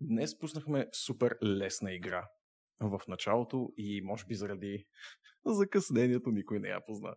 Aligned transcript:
Днес 0.00 0.38
пуснахме 0.38 0.86
супер 0.92 1.36
лесна 1.42 1.92
игра 1.92 2.28
в 2.80 3.00
началото 3.08 3.72
и 3.76 4.00
може 4.04 4.24
би 4.26 4.34
заради 4.34 4.86
закъснението 5.46 6.30
никой 6.30 6.58
не 6.58 6.68
я 6.68 6.80
позна. 6.86 7.14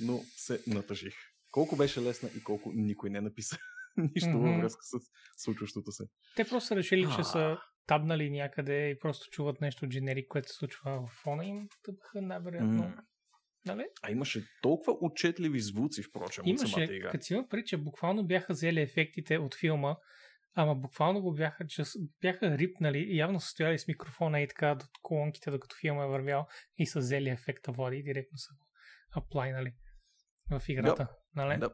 Но 0.00 0.18
се 0.36 0.62
натъжих. 0.66 1.14
Колко 1.50 1.76
беше 1.76 2.02
лесна 2.02 2.30
и 2.36 2.42
колко 2.42 2.72
никой 2.74 3.10
не 3.10 3.20
написа 3.20 3.56
нищо 3.96 4.28
mm-hmm. 4.28 4.50
във 4.50 4.60
връзка 4.60 4.80
с 4.82 4.98
случващото 5.36 5.92
се. 5.92 6.04
Те 6.36 6.44
просто 6.44 6.66
са 6.66 6.76
решили, 6.76 7.06
че 7.16 7.24
са 7.24 7.58
табнали 7.86 8.30
някъде 8.30 8.90
и 8.90 8.98
просто 8.98 9.30
чуват 9.30 9.60
нещо 9.60 9.88
дженерик, 9.88 10.28
което 10.28 10.48
се 10.48 10.54
случва 10.54 11.06
в 11.06 11.10
фона 11.22 11.44
им. 11.44 11.68
Тъпаха 11.82 12.22
най-вероятно. 12.22 12.82
Mm. 12.82 13.00
Нали? 13.66 13.86
А 14.02 14.10
имаше 14.10 14.44
толкова 14.62 14.96
отчетливи 15.00 15.60
звуци, 15.60 16.02
впрочем, 16.02 16.44
имаше, 16.46 16.64
от 16.64 16.70
самата 16.70 16.94
игра. 16.94 17.10
Като 17.10 17.24
си 17.24 17.34
има 17.34 17.46
че 17.66 17.76
буквално 17.76 18.26
бяха 18.26 18.52
взели 18.52 18.80
ефектите 18.80 19.38
от 19.38 19.54
филма, 19.54 19.96
ама 20.54 20.74
буквално 20.74 21.22
го 21.22 21.34
бяха, 21.34 21.66
че 21.66 21.82
бяха 22.20 22.58
рипнали 22.58 23.16
явно 23.16 23.40
са 23.40 23.48
стояли 23.48 23.78
с 23.78 23.88
микрофона 23.88 24.40
и 24.40 24.48
така 24.48 24.74
до 24.74 24.84
колонките, 25.02 25.50
докато 25.50 25.76
филма 25.80 26.04
е 26.04 26.08
вървял 26.08 26.46
и 26.76 26.86
са 26.86 26.98
взели 26.98 27.28
ефекта 27.28 27.72
води 27.72 27.96
и 27.96 28.02
директно 28.02 28.38
са 28.38 28.54
го 28.54 28.66
аплайнали 29.16 29.74
в 30.50 30.62
играта. 30.68 31.04
Да. 31.04 31.44
Нали? 31.44 31.60
Да. 31.60 31.70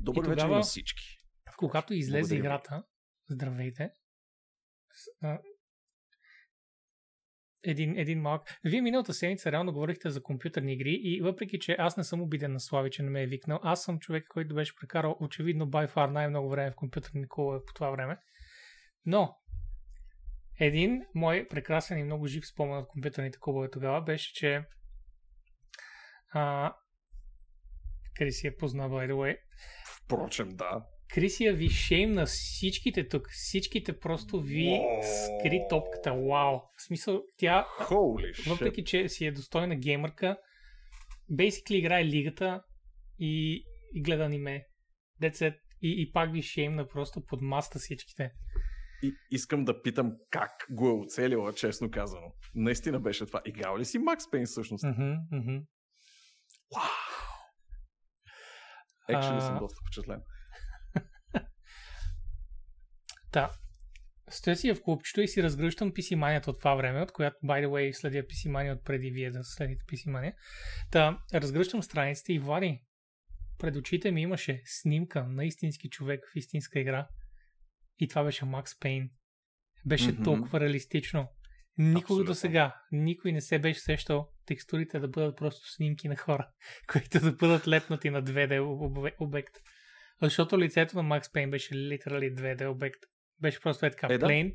Добър 0.00 0.24
и 0.24 0.28
вечер 0.28 0.40
тогава, 0.40 0.56
на 0.56 0.62
всички. 0.62 1.04
Когато 1.56 1.94
излезе 1.94 2.34
Благодаря. 2.34 2.38
играта, 2.38 2.84
здравейте, 3.30 3.90
един, 7.66 7.98
един 7.98 8.20
малък. 8.20 8.42
Вие 8.64 8.80
миналата 8.80 9.14
седмица 9.14 9.52
реално 9.52 9.72
говорихте 9.72 10.10
за 10.10 10.22
компютърни 10.22 10.72
игри 10.72 11.00
и 11.02 11.20
въпреки, 11.20 11.58
че 11.58 11.76
аз 11.78 11.96
не 11.96 12.04
съм 12.04 12.22
обиден 12.22 12.52
на 12.52 12.60
Слави, 12.60 12.90
че 12.90 13.02
не 13.02 13.10
ме 13.10 13.22
е 13.22 13.26
викнал, 13.26 13.60
аз 13.62 13.82
съм 13.82 13.98
човек, 13.98 14.26
който 14.28 14.54
беше 14.54 14.76
прекарал 14.80 15.16
очевидно 15.20 15.66
by 15.66 15.94
far 15.94 16.10
най-много 16.10 16.48
време 16.48 16.70
в 16.70 16.76
компютърни 16.76 17.28
клубове 17.28 17.58
по 17.66 17.74
това 17.74 17.90
време. 17.90 18.18
Но, 19.06 19.36
един 20.60 21.02
мой 21.14 21.48
прекрасен 21.48 21.98
и 21.98 22.04
много 22.04 22.26
жив 22.26 22.46
спомен 22.46 22.78
от 22.78 22.88
компютърните 22.88 23.38
клубове 23.40 23.70
тогава 23.70 24.02
беше, 24.02 24.34
че 24.34 24.64
а, 26.32 26.74
къде 28.14 28.30
си 28.30 28.46
е 28.46 28.56
позна, 28.56 28.90
by 28.90 29.10
the 29.10 29.14
way. 29.14 29.36
Впрочем, 29.96 30.48
да. 30.48 30.86
Крисия 31.08 31.54
ви 31.54 31.68
шейм 31.68 32.12
на 32.12 32.26
всичките 32.26 33.08
тук. 33.08 33.28
Всичките 33.30 33.98
просто 33.98 34.40
ви 34.40 34.64
wow. 34.64 35.02
скри 35.02 35.60
топката. 35.68 36.10
Вау! 36.10 36.58
В 36.76 36.82
смисъл, 36.86 37.22
тя, 37.36 37.66
Holy 37.80 38.48
въпреки 38.48 38.82
shit. 38.82 38.86
че 38.86 39.08
си 39.08 39.26
е 39.26 39.32
достойна 39.32 39.76
геймърка, 39.76 40.36
basically 41.32 41.74
играе 41.74 42.04
лигата 42.04 42.62
и, 43.18 43.64
и 43.94 44.02
гледа 44.02 44.24
аниме. 44.24 44.66
That's 45.22 45.56
И, 45.82 46.02
и 46.02 46.12
пак 46.12 46.32
ви 46.32 46.42
шеймна 46.42 46.88
просто 46.88 47.26
под 47.26 47.42
маста 47.42 47.78
всичките. 47.78 48.32
И 49.02 49.12
искам 49.30 49.64
да 49.64 49.82
питам 49.82 50.12
как 50.30 50.50
го 50.70 50.88
е 50.88 50.92
оцелила, 50.92 51.52
честно 51.52 51.90
казано. 51.90 52.32
Наистина 52.54 53.00
беше 53.00 53.26
това. 53.26 53.42
Играл 53.44 53.78
ли 53.78 53.84
си 53.84 53.98
Макс 53.98 54.30
Пейн 54.30 54.46
всъщност? 54.46 54.84
Mm-hmm, 54.84 55.16
mm-hmm. 55.32 55.66
Вау! 56.74 56.84
Екшен 59.08 59.40
съм 59.40 59.58
доста 59.58 59.80
впечатлен. 59.80 60.22
Да. 63.36 63.50
Стоя 64.30 64.56
си 64.56 64.74
в 64.74 64.82
клубчето 64.82 65.20
и 65.20 65.28
си 65.28 65.42
разгръщам 65.42 65.92
PC 65.92 66.48
от 66.48 66.58
това 66.58 66.74
време, 66.74 67.02
от 67.02 67.12
която, 67.12 67.36
by 67.44 67.66
the 67.66 67.68
way, 67.68 67.92
следя 67.92 68.22
PC 68.22 68.72
от 68.72 68.84
преди 68.84 69.10
вие 69.10 69.30
да 69.30 69.44
следите 69.44 69.84
PC 69.84 70.32
Та, 70.90 71.18
разгръщам 71.34 71.82
страниците 71.82 72.32
и 72.32 72.38
Влади, 72.38 72.82
пред 73.58 73.76
очите 73.76 74.10
ми 74.10 74.22
имаше 74.22 74.62
снимка 74.64 75.24
на 75.24 75.44
истински 75.44 75.90
човек 75.90 76.20
в 76.32 76.36
истинска 76.36 76.80
игра. 76.80 77.08
И 77.98 78.08
това 78.08 78.24
беше 78.24 78.44
Макс 78.44 78.78
Пейн. 78.78 79.10
Беше 79.86 80.12
mm-hmm. 80.12 80.24
толкова 80.24 80.60
реалистично. 80.60 81.28
Никога 81.78 82.24
до 82.24 82.34
сега 82.34 82.74
никой 82.92 83.32
не 83.32 83.40
се 83.40 83.58
беше 83.58 83.80
сещал 83.80 84.28
текстурите 84.46 84.98
да 84.98 85.08
бъдат 85.08 85.36
просто 85.36 85.72
снимки 85.72 86.08
на 86.08 86.16
хора, 86.16 86.48
които 86.92 87.20
да 87.20 87.32
бъдат 87.32 87.68
лепнати 87.68 88.10
на 88.10 88.22
2D 88.22 89.12
обект. 89.20 89.54
Защото 90.22 90.58
лицето 90.58 90.96
на 90.96 91.02
Макс 91.02 91.32
Пейн 91.32 91.50
беше 91.50 91.74
литерали 91.74 92.34
2D 92.34 92.68
обект. 92.68 93.00
Беше 93.40 93.60
просто 93.60 93.86
е 93.86 93.90
така 93.90 94.14
е, 94.14 94.18
плейн. 94.18 94.52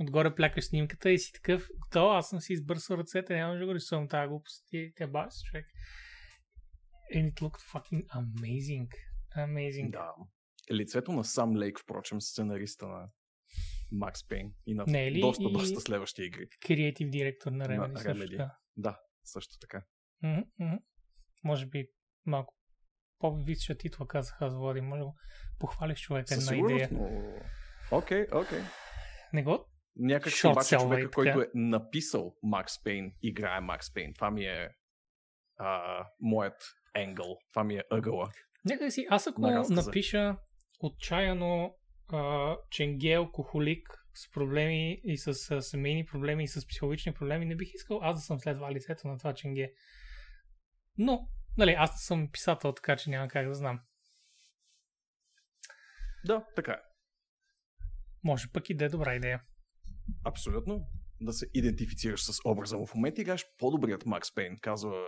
Отгоре 0.00 0.34
плякаш 0.34 0.64
снимката 0.64 1.10
и 1.10 1.18
си 1.18 1.32
такъв, 1.32 1.68
то 1.90 2.10
аз 2.10 2.28
съм 2.28 2.40
си 2.40 2.52
избърсал 2.52 2.96
ръцете, 2.96 3.34
няма 3.34 3.54
да 3.54 3.66
го 3.66 3.74
рисувам 3.74 4.08
тази 4.08 4.28
глупост 4.28 4.72
и 4.72 4.92
те 4.96 5.06
бас, 5.06 5.42
човек. 5.42 5.66
And 7.14 7.32
it 7.32 7.40
looked 7.40 7.60
fucking 7.72 8.06
amazing. 8.06 8.88
Amazing. 9.36 9.90
Да. 9.90 10.14
Лицето 10.72 11.12
на 11.12 11.24
сам 11.24 11.56
Лейк, 11.56 11.80
впрочем, 11.80 12.20
сценариста 12.20 12.86
на 12.86 13.08
Макс 13.92 14.28
Пейн 14.28 14.52
и 14.66 14.74
на 14.74 14.84
Не 14.86 15.06
е 15.06 15.12
ли 15.12 15.20
доста, 15.20 15.44
и... 15.48 15.52
доста 15.52 15.80
следващи 15.80 16.22
игри. 16.22 16.48
Креатив 16.66 17.10
директор 17.10 17.52
на 17.52 17.68
Remedy. 17.68 17.92
На. 17.92 17.98
Също, 17.98 18.50
да. 18.76 19.00
също 19.24 19.58
така. 19.60 19.84
Mm-hmm. 20.24 20.78
Може 21.44 21.66
би 21.66 21.86
малко 22.26 22.54
по-висша 23.18 23.74
титла 23.74 24.08
казах 24.08 24.42
аз, 24.42 24.54
Влади. 24.54 24.80
Може 24.80 25.00
да 25.00 25.12
похвалиш 25.58 26.00
човека 26.00 26.34
една 26.34 26.56
идея. 26.56 26.88
Но... 26.92 27.08
Окей, 27.92 28.26
okay, 28.26 28.40
окей. 28.40 28.58
Okay. 28.58 28.64
Не 29.32 29.42
го? 29.42 29.66
Някак 29.96 30.32
си 30.32 30.46
обаче 30.46 30.76
човека, 30.76 31.10
който 31.10 31.40
е 31.40 31.50
написал 31.54 32.34
Макс 32.42 32.82
Пейн, 32.82 33.12
играе 33.22 33.60
Макс 33.60 33.94
Пейн. 33.94 34.14
Това 34.14 34.30
ми 34.30 34.44
е 34.44 34.68
а, 35.56 36.04
моят 36.20 36.62
енгъл. 36.94 37.38
Това 37.52 37.64
ми 37.64 37.76
е 37.76 37.82
ъгъла. 37.90 38.30
Някак 38.64 38.92
си, 38.92 39.06
аз 39.10 39.26
ако 39.26 39.40
напиша 39.70 40.36
отчаяно 40.80 41.76
а, 42.12 42.56
ченге 42.70 43.14
алкохолик 43.14 43.88
с 44.14 44.30
проблеми 44.30 45.00
и 45.04 45.18
с 45.18 45.50
а, 45.50 45.62
семейни 45.62 46.04
проблеми 46.04 46.44
и 46.44 46.48
с 46.48 46.66
психологични 46.66 47.14
проблеми, 47.14 47.46
не 47.46 47.56
бих 47.56 47.74
искал 47.74 48.00
аз 48.02 48.18
да 48.18 48.20
съм 48.20 48.40
следва 48.40 48.72
лицето 48.72 49.08
на 49.08 49.18
това 49.18 49.34
ченге. 49.34 49.72
Но, 50.98 51.28
нали, 51.58 51.74
аз 51.78 51.90
не 51.90 51.98
съм 51.98 52.30
писател, 52.32 52.72
така 52.72 52.96
че 52.96 53.10
няма 53.10 53.28
как 53.28 53.48
да 53.48 53.54
знам. 53.54 53.80
Да, 56.24 56.44
така 56.56 56.72
е. 56.72 56.89
Може 58.24 58.52
пък 58.52 58.70
и 58.70 58.74
да 58.74 58.84
е 58.84 58.88
добра 58.88 59.14
идея. 59.14 59.42
Абсолютно. 60.24 60.86
Да 61.20 61.32
се 61.32 61.46
идентифицираш 61.54 62.24
с 62.24 62.38
образа 62.44 62.76
му. 62.76 62.86
В 62.86 62.94
момента 62.94 63.20
играеш 63.20 63.44
по-добрият 63.58 64.06
Макс 64.06 64.34
Пейн, 64.34 64.58
казва 64.60 65.06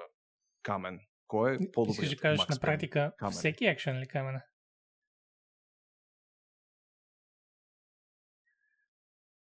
Камен. 0.62 1.00
Кой 1.26 1.54
е 1.54 1.58
по-добрият 1.72 2.02
Искаш 2.02 2.16
да 2.16 2.22
кажеш 2.22 2.38
Макс 2.38 2.56
на 2.56 2.60
практика 2.60 3.12
Камен. 3.18 3.32
всеки 3.32 3.64
екшен 3.64 3.98
ли 3.98 4.08
Камена? 4.08 4.42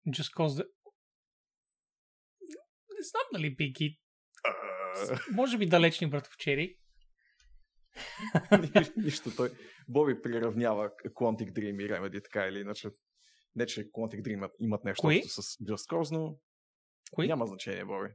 Just 0.08 0.34
cause 0.36 0.48
the... 0.48 0.64
Не 2.90 3.02
знам 3.10 3.22
дали 3.32 3.56
Пики. 3.56 3.98
Uh... 4.96 5.34
Може 5.34 5.58
би 5.58 5.66
далечни 5.66 6.06
братовчери. 6.10 6.76
Нищо 8.96 9.36
той. 9.36 9.50
Боби 9.88 10.22
приравнява 10.22 10.90
Quantic 10.90 11.52
Dream 11.52 11.84
и 11.84 11.90
Remedy, 11.90 12.24
така 12.24 12.46
или 12.46 12.60
иначе. 12.60 12.88
Не, 13.56 13.66
че 13.66 13.90
Quantic 13.90 14.22
Dream 14.22 14.32
имат, 14.32 14.52
имат 14.60 14.84
нещо 14.84 15.00
Кои? 15.00 15.22
с 15.22 15.42
Just 15.42 15.90
Cause, 15.90 16.12
но 16.12 16.38
Кои? 17.12 17.28
няма 17.28 17.46
значение, 17.46 17.84
Боби. 17.84 18.08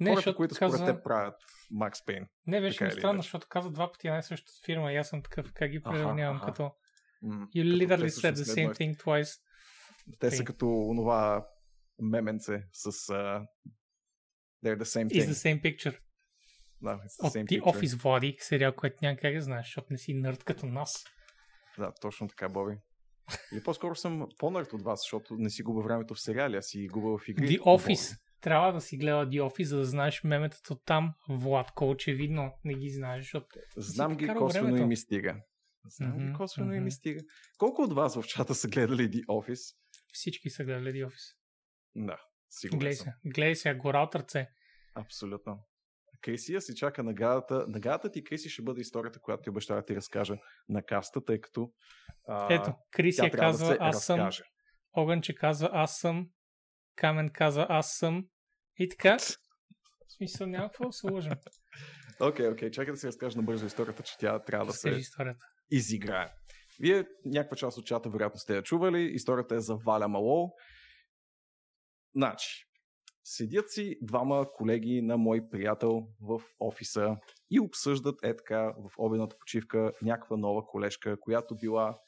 Не, 0.00 0.10
Хората, 0.10 0.34
които 0.34 0.54
според 0.54 0.72
каза... 0.72 0.84
те 0.86 1.02
правят 1.02 1.34
Max 1.72 1.92
Payne. 1.92 2.28
Не, 2.46 2.60
беше 2.60 2.84
ми 2.84 2.90
странно, 2.90 3.22
защото 3.22 3.46
каза 3.48 3.70
два 3.70 3.92
пъти 3.92 4.08
една 4.08 4.22
същата 4.22 4.52
фирма 4.64 4.92
и 4.92 4.96
аз 4.96 5.08
съм 5.08 5.22
такъв, 5.22 5.52
как 5.52 5.70
ги 5.70 5.82
приравнявам 5.82 6.40
като... 6.44 6.62
Mm, 7.24 7.48
you 7.48 7.86
literally 7.86 8.08
said 8.08 8.34
the 8.34 8.44
same 8.44 8.74
thing 8.74 8.96
twice. 8.96 9.40
Те 10.20 10.30
са 10.30 10.44
като 10.44 10.66
онова 10.66 11.48
меменце 12.02 12.62
с 12.72 12.92
uh, 12.92 13.46
they're 14.64 14.78
the 14.78 14.84
same 14.84 15.08
thing. 15.08 15.22
It's 15.22 15.32
the 15.32 15.60
same 15.60 15.62
picture. 15.62 15.98
Да, 16.82 16.90
it's 16.90 17.22
the 17.22 17.28
same 17.28 17.42
От 17.42 17.50
The 17.50 17.62
Office 17.62 17.96
Voди, 17.96 18.36
сериал, 18.40 18.72
който 18.72 18.96
няма 19.02 19.16
как 19.16 19.34
да 19.34 19.40
знаеш, 19.40 19.66
защото 19.66 19.86
не 19.90 19.98
си 19.98 20.14
нърд 20.14 20.44
като 20.44 20.66
нас. 20.66 21.04
Да, 21.78 21.92
точно 22.00 22.28
така, 22.28 22.48
Боби. 22.48 22.76
Или 23.52 23.62
по-скоро 23.62 23.94
съм 23.94 24.28
по-нърд 24.38 24.72
от 24.72 24.82
вас, 24.82 25.00
защото 25.00 25.34
не 25.38 25.50
си 25.50 25.62
губа 25.62 25.82
времето 25.82 26.14
в 26.14 26.20
сериали, 26.20 26.56
а 26.56 26.62
си 26.62 26.88
губа 26.88 27.18
в 27.18 27.28
игри. 27.28 27.48
The 27.48 27.60
Office. 27.60 28.18
Трябва 28.40 28.72
да 28.72 28.80
си 28.80 28.96
гледа 28.96 29.26
The 29.26 29.42
Office, 29.42 29.62
за 29.62 29.76
да 29.76 29.84
знаеш 29.84 30.24
меметата 30.24 30.76
там. 30.84 31.14
Владко, 31.28 31.90
очевидно 31.90 32.52
не 32.64 32.74
ги 32.74 32.90
знаеш, 32.90 33.24
защото... 33.24 33.46
Знам 33.76 34.16
ги, 34.16 34.26
косвено 34.26 34.66
времето. 34.66 34.82
и 34.82 34.86
ми 34.86 34.96
стига. 34.96 35.36
Знам 35.86 36.12
mm-hmm, 36.12 36.30
ги, 36.30 36.36
косвено 36.36 36.72
mm-hmm. 36.72 36.76
и 36.76 36.80
ми 36.80 36.90
стига. 36.90 37.20
Колко 37.58 37.82
от 37.82 37.92
вас 37.92 38.20
в 38.20 38.26
чата 38.26 38.54
са 38.54 38.68
гледали 38.68 39.10
The 39.10 39.24
Office? 39.26 39.76
Всички 40.12 40.50
са 40.50 40.64
гледали 40.64 40.92
The 40.92 41.06
Office. 41.06 41.36
Да, 41.96 42.16
сигурно 42.50 42.78
Гледай 42.78 42.94
се, 42.94 43.12
гледай 43.24 43.54
се, 43.54 43.74
гора 43.74 44.02
от 44.02 44.14
ръце. 44.14 44.48
Абсолютно. 44.94 45.58
Крисия 46.24 46.60
си 46.60 46.74
чака 46.74 47.02
наградата. 47.02 47.64
Наградата 47.68 48.10
ти, 48.10 48.24
Криси, 48.24 48.48
ще 48.48 48.62
бъде 48.62 48.80
историята, 48.80 49.20
която 49.20 49.42
ти 49.42 49.50
обещава 49.50 49.80
да 49.80 49.86
ти 49.86 49.96
разкажа 49.96 50.36
на 50.68 50.82
каста, 50.82 51.24
тъй 51.24 51.40
като 51.40 51.72
а, 52.28 52.54
Ето, 52.54 52.74
Крисия 52.90 53.30
казва 53.30 53.68
да 53.68 53.76
аз 53.80 54.04
съм, 54.04 54.30
Огънче 54.92 55.34
казва 55.34 55.70
аз 55.72 55.98
съм, 55.98 56.28
Камен 56.96 57.30
казва 57.34 57.66
аз 57.68 57.92
съм 57.92 58.26
и 58.78 58.88
така. 58.88 59.16
В 59.18 60.12
смисъл 60.16 60.46
няма 60.46 60.68
какво 60.68 60.86
да 60.86 60.92
се 60.92 61.10
лъжим. 61.10 61.32
Окей, 62.20 62.46
okay, 62.46 62.52
окей, 62.52 62.68
okay. 62.68 62.72
чакай 62.72 62.92
да 62.92 62.98
си 62.98 63.06
разкажа 63.06 63.36
набързо 63.36 63.66
историята, 63.66 64.02
че 64.02 64.18
тя 64.18 64.38
трябва 64.38 64.66
да 64.66 64.72
се 64.72 64.90
историята. 64.90 65.46
изиграе. 65.70 66.32
Вие 66.80 67.04
някаква 67.24 67.56
част 67.56 67.78
от 67.78 67.86
чата 67.86 68.10
вероятно 68.10 68.38
сте 68.38 68.56
я 68.56 68.62
чували. 68.62 69.10
Историята 69.14 69.54
е 69.54 69.60
за 69.60 69.76
Валя 69.76 70.08
Мало. 70.08 70.52
Значи, 72.14 72.64
седят 73.24 73.70
си 73.70 73.98
двама 74.02 74.46
колеги 74.52 75.02
на 75.02 75.16
мой 75.16 75.48
приятел 75.50 76.06
в 76.20 76.40
офиса 76.60 77.16
и 77.50 77.60
обсъждат 77.60 78.24
е 78.24 78.36
така 78.36 78.74
в 78.78 78.90
обедната 78.98 79.38
почивка 79.38 79.92
някаква 80.02 80.36
нова 80.36 80.66
колежка, 80.66 81.20
която 81.20 81.56
била 81.56 81.98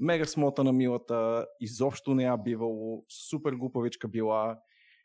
мега 0.00 0.24
смота 0.24 0.64
на 0.64 0.72
милата, 0.72 1.46
изобщо 1.60 2.14
не 2.14 2.24
я 2.24 2.36
бивало, 2.36 3.04
супер 3.28 3.52
глупавичка 3.52 4.08
била. 4.08 4.58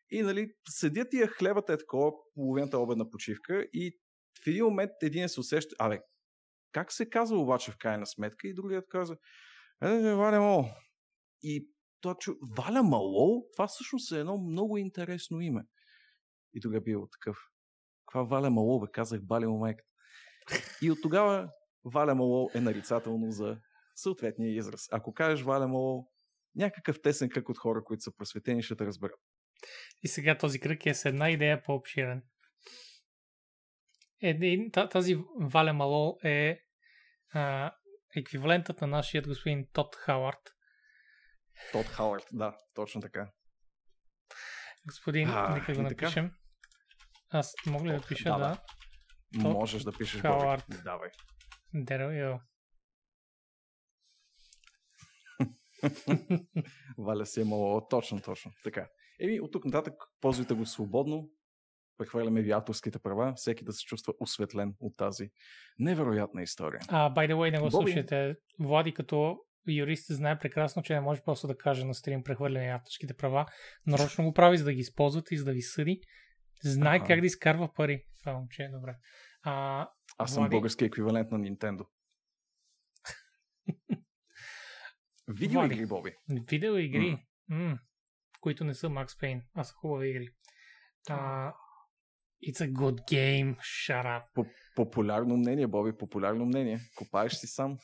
И 0.10 0.22
нали, 0.22 0.52
седят 0.70 1.08
тия 1.12 1.28
хлебата 1.28 1.74
е 1.74 1.78
такова, 1.78 2.12
половината 2.34 2.80
обедна 2.80 3.10
почивка 3.10 3.68
и 3.74 4.00
в 4.44 4.48
един 4.48 4.66
момент 4.66 4.92
един 5.02 5.30
се 5.30 5.40
усеща, 5.40 5.76
абе, 5.80 6.00
как 6.72 6.92
се 6.92 7.10
казва 7.10 7.40
обаче 7.40 7.72
в 7.72 7.78
крайна 7.78 8.06
сметка? 8.06 8.48
И 8.48 8.54
другият 8.54 8.86
каза, 8.90 9.18
е, 9.84 9.88
е, 9.88 10.16
Мало. 10.16 10.66
И 11.44 11.71
той 12.02 12.16
чу, 12.20 12.34
Валя 12.58 12.84
Мало, 12.84 13.46
това 13.56 13.68
всъщност 13.68 14.12
е 14.12 14.20
едно 14.20 14.38
много 14.38 14.78
интересно 14.78 15.42
име. 15.42 15.64
И 16.54 16.62
тогава 16.62 16.82
бил 16.82 17.08
такъв, 17.12 17.38
каква 18.06 18.24
Валя 18.24 18.50
Мало, 18.50 18.80
бе, 18.80 18.88
казах 18.94 19.22
Бали 19.24 19.46
майката. 19.46 19.90
И 20.82 20.92
от 20.92 20.98
тогава 21.02 21.50
Валя 21.84 22.16
Мало 22.16 22.50
е 22.56 22.62
нарицателно 22.62 23.32
за 23.32 23.58
съответния 23.96 24.56
израз. 24.56 24.88
Ако 24.92 25.14
кажеш 25.14 25.46
Валя 25.46 25.68
Мало, 25.68 26.12
някакъв 26.56 27.02
тесен 27.02 27.30
кръг 27.30 27.50
от 27.50 27.58
хора, 27.58 27.84
които 27.84 28.04
са 28.04 28.16
просветени, 28.16 28.64
ще 28.64 28.76
те 28.76 28.86
разберат. 28.86 29.20
И 30.04 30.08
сега 30.08 30.38
този 30.38 30.60
кръг 30.60 30.86
е 30.86 30.94
с 30.94 31.06
една 31.06 31.30
идея 31.30 31.64
по-обширен. 31.64 32.24
Един, 34.22 34.72
тази 34.72 35.18
Валя 35.40 35.74
Мало 35.74 36.18
е 36.24 36.60
а, 37.34 37.72
еквивалентът 38.16 38.82
на 38.82 38.88
нашият 38.88 39.28
господин 39.28 39.68
Тод 39.74 39.96
Хауард. 39.96 40.52
Тод 41.72 41.86
Хауард, 41.86 42.26
да, 42.32 42.58
точно 42.74 43.02
така. 43.02 43.32
Господин, 44.86 45.30
а, 45.30 45.50
нека 45.56 45.74
го 45.74 45.82
напишем. 45.82 46.26
Така? 46.26 46.36
Аз 47.30 47.54
мога 47.66 47.86
ли 47.86 47.92
да 47.92 48.08
пиша, 48.08 48.30
да? 48.30 48.38
да. 48.38 48.58
Тод 49.42 49.54
Можеш 49.54 49.84
да 49.84 49.92
пишеш 49.92 50.22
Хауард. 50.22 50.64
Боби. 50.70 50.82
Давай. 50.84 51.10
Дерел, 51.74 52.40
Валя 56.98 57.26
си 57.26 57.42
е 57.42 57.44
мало, 57.44 57.88
точно, 57.88 58.22
точно. 58.22 58.52
Така. 58.64 58.90
Еми, 59.20 59.40
от 59.40 59.52
тук 59.52 59.66
нататък 59.66 59.94
ползвайте 60.22 60.54
го 60.54 60.66
свободно, 60.66 61.30
прехвърляме 61.98 62.42
ви 62.42 62.52
авторските 62.52 63.00
права, 63.00 63.34
всеки 63.36 63.64
да 63.64 63.74
се 63.74 63.86
чувства 63.86 64.14
осветлен 64.20 64.76
от 64.80 64.98
тази 64.98 65.30
невероятна 65.80 66.42
история. 66.42 66.82
А, 66.88 67.14
by 67.14 67.32
the 67.32 67.34
way, 67.34 67.52
не 67.52 67.60
го 67.60 67.70
Боби... 67.70 67.72
слушайте. 67.72 68.36
Влади 68.60 68.94
като 68.94 69.38
юрист 69.68 70.16
знае 70.16 70.40
прекрасно, 70.40 70.84
че 70.84 70.94
не 70.94 71.02
може 71.02 71.22
просто 71.22 71.48
да 71.48 71.58
каже 71.58 71.86
на 71.86 71.94
стрим 71.94 72.24
прехвърляне 72.24 72.72
авторските 72.72 73.14
права. 73.14 73.46
Нарочно 73.88 74.24
го 74.24 74.34
прави, 74.34 74.58
за 74.58 74.64
да 74.64 74.74
ги 74.74 74.80
използвате 74.80 75.36
и 75.36 75.38
за 75.38 75.46
да 75.46 75.54
ви 75.54 75.62
съди. 75.62 76.02
Знае 76.64 76.98
ага. 76.98 77.08
как 77.08 77.20
да 77.20 77.26
изкарва 77.26 77.74
пари. 77.74 78.06
Това 78.20 78.34
момче 78.34 78.64
е 78.64 78.70
добре. 78.70 78.96
А, 79.44 79.88
Аз 80.18 80.34
съм 80.34 80.42
Влади... 80.42 80.52
български 80.52 80.86
еквивалент 80.86 81.32
на 81.32 81.40
Nintendo. 81.40 81.86
Видеоигри, 85.28 85.86
Боби. 85.86 86.16
Видеоигри. 86.30 87.00
Mm. 87.00 87.20
Mm. 87.52 87.80
Които 88.42 88.64
не 88.64 88.74
са 88.74 88.88
Max 88.88 89.08
Payne, 89.08 89.44
а 89.54 89.64
са 89.64 89.74
хубави 89.74 90.10
игри. 90.10 90.30
А, 91.10 91.54
It's 92.48 92.62
a 92.62 92.72
good 92.72 92.98
game. 93.12 93.56
Shut 93.60 94.06
up. 94.06 94.48
Популярно 94.76 95.38
мнение, 95.38 95.68
Боби, 95.68 95.98
популярно 95.98 96.46
мнение. 96.46 96.80
Копаеш 96.96 97.34
си 97.34 97.48
сам. 97.48 97.78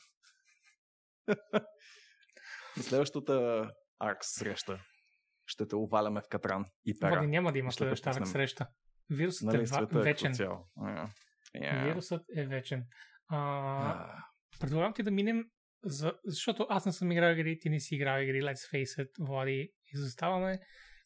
На 2.76 2.82
следващата 2.82 3.66
арк 3.98 4.18
среща 4.20 4.80
ще 5.46 5.66
те 5.66 5.76
уваляме 5.76 6.20
в 6.20 6.28
Катран 6.30 6.64
и 6.84 6.98
пера. 6.98 7.16
Боби, 7.16 7.26
няма 7.26 7.52
да 7.52 7.58
има 7.58 7.72
следваща 7.72 8.10
арк 8.10 8.26
среща. 8.26 8.66
Вирусът 9.10 9.46
нали, 9.46 9.56
е, 9.58 9.98
е 9.98 10.02
вечен. 10.02 10.34
Цяло. 10.34 10.68
Yeah. 10.78 11.08
Yeah. 11.56 11.84
Вирусът 11.84 12.22
е 12.36 12.46
вечен. 12.46 12.84
А, 13.28 13.36
uh. 13.36 14.24
Предлагам 14.60 14.94
ти 14.94 15.02
да 15.02 15.10
минем 15.10 15.44
за, 15.84 16.12
защото 16.24 16.66
аз 16.70 16.86
не 16.86 16.92
съм 16.92 17.12
играл 17.12 17.32
игри, 17.32 17.58
ти 17.58 17.70
не 17.70 17.80
си 17.80 17.94
играл 17.94 18.22
игри, 18.22 18.42
let's 18.42 18.74
face 18.74 19.04
it, 19.04 19.26
Влади, 19.26 19.72
изоставаме. 19.94 20.60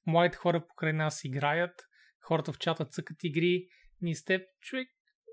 Моите 0.06 0.36
хора 0.36 0.66
покрай 0.66 0.92
нас 0.92 1.24
играят, 1.24 1.82
хората 2.20 2.52
в 2.52 2.58
чата 2.58 2.84
цъкат 2.84 3.16
игри, 3.24 3.66
ни 4.00 4.14
с 4.14 4.24
теб, 4.24 4.42
човек, 4.60 4.88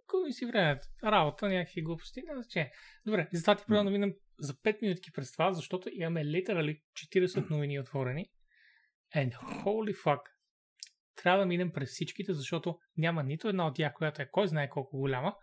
кой 0.07 0.33
си 0.33 0.45
времето? 0.45 0.85
Работа, 1.03 1.49
някакви 1.49 1.81
глупости, 1.81 2.21
не 2.27 2.41
значение. 2.41 2.71
Добре, 3.05 3.29
за 3.33 3.41
това 3.41 3.55
ти 3.55 3.63
предлагам 3.65 3.85
да 3.85 3.91
минем 3.91 4.13
за 4.39 4.53
5 4.53 4.81
минутки 4.81 5.11
през 5.11 5.31
това, 5.31 5.53
защото 5.53 5.89
имаме 5.91 6.25
литерали 6.25 6.81
40 7.15 7.49
новини 7.49 7.79
отворени. 7.79 8.29
And 9.15 9.33
holy 9.33 9.95
fuck, 9.95 10.19
трябва 11.15 11.39
да 11.39 11.45
минем 11.45 11.71
през 11.71 11.89
всичките, 11.89 12.33
защото 12.33 12.79
няма 12.97 13.23
нито 13.23 13.47
една 13.47 13.67
от 13.67 13.75
тях, 13.75 13.93
която 13.93 14.21
е 14.21 14.29
кой 14.31 14.47
знае 14.47 14.69
колко 14.69 14.97
голяма, 14.97 15.35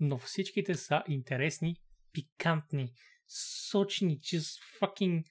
но 0.00 0.18
всичките 0.18 0.74
са 0.74 1.02
интересни, 1.08 1.76
пикантни, 2.12 2.92
сочни, 3.70 4.18
just 4.18 4.80
fucking 4.80 5.24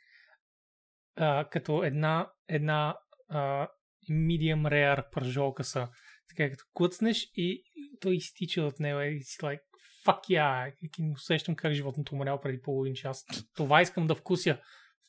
uh, 1.17 1.49
като 1.49 1.83
една, 1.83 2.31
една 2.47 2.97
uh, 3.31 3.67
medium 4.09 4.61
rare 4.61 5.11
пържолка 5.11 5.63
са. 5.63 5.89
Така 6.29 6.51
като 6.51 6.63
клъцнеш 6.73 7.29
и 7.35 7.63
той 8.01 8.15
изтича 8.15 8.61
от 8.61 8.79
него 8.79 9.01
и 9.01 9.23
си 9.23 9.37
like, 9.37 9.59
fuck 10.05 10.19
yeah, 10.29 10.75
и 10.81 11.11
усещам 11.13 11.55
как 11.55 11.73
животното 11.73 12.15
умрял 12.15 12.41
преди 12.41 12.61
половин 12.61 12.93
час. 12.93 13.25
Това 13.55 13.81
искам 13.81 14.07
да 14.07 14.15
вкуся 14.15 14.59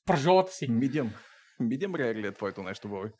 в 0.02 0.06
пържолата 0.06 0.52
си. 0.52 0.68
Medium. 0.68 1.10
Medium 1.60 1.90
rare 1.90 2.14
ли 2.14 2.26
е 2.26 2.32
твоето 2.32 2.62
нещо, 2.62 2.88
Боби? 2.88 3.10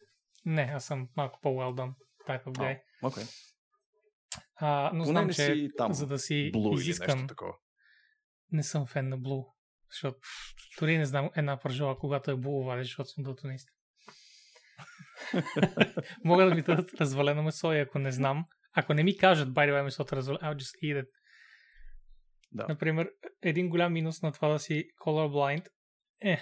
Не, 0.44 0.62
аз 0.74 0.84
съм 0.84 1.08
малко 1.16 1.38
по-well 1.42 1.74
done 1.74 1.94
type 2.28 2.44
of 2.44 2.52
guy. 2.52 2.80
Окей. 3.02 3.24
Okay. 3.24 3.50
А, 4.56 4.90
но 4.94 5.04
знам, 5.04 5.30
че 5.30 5.68
там, 5.76 5.92
за 5.92 6.06
да 6.06 6.18
си 6.18 6.52
Blue 6.54 6.74
изискам... 6.74 7.26
Не 8.52 8.62
съм 8.62 8.86
фен 8.86 9.08
на 9.08 9.18
Blue. 9.18 9.46
Защото 9.90 10.18
дори 10.80 10.98
не 10.98 11.04
знам 11.04 11.30
една 11.36 11.60
пържола, 11.60 11.98
когато 11.98 12.30
е 12.30 12.36
булова, 12.36 12.82
защото 12.82 13.08
съм 13.08 13.24
дълтонист. 13.24 13.68
Мога 16.24 16.44
да 16.44 16.54
ми 16.54 16.62
дадат 16.62 16.94
развалено 16.94 17.42
месо 17.42 17.72
и 17.72 17.80
ако 17.80 17.98
не 17.98 18.12
знам, 18.12 18.44
ако 18.72 18.94
не 18.94 19.02
ми 19.02 19.16
кажат, 19.16 19.48
by 19.48 19.70
the 19.70 19.74
way, 19.74 19.82
месото 19.82 20.16
развалено, 20.16 20.40
I'll 20.44 20.56
just 20.56 20.84
eat 20.84 21.02
it. 21.02 21.06
Да. 22.54 22.66
Например, 22.68 23.10
един 23.42 23.68
голям 23.68 23.92
минус 23.92 24.22
на 24.22 24.32
това 24.32 24.48
да 24.48 24.58
си 24.58 24.84
colorblind 25.06 25.68
е, 26.20 26.38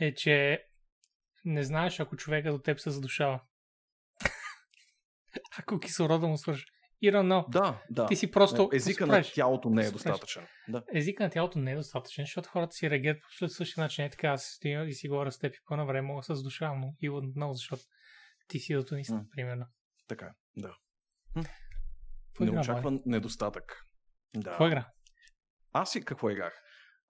е, 0.00 0.14
че 0.14 0.64
не 1.44 1.62
знаеш 1.62 2.00
ако 2.00 2.16
човека 2.16 2.52
до 2.52 2.58
теб 2.58 2.80
се 2.80 2.90
задушава. 2.90 3.40
ако 5.58 5.80
кислорода 5.80 6.26
му 6.26 6.38
свърши. 6.38 6.64
Don't 7.04 7.26
know. 7.26 7.50
Да, 7.50 7.82
да. 7.90 8.06
Ти 8.06 8.16
си 8.16 8.30
просто... 8.30 8.70
Езика 8.72 9.06
на 9.06 9.22
тялото 9.34 9.70
не 9.70 9.86
е 9.86 9.90
достатъчен. 9.90 10.46
Да. 10.68 10.84
Езика 10.94 11.24
на 11.24 11.30
тялото 11.30 11.58
не 11.58 11.72
е 11.72 11.76
достатъчен, 11.76 12.24
защото 12.24 12.48
хората 12.48 12.72
си 12.72 12.90
реагират 12.90 13.18
по 13.40 13.48
същия 13.48 13.82
начин. 13.82 14.04
Е 14.04 14.10
така, 14.10 14.28
аз 14.28 14.44
стоя 14.44 14.84
и 14.84 14.92
си 14.92 15.08
говоря 15.08 15.32
с 15.32 15.38
теб 15.38 15.54
и 15.54 15.58
по 15.66 15.76
на 15.76 15.86
време 15.86 16.08
мога 16.08 16.22
с 16.22 16.42
душа, 16.42 16.74
но 16.74 16.94
и 17.00 17.10
know, 17.10 17.52
защото 17.52 17.82
ти 18.48 18.58
си 18.58 18.74
датонист, 18.74 19.10
mm. 19.10 19.28
примерно. 19.30 19.66
Така, 20.08 20.34
да. 20.56 20.76
Неочакван 22.40 23.02
недостатък. 23.06 23.86
Да. 24.36 24.50
Какво 24.50 24.66
игра? 24.66 24.88
Аз 25.72 25.94
и 25.94 26.04
какво 26.04 26.30
играх? 26.30 26.62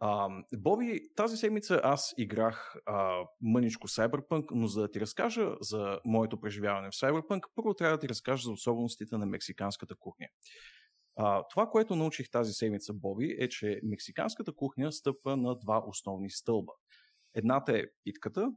А, 0.04 0.28
Боби, 0.56 1.00
тази 1.16 1.36
седмица 1.36 1.80
аз 1.84 2.14
играх 2.18 2.76
а, 2.86 3.24
мъничко 3.40 3.88
Cyberpunk, 3.88 4.44
но 4.50 4.66
за 4.66 4.80
да 4.80 4.90
ти 4.90 5.00
разкажа 5.00 5.50
за 5.60 6.00
моето 6.04 6.40
преживяване 6.40 6.88
в 6.90 6.94
Cyberpunk, 6.94 7.40
първо 7.54 7.74
трябва 7.74 7.96
да 7.96 8.00
ти 8.00 8.08
разкажа 8.08 8.42
за 8.42 8.52
особеностите 8.52 9.16
на 9.16 9.26
мексиканската 9.26 9.94
кухня. 9.96 10.26
А, 11.16 11.44
това, 11.50 11.66
което 11.66 11.96
научих 11.96 12.30
тази 12.30 12.52
седмица, 12.52 12.92
Боби, 12.94 13.36
е, 13.38 13.48
че 13.48 13.80
мексиканската 13.84 14.52
кухня 14.52 14.92
стъпва 14.92 15.36
на 15.36 15.58
два 15.58 15.82
основни 15.86 16.30
стълба. 16.30 16.72
Едната 17.34 17.78
е 17.78 17.84
питката, 18.04 18.52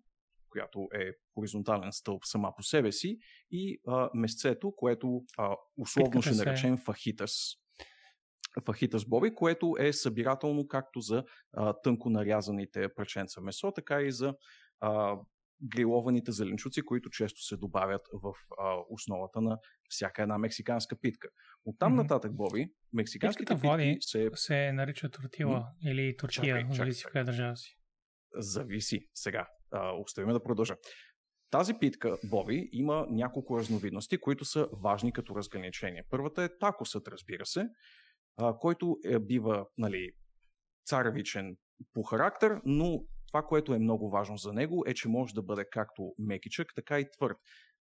която 0.50 0.88
е 0.93 1.12
хоризонтален 1.34 1.91
стълб 1.91 2.25
сама 2.25 2.53
по 2.57 2.63
себе 2.63 2.91
си, 2.91 3.17
и 3.51 3.81
а, 3.88 4.10
месцето, 4.13 4.74
което 4.75 5.22
а, 5.38 5.55
условно 5.77 6.12
Питката 6.12 6.36
ще 6.36 6.45
наречем 6.45 6.77
фахитас 6.77 7.55
фахитас 8.62 9.06
боби, 9.06 9.36
което 9.36 9.76
е 9.80 9.94
събирателно 9.94 10.68
както 10.68 11.00
за 11.00 11.24
а, 11.54 11.74
тънко 11.74 12.10
нарязаните 12.10 12.88
праченца 12.96 13.42
месо, 13.42 13.72
така 13.72 14.02
и 14.02 14.12
за 14.12 14.36
а, 14.80 15.18
грилованите 15.64 16.32
зеленчуци, 16.32 16.82
които 16.82 17.10
често 17.10 17.42
се 17.42 17.58
добавят 17.58 18.02
в 18.14 18.34
а, 18.60 18.76
основата 18.90 19.42
на 19.42 19.58
всяка 19.90 20.22
една 20.22 20.38
мексиканска 20.38 21.00
питка. 21.02 21.28
От 21.66 21.80
там 21.80 21.94
mm-hmm. 21.94 21.96
нататък, 21.96 22.36
Боби, 22.36 22.68
мексиканските 22.94 23.54
Питката 23.54 23.78
питки 23.78 23.98
се... 24.02 24.30
се 24.36 24.72
нарича 24.72 25.10
тортила 25.10 25.60
mm-hmm. 25.60 25.92
или 25.92 26.18
тортия, 26.18 26.68
зависи 26.72 27.04
в 27.04 27.12
коя 27.12 27.24
държава 27.24 27.58
си. 27.58 27.78
Зависи. 28.34 29.08
Сега, 29.14 29.48
а, 29.72 29.92
оставим 29.92 30.34
да 30.34 30.44
продължа. 30.44 30.76
Тази 31.50 31.74
питка, 31.74 32.18
Боби, 32.24 32.70
има 32.72 33.08
няколко 33.10 33.58
разновидности, 33.60 34.18
които 34.18 34.46
са 34.46 34.68
важни 34.84 35.14
като 35.14 35.36
разграничение. 35.36 36.04
Първата 36.10 36.44
е 36.44 36.58
такосът, 36.60 37.08
разбира 37.08 37.46
се, 37.46 37.68
който 38.60 38.98
е, 39.06 39.20
бива 39.20 39.68
нали, 39.77 40.12
царевичен 40.86 41.58
по 41.94 42.04
характер, 42.04 42.62
но 42.65 43.04
това, 43.27 43.44
което 43.44 43.74
е 43.74 43.80
много 43.80 44.10
важно 44.10 44.38
за 44.38 44.54
него 44.54 44.84
е, 44.88 44.94
че 44.94 45.08
може 45.08 45.34
да 45.34 45.42
бъде 45.42 45.65
както 45.72 46.13
мекичък, 46.20 46.75
така 46.75 47.00
и 47.00 47.12
твърд. 47.12 47.38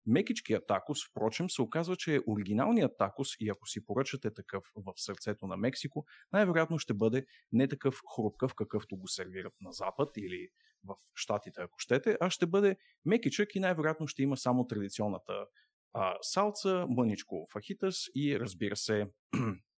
Мекичкият 0.06 0.66
такос, 0.66 1.09
впрочем, 1.11 1.50
се 1.50 1.62
оказва, 1.62 1.97
че 1.97 2.14
е 2.14 2.21
оригиналният 2.26 2.92
такос 2.99 3.28
и 3.40 3.49
ако 3.49 3.66
си 3.66 3.87
поръчате 3.87 4.35
такъв 4.35 4.64
в 4.76 4.92
сърцето 4.97 5.47
на 5.47 5.56
Мексико, 5.56 6.04
най-вероятно 6.32 6.78
ще 6.78 6.94
бъде 6.94 7.26
не 7.52 7.68
такъв 7.68 8.00
хрупкав, 8.16 8.54
какъвто 8.54 8.97
го 8.97 9.09
сервират 9.09 9.54
на 9.61 9.73
Запад 9.73 10.11
или 10.16 10.49
в 10.85 10.94
Штатите, 11.14 11.61
ако 11.61 11.78
щете, 11.78 12.16
а 12.21 12.30
ще 12.30 12.47
бъде 12.47 12.76
мекичък 13.04 13.54
и 13.54 13.61
най-вероятно 13.61 14.06
ще 14.06 14.23
има 14.23 14.37
само 14.37 14.66
традиционната 14.66 15.47
а, 15.92 16.16
салца, 16.23 16.87
мъничко 16.88 17.47
фахитас 17.52 17.97
и 18.14 18.40
разбира 18.40 18.76
се 18.76 19.06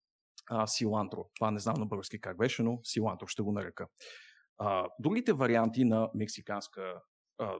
а, 0.46 0.66
силантро. 0.66 1.30
Това 1.34 1.50
не 1.50 1.60
знам 1.60 1.74
на 1.78 1.86
български 1.86 2.20
как 2.20 2.36
беше, 2.38 2.62
но 2.62 2.80
силантро 2.82 3.26
ще 3.26 3.42
го 3.42 3.52
нарека. 3.52 3.88
А, 4.58 4.88
другите 4.98 5.32
варианти 5.32 5.84
на 5.84 6.10
мексиканска 6.14 7.02
а, 7.38 7.58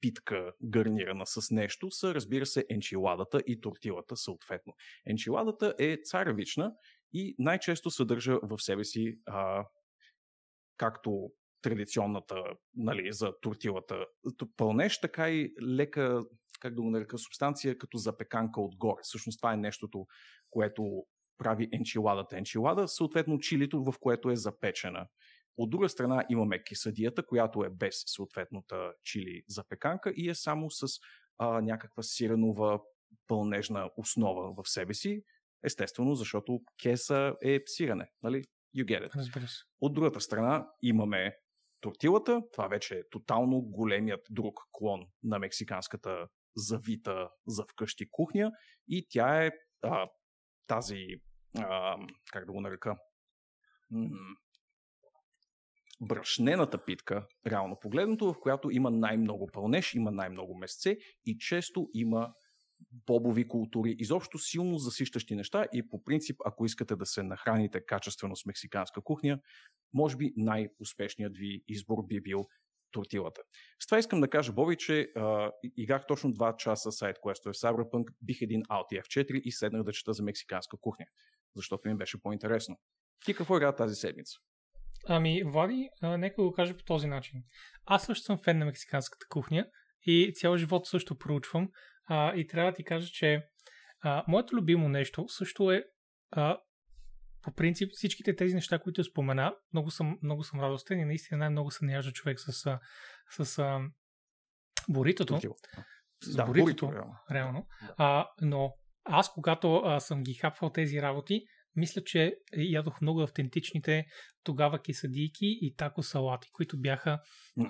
питка, 0.00 0.52
гарнирана 0.62 1.26
с 1.26 1.50
нещо, 1.50 1.90
са, 1.90 2.14
разбира 2.14 2.46
се, 2.46 2.66
енчиладата 2.70 3.42
и 3.46 3.60
тортилата 3.60 4.16
съответно. 4.16 4.74
Енчиладата 5.06 5.74
е 5.78 5.96
царевична 6.04 6.74
и 7.12 7.34
най-често 7.38 7.90
съдържа 7.90 8.38
в 8.42 8.58
себе 8.58 8.84
си 8.84 9.18
а, 9.26 9.66
както 10.76 11.30
традиционната 11.62 12.44
нали, 12.74 13.12
за 13.12 13.32
тортилата 13.40 14.06
пълнеш, 14.56 15.00
така 15.00 15.30
и 15.30 15.54
лека, 15.62 16.24
как 16.60 16.74
да 16.74 16.82
го 16.82 16.90
нарека, 16.90 17.18
субстанция 17.18 17.78
като 17.78 17.98
запеканка 17.98 18.60
отгоре. 18.60 19.00
Всъщност 19.02 19.38
това 19.38 19.52
е 19.52 19.56
нещото, 19.56 20.06
което 20.50 21.06
прави 21.40 21.68
енчиладата 21.72 22.38
енчилада, 22.38 22.88
съответно 22.88 23.38
чилито, 23.38 23.84
в 23.84 23.94
което 24.00 24.30
е 24.30 24.36
запечена. 24.36 25.06
От 25.56 25.70
друга 25.70 25.88
страна 25.88 26.24
имаме 26.28 26.62
кисадията, 26.62 27.26
която 27.26 27.64
е 27.64 27.70
без 27.70 28.02
съответната 28.06 28.92
чили 29.04 29.42
запеканка 29.48 30.12
и 30.16 30.28
е 30.28 30.34
само 30.34 30.70
с 30.70 30.86
а, 31.38 31.60
някаква 31.60 32.02
сиренова 32.02 32.80
пълнежна 33.26 33.90
основа 33.96 34.62
в 34.62 34.68
себе 34.68 34.94
си. 34.94 35.22
Естествено, 35.64 36.14
защото 36.14 36.60
кеса 36.82 37.34
е 37.42 37.60
сирене, 37.66 38.10
нали? 38.22 38.44
You 38.76 38.84
get 38.84 39.08
it. 39.08 39.16
Разбира 39.16 39.48
се. 39.48 39.58
От 39.80 39.94
другата 39.94 40.20
страна 40.20 40.68
имаме 40.82 41.36
тортилата. 41.80 42.42
Това 42.52 42.68
вече 42.68 42.94
е 42.94 43.08
тотално 43.10 43.60
големият 43.60 44.20
друг 44.30 44.60
клон 44.72 45.06
на 45.22 45.38
мексиканската 45.38 46.26
завита 46.56 47.28
за 47.46 47.64
вкъщи 47.72 48.10
кухня 48.10 48.52
и 48.88 49.06
тя 49.10 49.44
е 49.44 49.50
а, 49.82 50.08
тази, 50.66 51.06
а, 51.58 51.96
как 52.32 52.46
да 52.46 52.52
го 52.52 52.60
нарека, 52.60 52.96
брашнената 56.00 56.84
питка, 56.84 57.26
реално 57.46 57.76
погледнато, 57.80 58.32
в 58.32 58.40
която 58.40 58.70
има 58.70 58.90
най-много 58.90 59.48
пълнеж, 59.52 59.94
има 59.94 60.10
най-много 60.10 60.54
месце 60.54 60.96
и 61.26 61.38
често 61.38 61.88
има 61.94 62.32
бобови 63.06 63.48
култури, 63.48 63.96
изобщо 63.98 64.38
силно 64.38 64.78
засищащи 64.78 65.34
неща 65.34 65.66
и 65.72 65.88
по 65.88 66.04
принцип, 66.04 66.36
ако 66.44 66.64
искате 66.64 66.96
да 66.96 67.06
се 67.06 67.22
нахраните 67.22 67.80
качествено 67.86 68.36
с 68.36 68.46
мексиканска 68.46 69.00
кухня, 69.00 69.40
може 69.94 70.16
би 70.16 70.32
най-успешният 70.36 71.36
ви 71.36 71.62
избор 71.68 72.06
би 72.06 72.20
бил 72.20 72.46
тортилата. 72.92 73.42
С 73.82 73.86
това 73.86 73.98
искам 73.98 74.20
да 74.20 74.28
кажа, 74.28 74.52
Боби, 74.52 74.76
че 74.76 75.12
а, 75.16 75.50
играх 75.76 76.06
точно 76.06 76.32
2 76.32 76.56
часа 76.56 76.92
сайт 76.92 77.16
квестове 77.22 77.52
в 77.52 77.56
Cyberpunk, 77.56 78.04
бих 78.22 78.42
един 78.42 78.62
Alt 78.62 79.02
F4 79.02 79.40
и 79.40 79.52
седнах 79.52 79.82
да 79.82 79.92
чета 79.92 80.12
за 80.12 80.22
мексиканска 80.22 80.76
кухня, 80.76 81.06
защото 81.56 81.88
ми 81.88 81.96
беше 81.96 82.22
по-интересно. 82.22 82.80
Ти 83.24 83.34
какво 83.34 83.56
игра 83.56 83.74
тази 83.74 83.94
седмица? 83.94 84.38
Ами, 85.06 85.42
Влади, 85.44 85.88
а, 86.02 86.16
нека 86.16 86.42
го 86.42 86.52
кажа 86.52 86.76
по 86.76 86.84
този 86.84 87.06
начин. 87.06 87.42
Аз 87.84 88.04
също 88.04 88.24
съм 88.24 88.38
фен 88.38 88.58
на 88.58 88.64
мексиканската 88.64 89.26
кухня 89.28 89.66
и 90.02 90.32
цял 90.34 90.56
живот 90.56 90.86
също 90.86 91.18
проучвам 91.18 91.68
а, 92.06 92.34
и 92.34 92.46
трябва 92.46 92.70
да 92.70 92.76
ти 92.76 92.84
кажа, 92.84 93.08
че 93.12 93.46
а, 94.00 94.24
моето 94.28 94.56
любимо 94.56 94.88
нещо 94.88 95.28
също 95.28 95.70
е 95.70 95.84
а, 96.30 96.58
по 97.42 97.52
принцип 97.52 97.90
всичките 97.92 98.36
тези 98.36 98.54
неща, 98.54 98.78
които 98.78 99.04
спомена, 99.04 99.54
много 99.72 99.90
съм, 99.90 100.18
много 100.22 100.44
съм 100.44 100.60
радостен 100.60 101.00
и 101.00 101.04
наистина 101.04 101.38
най-много 101.38 101.70
се 101.70 101.84
наяжда 101.84 102.12
човек 102.12 102.40
с, 102.40 102.52
с, 102.52 102.80
с 103.44 103.80
боритото. 104.88 105.40
С 106.22 106.36
да, 106.36 106.44
боритото, 106.44 106.86
борито, 106.86 106.92
реално. 106.92 107.14
реално. 107.30 107.66
А, 107.96 108.28
но 108.40 108.74
аз, 109.10 109.32
когато 109.32 109.76
а, 109.76 110.00
съм 110.00 110.22
ги 110.22 110.34
хапвал 110.34 110.70
тези 110.70 111.02
работи, 111.02 111.44
мисля, 111.76 112.02
че 112.04 112.34
ядох 112.56 113.00
много 113.00 113.22
автентичните 113.22 114.04
тогава 114.44 114.82
кисадийки 114.82 115.58
и 115.60 115.74
тако 115.76 116.02
салати, 116.02 116.48
които 116.52 116.80
бяха 116.80 117.20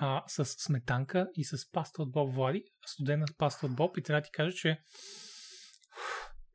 а, 0.01 0.23
с 0.27 0.45
сметанка 0.45 1.29
и 1.35 1.45
с 1.45 1.71
паста 1.73 2.03
от 2.03 2.13
Боб 2.13 2.35
Влади, 2.35 2.65
студена 2.87 3.27
паста 3.39 3.67
от 3.67 3.77
Боб 3.77 3.97
и 3.97 4.03
трябва 4.03 4.21
да 4.21 4.25
ти 4.25 4.31
кажа, 4.33 4.53
че 4.53 4.79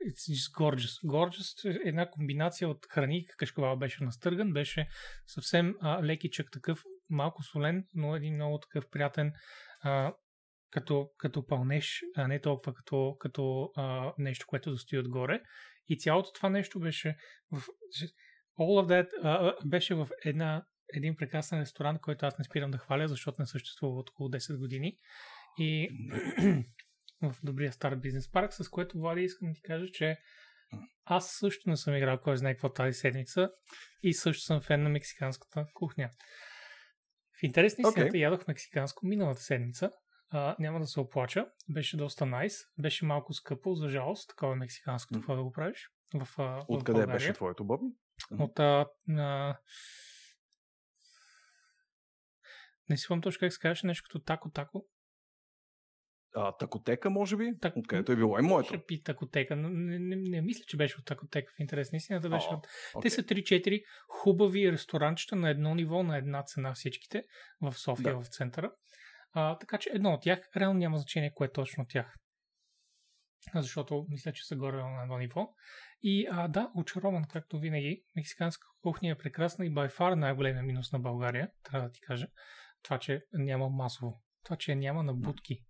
It's 0.06 0.32
just 0.32 0.52
gorgeous. 0.60 1.04
Gorgeous 1.06 1.70
е 1.70 1.90
една 1.90 2.10
комбинация 2.10 2.70
от 2.70 2.86
храни. 2.90 3.26
Кашкавал 3.38 3.78
беше 3.78 4.04
настърган, 4.04 4.54
беше 4.54 4.88
съвсем 5.28 5.76
а, 5.82 6.04
лекичък 6.04 6.48
такъв, 6.52 6.84
малко 7.10 7.44
солен, 7.44 7.86
но 7.94 8.16
един 8.16 8.36
много 8.36 8.60
такъв 8.60 8.90
приятен 8.92 9.34
а, 9.82 10.14
като, 10.70 11.10
като 11.18 11.48
пълнеш, 11.48 12.02
а 12.16 12.28
не 12.28 12.42
толкова 12.42 12.74
като, 12.74 13.16
като 13.20 13.72
а, 13.76 14.14
нещо, 14.18 14.46
което 14.48 14.72
застои 14.72 15.00
отгоре. 15.00 15.42
И 15.88 15.98
цялото 15.98 16.34
това 16.34 16.50
нещо 16.50 16.80
беше 16.80 17.18
в... 17.52 17.62
All 18.60 18.86
of 18.86 18.88
that 18.88 19.08
а, 19.24 19.54
беше 19.66 19.96
в 19.96 20.10
една, 20.26 20.66
един 20.94 21.16
прекрасен 21.16 21.60
ресторант, 21.60 22.02
който 22.02 22.26
аз 22.26 22.38
не 22.38 22.46
спирам 22.46 22.72
да 22.72 22.78
хваля, 22.78 23.08
защото 23.08 23.42
не 23.42 23.46
съществува 23.46 24.00
от 24.00 24.10
около 24.10 24.30
10 24.30 24.60
години. 24.60 24.98
И 25.58 25.90
в 27.22 27.36
добрия 27.44 27.72
стар 27.72 27.96
бизнес 27.96 28.32
парк, 28.32 28.54
с 28.54 28.70
което, 28.70 29.00
Влади, 29.00 29.22
искам 29.22 29.48
да 29.48 29.54
ти 29.54 29.62
кажа, 29.62 29.86
че 29.94 30.18
аз 31.06 31.32
също 31.32 31.70
не 31.70 31.78
съм 31.78 31.96
играл 31.96 32.20
кой 32.22 32.38
знае 32.38 32.54
какво 32.54 32.74
тази 32.74 32.94
седмица 32.94 33.50
и 34.04 34.14
също 34.14 34.44
съм 34.44 34.62
фен 34.62 34.84
на 34.84 34.90
мексиканската 34.90 35.66
кухня. 35.74 36.10
В 37.40 37.44
интересни 37.44 37.84
okay. 37.84 38.12
си 38.12 38.20
ядох 38.20 38.48
мексиканско 38.48 39.06
миналата 39.06 39.42
седмица. 39.42 39.92
А, 40.30 40.56
няма 40.60 40.80
да 40.80 40.88
се 40.88 41.00
оплача. 41.00 41.48
Беше 41.70 41.98
доста 41.98 42.26
найс. 42.26 42.58
Nice. 42.58 42.82
Беше 42.82 43.06
малко 43.06 43.34
скъпо, 43.34 43.76
за 43.76 43.90
жалост. 43.90 44.30
Такова 44.30 44.54
е 44.54 44.56
мексиканското, 44.56 45.20
какво 45.20 45.36
да 45.36 45.44
го 45.44 45.52
правиш. 45.52 45.90
В, 46.14 46.26
в 46.38 46.66
Откъде 46.68 46.98
България. 46.98 47.14
беше 47.14 47.34
твоето, 47.34 47.66
Боби? 47.66 47.86
От 48.40 48.60
а, 48.60 48.88
а... 49.10 49.58
Не 52.90 52.98
си 52.98 53.04
спомням 53.04 53.22
точно 53.22 53.40
как 53.40 53.54
се 53.54 53.60
казваше 53.60 53.88
нещо 53.88 54.04
като 54.04 54.20
тако-тако 54.20 54.86
а, 56.36 56.52
такотека, 56.52 57.10
може 57.10 57.38
би, 57.38 57.54
так... 57.62 57.78
откъдето 57.78 58.12
е 58.12 58.16
било 58.16 58.40
и 58.40 58.42
моето. 58.42 58.68
Ще 58.68 58.86
пи 58.86 59.04
такотека, 59.04 59.56
но 59.56 59.70
не, 59.70 60.00
не, 60.00 60.16
не, 60.16 60.42
мисля, 60.42 60.64
че 60.68 60.78
беше 60.78 60.98
от 61.00 61.06
такотека 61.06 61.54
в 61.58 61.60
интерес. 61.60 61.92
Наистина 61.92 62.20
беше 62.20 62.48
от... 62.48 62.68
Okay. 62.68 63.02
Те 63.02 63.10
са 63.10 63.24
3-4 63.24 63.84
хубави 64.08 64.72
ресторанчета 64.72 65.36
на 65.36 65.50
едно 65.50 65.76
ниво, 65.76 66.04
на 66.04 66.18
една 66.18 66.44
цена 66.44 66.74
всичките 66.74 67.24
в 67.62 67.74
София, 67.74 68.14
да. 68.14 68.22
в 68.22 68.28
центъра. 68.28 68.72
А, 69.38 69.58
така 69.58 69.78
че 69.78 69.90
едно 69.94 70.14
от 70.14 70.22
тях, 70.22 70.40
реално 70.58 70.80
няма 70.80 70.98
значение 70.98 71.34
кое 71.34 71.48
е 71.48 71.52
точно 71.52 71.84
от 71.84 71.90
тях. 71.90 72.16
Защото 73.56 74.06
мисля, 74.10 74.34
че 74.34 74.46
са 74.46 74.56
горе 74.56 74.78
на 74.78 75.02
едно 75.02 75.18
ниво. 75.18 75.54
И 76.02 76.28
а, 76.32 76.48
да, 76.48 76.72
очарован, 76.76 77.24
както 77.30 77.60
винаги. 77.60 78.04
Мексиканска 78.16 78.68
кухня 78.82 79.10
е 79.10 79.18
прекрасна 79.18 79.66
и 79.66 79.72
by 79.72 79.98
far 79.98 80.14
най-големия 80.14 80.64
минус 80.64 80.92
на 80.92 81.00
България, 81.00 81.52
трябва 81.64 81.88
да 81.88 81.92
ти 81.92 82.02
кажа. 82.02 82.28
Това, 82.84 83.00
че 83.00 83.26
няма 83.34 83.70
масово. 83.70 84.24
Това, 84.44 84.58
че 84.58 84.76
няма 84.76 85.04
на 85.04 85.14
будки. 85.14 85.64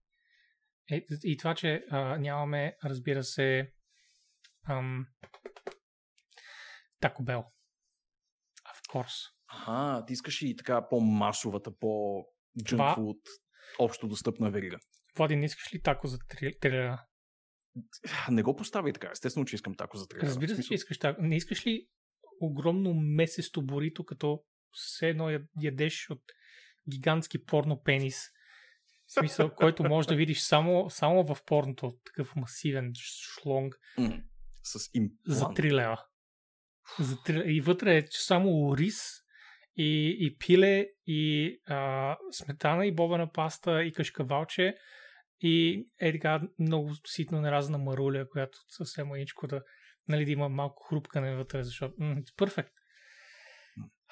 Е, 0.92 1.06
и 1.24 1.38
това, 1.38 1.56
че 1.56 1.86
а, 1.92 2.18
нямаме, 2.18 2.78
разбира 2.84 3.24
се, 3.24 3.74
ам, 4.70 5.08
Taco 7.02 7.22
Bell. 7.22 7.46
Of 8.74 8.94
course. 8.94 9.32
Ага, 9.48 10.06
ти 10.06 10.14
искаш 10.14 10.42
и 10.42 10.56
така 10.56 10.90
по-масовата, 10.90 11.78
по-джънк 11.78 12.96
фуд, 12.96 13.18
общо 13.80 14.08
достъпна 14.08 14.52
верига. 14.52 14.78
Влади, 15.18 15.36
не 15.36 15.46
искаш 15.46 15.74
ли 15.74 15.82
тако 15.82 16.08
за 16.08 16.18
трилера? 16.62 17.06
Не 18.32 18.44
го 18.44 18.56
поставяй 18.56 18.94
така. 18.94 19.10
Естествено, 19.12 19.46
че 19.46 19.56
искам 19.56 19.76
тако 19.76 19.98
за 19.98 20.08
трилера. 20.08 20.28
Разбира 20.28 20.56
се, 20.56 20.64
че 20.64 20.74
искаш 20.74 20.98
тако. 20.98 21.22
Не 21.22 21.36
искаш 21.36 21.68
ли 21.68 21.88
огромно 22.42 22.94
месесто 22.94 23.62
борито, 23.62 24.06
като 24.06 24.44
все 24.72 25.10
едно 25.10 25.40
ядеш 25.62 26.10
от 26.10 26.22
гигантски 26.90 27.46
порно 27.46 27.84
пенис 27.84 28.30
в 29.08 29.14
смисъл, 29.20 29.50
който 29.56 29.84
може 29.84 30.08
да 30.08 30.16
видиш 30.16 30.42
само, 30.42 30.90
само 30.90 31.36
в 31.36 31.38
порното. 31.46 31.98
Такъв 32.06 32.36
масивен 32.36 32.92
шлонг. 32.96 33.76
Mm, 34.00 34.24
с 34.64 34.90
имплант. 34.94 35.40
За 35.40 35.46
3 35.46 35.72
лева. 35.72 36.06
За 37.00 37.16
3... 37.16 37.44
И 37.44 37.62
вътре 37.62 37.98
е 37.98 38.04
само 38.10 38.78
рис 38.78 39.02
и, 39.76 40.18
и 40.20 40.38
пиле, 40.38 40.86
и 41.08 41.52
а, 41.68 42.18
сметана, 42.32 42.86
и 42.86 42.96
бобена 42.96 43.32
паста, 43.32 43.84
и 43.84 43.94
кашкавалче. 43.94 44.78
И 45.40 45.86
е 46.02 46.12
така 46.12 46.42
много 46.60 46.92
ситно 47.08 47.42
неразна 47.42 47.78
маруля, 47.78 48.30
която 48.30 48.58
съвсем 48.68 49.08
маничко 49.08 49.48
да, 49.48 49.62
нали, 50.08 50.26
да 50.26 50.32
има 50.32 50.50
малко 50.50 50.84
хрупкане 50.84 51.36
вътре, 51.36 51.64
защото 51.64 51.96
mm, 51.96 52.24
it's 52.24 52.36
perfect. 52.36 52.72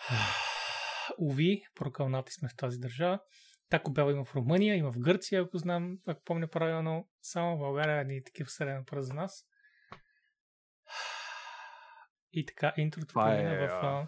уви, 1.17 1.61
прокълнати 1.75 2.33
сме 2.33 2.49
в 2.49 2.55
тази 2.55 2.79
държава. 2.79 3.19
Тако 3.69 3.91
Бел 3.91 4.11
има 4.11 4.25
в 4.25 4.35
Румъния, 4.35 4.75
има 4.75 4.91
в 4.91 4.99
Гърция, 4.99 5.41
ако 5.41 5.57
знам, 5.57 5.97
ако 6.07 6.23
помня 6.23 6.47
правилно. 6.47 7.09
Само 7.21 7.55
в 7.55 7.59
България 7.59 8.17
е 8.17 8.23
такива 8.23 8.47
вселена 8.47 8.85
пара 8.85 9.03
за 9.03 9.13
нас. 9.13 9.45
И 12.33 12.45
така, 12.45 12.73
интрото 12.77 13.07
Това 13.07 13.35
е, 13.35 13.67
в... 13.67 14.07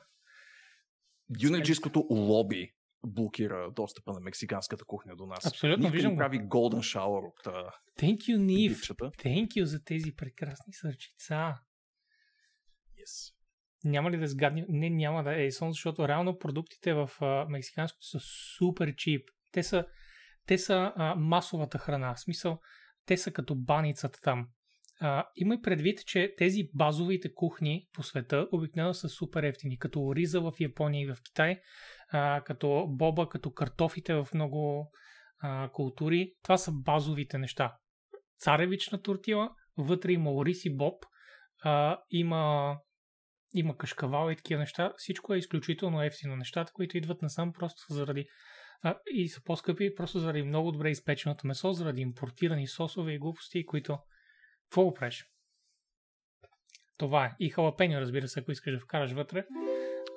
Юнаджийското 1.42 2.08
лоби 2.10 2.72
блокира 3.08 3.72
достъпа 3.72 4.14
на 4.14 4.20
мексиканската 4.20 4.86
кухня 4.86 5.16
до 5.16 5.26
нас. 5.26 5.46
Абсолютно, 5.46 5.84
Нивка 5.84 5.90
ни 5.90 5.98
виждам 5.98 6.18
прави 6.18 6.40
golden 6.40 6.98
shower 6.98 7.28
от 7.28 7.46
Thank 8.00 8.18
you, 8.18 8.38
Нив. 8.38 8.82
Thank 8.82 9.48
you 9.48 9.64
за 9.64 9.84
тези 9.84 10.16
прекрасни 10.16 10.74
сърчица. 10.74 11.54
Yes. 13.00 13.34
Няма 13.84 14.12
ли 14.12 14.18
да 14.18 14.28
сгадни? 14.28 14.66
Не, 14.70 14.90
няма 14.90 15.24
да 15.24 15.36
е 15.36 15.44
Ейсон, 15.44 15.72
защото 15.72 16.08
реално 16.08 16.38
продуктите 16.38 16.94
в 16.94 17.10
а, 17.22 17.46
мексиканското 17.50 18.06
са 18.06 18.20
супер 18.58 18.96
чип. 18.96 19.30
Те 19.52 19.64
са, 19.64 19.86
те 20.46 20.58
са 20.58 20.94
а, 20.96 21.16
масовата 21.16 21.78
храна. 21.78 22.14
В 22.14 22.20
смисъл, 22.20 22.60
те 23.06 23.18
са 23.18 23.32
като 23.32 23.56
баницата 23.56 24.20
там. 24.22 24.48
А, 25.02 25.26
имай 25.36 25.62
предвид, 25.62 26.00
че 26.06 26.34
тези 26.38 26.70
базовите 26.74 27.34
кухни 27.34 27.88
по 27.94 28.04
света 28.04 28.48
обикновено 28.52 28.94
са 28.94 29.10
супер 29.10 29.44
ефтини, 29.44 29.80
като 29.80 30.16
риза 30.16 30.42
в 30.42 30.54
Япония 30.60 31.04
и 31.04 31.14
в 31.14 31.18
Китай, 31.24 31.60
а, 32.12 32.42
като 32.46 32.86
боба, 32.90 33.30
като 33.30 33.52
картофите 33.52 34.14
в 34.14 34.28
много 34.34 34.92
а, 35.40 35.70
култури. 35.70 36.34
Това 36.44 36.58
са 36.58 36.72
базовите 36.72 37.38
неща. 37.38 37.78
Царевична 38.40 39.02
тортила, 39.02 39.50
вътре 39.78 40.12
има 40.12 40.34
ориз 40.34 40.66
и 40.66 40.76
боб, 40.76 41.06
а, 41.64 42.00
има 42.10 42.76
има 43.56 43.78
кашкавал 43.78 44.32
и 44.32 44.36
такива 44.36 44.60
неща. 44.60 44.94
Всичко 44.98 45.34
е 45.34 45.38
изключително 45.38 46.04
ефтино. 46.04 46.36
Нещата, 46.36 46.72
които 46.74 46.98
идват 46.98 47.22
насам 47.22 47.54
просто 47.54 47.94
заради 47.94 48.26
а, 48.82 48.98
и 49.14 49.30
са 49.30 49.42
по-скъпи, 49.44 49.96
просто 49.96 50.20
заради 50.20 50.44
много 50.44 50.72
добре 50.72 50.90
изпеченото 50.90 51.48
месо, 51.48 51.72
заради 51.72 52.02
импортирани 52.02 52.68
сосове 52.68 53.14
и 53.14 53.20
глупости, 53.20 53.66
които... 53.66 53.98
Какво 54.66 54.84
го 54.84 54.94
правиш? 54.94 55.26
Това 56.98 57.26
е. 57.26 57.36
И 57.40 57.50
халапеньо, 57.50 58.02
разбира 58.02 58.28
се, 58.28 58.40
ако 58.40 58.52
искаш 58.52 58.74
да 58.74 58.80
вкараш 58.80 59.12
вътре. 59.12 59.46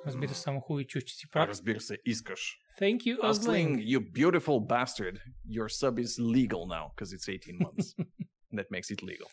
Разбира 0.05 0.29
се, 0.29 0.41
само 0.41 0.59
хубави 0.59 0.87
чушчи 0.87 1.15
си 1.15 1.25
А, 1.29 1.31
правят. 1.31 1.49
разбира 1.49 1.79
се, 1.81 1.97
искаш. 2.05 2.57
Thank 2.81 2.97
you, 2.97 3.19
Hustling, 3.21 3.67
Ugling. 3.77 3.97
you 3.97 3.99
beautiful 4.11 4.59
bastard. 4.67 5.15
Your 5.49 5.67
sub 5.79 5.99
is 5.99 6.11
legal 6.19 6.65
now, 6.67 6.85
because 6.95 7.13
it's 7.15 7.27
18 7.29 7.57
months. 7.59 7.95
That 8.57 8.67
makes 8.71 8.89
it 8.95 9.01
legal. 9.03 9.27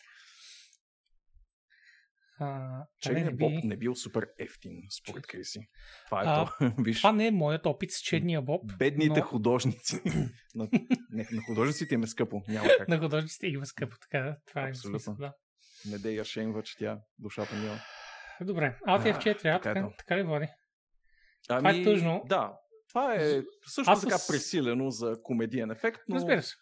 А, 2.39 2.83
Черният 2.99 3.25
не 3.25 3.31
боб 3.33 3.51
би- 3.51 3.67
не 3.67 3.77
бил 3.77 3.95
супер 3.95 4.27
ефтин, 4.39 4.71
според 4.91 5.27
Криси. 5.27 5.59
Това 6.05 6.21
е 6.21 6.25
А, 6.27 6.45
то. 6.59 6.71
Виж, 6.83 6.97
Това 6.97 7.11
не 7.11 7.27
е 7.27 7.31
моят 7.31 7.65
опит 7.65 7.91
с 7.91 7.99
черния 7.99 8.41
боб. 8.41 8.61
бедните 8.77 9.19
но... 9.19 9.25
художници. 9.25 10.01
на, 10.55 10.67
не, 11.11 11.27
на 11.31 11.41
художниците 11.41 11.95
им 11.95 12.03
е 12.03 12.07
скъпо. 12.07 12.41
Няма 12.47 12.67
как. 12.69 12.87
На 12.87 12.99
художниците 12.99 13.47
има 13.47 13.65
скъпо, 13.65 13.95
така. 14.01 14.37
Това 14.45 14.61
е 14.61 14.69
Абсолютно. 14.69 14.99
смисъл, 14.99 15.15
да. 15.15 15.33
Не 15.85 15.97
дей 15.97 16.13
я 16.13 16.23
шеймва, 16.25 16.63
че 16.63 16.77
тя 16.77 16.99
душата 17.19 17.55
ми 17.55 17.67
е. 17.67 17.79
Добре, 18.41 18.77
Alt 18.87 19.13
F4, 19.13 19.29
а, 19.29 19.59
така 19.59 19.69
е 19.69 19.73
така, 19.73 19.81
то. 19.81 19.93
така 19.97 20.17
ли 20.17 20.23
води? 20.23 20.47
Ами, 21.49 21.59
Това 21.59 21.71
е 21.71 21.83
тъжно. 21.83 22.23
Да. 22.25 22.53
Това 22.89 23.15
е 23.15 23.19
също 23.65 23.91
Аз 23.91 24.01
така 24.01 24.17
с- 24.17 24.27
пресилено 24.27 24.89
за 24.89 25.15
комедиен 25.23 25.71
ефект, 25.71 26.01
но 26.07 26.15
Разбира 26.15 26.41
се. 26.41 26.55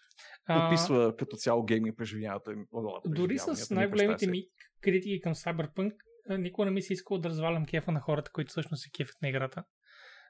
А, 0.48 0.68
описва 0.68 1.16
като 1.18 1.36
цяло 1.36 1.64
гейминг 1.64 1.98
преживяванията. 1.98 2.52
им. 2.52 2.68
Дори 3.06 3.40
с 3.40 3.70
ми, 3.70 3.76
най-големите 3.76 4.28
ми 4.28 4.44
критики 4.82 5.22
към 5.22 5.36
Cyberpunk, 5.36 5.92
а, 6.30 6.38
никога 6.38 6.66
не 6.66 6.72
ми 6.72 6.82
се 6.82 6.94
искало 6.94 7.20
да 7.20 7.30
развалям 7.30 7.66
кефа 7.66 7.92
на 7.92 8.00
хората, 8.00 8.32
които 8.32 8.50
всъщност 8.50 8.84
се 8.84 8.90
кефят 8.90 9.16
на 9.22 9.30
играта. 9.30 9.64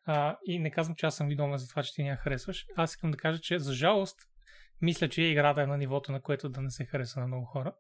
А, 0.06 0.38
и 0.46 0.60
не 0.60 0.72
казвам, 0.72 0.96
че 0.96 1.06
аз 1.06 1.16
съм 1.18 1.28
виновен 1.28 1.58
за 1.58 1.68
това, 1.70 1.84
че 1.84 1.94
ти 1.94 2.04
не 2.04 2.10
я 2.10 2.16
харесваш. 2.16 2.66
Аз 2.76 2.92
искам 2.92 3.12
да 3.12 3.18
кажа, 3.18 3.40
че 3.42 3.60
за 3.60 3.74
жалост, 3.74 4.20
мисля, 4.82 5.10
че 5.10 5.22
играта 5.22 5.62
е 5.62 5.68
на 5.68 5.78
нивото, 5.78 6.12
на 6.12 6.22
което 6.22 6.50
да 6.50 6.62
не 6.62 6.70
се 6.70 6.86
хареса 6.86 7.20
на 7.20 7.28
много 7.28 7.46
хора. 7.46 7.76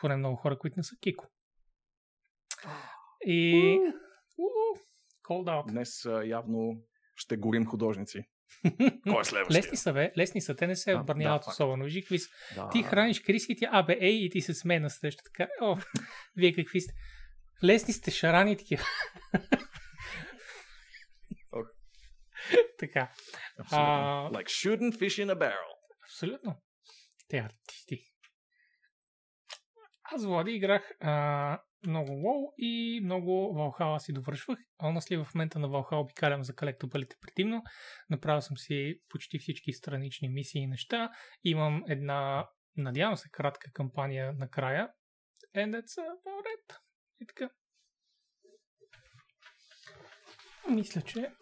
Поне 0.00 0.16
много 0.16 0.36
хора, 0.36 0.58
които 0.58 0.74
не 0.76 0.82
са 0.82 0.96
Кико. 1.00 1.26
И... 3.20 3.54
Called 5.28 5.48
out. 5.48 5.70
Днес 5.70 6.06
а, 6.06 6.24
явно 6.24 6.82
ще 7.16 7.36
горим 7.36 7.66
художници. 7.66 8.24
Кой 9.02 9.22
е? 9.22 9.52
Лесни 9.52 9.76
са, 9.76 9.92
бе. 9.92 10.12
Лесни 10.18 10.40
са. 10.40 10.56
Те 10.56 10.66
не 10.66 10.76
се 10.76 10.92
А, 10.92 11.00
отбраняват 11.00 11.42
да, 11.46 11.50
особено. 11.50 11.84
Вижи 11.84 12.02
какви 12.02 12.18
са. 12.18 12.28
Да. 12.54 12.68
Ти 12.68 12.82
храниш 12.82 13.20
Крис 13.20 13.48
и 13.48 13.56
ти, 13.56 13.66
абе, 13.70 13.98
ей, 14.00 14.24
и 14.24 14.30
ти 14.30 14.40
се 14.40 14.54
смее 14.54 14.80
на 14.80 14.90
среща. 14.90 15.22
Така, 15.24 15.50
о, 15.60 15.76
вие 16.36 16.54
какви 16.54 16.80
сте? 16.80 16.92
Лесни 17.64 17.94
сте 17.94 18.10
шарани 18.10 18.56
такива. 18.56 18.84
Така, 22.78 23.12
Абсолютно. 23.58 24.30
Like 24.32 24.48
shooting 24.48 24.92
fish 24.92 25.24
in 25.24 25.32
a 25.32 25.34
barrel. 25.34 25.74
абсолютно. 26.04 26.62
Те 27.28 27.36
артисти. 27.38 28.04
Аз, 30.02 30.24
Влади, 30.24 30.50
играх 30.50 30.90
а, 31.00 31.60
много 31.86 32.10
WoW 32.12 32.54
и 32.58 33.00
много 33.04 33.30
Valhalla 33.30 33.98
си 33.98 34.12
довършвах. 34.12 34.58
Honestly, 34.82 35.24
в 35.24 35.34
момента 35.34 35.58
на 35.58 35.68
Valhalla 35.68 36.02
обикалям 36.02 36.44
за 36.44 36.56
колектабълите 36.56 37.16
предимно. 37.20 37.62
Направил 38.10 38.40
съм 38.40 38.56
си 38.56 39.00
почти 39.08 39.38
всички 39.38 39.72
странични 39.72 40.28
мисии 40.28 40.60
и 40.60 40.66
неща. 40.66 41.10
Имам 41.44 41.84
една, 41.88 42.48
надявам 42.76 43.16
се, 43.16 43.28
кратка 43.32 43.70
кампания 43.72 44.32
накрая. 44.32 44.90
And 45.56 45.80
that's 45.80 45.98
about 45.98 46.44
it. 46.44 46.78
И 47.20 47.26
така. 47.26 47.50
Мисля, 50.70 51.02
че 51.02 51.32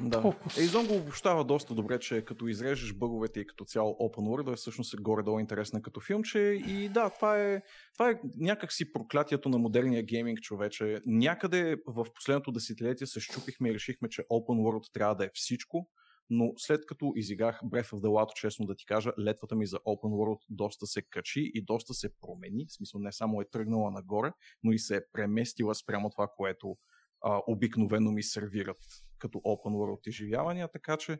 Да. 0.00 0.22
Толкова 0.22 0.50
с- 0.50 0.58
Ейзон 0.58 0.86
го 0.86 0.94
обобщава 0.94 1.44
доста 1.44 1.74
добре, 1.74 1.98
че 1.98 2.24
като 2.24 2.48
изрежеш 2.48 2.94
бъговете 2.94 3.40
и 3.40 3.46
като 3.46 3.64
цяло 3.64 3.92
Open 4.00 4.28
World, 4.28 4.52
е 4.52 4.56
всъщност 4.56 4.94
е 4.94 4.96
горе-долу 4.96 5.40
интересна 5.40 5.82
като 5.82 6.00
филмче. 6.00 6.38
И 6.66 6.88
да, 6.88 7.10
това 7.10 7.42
е, 7.42 7.62
това 7.94 8.10
е 8.10 8.20
някакси 8.36 8.92
проклятието 8.92 9.48
на 9.48 9.58
модерния 9.58 10.02
гейминг, 10.02 10.40
човече. 10.40 11.00
Някъде 11.06 11.76
в 11.86 12.06
последното 12.14 12.52
десетилетие 12.52 13.06
се 13.06 13.20
щупихме 13.20 13.70
и 13.70 13.74
решихме, 13.74 14.08
че 14.08 14.22
Open 14.22 14.60
World 14.60 14.92
трябва 14.92 15.14
да 15.14 15.24
е 15.24 15.30
всичко. 15.34 15.88
Но 16.32 16.52
след 16.56 16.86
като 16.86 17.12
изиграх 17.16 17.60
Breath 17.64 17.90
of 17.92 18.00
the 18.00 18.06
Wild, 18.08 18.34
честно 18.34 18.66
да 18.66 18.74
ти 18.74 18.86
кажа, 18.86 19.12
летвата 19.18 19.56
ми 19.56 19.66
за 19.66 19.76
Open 19.76 20.10
World 20.10 20.38
доста 20.48 20.86
се 20.86 21.02
качи 21.02 21.50
и 21.54 21.62
доста 21.64 21.94
се 21.94 22.08
промени. 22.20 22.66
В 22.68 22.72
смисъл 22.72 23.00
не 23.00 23.12
само 23.12 23.40
е 23.40 23.50
тръгнала 23.50 23.90
нагоре, 23.90 24.32
но 24.62 24.72
и 24.72 24.78
се 24.78 24.96
е 24.96 25.00
преместила 25.12 25.74
спрямо 25.74 26.10
това, 26.10 26.28
което 26.36 26.76
а, 27.22 27.40
обикновено 27.46 28.12
ми 28.12 28.22
сервират 28.22 28.78
като 29.20 29.38
open 29.38 29.74
world 29.74 30.08
изживявания, 30.08 30.68
така 30.72 30.96
че 30.96 31.18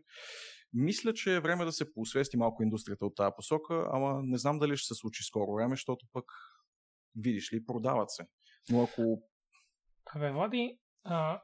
мисля, 0.72 1.14
че 1.14 1.34
е 1.34 1.40
време 1.40 1.64
да 1.64 1.72
се 1.72 1.92
поосвести 1.92 2.36
малко 2.36 2.62
индустрията 2.62 3.06
от 3.06 3.16
тази 3.16 3.32
посока, 3.36 3.86
ама 3.92 4.20
не 4.22 4.38
знам 4.38 4.58
дали 4.58 4.76
ще 4.76 4.86
се 4.86 4.98
случи 4.98 5.22
скоро 5.22 5.54
време, 5.54 5.72
защото 5.72 6.06
пък 6.12 6.24
видиш 7.16 7.52
ли, 7.52 7.64
продават 7.64 8.10
се. 8.10 8.24
Но 8.70 8.82
ако 8.82 9.22
Абе, 10.14 10.30
Влади, 10.30 10.78
а, 11.04 11.40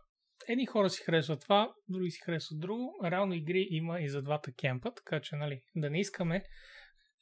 едни 0.48 0.66
хора 0.66 0.90
си 0.90 1.02
харесват 1.02 1.40
това, 1.40 1.74
други 1.88 2.10
си 2.10 2.20
харесват 2.24 2.60
друго. 2.60 2.94
Реално 3.04 3.34
игри 3.34 3.66
има 3.70 4.00
и 4.00 4.08
за 4.08 4.22
двата 4.22 4.52
кемпа, 4.52 4.94
така 4.94 5.20
че, 5.20 5.36
нали, 5.36 5.60
да 5.76 5.90
не 5.90 6.00
искаме 6.00 6.44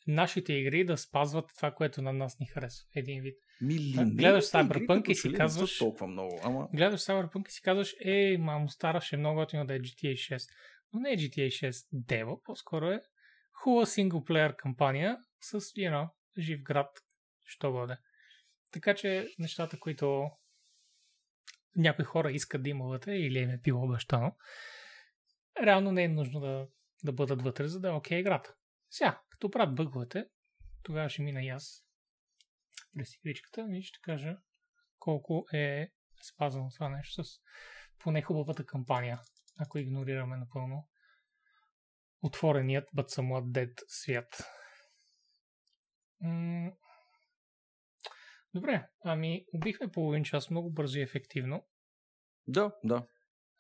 нашите 0.07 0.53
игри 0.53 0.85
да 0.85 0.97
спазват 0.97 1.51
това, 1.57 1.71
което 1.71 2.03
на 2.03 2.13
нас 2.13 2.39
ни 2.39 2.47
харесва. 2.47 2.87
Един 2.95 3.23
вид. 3.23 3.39
мили, 3.61 3.95
гледаш 4.15 4.45
Cyberpunk 4.45 5.09
и 5.09 5.15
си 5.15 5.33
казваш- 5.33 5.79
толкова 5.79 6.07
много, 6.07 6.41
ама 6.43 6.69
Гледаш 6.75 7.01
Cyberpunk 7.01 7.49
и 7.49 7.53
си 7.53 7.63
казваш, 7.63 7.95
ей, 8.05 8.39
мамо, 8.39 8.69
стара 8.69 9.01
ще 9.01 9.17
е 9.17 9.19
много 9.19 9.41
готино 9.41 9.67
да 9.67 9.75
е 9.75 9.81
GTA 9.81 10.13
6. 10.13 10.49
Но 10.93 11.01
не 11.01 11.11
е 11.11 11.17
GTA 11.17 11.47
6 11.47 11.87
дева, 11.93 12.43
по-скоро 12.43 12.91
е 12.91 13.03
хубава 13.53 13.87
синглплеер 13.87 14.57
кампания 14.57 15.19
с, 15.41 15.61
you 15.61 15.91
know, 15.93 16.09
жив 16.39 16.63
град, 16.63 16.91
що 17.45 17.73
бъде. 17.73 17.97
Така 18.73 18.95
че 18.95 19.29
нещата, 19.39 19.79
които 19.79 20.31
някои 21.77 22.05
хора 22.05 22.33
искат 22.33 22.63
да 22.63 22.71
има 22.71 22.85
вътре 22.85 23.17
или 23.17 23.39
им 23.39 23.51
е 23.51 23.59
било 23.59 23.85
обещано, 23.85 24.37
реално 25.63 25.93
не 25.93 26.05
е 26.05 26.09
нужно 26.09 26.41
да, 26.41 26.67
да 27.05 27.13
бъдат 27.13 27.43
вътре, 27.43 27.69
за 27.69 27.81
да 27.81 27.89
е 27.89 27.93
окей 27.93 28.19
играта. 28.19 28.55
Сега, 28.91 29.21
като 29.35 29.51
правят 29.51 29.75
бъговете, 29.75 30.27
тогава 30.83 31.09
ще 31.09 31.23
мина 31.23 31.43
и 31.45 31.49
аз 31.49 31.87
през 32.97 33.15
игричката 33.15 33.67
и 33.71 33.83
ще 33.83 33.99
кажа 34.03 34.37
колко 34.99 35.47
е 35.53 35.93
спазвано 36.29 36.71
това 36.71 36.89
нещо 36.89 37.25
с 37.25 37.41
поне 37.99 38.23
хубавата 38.23 38.67
кампания, 38.67 39.21
ако 39.59 39.79
игнорираме 39.79 40.37
напълно 40.37 40.89
отвореният, 42.23 42.89
but 42.97 43.09
somewhat 43.09 43.45
dead 43.45 43.85
свят. 43.89 44.45
М- 46.21 46.73
Добре, 48.55 48.89
ами 49.05 49.47
убихме 49.53 49.91
половин 49.91 50.25
час 50.25 50.51
много 50.51 50.71
бързо 50.71 50.99
и 50.99 51.03
ефективно. 51.03 51.67
да, 52.47 52.73
да. 52.85 53.07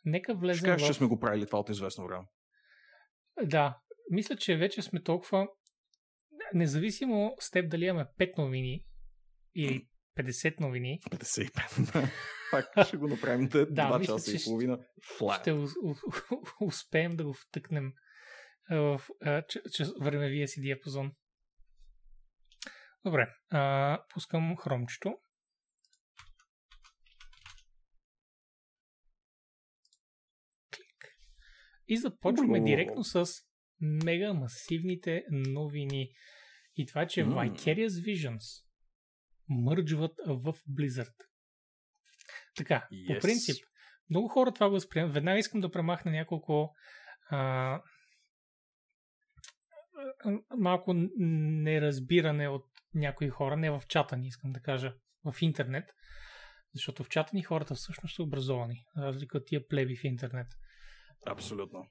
Нека 0.05 0.33
Ще 0.33 0.39
влезем 0.39 0.65
кажеш, 0.65 0.87
в... 0.87 0.91
че 0.91 0.95
сме 0.95 1.07
го 1.07 1.21
правили 1.21 1.47
това 1.47 1.59
от 1.59 1.69
известно 1.69 2.07
време. 2.07 2.27
Да, 3.43 3.81
мисля, 4.11 4.37
че 4.37 4.57
вече 4.57 4.83
сме 4.83 5.03
толкова... 5.03 5.49
Независимо 6.55 7.37
с 7.41 7.51
теб 7.51 7.71
дали 7.71 7.85
имаме 7.85 8.07
5 8.21 8.39
новини 8.39 8.85
или 9.55 9.89
50 10.19 10.61
новини, 10.61 11.01
55. 11.11 12.11
Пак 12.51 12.87
ще 12.87 12.97
го 12.97 13.09
направим 13.09 13.49
да, 13.49 13.67
Да, 13.67 13.83
2 13.83 13.99
мисля, 13.99 14.15
часа 14.15 14.37
и 14.37 14.45
половина. 14.45 14.79
Флат. 15.19 15.41
ще 15.41 15.55
успеем 16.61 17.17
да 17.17 17.25
го 17.25 17.33
втъкнем 17.33 17.93
в 18.71 19.01
времевия 20.01 20.49
си 20.49 20.61
диапазон. 20.61 21.13
Добре, 23.05 23.35
а, 23.51 24.05
пускам 24.15 24.57
хромчето. 24.57 25.19
Клик. 30.77 31.17
И 31.89 31.97
започваме 31.97 32.61
директно 32.61 33.05
с 33.05 33.27
мега 33.81 34.33
масивните 34.33 35.25
новини. 35.31 36.11
И 36.77 36.87
това, 36.87 37.07
че 37.07 37.25
М. 37.25 37.35
Vicarious 37.35 37.89
Visions 37.89 38.65
мърджват 39.49 40.13
в 40.27 40.55
Blizzard. 40.71 41.15
Така, 42.57 42.87
по 43.07 43.13
Yes. 43.13 43.23
принцип, 43.23 43.67
много 44.11 44.29
хора 44.29 44.53
това 44.53 44.69
го 44.69 44.73
възприемат. 44.73 45.15
Веднага 45.15 45.39
искам 45.39 45.61
да 45.61 45.71
премахна 45.71 46.11
няколко 46.11 46.75
а, 47.31 47.83
малко 50.57 50.93
неразбиране 51.17 52.49
от 52.49 52.65
някои 52.95 53.29
хора, 53.29 53.57
не 53.57 53.71
в 53.71 53.83
чата 53.89 54.17
ни, 54.17 54.27
искам 54.27 54.53
да 54.53 54.61
кажа, 54.61 54.95
в 55.25 55.35
интернет, 55.41 55.85
защото 56.75 57.05
в 57.05 57.09
чата 57.09 57.31
ни 57.35 57.43
хората 57.43 57.75
всъщност 57.75 58.17
са 58.17 58.23
образовани, 58.23 58.85
разлика 58.97 59.39
от 59.39 59.47
тия 59.47 59.69
плеби 59.69 59.97
в 59.97 60.05
интернет. 60.05 60.47
Абсолютно. 61.27 61.87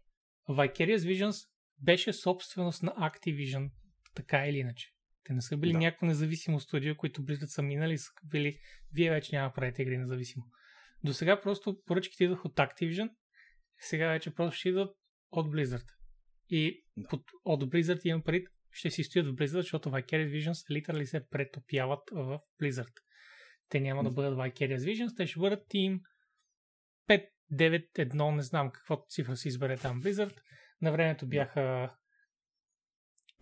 Vicarious 0.50 0.98
Visions 0.98 1.50
беше 1.78 2.14
собственост 2.14 2.84
на 2.84 2.92
Activision, 2.92 3.72
така 4.14 4.48
или 4.48 4.58
иначе. 4.58 4.90
Те 5.24 5.34
не 5.34 5.42
са 5.42 5.58
били 5.58 5.72
Да. 5.72 5.78
някакво 5.78 6.06
независимо 6.06 6.60
студио, 6.60 6.96
които 6.96 7.22
Blizzard 7.24 7.46
са 7.46 7.62
минали, 7.62 7.98
са 7.98 8.10
били, 8.24 8.60
вие 8.94 9.10
вече 9.12 9.36
няма 9.36 9.50
да 9.50 9.54
правите 9.54 9.82
игри 9.82 9.98
независимо. 9.98 10.46
До 11.04 11.14
сега 11.14 11.42
просто 11.42 11.82
поръчките 11.86 12.24
идвах 12.24 12.46
от 12.46 12.56
Activision, 12.56 13.10
сега 13.80 14.08
вече 14.10 14.34
просто 14.36 14.56
ще 14.58 14.70
идват 14.70 14.96
от 15.32 15.48
Blizzard. 15.48 15.86
И 16.50 16.84
Да. 16.98 17.08
под, 17.08 17.22
от 17.46 17.64
Blizzard 17.64 18.06
имам 18.06 18.24
пари, 18.24 18.46
ще 18.72 18.90
си 18.90 19.04
стоят 19.04 19.28
в 19.28 19.36
Blizzard, 19.36 19.62
защото 19.62 19.90
Vicarious 19.90 20.40
Visions 20.40 20.72
литерали 20.72 21.06
се 21.06 21.30
претопяват 21.30 22.00
в 22.12 22.40
Blizzard. 22.62 22.94
Те 23.70 23.80
няма 23.80 24.04
да 24.04 24.12
бъдат 24.12 24.38
Vicarious 24.38 24.78
Visions, 24.78 25.18
те 25.18 25.28
ще 25.28 25.40
бъдат 25.40 25.60
Team 25.68 26.02
5, 27.10 27.28
9, 27.54 27.92
1, 27.94 28.36
не 28.36 28.42
знам 28.42 28.72
каква 28.72 28.98
цифра 29.10 29.38
си 29.38 29.48
избере 29.48 29.78
там 29.78 30.02
Blizzard. 30.02 30.38
На 30.82 30.92
времето 30.92 31.28
бяха 31.28 31.96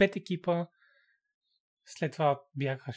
5 0.02 0.18
екипа, 0.18 0.66
след 1.86 2.12
това 2.12 2.42
бяха 2.56 2.92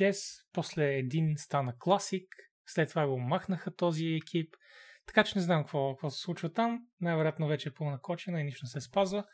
6, 0.00 0.46
после 0.52 0.94
един 0.94 1.34
стана 1.36 1.74
класик, 1.78 2.24
след 2.66 2.88
това 2.88 3.06
го 3.06 3.18
махнаха 3.18 3.74
този 3.74 4.06
екип. 4.06 4.54
Така 5.06 5.24
че 5.24 5.38
не 5.38 5.42
знам 5.42 5.62
какво, 5.62 5.94
какво 5.94 6.10
се 6.10 6.20
случва 6.20 6.52
там. 6.52 6.86
Най-вероятно 7.00 7.48
вече 7.48 7.68
е 7.68 7.74
пълна 7.74 8.00
кочина 8.00 8.40
и 8.40 8.44
нищо 8.44 8.64
не 8.64 8.70
се 8.70 8.80
спазва. 8.80 9.24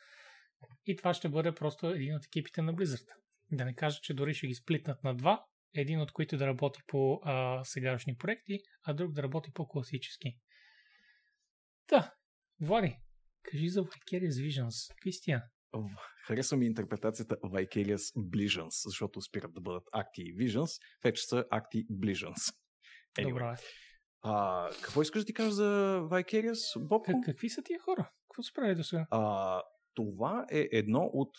И 0.86 0.96
това 0.96 1.14
ще 1.14 1.28
бъде 1.28 1.54
просто 1.54 1.90
един 1.90 2.14
от 2.14 2.24
екипите 2.24 2.62
на 2.62 2.74
Blizzard. 2.74 3.06
Да 3.50 3.64
не 3.64 3.74
кажа, 3.74 3.98
че 4.02 4.14
дори 4.14 4.34
ще 4.34 4.46
ги 4.46 4.54
сплитнат 4.54 5.04
на 5.04 5.14
два. 5.14 5.44
Един 5.74 6.00
от 6.00 6.12
които 6.12 6.36
да 6.36 6.46
работи 6.46 6.80
по 6.86 7.20
а, 7.24 7.64
сегашни 7.64 8.16
проекти, 8.16 8.58
а 8.82 8.94
друг 8.94 9.12
да 9.12 9.22
работи 9.22 9.50
по 9.54 9.68
класически. 9.68 10.38
Да, 11.88 12.14
Влади, 12.60 12.98
кажи 13.42 13.68
за 13.68 13.84
Vicarious 13.84 14.48
Visions. 14.48 14.94
Какви 14.94 15.12
Харесва 16.26 16.56
ми 16.56 16.66
интерпретацията 16.66 17.36
Vicarious 17.36 18.16
Visions, 18.16 18.88
защото 18.88 19.20
спират 19.20 19.54
да 19.54 19.60
бъдат 19.60 19.84
Acti 19.94 20.20
и 20.20 20.36
Visions, 20.36 20.82
вече 21.04 21.22
са 21.22 21.44
Acti 21.52 21.86
Visions. 21.90 22.54
Anyway. 23.18 23.28
Добре. 23.28 23.56
А, 24.22 24.68
какво 24.82 25.02
искаш 25.02 25.22
да 25.22 25.26
ти 25.26 25.34
кажа 25.34 25.50
за 25.50 26.00
Vicarious, 26.02 26.88
Бобко? 26.88 27.12
Как, 27.12 27.24
какви 27.24 27.48
са 27.50 27.62
тия 27.62 27.80
хора? 27.80 28.10
Какво 28.28 28.42
са 28.42 28.52
правили 28.54 28.74
до 28.74 28.84
сега? 28.84 29.06
А, 29.10 29.62
това 29.94 30.46
е 30.52 30.68
едно 30.72 31.10
от, 31.12 31.30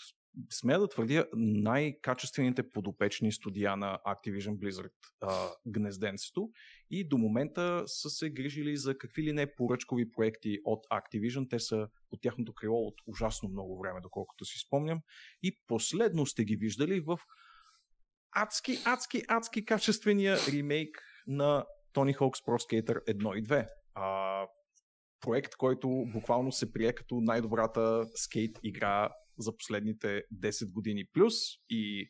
смея 0.49 0.79
да 0.79 0.87
твърдя, 0.87 1.25
най-качествените 1.35 2.69
подопечни 2.69 3.31
студия 3.31 3.77
на 3.77 3.99
Activision 4.07 4.57
Blizzard 4.57 4.93
а, 5.21 5.49
гнезденцето 5.67 6.49
и 6.91 7.07
до 7.07 7.17
момента 7.17 7.83
са 7.85 8.09
се 8.09 8.29
грижили 8.29 8.77
за 8.77 8.97
какви 8.97 9.23
ли 9.23 9.33
не 9.33 9.55
поръчкови 9.55 10.11
проекти 10.11 10.59
от 10.65 10.85
Activision. 10.85 11.49
Те 11.49 11.59
са 11.59 11.87
под 12.09 12.21
тяхното 12.21 12.53
крило 12.53 12.87
от 12.87 12.95
ужасно 13.07 13.49
много 13.49 13.79
време, 13.79 14.01
доколкото 14.01 14.45
си 14.45 14.59
спомням. 14.59 14.99
И 15.43 15.57
последно 15.67 16.25
сте 16.25 16.45
ги 16.45 16.55
виждали 16.55 16.99
в 16.99 17.19
адски, 18.31 18.77
адски, 18.85 19.23
адски 19.27 19.65
качествения 19.65 20.37
ремейк 20.53 21.01
на 21.27 21.65
Tony 21.93 22.17
Hawk's 22.17 22.45
Pro 22.45 22.57
Skater 22.57 23.05
1 23.05 23.37
и 23.37 23.43
2. 23.43 23.67
А, 23.93 24.47
проект, 25.21 25.55
който 25.55 26.05
буквално 26.13 26.51
се 26.51 26.73
прие 26.73 26.93
като 26.93 27.21
най-добрата 27.21 28.05
скейт 28.15 28.59
игра 28.63 29.09
за 29.37 29.57
последните 29.57 30.23
10 30.33 30.73
години 30.73 31.05
плюс 31.13 31.33
и 31.69 32.09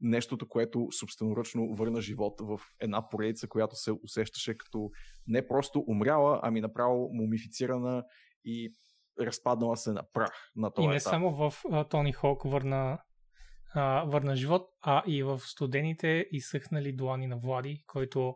нещото, 0.00 0.48
което 0.48 0.88
собственоръчно 0.98 1.74
върна 1.74 2.00
живот 2.00 2.40
в 2.40 2.60
една 2.80 3.08
поредица, 3.08 3.48
която 3.48 3.76
се 3.76 3.92
усещаше 4.04 4.56
като 4.56 4.90
не 5.26 5.48
просто 5.48 5.84
умряла, 5.86 6.40
ами 6.42 6.60
направо 6.60 7.10
мумифицирана 7.12 8.04
и 8.44 8.72
разпаднала 9.20 9.76
се 9.76 9.92
на 9.92 10.02
прах 10.12 10.50
на 10.56 10.70
този 10.70 10.84
И 10.84 10.88
не 10.88 10.96
етап. 10.96 11.10
само 11.10 11.50
в 11.50 11.54
а, 11.70 11.84
Тони 11.84 12.12
Хок 12.12 12.42
върна, 12.44 12.98
а, 13.74 14.04
върна 14.04 14.36
живот, 14.36 14.68
а 14.82 15.02
и 15.06 15.22
в 15.22 15.38
студените 15.38 16.26
изсъхнали 16.32 16.92
длани 16.92 17.26
на 17.26 17.38
Влади, 17.38 17.84
който 17.86 18.34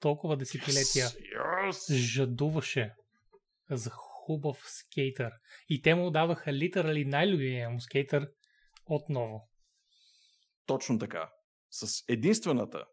толкова 0.00 0.36
десетилетия 0.36 1.06
Yes, 1.06 1.70
yes. 1.70 1.94
жадуваше 1.94 2.94
за 3.70 3.90
хубав 4.26 4.62
скейтър. 4.66 5.32
И 5.68 5.82
те 5.82 5.94
му 5.94 6.10
дадоха 6.10 6.52
литерали 6.52 7.04
най-любимия 7.04 7.70
му 7.70 7.80
скейтър 7.80 8.28
отново. 8.86 9.48
Точно 10.66 10.98
така. 10.98 11.30
С 11.70 12.04
единствената 12.08 12.84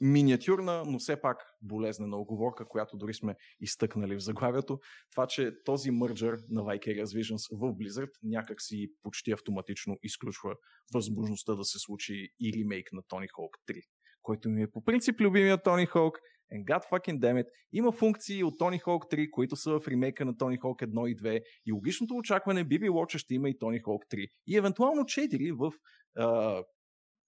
миниатюрна, 0.00 0.82
но 0.86 0.98
все 0.98 1.20
пак 1.20 1.36
болезнена 1.62 2.16
оговорка, 2.16 2.68
която 2.68 2.96
дори 2.96 3.14
сме 3.14 3.34
изтъкнали 3.60 4.14
в 4.14 4.20
заглавието, 4.20 4.78
това, 5.10 5.26
че 5.26 5.52
този 5.64 5.90
мърджър 5.90 6.38
на 6.48 6.62
Vicarious 6.62 7.04
Visions 7.04 7.58
в 7.58 7.74
Blizzard 7.74 8.10
някак 8.22 8.62
си 8.62 8.88
почти 9.02 9.32
автоматично 9.32 9.96
изключва 10.02 10.54
възможността 10.94 11.54
да 11.54 11.64
се 11.64 11.78
случи 11.78 12.28
и 12.40 12.52
ремейк 12.60 12.92
на 12.92 13.02
Tony 13.02 13.28
Hawk 13.28 13.74
3, 13.74 13.80
който 14.22 14.48
ми 14.48 14.62
е 14.62 14.70
по 14.70 14.84
принцип 14.84 15.20
любимия 15.20 15.58
Tony 15.58 15.88
Hawk, 15.88 16.12
and 16.52 16.64
god 16.64 16.82
fucking 16.90 17.18
damn 17.20 17.42
it, 17.42 17.46
има 17.72 17.92
функции 17.92 18.44
от 18.44 18.54
Tony 18.58 18.82
Hawk 18.82 19.14
3, 19.14 19.30
които 19.30 19.56
са 19.56 19.80
в 19.80 19.88
ремейка 19.88 20.24
на 20.24 20.34
Tony 20.34 20.58
Hawk 20.58 20.86
1 20.86 21.08
и 21.08 21.16
2 21.16 21.42
и 21.66 21.72
логичното 21.72 22.16
очакване 22.16 22.64
би 22.64 22.78
било, 22.78 23.06
че 23.06 23.18
ще 23.18 23.34
има 23.34 23.48
и 23.48 23.58
Tony 23.58 23.82
Hawk 23.82 24.14
3 24.14 24.28
и 24.46 24.56
евентуално 24.56 25.02
4 25.02 25.52
в 25.52 25.72
а, 26.16 26.62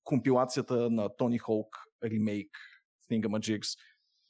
компилацията 0.05 0.91
на 0.91 1.09
Tony 1.09 1.41
Hawk 1.41 1.69
ремейк 2.05 2.51
Thingamajigs. 3.11 3.79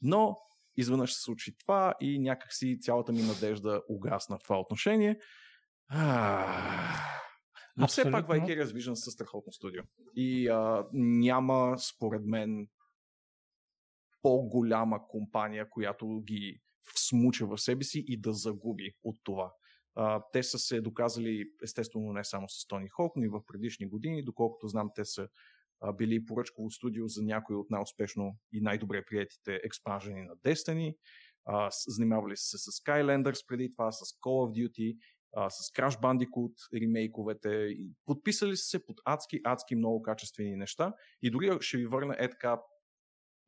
Но 0.02 0.37
изведнъж 0.76 1.14
се 1.14 1.22
случи 1.22 1.57
това 1.59 1.94
и 2.00 2.18
някакси 2.18 2.78
цялата 2.81 3.12
ми 3.12 3.22
надежда 3.22 3.83
угасна 3.88 4.38
в 4.38 4.42
това 4.42 4.61
отношение. 4.61 5.18
Но 7.76 7.87
все 7.87 8.11
пак. 8.11 8.26
Vicarious 8.26 8.64
Vision 8.64 8.94
са 8.94 9.11
страхотно 9.11 9.52
студио. 9.52 9.83
И 10.16 10.48
а, 10.48 10.87
няма, 10.92 11.78
според 11.78 12.22
мен, 12.24 12.68
по-голяма 14.22 15.08
компания, 15.08 15.70
която 15.70 16.20
ги 16.20 16.61
всмуча 16.94 17.46
в 17.46 17.58
себе 17.58 17.85
си 17.85 18.04
и 18.06 18.20
да 18.20 18.32
загуби 18.32 18.92
от 19.04 19.16
това. 19.24 19.52
А, 19.94 20.22
те 20.32 20.42
са 20.42 20.58
се 20.58 20.80
доказали, 20.80 21.44
естествено, 21.62 22.12
не 22.12 22.24
само 22.24 22.48
с 22.48 22.66
Тони 22.66 22.88
Хок, 22.88 23.12
но 23.16 23.24
и 23.24 23.28
в 23.28 23.40
предишни 23.46 23.88
години. 23.88 24.24
Доколкото 24.24 24.68
знам, 24.68 24.90
те 24.94 25.04
са 25.04 25.28
а, 25.80 25.92
били 25.92 26.24
поръчково 26.24 26.70
студио 26.70 27.08
за 27.08 27.22
някои 27.22 27.56
от 27.56 27.70
най-успешно 27.70 28.37
и 28.52 28.61
най-добре 28.61 29.04
приятите 29.04 29.61
експанжени 29.64 30.22
на 30.22 30.37
Destiny. 30.37 30.96
А, 31.44 31.70
занимавали 31.87 32.37
са 32.37 32.58
се 32.58 32.70
с 32.70 32.85
Skylanders 32.85 33.46
преди 33.46 33.70
това, 33.70 33.92
с 33.92 34.00
Call 34.00 34.20
of 34.24 34.50
Duty, 34.52 34.96
а, 35.37 35.50
с 35.50 35.70
Crash 35.70 36.00
Bandicoot 36.00 36.54
ремейковете. 36.82 37.68
Подписали 38.06 38.56
са 38.56 38.64
се 38.64 38.87
под 38.87 38.96
адски, 39.04 39.40
адски 39.44 39.74
много 39.74 40.02
качествени 40.02 40.56
неща. 40.56 40.94
И 41.22 41.30
дори 41.30 41.50
ще 41.61 41.76
ви 41.76 41.87
върна 41.87 42.16
е 42.18 42.30
така 42.30 42.61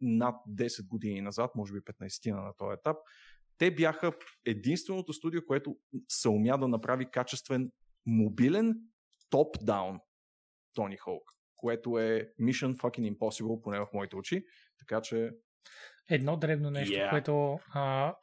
над 0.00 0.34
10 0.48 0.86
години 0.88 1.20
назад, 1.20 1.50
може 1.54 1.72
би 1.72 1.80
15 1.80 2.30
на 2.30 2.52
този 2.58 2.74
етап, 2.78 2.96
те 3.58 3.70
бяха 3.74 4.12
единственото 4.46 5.12
студио, 5.12 5.40
което 5.46 5.76
се 6.08 6.28
умя 6.28 6.58
да 6.58 6.68
направи 6.68 7.10
качествен 7.10 7.70
мобилен 8.06 8.74
топ-даун 9.30 9.98
Тони 10.74 10.96
Хоук, 10.96 11.22
което 11.56 11.98
е 11.98 12.28
Mission 12.40 12.76
Fucking 12.76 13.16
Impossible, 13.18 13.60
поне 13.62 13.78
в 13.78 13.88
моите 13.94 14.16
очи. 14.16 14.44
Така 14.78 15.00
че 15.02 15.30
Едно 16.10 16.36
древно 16.36 16.70
нещо, 16.70 16.94
Yeah. 16.94 17.10
което 17.10 17.58
а, 17.74 18.14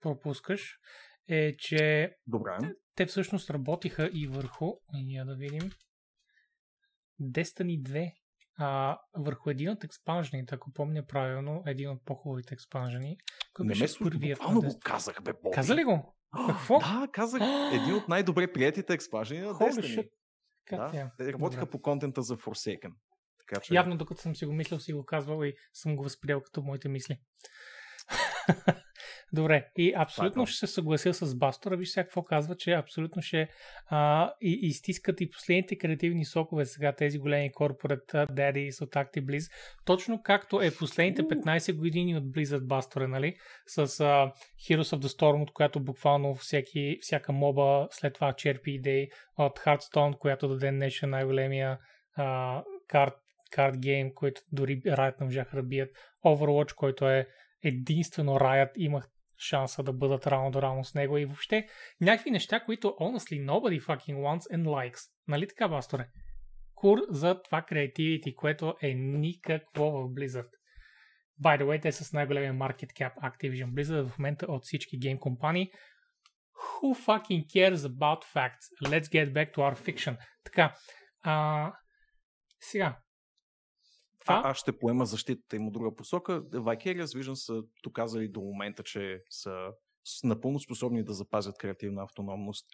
пропускаш, 0.00 0.78
е, 1.28 1.56
че 1.56 2.12
добре. 2.26 2.58
те 2.94 3.06
всъщност 3.06 3.50
работиха 3.50 4.10
и 4.14 4.26
върху, 4.26 4.72
я 4.94 5.24
да 5.24 5.34
видим, 5.36 5.70
Destiny 7.20 7.82
2 7.82 8.12
а, 8.58 8.98
върху 9.14 9.50
един 9.50 9.70
от 9.70 9.84
експанжените, 9.84 10.54
ако 10.54 10.72
помня 10.72 11.06
правилно, 11.06 11.62
един 11.66 11.90
от 11.90 12.04
по-хубавите 12.04 12.54
експанжени. 12.54 13.16
Не 13.58 13.74
ме 13.74 13.88
слуша, 13.88 14.18
буквално 14.18 14.60
го 14.60 14.78
казах, 14.84 15.22
бе, 15.22 15.32
Боби. 15.32 15.54
Каза 15.54 15.74
ли 15.74 15.84
го? 15.84 16.16
Какво? 16.46 16.78
Да, 16.78 17.08
казах. 17.12 17.42
един 17.72 17.94
от 17.94 18.08
най-добре 18.08 18.52
приятите 18.52 18.92
експанжени 18.92 19.40
на 19.40 19.52
Destiny. 19.52 20.08
Да, 20.70 21.10
те 21.18 21.32
работиха 21.32 21.60
Добре. 21.60 21.70
по 21.70 21.82
контента 21.82 22.22
за 22.22 22.36
Forsaken. 22.36 22.92
Така, 23.38 23.60
че... 23.60 23.74
Явно 23.74 23.96
докато 23.96 24.20
съм 24.20 24.36
си 24.36 24.46
го 24.46 24.52
мислил, 24.52 24.78
си 24.78 24.92
го 24.92 25.04
казвал 25.04 25.44
и 25.44 25.54
съм 25.72 25.96
го 25.96 26.02
възприел 26.02 26.40
като 26.40 26.62
моите 26.62 26.88
мисли. 26.88 27.18
Добре, 29.32 29.68
и 29.76 29.92
абсолютно 29.96 30.42
Пак, 30.42 30.48
ще 30.48 30.66
се 30.66 30.74
съглася 30.74 31.14
с 31.14 31.34
Бастора. 31.34 31.76
Виж 31.76 31.88
сега 31.88 32.04
какво 32.04 32.22
казва, 32.22 32.56
че 32.56 32.72
абсолютно 32.72 33.22
ще 33.22 33.48
а, 33.86 34.32
и, 34.40 34.58
изтискат 34.62 35.20
и 35.20 35.30
последните 35.30 35.78
креативни 35.78 36.24
сокове 36.24 36.64
сега 36.64 36.92
тези 36.92 37.18
големи 37.18 37.52
корпорат 37.52 38.12
Daddies 38.12 38.82
от 38.82 38.90
ActiBliz. 38.90 39.52
Точно 39.84 40.22
както 40.22 40.62
е 40.62 40.70
последните 40.70 41.22
15 41.22 41.76
години 41.76 42.16
от 42.16 42.24
Blizzard 42.24 42.66
Бастора, 42.66 43.08
нали? 43.08 43.36
С 43.66 43.78
а, 43.78 43.84
Heroes 44.68 44.96
of 44.96 45.00
the 45.00 45.20
Storm, 45.20 45.42
от 45.42 45.52
която 45.52 45.80
буквално 45.80 46.34
всеки, 46.34 46.98
всяка 47.00 47.32
моба 47.32 47.88
след 47.90 48.14
това 48.14 48.32
черпи 48.32 48.70
идеи 48.70 49.08
от 49.38 49.58
Hearthstone, 49.58 50.18
която 50.18 50.48
до 50.48 50.56
ден 50.56 50.74
днешен 50.74 51.10
най-големия 51.10 51.78
а, 52.16 52.62
карт 52.88 53.14
карт 53.50 53.78
гейм, 53.78 54.14
който 54.14 54.40
дори 54.52 54.82
Riot 54.82 55.20
не 55.20 55.26
можаха 55.26 55.56
да 55.56 55.62
бият. 55.62 55.90
Overwatch, 56.24 56.74
който 56.74 57.08
е 57.08 57.26
единствено 57.62 58.32
Riot 58.32 58.70
имах 58.76 59.08
шанса 59.38 59.82
да 59.82 59.92
бъдат 59.92 60.26
рамо 60.26 60.50
до 60.50 60.62
рамо 60.62 60.84
с 60.84 60.94
него 60.94 61.18
и 61.18 61.24
въобще 61.24 61.68
някакви 62.00 62.30
неща, 62.30 62.60
които 62.60 62.88
honestly 62.88 63.44
nobody 63.44 63.80
fucking 63.80 64.16
wants 64.16 64.56
and 64.56 64.64
likes. 64.64 65.10
Нали 65.28 65.48
така, 65.48 65.68
Басторе? 65.68 66.08
Кур 66.74 66.98
за 67.10 67.42
това 67.42 67.62
creativity, 67.62 68.34
което 68.34 68.74
е 68.82 68.94
никакво 68.94 69.90
в 69.90 70.08
Blizzard. 70.08 70.50
By 71.42 71.60
the 71.60 71.64
way, 71.64 71.82
те 71.82 71.92
са 71.92 72.04
с 72.04 72.12
най-големия 72.12 72.54
market 72.54 72.92
cap 72.92 73.14
Activision 73.14 73.70
Blizzard 73.70 74.08
в 74.08 74.18
момента 74.18 74.46
от 74.48 74.64
всички 74.64 74.98
гейм 74.98 75.18
компании. 75.18 75.70
Who 76.56 76.94
fucking 77.06 77.46
cares 77.46 77.76
about 77.76 78.24
facts? 78.34 78.66
Let's 78.84 79.08
get 79.08 79.32
back 79.32 79.54
to 79.54 79.56
our 79.56 79.76
fiction. 79.76 80.16
Така, 80.44 80.74
а, 81.22 81.72
сега, 82.60 82.98
това... 84.26 84.42
А, 84.44 84.50
аз 84.50 84.58
ще 84.58 84.78
поема 84.78 85.06
защитата 85.06 85.56
им 85.56 85.66
от 85.66 85.72
друга 85.72 85.96
посока. 85.96 86.42
Vicarious 86.42 87.04
Vision 87.04 87.34
са 87.34 87.62
доказали 87.82 88.28
до 88.28 88.40
момента, 88.40 88.82
че 88.82 89.22
са 89.30 89.72
напълно 90.24 90.60
способни 90.60 91.04
да 91.04 91.12
запазят 91.12 91.58
креативна 91.58 92.02
автономност, 92.02 92.66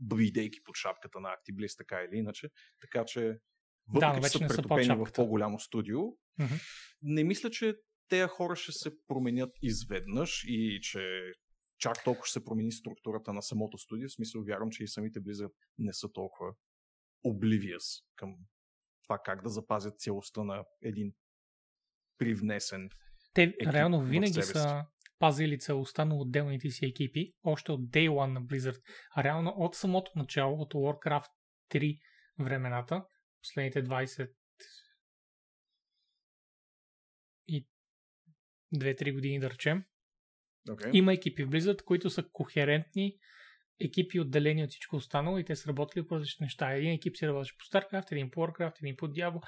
бидейки 0.00 0.62
под 0.64 0.76
шапката 0.76 1.20
на 1.20 1.28
Actibliss, 1.28 1.78
така 1.78 2.02
или 2.02 2.18
иначе. 2.18 2.48
Така 2.80 3.04
че, 3.04 3.38
въпреки 3.88 4.20
да, 4.20 4.30
че 4.30 4.38
са 4.38 4.46
претопени 4.46 5.04
в 5.04 5.08
по-голямо 5.14 5.58
студио, 5.58 5.98
mm-hmm. 5.98 6.62
не 7.02 7.24
мисля, 7.24 7.50
че 7.50 7.74
тези 8.08 8.28
хора 8.28 8.56
ще 8.56 8.72
се 8.72 8.90
променят 9.06 9.50
изведнъж 9.62 10.44
и 10.46 10.78
че 10.82 11.32
чак 11.78 12.04
толкова 12.04 12.26
ще 12.26 12.32
се 12.32 12.44
промени 12.44 12.72
структурата 12.72 13.32
на 13.32 13.42
самото 13.42 13.78
студио. 13.78 14.08
В 14.08 14.12
смисъл, 14.12 14.42
вярвам, 14.44 14.70
че 14.70 14.84
и 14.84 14.88
самите 14.88 15.20
Blizzard 15.20 15.52
не 15.78 15.92
са 15.92 16.12
толкова 16.12 16.52
oblivious 17.26 18.04
към 18.16 18.36
това 19.10 19.18
как 19.24 19.42
да 19.42 19.48
запазят 19.48 20.00
целостта 20.00 20.44
на 20.44 20.64
един 20.82 21.12
привнесен. 22.18 22.90
Те 23.34 23.54
реално 23.66 24.02
винаги 24.02 24.42
са 24.42 24.84
пазили 25.18 25.58
целостта 25.58 26.04
на 26.04 26.16
отделните 26.16 26.70
си 26.70 26.86
екипи, 26.86 27.32
още 27.42 27.72
от 27.72 27.80
Day 27.80 28.08
One 28.08 28.32
на 28.32 28.42
Blizzard. 28.42 28.82
А 29.16 29.24
реално 29.24 29.50
от 29.56 29.74
самото 29.74 30.12
начало, 30.16 30.60
от 30.60 30.74
Warcraft 30.74 31.30
3 31.70 32.00
времената, 32.38 33.04
последните 33.42 33.84
20 33.84 34.30
и 37.48 37.66
2-3 38.74 39.14
години 39.14 39.40
да 39.40 39.50
речем, 39.50 39.84
okay. 40.68 40.90
има 40.92 41.12
екипи 41.12 41.44
в 41.44 41.50
Blizzard, 41.50 41.84
които 41.84 42.10
са 42.10 42.28
кохерентни 42.32 43.18
екипи 43.80 44.20
отделени 44.20 44.64
от 44.64 44.70
всичко 44.70 44.96
останало 44.96 45.38
и 45.38 45.44
те 45.44 45.56
са 45.56 45.68
работили 45.68 46.06
по 46.06 46.14
различни 46.14 46.44
неща. 46.44 46.72
Един 46.72 46.92
екип 46.92 47.16
си 47.16 47.28
работеше 47.28 47.54
по 47.58 47.64
StarCraft, 47.64 48.12
един 48.12 48.30
по 48.30 48.40
Warcraft, 48.40 48.82
един 48.82 48.96
по 48.96 49.08
Diablo. 49.08 49.40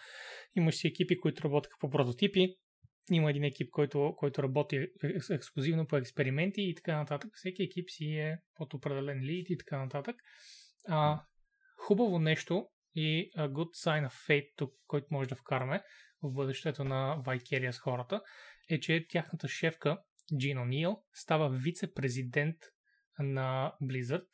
Имаш 0.56 0.74
си 0.74 0.88
екипи, 0.88 1.20
които 1.20 1.44
работеха 1.44 1.76
по 1.80 1.90
прототипи. 1.90 2.56
Има 3.10 3.30
един 3.30 3.44
екип, 3.44 3.70
който, 3.70 4.14
който 4.16 4.42
работи 4.42 4.86
ексклюзивно 5.30 5.86
по 5.86 5.96
експерименти 5.96 6.62
и 6.62 6.74
така 6.74 6.96
нататък. 6.96 7.30
Всеки 7.34 7.62
екип 7.62 7.90
си 7.90 8.04
е 8.04 8.38
под 8.54 8.74
определен 8.74 9.20
лид 9.20 9.50
и 9.50 9.58
така 9.58 9.78
нататък. 9.78 10.16
А, 10.88 11.22
хубаво 11.76 12.18
нещо 12.18 12.66
и 12.94 13.30
a 13.38 13.48
good 13.48 13.86
sign 13.86 14.08
of 14.08 14.28
fate 14.28 14.52
тук, 14.56 14.74
който 14.86 15.06
може 15.10 15.28
да 15.28 15.36
вкараме 15.36 15.82
в 16.22 16.32
бъдещето 16.32 16.84
на 16.84 17.22
Vicarious 17.26 17.78
хората, 17.78 18.20
е, 18.70 18.80
че 18.80 19.06
тяхната 19.08 19.48
шефка 19.48 19.98
Джин 20.38 20.58
О'Нил 20.58 20.96
става 21.12 21.50
вице-президент 21.50 22.56
на 23.22 23.74
Blizzard, 23.82 24.26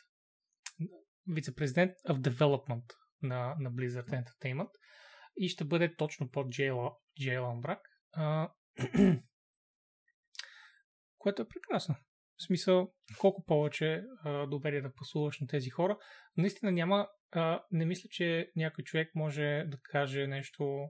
вице-президент 1.27 1.93
of 2.09 2.21
Development 2.21 2.85
на, 3.23 3.57
на 3.61 3.73
Blizzard 3.73 4.25
Entertainment 4.25 4.71
и 5.37 5.49
ще 5.49 5.65
бъде 5.65 5.97
точно 5.97 6.31
под 6.31 6.51
Джейлан 7.21 7.61
Брак, 7.61 7.81
което 11.19 11.43
е 11.43 11.49
прекрасно. 11.49 11.95
В 12.37 12.43
смисъл, 12.43 12.95
колко 13.19 13.45
повече 13.45 14.05
а, 14.25 14.47
доверие 14.47 14.81
да 14.81 14.95
послуваш 14.95 15.41
на 15.41 15.47
тези 15.47 15.71
хора. 15.71 15.99
Наистина 16.37 16.73
няма, 16.73 17.09
а, 17.33 17.65
не 17.71 17.85
мисля, 17.85 18.09
че 18.11 18.51
някой 18.57 18.85
човек 18.85 19.11
може 19.15 19.65
да 19.67 19.79
каже 19.83 20.27
нещо 20.27 20.89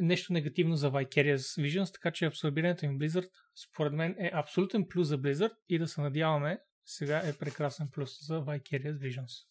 нещо 0.00 0.32
негативно 0.32 0.76
за 0.76 0.90
Vicarious 0.90 1.62
Visions, 1.62 1.92
така 1.92 2.10
че 2.10 2.26
абсорбирането 2.26 2.84
им 2.84 2.98
Blizzard 2.98 3.28
според 3.68 3.92
мен 3.92 4.16
е 4.18 4.30
абсолютен 4.34 4.86
плюс 4.88 5.08
за 5.08 5.18
Blizzard 5.18 5.54
и 5.68 5.78
да 5.78 5.88
се 5.88 6.00
надяваме 6.00 6.58
сега 6.84 7.22
е 7.24 7.38
прекрасен 7.38 7.88
плюс 7.92 8.10
за 8.26 8.34
Vicarious 8.40 8.98
Visions. 8.98 9.48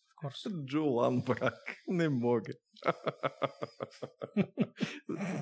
Джулан 0.66 1.22
брак. 1.22 1.78
Не 1.88 2.10
мога. 2.10 2.54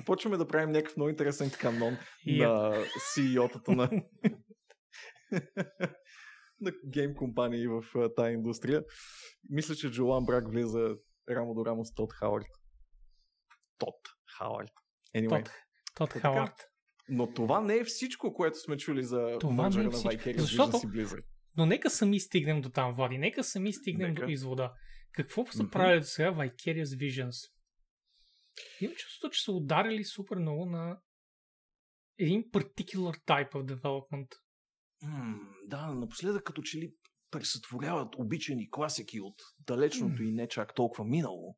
Почваме 0.06 0.36
да 0.36 0.48
правим 0.48 0.70
някакъв 0.70 0.96
много 0.96 1.10
интересен 1.10 1.50
канон 1.60 1.96
yep. 2.26 2.48
на 2.48 2.76
CEO-тата 2.98 3.68
на 3.68 3.90
на 6.60 6.72
гейм 6.86 7.14
компании 7.14 7.66
в 7.66 7.82
тази 8.16 8.32
индустрия. 8.32 8.84
Мисля, 9.50 9.74
че 9.74 9.90
Джулан 9.90 10.26
Брак 10.26 10.50
влиза 10.50 10.96
рамо 11.30 11.54
до 11.54 11.66
рамо 11.66 11.84
с 11.84 11.94
Тод 11.94 12.12
Хауърд. 12.12 12.46
Тод 13.78 13.94
Хауърд. 14.38 14.72
Anyway. 15.16 15.44
Тод, 15.44 15.50
Тод 15.94 16.12
Хауърд. 16.12 16.68
Но 17.08 17.32
това 17.32 17.60
не 17.60 17.76
е 17.76 17.84
всичко, 17.84 18.34
което 18.34 18.60
сме 18.60 18.76
чули 18.76 19.02
за 19.02 19.36
това 19.40 19.68
не 19.68 19.80
е 19.80 19.84
на 19.84 19.90
Vicarious 19.90 20.40
Защото... 20.40 20.78
си 20.78 20.86
Blizzard. 20.86 21.24
Но 21.56 21.66
нека 21.66 21.90
сами 21.90 22.20
стигнем 22.20 22.60
до 22.60 22.68
там, 22.68 22.94
Влади. 22.94 23.18
Нека 23.18 23.44
сами 23.44 23.72
стигнем 23.72 24.10
нека. 24.10 24.26
до 24.26 24.32
извода. 24.32 24.72
Какво 25.12 25.46
са 25.46 25.58
mm-hmm. 25.58 25.70
правили 25.70 26.00
до 26.00 26.06
сега 26.06 26.32
Vicarious 26.32 26.84
Visions? 26.84 27.50
Имам 28.80 28.96
чувството, 28.96 29.34
че 29.34 29.42
са 29.42 29.52
ударили 29.52 30.04
супер 30.04 30.36
много 30.36 30.66
на 30.66 30.98
един 32.18 32.44
particular 32.44 33.18
type 33.26 33.52
of 33.52 33.74
development. 33.74 34.28
Mm, 35.04 35.38
да, 35.66 35.86
напоследък 35.86 36.44
като 36.44 36.62
че 36.62 36.78
ли 36.78 36.94
пресътворяват 37.30 38.14
обичани 38.16 38.70
класики 38.70 39.20
от 39.20 39.34
далечното 39.66 40.22
mm. 40.22 40.28
и 40.28 40.32
не 40.32 40.48
чак 40.48 40.74
толкова 40.74 41.04
минало. 41.04 41.56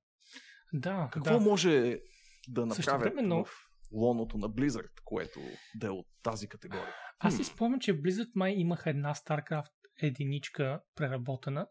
Да, 0.72 1.08
Какво 1.12 1.38
да. 1.38 1.40
може 1.40 2.00
да 2.48 2.66
направят 2.66 3.00
времено... 3.00 3.44
в 3.44 3.50
лоното 3.92 4.38
на 4.38 4.50
Blizzard, 4.50 5.00
което 5.04 5.40
да 5.74 5.86
е 5.86 5.90
от 5.90 6.06
тази 6.22 6.48
категория. 6.48 6.94
Аз 7.18 7.36
си 7.36 7.44
спомням, 7.44 7.80
че 7.80 8.02
Blizzard 8.02 8.30
май 8.34 8.52
имаха 8.52 8.90
една 8.90 9.14
StarCraft 9.14 9.72
единичка 10.02 10.80
преработена. 10.94 11.66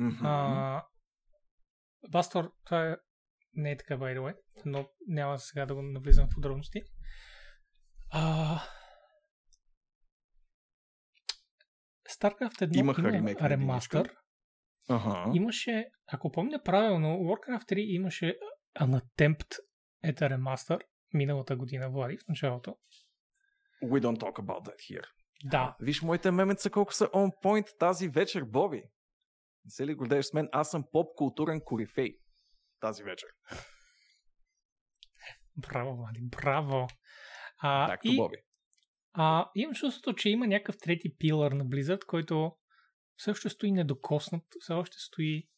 Mm-hmm. 0.00 0.20
А, 0.22 0.84
Бастор, 2.10 2.52
това 2.64 2.90
е, 2.90 2.96
не 3.54 3.70
е 3.70 3.76
така, 3.76 3.98
by 3.98 4.18
the 4.18 4.20
way, 4.20 4.36
но 4.64 4.88
няма 5.06 5.38
сега 5.38 5.66
да 5.66 5.74
го 5.74 5.82
навлизам 5.82 6.26
в 6.26 6.34
подробности. 6.34 6.82
А, 8.10 8.60
StarCraft 12.10 12.58
1 12.58 12.76
Имаха 12.76 13.16
има 13.16 13.34
ремастър. 13.34 14.16
Ага. 14.88 15.32
Имаше, 15.34 15.88
ако 16.06 16.32
помня 16.32 16.62
правилно, 16.64 17.08
Warcraft 17.08 17.72
3 17.72 17.78
имаше 17.78 18.36
an 18.80 19.00
a 20.12 20.38
remaster 20.38 20.80
миналата 21.14 21.56
година, 21.56 21.90
Влади, 21.90 22.16
в 22.16 22.28
началото. 22.28 22.76
We 23.84 24.00
don't 24.00 24.18
talk 24.18 24.38
about 24.40 24.64
that 24.64 24.76
here. 24.90 25.04
Да. 25.44 25.76
Виж 25.80 26.02
моите 26.02 26.30
мемеца 26.30 26.70
колко 26.70 26.94
са 26.94 27.04
on 27.04 27.42
point 27.44 27.78
тази 27.78 28.08
вечер, 28.08 28.44
Боби. 28.44 28.82
Не 29.64 29.70
се 29.70 29.86
ли 29.86 29.94
гордееш 29.94 30.26
с 30.26 30.32
мен? 30.32 30.48
Аз 30.52 30.70
съм 30.70 30.84
поп-културен 30.92 31.60
корифей 31.64 32.16
тази 32.80 33.02
вечер. 33.02 33.28
Браво, 35.56 35.96
Влади, 35.96 36.20
браво. 36.22 36.86
А, 37.58 37.90
Back 37.90 37.98
и, 38.04 38.16
Боби. 38.16 38.36
А, 39.12 39.50
имам 39.54 39.74
чувството, 39.74 40.14
че 40.16 40.30
има 40.30 40.46
някакъв 40.46 40.76
трети 40.78 41.16
пилър 41.18 41.52
на 41.52 41.66
Blizzard, 41.66 42.04
който 42.04 42.56
още 43.28 43.48
стои 43.48 43.72
недокоснат, 43.72 44.44
все 44.60 44.72
още 44.72 44.96
стои 44.98 45.48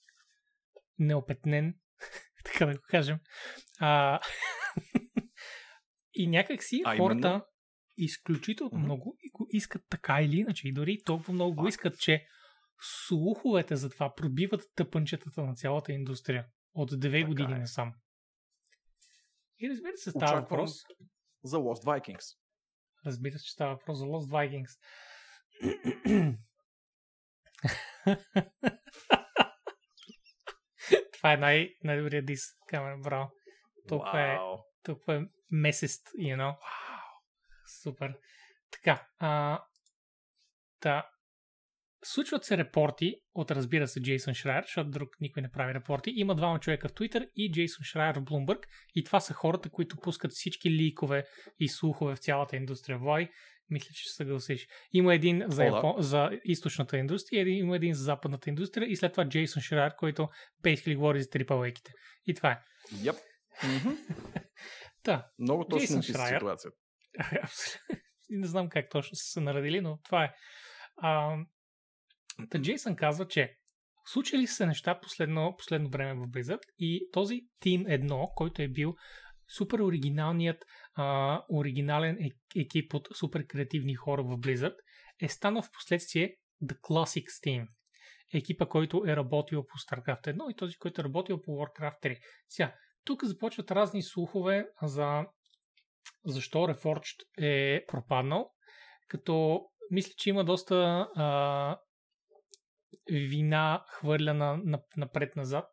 неопетнен 0.98 1.74
така 2.52 2.66
да 2.66 2.72
го 2.74 2.80
кажем. 2.88 3.18
А, 3.80 4.20
и 6.14 6.26
някак 6.26 6.62
си 6.62 6.82
А, 6.84 6.96
хората 6.96 7.28
именно? 7.28 7.44
изключително 7.96 8.70
Мгм. 8.74 8.84
много 8.84 9.16
и 9.22 9.30
го 9.30 9.46
искат 9.50 9.82
така 9.90 10.20
или 10.22 10.36
иначе. 10.36 10.68
И 10.68 10.72
дори 10.72 10.98
толкова 11.04 11.32
много 11.34 11.54
го 11.54 11.68
искат, 11.68 11.98
че 11.98 12.26
слуховете 13.06 13.76
за 13.76 13.90
това 13.90 14.14
пробиват 14.14 14.62
тъпънчетата 14.74 15.42
на 15.42 15.54
цялата 15.54 15.92
индустрия 15.92 16.46
от 16.74 17.00
две 17.00 17.18
Така 17.18 17.28
години 17.28 17.52
е. 17.52 17.58
насам. 17.58 17.94
И 19.58 19.70
разбира 19.70 19.96
се, 19.96 20.10
става 20.10 20.24
Очаквам 20.24 20.42
въпрос. 20.42 20.72
За 21.44 21.56
Lost 21.56 21.84
Vikings. 21.84 22.36
Разбира 23.06 23.38
се, 23.38 23.44
че 23.44 23.52
става 23.52 23.74
въпрос 23.74 23.98
за 23.98 24.04
Lost 24.04 24.28
Vikings. 24.30 24.78
Това 31.18 31.32
е 31.32 31.36
най- 31.36 31.74
най-добрият 31.84 32.26
дис, 32.26 32.40
Камерон 32.68 33.02
Браун. 33.02 33.28
Толкова 33.88 34.20
е, 34.20 34.38
толкова 34.82 35.14
е 35.16 35.20
месест, 35.50 36.08
you 36.18 36.36
know. 36.36 36.56
Супер. 37.82 38.14
Така, 38.70 39.06
а, 39.18 39.62
та, 40.80 41.10
случват 42.04 42.44
се 42.44 42.56
репорти 42.56 43.14
от, 43.34 43.50
разбира 43.50 43.88
се, 43.88 44.02
Джейсън 44.02 44.34
Шрайер, 44.34 44.62
защото 44.62 44.90
друг 44.90 45.08
никой 45.20 45.42
не 45.42 45.50
прави 45.50 45.74
репорти. 45.74 46.12
Има 46.14 46.34
двама 46.34 46.60
човека 46.60 46.88
в 46.88 46.92
Twitter 46.92 47.30
и 47.36 47.52
Джейсън 47.52 47.84
Шрайер 47.84 48.14
в 48.14 48.22
Bloomberg. 48.22 48.64
И 48.94 49.04
това 49.04 49.20
са 49.20 49.34
хората, 49.34 49.70
които 49.70 49.96
пускат 49.96 50.32
всички 50.32 50.70
ликове 50.70 51.24
и 51.58 51.68
слухове 51.68 52.14
в 52.14 52.18
цялата 52.18 52.56
индустрия. 52.56 52.98
Вой, 52.98 53.30
мисля, 53.70 53.88
че 53.94 54.02
ще 54.02 54.10
се 54.10 54.16
съгласиш. 54.16 54.66
Има 54.92 55.14
един 55.14 55.42
за, 55.46 55.56
да. 55.56 55.64
Япон... 55.64 55.94
за 55.98 56.30
източната 56.44 56.98
индустрия, 56.98 57.42
един, 57.42 57.56
има 57.56 57.76
един 57.76 57.94
за 57.94 58.04
западната 58.04 58.50
индустрия 58.50 58.90
и 58.90 58.96
след 58.96 59.12
това 59.12 59.28
Джейсън 59.28 59.62
Шрайер, 59.62 59.96
който 59.96 60.28
basically 60.64 60.96
говори 60.96 61.22
за 61.22 61.30
трипалейките. 61.30 61.92
И 62.26 62.34
това 62.34 62.50
е. 62.50 62.60
Yep. 62.94 63.18
Та, 65.02 65.26
Много 65.38 65.64
точно 65.64 66.02
Шрайер. 66.02 66.38
ситуацията. 66.38 66.76
Не 68.30 68.46
знам 68.46 68.68
как 68.68 68.90
точно 68.90 69.16
са 69.16 69.32
се 69.32 69.40
наредили, 69.40 69.80
но 69.80 69.98
това 70.04 70.24
е. 70.24 70.32
А, 70.96 71.36
та 72.50 72.60
Джейсън 72.60 72.96
казва, 72.96 73.28
че 73.28 73.54
случили 74.12 74.46
са 74.46 74.54
се 74.54 74.66
неща 74.66 75.00
последно, 75.00 75.54
последно 75.58 75.90
време 75.90 76.14
в 76.14 76.28
Blizzard 76.28 76.60
и 76.78 77.08
този 77.12 77.40
Team 77.62 78.06
1, 78.06 78.34
който 78.34 78.62
е 78.62 78.68
бил 78.68 78.94
супер 79.56 79.78
оригиналният, 79.78 80.64
а, 80.98 81.42
оригинален 81.52 82.16
е- 82.20 82.60
екип 82.60 82.94
от 82.94 83.08
супер 83.14 83.46
креативни 83.46 83.94
хора 83.94 84.22
в 84.22 84.38
Blizzard, 84.38 84.76
е 85.22 85.28
станал 85.28 85.62
в 85.62 85.70
последствие 85.72 86.36
The 86.64 86.80
Classics 86.80 87.46
Team. 87.46 87.66
Екипа, 88.34 88.66
който 88.66 89.02
е 89.06 89.16
работил 89.16 89.66
по 89.66 89.78
StarCraft 89.78 90.26
1 90.26 90.52
и 90.52 90.56
този, 90.56 90.76
който 90.76 91.00
е 91.00 91.04
работил 91.04 91.42
по 91.42 91.50
Warcraft 91.50 92.02
3. 92.02 92.18
Сега, 92.48 92.74
тук 93.04 93.24
започват 93.24 93.70
разни 93.70 94.02
слухове 94.02 94.66
за 94.82 95.24
защо 96.26 96.58
Reforged 96.58 97.16
е 97.38 97.84
пропаднал, 97.86 98.50
като 99.08 99.60
мисля, 99.90 100.12
че 100.16 100.30
има 100.30 100.44
доста 100.44 100.74
а, 101.14 101.78
вина 103.10 103.84
хвърляна 103.88 104.58
на- 104.64 104.82
напред-назад. 104.96 105.64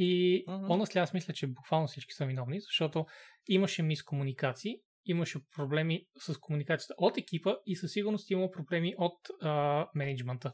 И 0.00 0.44
mm-hmm. 0.48 0.96
аз 0.96 1.14
мисля, 1.14 1.34
че 1.34 1.46
буквално 1.46 1.86
всички 1.86 2.14
са 2.14 2.26
виновни, 2.26 2.60
защото 2.60 3.06
имаше 3.46 3.82
мискомуникации, 3.82 4.80
имаше 5.04 5.38
проблеми 5.56 6.06
с 6.18 6.38
комуникацията 6.38 6.94
от 6.98 7.18
екипа 7.18 7.54
и 7.66 7.76
със 7.76 7.92
сигурност 7.92 8.30
има 8.30 8.50
проблеми 8.50 8.94
от 8.98 9.18
а, 9.42 9.86
менеджмента. 9.94 10.52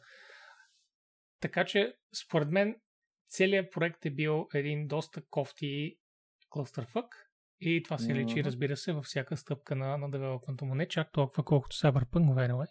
Така 1.41 1.65
че, 1.65 1.95
според 2.25 2.51
мен, 2.51 2.77
целият 3.29 3.73
проект 3.73 4.07
е 4.07 4.11
бил 4.11 4.47
един 4.55 4.87
доста 4.87 5.23
кофти 5.31 5.97
клъстърфък 6.51 7.31
и 7.61 7.83
това 7.83 7.99
се 7.99 8.15
лечи, 8.15 8.35
Мгм. 8.35 8.47
разбира 8.47 8.77
се, 8.77 8.93
във 8.93 9.05
всяка 9.05 9.37
стъпка 9.37 9.77
на, 9.77 9.99
на 9.99 10.11
девелопмента 10.11 10.65
му. 10.65 10.75
Не 10.75 10.89
чак 10.89 11.13
толкова, 11.13 11.45
колкото 11.45 11.77
Cyberpunk, 11.77 12.35
by 12.35 12.51
the 12.51 12.53
way. 12.53 12.67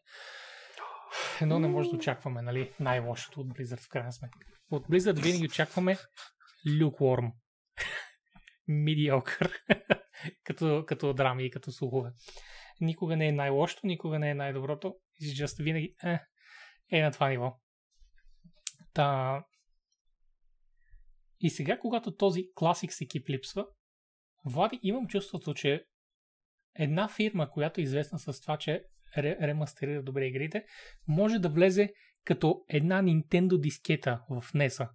Едно 1.42 1.60
не 1.60 1.68
може 1.68 1.90
да 1.90 1.96
очакваме, 1.96 2.42
нали, 2.42 2.74
най-лошото 2.80 3.42
от 3.42 3.48
Blizzard 3.48 3.86
в 3.86 3.90
крайна 3.90 4.14
сметка. 4.14 4.40
От 4.72 4.88
Blizzard 4.88 5.24
винаги 5.24 5.46
очакваме 5.46 5.98
lukewarm. 6.68 7.32
Mediocre. 8.70 9.52
като, 10.44 10.84
като 10.88 11.14
драми 11.14 11.46
и 11.46 11.52
като 11.52 11.72
слухове. 11.72 12.12
Никога 12.82 13.18
не 13.18 13.28
е 13.28 13.32
най-лошото, 13.32 13.88
никога 13.88 14.20
не 14.20 14.30
е 14.30 14.36
най-доброто. 14.36 14.96
Just 15.22 15.64
винаги 15.64 15.94
е, 16.04 16.20
е 16.92 17.02
на 17.02 17.12
това 17.12 17.30
ниво. 17.30 17.60
Та... 18.94 19.40
И 21.40 21.50
сега, 21.50 21.80
когато 21.80 22.16
този 22.16 22.44
Classics 22.56 23.06
екип 23.06 23.30
липсва, 23.30 23.66
Влади, 24.46 24.80
имам 24.84 25.08
чувството, 25.08 25.54
че 25.54 25.86
една 26.76 27.08
фирма, 27.08 27.50
която 27.50 27.80
е 27.80 27.84
известна 27.84 28.20
с 28.20 28.42
това, 28.42 28.58
че 28.58 28.84
ре- 29.18 29.42
ремастерира 29.42 30.04
добре 30.04 30.26
игрите, 30.26 30.66
може 31.08 31.40
да 31.40 31.50
влезе 31.50 31.94
като 32.24 32.66
една 32.70 33.04
Nintendo 33.04 33.60
дискета 33.60 34.22
в 34.30 34.54
NES-а. 34.54 34.90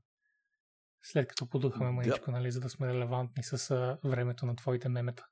След 1.12 1.28
като 1.28 1.48
подухаме 1.48 1.86
Да. 1.86 1.92
мъничко, 1.92 2.30
нали, 2.30 2.50
за 2.50 2.60
да 2.60 2.68
сме 2.68 2.86
релевантни 2.86 3.42
с 3.42 3.70
а, 3.70 3.98
времето 4.04 4.46
на 4.46 4.56
твоите 4.56 4.88
мемета. 4.88 5.24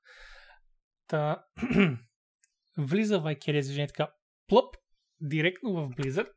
Та, 1.07 1.43
влиза 2.77 3.19
Vicarious 3.21 3.61
Vision 3.61 3.87
така 3.87 4.11
плъп, 4.47 4.75
директно 5.21 5.73
в 5.73 5.89
Blizzard 5.89 6.33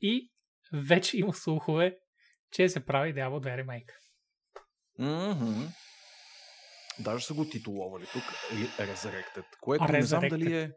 и 0.00 0.32
вече 0.72 1.18
има 1.18 1.32
слухове, 1.34 1.98
че 2.52 2.68
се 2.68 2.86
прави 2.86 3.14
Diablo 3.14 3.44
2 3.46 3.56
ремейк. 3.56 3.92
Мгм. 4.98 5.66
Даже 7.00 7.24
са 7.24 7.34
го 7.34 7.48
титуловали 7.48 8.06
тук 8.12 8.22
Resurrected, 8.78 9.44
което 9.60 9.84
не 9.84 10.02
знам 10.02 10.22
Resurrected. 10.22 10.28
дали 10.30 10.56
е... 10.56 10.72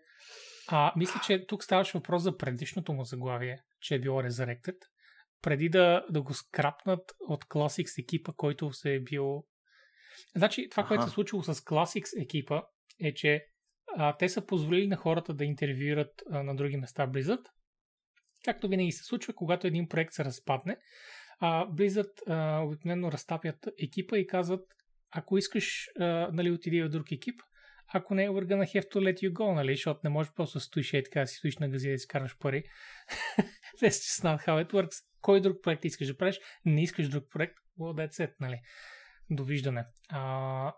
А, 0.67 0.93
мисля, 0.95 1.21
че 1.25 1.45
тук 1.47 1.63
ставаше 1.63 1.97
въпрос 1.97 2.23
за 2.23 2.37
предишното 2.37 2.93
му 2.93 3.03
заглавие, 3.03 3.59
че 3.81 3.95
е 3.95 3.99
било 3.99 4.21
Resurrected, 4.23 4.77
преди 5.45 5.69
да, 5.69 6.05
да 6.09 6.21
го 6.21 6.33
скрапнат 6.33 7.13
от 7.19 7.45
Classics 7.45 8.01
екипа, 8.03 8.31
който 8.37 8.73
се 8.73 8.93
е 8.93 8.99
бил... 8.99 9.43
Значи, 10.35 10.69
това, 10.69 10.81
Аха. 10.81 10.87
което 10.87 11.03
се 11.03 11.09
е 11.09 11.13
случило 11.13 11.43
с 11.43 11.55
Classics 11.55 12.23
екипа, 12.23 12.61
е, 13.03 13.13
че 13.13 13.45
а, 13.97 14.17
те 14.17 14.29
са 14.29 14.45
позволили 14.45 14.87
на 14.87 14.95
хората 14.95 15.33
да 15.33 15.45
интервюират 15.45 16.23
а, 16.31 16.43
на 16.43 16.55
други 16.55 16.77
места 16.77 17.07
Blizzard. 17.07 17.45
Както 18.45 18.67
винаги 18.67 18.91
се 18.91 19.03
случва, 19.03 19.33
когато 19.33 19.67
един 19.67 19.87
проект 19.87 20.13
се 20.13 20.25
разпадне, 20.25 20.77
а, 21.39 21.67
Blizzard 21.67 22.27
а, 22.27 22.59
обикновено 22.59 23.11
разтапят 23.11 23.67
екипа 23.79 24.17
и 24.17 24.27
казват, 24.27 24.61
ако 25.11 25.37
искаш, 25.37 25.89
а, 25.99 26.29
нали, 26.33 26.51
отиди 26.51 26.81
в 26.81 26.89
друг 26.89 27.11
екип, 27.11 27.41
ако 27.93 28.15
не, 28.15 28.29
we're 28.29 28.45
gonna 28.45 28.81
have 28.81 28.91
to 28.91 28.99
let 28.99 29.29
you 29.29 29.33
go, 29.33 29.55
нали, 29.55 29.75
защото 29.75 29.99
не 30.03 30.09
можеш 30.09 30.33
просто 30.33 30.59
стоиш 30.59 30.93
и 30.93 31.03
така 31.03 31.25
си 31.25 31.35
стоиш 31.35 31.57
на 31.57 31.69
гази 31.69 31.91
да 31.91 31.99
си 31.99 32.07
караш 32.07 32.37
пари. 33.79 33.89
That's 33.89 34.01
just 34.01 34.23
not 34.23 34.47
how 34.47 34.65
it 34.65 34.73
works. 34.73 35.03
Кой 35.21 35.41
друг 35.41 35.57
проект 35.63 35.85
искаш 35.85 36.07
да 36.07 36.17
правиш? 36.17 36.39
Не 36.65 36.83
искаш 36.83 37.09
друг 37.09 37.23
проект? 37.31 37.55
Well, 37.79 38.07
that's 38.07 38.27
it, 38.27 38.33
нали. 38.39 38.59
Довиждане. 39.29 39.85
А, 40.09 40.73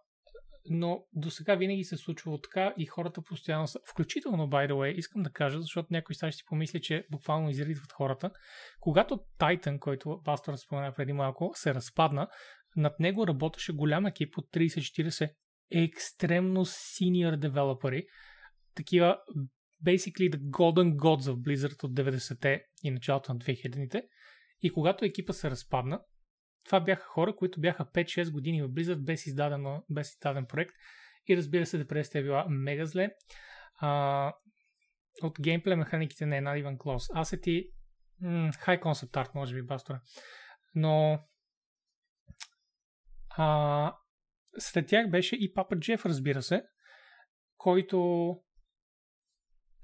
но 0.70 1.06
до 1.14 1.32
сега 1.32 1.56
винаги 1.56 1.84
се 1.84 1.96
е 1.96 1.98
случвало 1.98 2.42
така 2.42 2.74
и 2.78 2.86
хората 2.86 3.22
постоянно 3.22 3.68
са, 3.68 3.80
включително, 3.90 4.50
by 4.50 4.72
the 4.72 4.74
way, 4.74 4.94
искам 4.94 5.24
да 5.24 5.32
кажа, 5.32 5.62
защото 5.62 5.88
някой 5.92 6.16
сега 6.16 6.32
ще 6.32 6.38
си 6.38 6.46
помисли, 6.46 6.82
че 6.82 7.06
буквално 7.12 7.50
изритват 7.50 7.92
хората. 7.92 8.32
Когато 8.80 9.20
Titan, 9.40 9.80
който 9.80 10.22
пастор 10.26 10.56
спомена 10.56 10.94
преди 10.94 11.14
малко, 11.14 11.52
се 11.56 11.74
разпадна, 11.74 12.28
над 12.76 13.00
него 13.00 13.28
работеше 13.28 13.74
голям 13.74 14.06
екип 14.06 14.38
от 14.38 14.46
30-40 14.54 15.30
екстремно 15.72 16.66
senior 16.66 17.36
девелопери, 17.36 18.06
такива 18.76 19.18
basically 19.84 20.30
the 20.30 20.50
golden 20.50 20.96
gods 20.96 21.32
в 21.32 21.38
Blizzard 21.38 21.84
от 21.84 21.94
90-те 21.94 22.64
и 22.84 22.92
началото 22.92 23.34
на 23.34 23.40
2000-те. 23.40 24.04
И 24.62 24.74
когато 24.74 25.06
екипа 25.06 25.34
се 25.34 25.52
разпадна, 25.52 26.02
това 26.66 26.80
бяха 26.80 27.04
хора, 27.04 27.36
които 27.36 27.62
бяха 27.62 27.86
5-6 27.86 28.32
години 28.32 28.64
в 28.64 28.70
Blizzard 28.70 29.04
без, 29.04 29.26
издадено, 29.26 29.86
без 29.90 30.14
издаден 30.14 30.46
проект. 30.46 30.76
И 31.28 31.38
разбира 31.38 31.66
се, 31.66 31.78
депресията 31.78 32.20
е 32.20 32.24
била 32.24 32.46
мега 32.50 32.86
зле. 32.86 33.10
А, 33.80 34.34
от 35.22 35.42
геймплей 35.42 35.76
механиките 35.76 36.26
не 36.26 36.38
е 36.38 36.42
not 36.42 36.78
close. 36.78 37.22
Асети, 37.22 37.70
м, 38.22 38.52
high 38.52 38.82
concept 38.82 39.12
art, 39.12 39.36
може 39.36 39.56
би, 39.56 39.62
бастора. 39.62 40.02
Но 40.76 41.20
а, 43.30 43.98
след 44.58 44.88
тях 44.88 45.10
беше 45.10 45.36
и 45.36 45.54
Папа 45.54 45.80
Джеф, 45.80 46.06
разбира 46.06 46.42
се, 46.42 46.64
който 47.58 48.30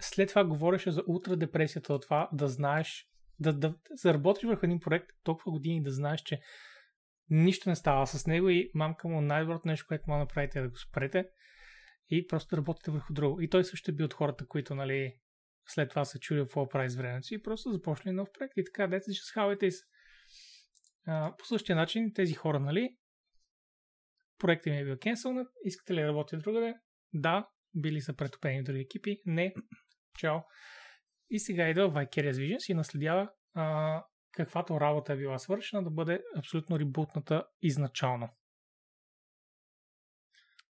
след 0.03 0.29
това 0.29 0.45
говореше 0.45 0.91
за 0.91 1.03
ултра 1.07 1.37
депресията 1.37 1.93
от 1.93 2.01
това 2.01 2.29
да 2.33 2.47
знаеш, 2.47 3.07
да, 3.39 3.53
да, 3.53 3.75
да 4.03 4.13
работиш 4.13 4.43
върху 4.43 4.65
един 4.65 4.79
проект 4.79 5.09
толкова 5.23 5.51
години 5.51 5.83
да 5.83 5.91
знаеш, 5.91 6.21
че 6.21 6.41
нищо 7.29 7.69
не 7.69 7.75
става 7.75 8.07
с 8.07 8.27
него 8.27 8.49
и 8.49 8.71
мамка 8.73 9.07
му 9.07 9.21
най-доброто 9.21 9.67
нещо, 9.67 9.85
което 9.87 10.05
да 10.07 10.17
направите 10.17 10.59
е 10.59 10.61
да 10.61 10.69
го 10.69 10.77
спрете 10.77 11.25
и 12.09 12.27
просто 12.27 12.55
да 12.55 12.57
работите 12.57 12.91
върху 12.91 13.13
друго. 13.13 13.41
И 13.41 13.49
той 13.49 13.63
също 13.63 13.91
е 13.91 13.93
бил 13.93 14.05
от 14.05 14.13
хората, 14.13 14.47
които 14.47 14.75
нали, 14.75 15.17
след 15.67 15.89
това 15.89 16.05
се 16.05 16.19
чули 16.19 16.39
какво 16.39 16.69
прави 16.69 16.89
с 16.89 16.95
времето 16.95 17.27
си 17.27 17.35
и 17.35 17.41
просто 17.41 17.71
започнали 17.71 18.15
нов 18.15 18.29
проект 18.33 18.57
и 18.57 18.63
така, 18.63 18.87
how 18.87 19.57
it 19.57 19.69
is. 19.69 19.85
А, 21.05 21.35
по 21.37 21.45
същия 21.45 21.75
начин 21.75 22.13
тези 22.13 22.33
хора, 22.33 22.59
нали, 22.59 22.97
проектът 24.39 24.73
ми 24.73 24.79
е 24.79 24.85
бил 24.85 24.97
кенселнат, 24.97 25.47
искате 25.65 25.93
ли 25.93 26.01
да 26.01 26.07
работя 26.07 26.37
другаде? 26.37 26.75
Да, 27.13 27.49
били 27.75 28.01
са 28.01 28.15
претопени 28.15 28.61
в 28.61 28.63
други 28.63 28.79
екипи. 28.79 29.21
Не, 29.25 29.53
чао. 30.17 30.39
И 31.29 31.39
сега 31.39 31.69
идва 31.69 31.91
Vicarious 31.91 32.31
Visions 32.31 32.71
и 32.71 32.73
наследява 32.73 33.29
а, 33.53 34.03
каквато 34.31 34.81
работа 34.81 35.13
е 35.13 35.17
била 35.17 35.39
свършена 35.39 35.83
да 35.83 35.89
бъде 35.89 36.23
абсолютно 36.37 36.79
ребутната 36.79 37.43
изначално. 37.61 38.29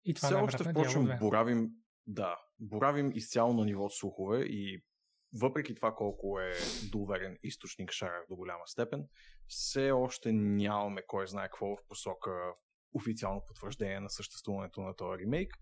И 0.06 0.14
това 0.14 0.28
Все 0.28 0.38
е 0.38 0.38
още, 0.38 0.64
най-вероятно 0.64 0.82
впрочем, 0.82 1.08
Diablo 1.08 1.18
2. 1.18 1.20
боравим, 1.20 1.70
да, 2.08 2.38
боравим 2.60 3.12
изцяло 3.14 3.54
на 3.54 3.66
ниво 3.66 3.90
слухове 3.90 4.40
и 4.40 4.84
въпреки 5.42 5.76
това 5.76 5.96
колко 5.96 6.40
е 6.40 6.52
доверен 6.92 7.38
източник 7.44 7.92
Шарах 7.92 8.26
до 8.30 8.36
голяма 8.36 8.64
степен, 8.66 9.08
все 9.48 9.92
още 9.92 10.32
нямаме 10.32 11.02
кой 11.08 11.28
знае 11.28 11.46
какво 11.46 11.76
в 11.76 11.88
посока 11.88 12.32
официално 12.94 13.44
потвърждение 13.48 14.00
на 14.00 14.10
съществуването 14.10 14.82
на 14.82 14.96
този 14.96 15.24
ремейк. 15.24 15.54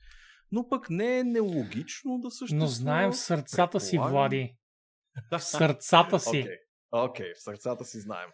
Но 0.51 0.69
пък 0.69 0.89
не 0.89 1.19
е 1.19 1.23
нелогично 1.23 2.19
да 2.19 2.31
съществува. 2.31 2.63
Но 2.63 2.67
знаем 2.67 3.11
в 3.11 3.17
сърцата 3.17 3.79
си. 3.79 3.97
Влади. 3.97 4.57
В 5.31 5.39
сърцата 5.39 6.19
си. 6.19 6.39
Окей, 6.39 6.57
окей, 6.91 7.33
в 7.33 7.41
сърцата 7.41 7.85
си 7.85 7.99
знаем. 7.99 8.29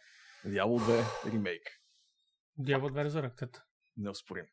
Diablo 0.45 1.03
2 1.25 1.33
ремейк. 1.33 1.61
Diablo 2.59 2.89
2 2.89 3.09
Resurrected. 3.09 3.61
Неоспорим. 3.97 4.45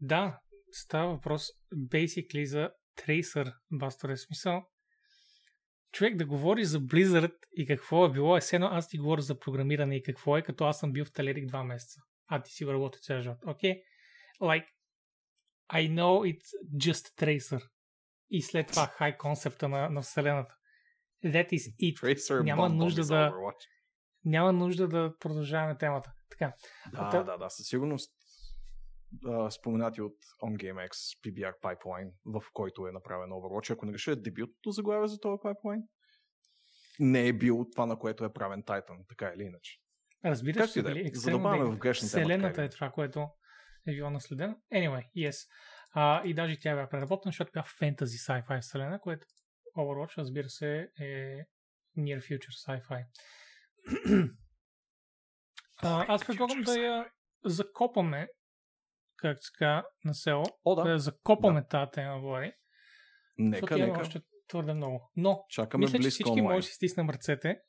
Да, 0.00 0.40
става 0.70 1.12
въпрос 1.12 1.50
basically 1.74 2.44
за 2.44 2.70
Tracer, 2.96 3.54
Бастор 3.70 4.16
смисъл. 4.16 4.64
Човек 5.92 6.16
да 6.16 6.26
говори 6.26 6.64
за 6.64 6.80
Blizzard 6.80 7.36
и 7.56 7.66
какво 7.66 8.06
е 8.06 8.12
било, 8.12 8.36
е 8.36 8.40
все 8.40 8.56
едно 8.56 8.68
аз 8.72 8.88
ти 8.88 8.98
говоря 8.98 9.22
за 9.22 9.38
програмиране 9.38 9.96
и 9.96 10.02
какво 10.02 10.36
е, 10.36 10.42
като 10.42 10.64
аз 10.64 10.80
съм 10.80 10.92
бил 10.92 11.04
в 11.04 11.12
Талерик 11.12 11.48
два 11.48 11.64
месеца. 11.64 12.00
А 12.26 12.42
ти 12.42 12.52
си 12.52 12.66
работи 12.66 12.98
цял 13.02 13.22
живот. 13.22 13.38
Окей? 13.46 13.72
Okay? 13.72 13.82
Like, 14.40 14.66
I 15.72 15.88
know 15.88 16.34
it's 16.34 16.50
just 16.76 17.16
Tracer. 17.16 17.68
И 18.30 18.42
след 18.42 18.68
това 18.68 18.86
хай 18.86 19.16
концепта 19.16 19.68
на, 19.68 19.88
на 19.90 20.02
вселената. 20.02 20.54
That 21.24 21.48
is 21.52 21.76
it. 21.76 22.00
Tracer 22.00 22.42
Няма 22.42 22.68
нужда 22.68 23.02
да- 23.04 23.30
Overwatch. 23.32 23.66
Няма 24.24 24.52
нужда 24.52 24.88
да 24.88 25.14
продължаваме 25.18 25.78
темата. 25.78 26.12
Така. 26.30 26.52
Да, 26.92 27.10
Та- 27.10 27.22
да, 27.22 27.36
да, 27.38 27.50
със 27.50 27.66
сигурност 27.66 28.12
а, 29.26 29.50
споменати 29.50 30.00
от 30.00 30.16
OnGameX 30.42 30.88
PBR 31.24 31.52
Pipeline, 31.62 32.10
в 32.24 32.42
който 32.52 32.86
е 32.86 32.92
направен 32.92 33.30
Overwatch, 33.30 33.70
ако 33.72 33.86
не 33.86 33.92
греша 33.92 34.10
е 34.12 34.16
дебютното 34.16 34.70
заглавие 34.70 35.08
за 35.08 35.20
този 35.20 35.40
пайплайн, 35.42 35.82
не 37.00 37.28
е 37.28 37.32
бил 37.32 37.66
това, 37.72 37.86
на 37.86 37.98
което 37.98 38.24
е 38.24 38.32
правен 38.32 38.62
Titan, 38.62 39.08
така 39.08 39.32
или 39.36 39.42
иначе. 39.42 39.78
Разбира 40.24 40.68
се, 40.68 40.82
да 40.82 40.90
е, 40.90 40.94
били 40.94 41.02
за 41.02 41.04
да 41.04 41.08
екстремно 41.08 41.42
бъдем 41.42 41.58
дейни. 41.58 41.76
в 41.76 41.78
грешна 41.78 42.08
тема, 42.10 42.22
Вселената 42.24 42.62
е 42.62 42.68
това, 42.68 42.90
което 42.90 43.28
е 43.86 43.94
било 43.94 44.10
наследено. 44.10 44.56
Anyway, 44.72 45.04
yes. 45.16 45.48
А, 45.92 46.24
и 46.24 46.34
даже 46.34 46.60
тя 46.60 46.76
бе 46.76 46.88
преработена, 46.88 47.28
защото 47.30 47.50
бях 47.54 47.76
фентази 47.78 48.16
sci-fi 48.18 48.60
вселена, 48.60 49.00
което 49.00 49.26
Overwatch, 49.76 50.18
разбира 50.18 50.48
се, 50.48 50.90
е 51.00 51.38
near 51.98 52.20
future 52.20 52.66
sci-fi. 52.66 53.04
а, 55.82 56.04
аз 56.08 56.26
предлагам 56.26 56.62
да 56.62 56.80
я 56.80 57.10
закопаме, 57.44 58.28
както 59.16 59.46
така, 59.52 59.84
на 60.04 60.14
село. 60.14 60.44
О, 60.64 60.74
Да, 60.74 60.82
да, 60.82 60.90
я 60.90 60.98
закопаме 60.98 61.60
да. 61.60 61.66
тази 61.66 61.90
тема, 61.90 62.20
Влади. 62.20 62.52
нека, 63.38 63.78
нека. 63.78 64.00
още 64.00 64.20
твърде 64.48 64.74
много. 64.74 65.10
Но, 65.16 65.44
Чакаме 65.48 65.86
мисля, 65.86 65.98
че 65.98 66.10
всички 66.10 66.30
онлайн. 66.30 66.44
може 66.44 66.58
да 66.58 66.62
си 66.62 66.74
стиснем 66.74 67.10
ръцете. 67.10 67.60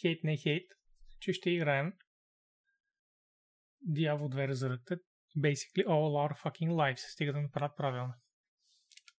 Хейт, 0.00 0.24
не 0.24 0.36
хейт. 0.36 0.70
Че 1.20 1.32
ще 1.32 1.50
играем 1.50 1.92
Diablo 3.90 4.28
2 4.28 4.52
Resurrected. 4.52 5.00
Basically 5.38 5.86
all 5.86 6.28
our 6.28 6.42
fucking 6.44 6.70
lives. 6.70 7.12
Стига 7.12 7.32
да 7.32 7.40
направят 7.40 7.76
правилно. 7.76 8.14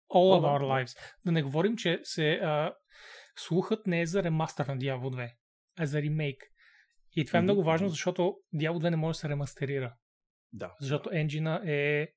All 0.09 0.39
of 0.39 0.41
our 0.41 0.63
lives. 0.63 1.15
Да 1.25 1.31
не 1.31 1.43
говорим, 1.43 1.77
че 1.77 1.99
се 2.03 2.31
а, 2.33 2.75
слухът 3.35 3.87
не 3.87 4.01
е 4.01 4.05
за 4.05 4.23
ремастър 4.23 4.65
на 4.65 4.77
Diablo 4.77 5.15
2, 5.15 5.33
а 5.79 5.85
за 5.85 6.01
ремейк. 6.01 6.43
И 7.15 7.25
това 7.25 7.39
е 7.39 7.41
много 7.41 7.63
важно, 7.63 7.89
защото 7.89 8.35
Diablo 8.55 8.79
2 8.79 8.89
не 8.89 8.95
може 8.95 9.15
да 9.15 9.19
се 9.19 9.29
ремастерира. 9.29 9.95
Да, 10.53 10.75
Защото 10.81 11.09
енджина 11.13 11.61
е 11.65 12.07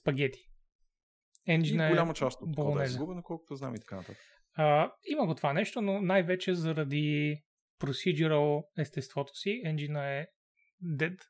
спагети. 0.00 0.38
и 1.46 1.52
Енджина 1.52 1.86
е 1.86 1.90
голяма 1.90 2.14
част 2.14 2.42
от 2.42 2.56
кода 2.56 2.84
е 2.84 2.86
загубена, 2.86 3.22
колкото 3.22 3.54
знам 3.54 3.74
и 3.74 3.80
така 3.80 3.96
нататък. 3.96 4.18
А, 4.54 4.92
има 5.06 5.26
го 5.26 5.34
това 5.34 5.52
нещо, 5.52 5.80
но 5.82 6.00
най-вече 6.02 6.54
заради 6.54 7.42
procedural 7.80 8.66
естеството 8.78 9.34
си. 9.34 9.62
Engine 9.66 10.20
е 10.20 10.26
dead 10.84 11.20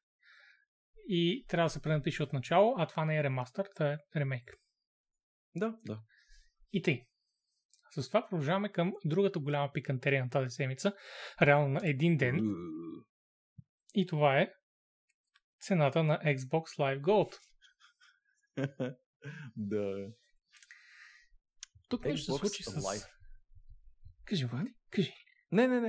и 1.09 1.45
трябва 1.49 1.67
да 1.67 1.71
се 1.71 1.83
пренапише 1.83 2.23
от 2.23 2.33
начало, 2.33 2.75
а 2.79 2.87
това 2.87 3.05
не 3.05 3.19
е 3.19 3.23
ремастър, 3.23 3.69
това 3.75 3.93
е 3.93 3.99
ремейк. 4.17 4.51
Да, 5.55 5.77
да. 5.87 6.01
И 6.73 6.83
тъй. 6.83 7.03
С 7.91 8.09
това 8.09 8.27
продължаваме 8.29 8.73
към 8.73 8.93
другата 9.05 9.39
голяма 9.39 9.71
пикантерия 9.73 10.25
на 10.25 10.31
тази 10.31 10.51
седмица. 10.51 10.93
Реално 11.43 11.69
на 11.69 11.81
един 11.85 12.17
ден. 12.17 12.41
И 13.95 14.07
това 14.07 14.41
е 14.41 14.53
цената 15.61 16.03
на 16.03 16.19
Xbox 16.19 16.65
Live 16.79 17.01
Gold. 17.01 17.39
да. 19.57 20.09
Тук 21.89 22.05
нещо 22.05 22.33
се 22.33 22.39
случи 22.39 22.63
с... 22.63 22.71
Live. 22.71 23.07
Кажи, 24.25 24.45
Влади, 24.45 24.75
кажи. 24.91 25.13
Не, 25.53 25.69
не, 25.69 25.81
не. 25.81 25.89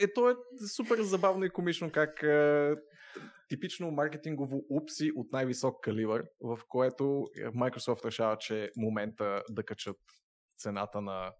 Е, 0.00 0.04
е, 0.04 0.12
то 0.12 0.30
е 0.30 0.34
супер 0.76 1.02
забавно 1.02 1.44
и 1.44 1.50
комично 1.50 1.92
как 1.92 2.22
е, 2.22 2.74
типично 3.48 3.90
маркетингово 3.90 4.64
упси 4.70 5.12
от 5.16 5.32
най-висок 5.32 5.80
калибър, 5.82 6.24
в 6.40 6.58
което 6.68 7.02
Microsoft 7.36 8.04
решава, 8.04 8.38
че 8.38 8.64
е 8.64 8.70
момента 8.76 9.42
да 9.50 9.64
качат 9.64 9.96
цената 10.58 11.00
на 11.00 11.32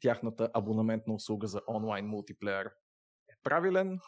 тяхната 0.00 0.50
абонаментна 0.54 1.14
услуга 1.14 1.46
за 1.46 1.60
онлайн 1.68 2.06
мултиплеер 2.06 2.66
е 3.28 3.34
правилен. 3.42 3.98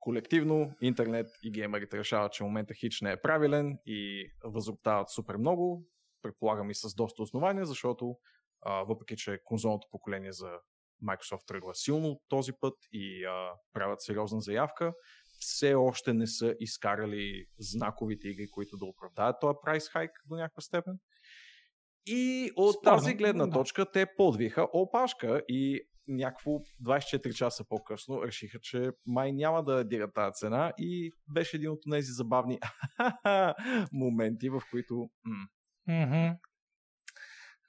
Колективно 0.00 0.74
интернет 0.80 1.26
и 1.42 1.52
геймерите 1.52 1.98
решават, 1.98 2.32
че 2.32 2.44
момента 2.44 2.74
хич 2.74 3.00
не 3.00 3.12
е 3.12 3.20
правилен 3.20 3.78
и 3.86 4.30
възроптават 4.44 5.10
супер 5.10 5.36
много. 5.36 5.86
Предполагам 6.22 6.70
и 6.70 6.74
с 6.74 6.94
доста 6.94 7.22
основания, 7.22 7.66
защото 7.66 8.16
а, 8.62 8.82
въпреки, 8.82 9.16
че 9.16 9.40
конзолното 9.44 9.88
поколение 9.90 10.32
за 10.32 10.50
Microsoft 11.04 11.46
тръгва 11.46 11.74
силно 11.74 12.20
този 12.28 12.52
път 12.60 12.74
и 12.92 13.24
а, 13.24 13.52
правят 13.72 14.02
сериозна 14.02 14.40
заявка, 14.40 14.92
все 15.40 15.74
още 15.74 16.12
не 16.12 16.26
са 16.26 16.54
изкарали 16.60 17.46
знаковите 17.58 18.28
игри, 18.28 18.50
които 18.50 18.76
да 18.76 18.84
оправдаят 18.84 19.36
този 19.40 19.56
прайс 19.64 19.88
хайк 19.88 20.10
до 20.26 20.36
някаква 20.36 20.60
степен. 20.60 20.98
И 22.06 22.50
от 22.56 22.74
Спорно, 22.74 22.98
тази 22.98 23.14
гледна 23.14 23.46
да. 23.46 23.52
точка 23.52 23.90
те 23.92 24.06
подвиха 24.16 24.68
опашка 24.72 25.42
и 25.48 25.80
някакво 26.08 26.50
24 26.50 27.34
часа 27.34 27.64
по-късно 27.68 28.22
решиха, 28.22 28.58
че 28.62 28.90
май 29.06 29.32
няма 29.32 29.64
да 29.64 29.84
дигат 29.84 30.14
тази 30.14 30.32
цена 30.34 30.72
и 30.78 31.12
беше 31.34 31.56
един 31.56 31.70
от 31.70 31.78
тези 31.90 32.12
забавни 32.12 32.58
моменти, 33.92 34.48
в 34.48 34.62
които 34.70 35.10
Мгм. 35.86 36.36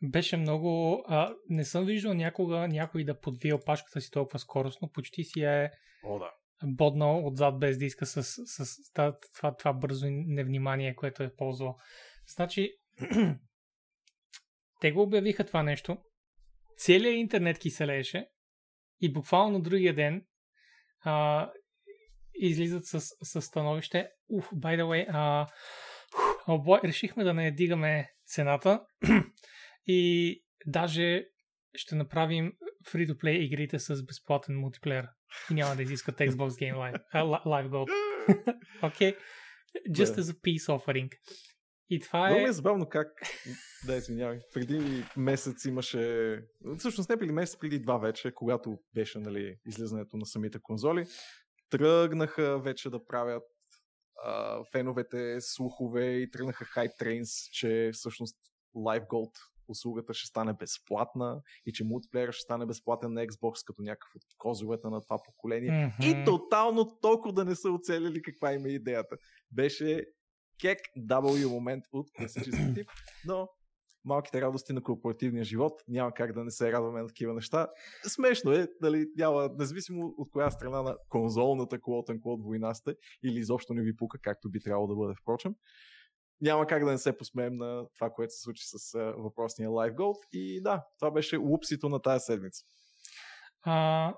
Беше 0.03 0.37
много... 0.37 1.03
А, 1.07 1.35
не 1.49 1.65
съм 1.65 1.85
виждал 1.85 2.13
някога 2.13 2.67
някой 2.67 3.03
да 3.03 3.19
подвие 3.19 3.53
опашката 3.53 4.01
си 4.01 4.11
толкова 4.11 4.39
скоростно. 4.39 4.91
Почти 4.91 5.23
си 5.23 5.41
е 5.41 5.71
О, 6.03 6.19
да. 6.19 6.31
Боднал 6.63 7.27
отзад 7.27 7.59
без 7.59 7.77
диска 7.77 8.05
с, 8.05 8.23
с, 8.23 8.65
с 8.65 8.91
това, 8.93 9.17
това, 9.35 9.55
това 9.55 9.73
бързо 9.73 10.05
невнимание, 10.09 10.95
което 10.95 11.23
е 11.23 11.35
ползвал. 11.35 11.77
Значи, 12.35 12.71
те 14.81 14.91
го 14.91 15.01
обявиха 15.01 15.45
това 15.45 15.63
нещо. 15.63 15.97
Целият 16.77 17.15
интернет 17.15 17.59
киселееше 17.59 18.27
и 19.01 19.13
буквално 19.13 19.61
другия 19.61 19.95
ден 19.95 20.25
а, 20.99 21.49
излизат 22.33 22.85
с, 22.85 23.01
с 23.01 23.41
становище. 23.41 24.09
Уф, 24.29 24.49
by 24.49 24.81
the 24.81 24.83
way, 24.83 25.05
а, 25.09 25.47
boy, 26.47 26.83
решихме 26.83 27.23
да 27.23 27.33
не 27.33 27.51
дигаме 27.51 28.09
цената 28.25 28.85
и 29.85 30.43
даже 30.65 31.25
ще 31.75 31.95
направим 31.95 32.53
free-to-play 32.83 33.37
игрите 33.37 33.79
с 33.79 34.03
безплатен 34.05 34.59
мултиплеер 34.59 35.07
и 35.51 35.53
няма 35.53 35.75
да 35.75 35.81
изискат 35.83 36.15
Xbox 36.19 36.49
Game 36.49 36.75
Live, 36.75 37.01
Li- 37.13 37.45
Live 37.45 37.69
Gold. 37.69 37.89
okay? 38.81 39.15
Just 39.89 40.15
Да. 40.15 40.21
as 40.21 40.33
a 40.33 40.33
peace 40.33 40.67
offering. 40.67 41.09
И 41.89 41.99
това 41.99 42.19
Много 42.27 42.39
е... 42.39 42.43
ми 42.43 42.49
е 42.49 42.53
забавно 42.53 42.89
как, 42.89 43.07
да 43.85 43.95
извинявай, 43.95 44.39
преди 44.53 45.03
месец 45.17 45.65
имаше, 45.65 46.37
всъщност 46.77 47.09
не 47.09 47.17
преди 47.17 47.31
месец, 47.31 47.59
преди 47.59 47.79
два 47.79 47.97
вече, 47.97 48.31
когато 48.31 48.79
беше 48.93 49.19
нали, 49.19 49.55
излизането 49.65 50.17
на 50.17 50.25
самите 50.25 50.59
конзоли, 50.61 51.05
тръгнаха 51.69 52.59
вече 52.59 52.89
да 52.89 53.05
правят 53.05 53.43
а, 54.23 54.63
феновете 54.71 55.35
слухове 55.39 56.05
и 56.11 56.31
тръгнаха 56.31 56.65
хайп 56.65 56.91
трейнс, 56.97 57.29
че 57.51 57.89
всъщност 57.93 58.37
Live 58.75 59.07
Gold 59.07 59.31
услугата 59.71 60.13
ще 60.13 60.27
стане 60.27 60.53
безплатна 60.53 61.41
и 61.65 61.73
че 61.73 61.83
мултиплеера 61.83 62.31
ще 62.31 62.41
стане 62.41 62.65
безплатен 62.65 63.13
на 63.13 63.27
Xbox 63.27 63.67
като 63.67 63.81
някакъв 63.81 64.15
от 64.15 64.21
козовете 64.37 64.87
на 64.87 65.01
това 65.01 65.17
поколение. 65.25 65.71
Мгм. 65.71 66.09
И 66.09 66.25
тотално 66.25 66.97
толкова 67.01 67.33
да 67.33 67.45
не 67.45 67.55
са 67.55 67.71
оцелили 67.71 68.21
каква 68.21 68.53
има 68.53 68.69
идеята. 68.69 69.15
Беше 69.51 70.05
кек 70.61 70.79
W 70.99 71.49
момент 71.49 71.83
от 71.93 72.07
класически 72.17 72.73
тип, 72.73 72.87
но 73.25 73.47
малките 74.05 74.41
радости 74.41 74.73
на 74.73 74.83
корпоративния 74.83 75.43
живот 75.43 75.81
няма 75.87 76.13
как 76.13 76.33
да 76.33 76.43
не 76.43 76.51
се 76.51 76.71
радваме 76.71 77.01
на 77.01 77.07
такива 77.07 77.33
неща. 77.33 77.67
Смешно 78.07 78.51
е, 78.51 78.67
дали 78.81 79.05
няма, 79.15 79.49
независимо 79.59 80.13
от 80.17 80.31
коя 80.31 80.51
страна 80.51 80.81
на 80.81 80.97
конзолната 81.09 81.79
quote 81.79 82.09
unquote 82.09 82.43
война 82.43 82.73
сте 82.73 82.95
или 83.23 83.39
изобщо 83.39 83.73
не 83.73 83.83
ви 83.83 83.95
пука, 83.95 84.17
както 84.21 84.49
би 84.49 84.59
трябвало 84.59 84.87
да 84.87 84.95
бъде 84.95 85.13
впрочем. 85.21 85.55
Няма 86.41 86.67
как 86.67 86.85
да 86.85 86.91
не 86.91 86.97
се 86.97 87.17
посмеем 87.17 87.55
на 87.55 87.85
това, 87.95 88.09
което 88.09 88.33
се 88.33 88.41
случи 88.41 88.63
с 88.65 88.95
а, 88.95 88.99
въпросния 89.17 89.69
Live 89.69 89.95
Gold. 89.95 90.17
И 90.33 90.61
да, 90.61 90.83
това 90.99 91.11
беше 91.11 91.37
лупсито 91.37 91.89
на 91.89 92.01
тази 92.01 92.23
седмица. 92.23 92.65
А... 93.63 94.13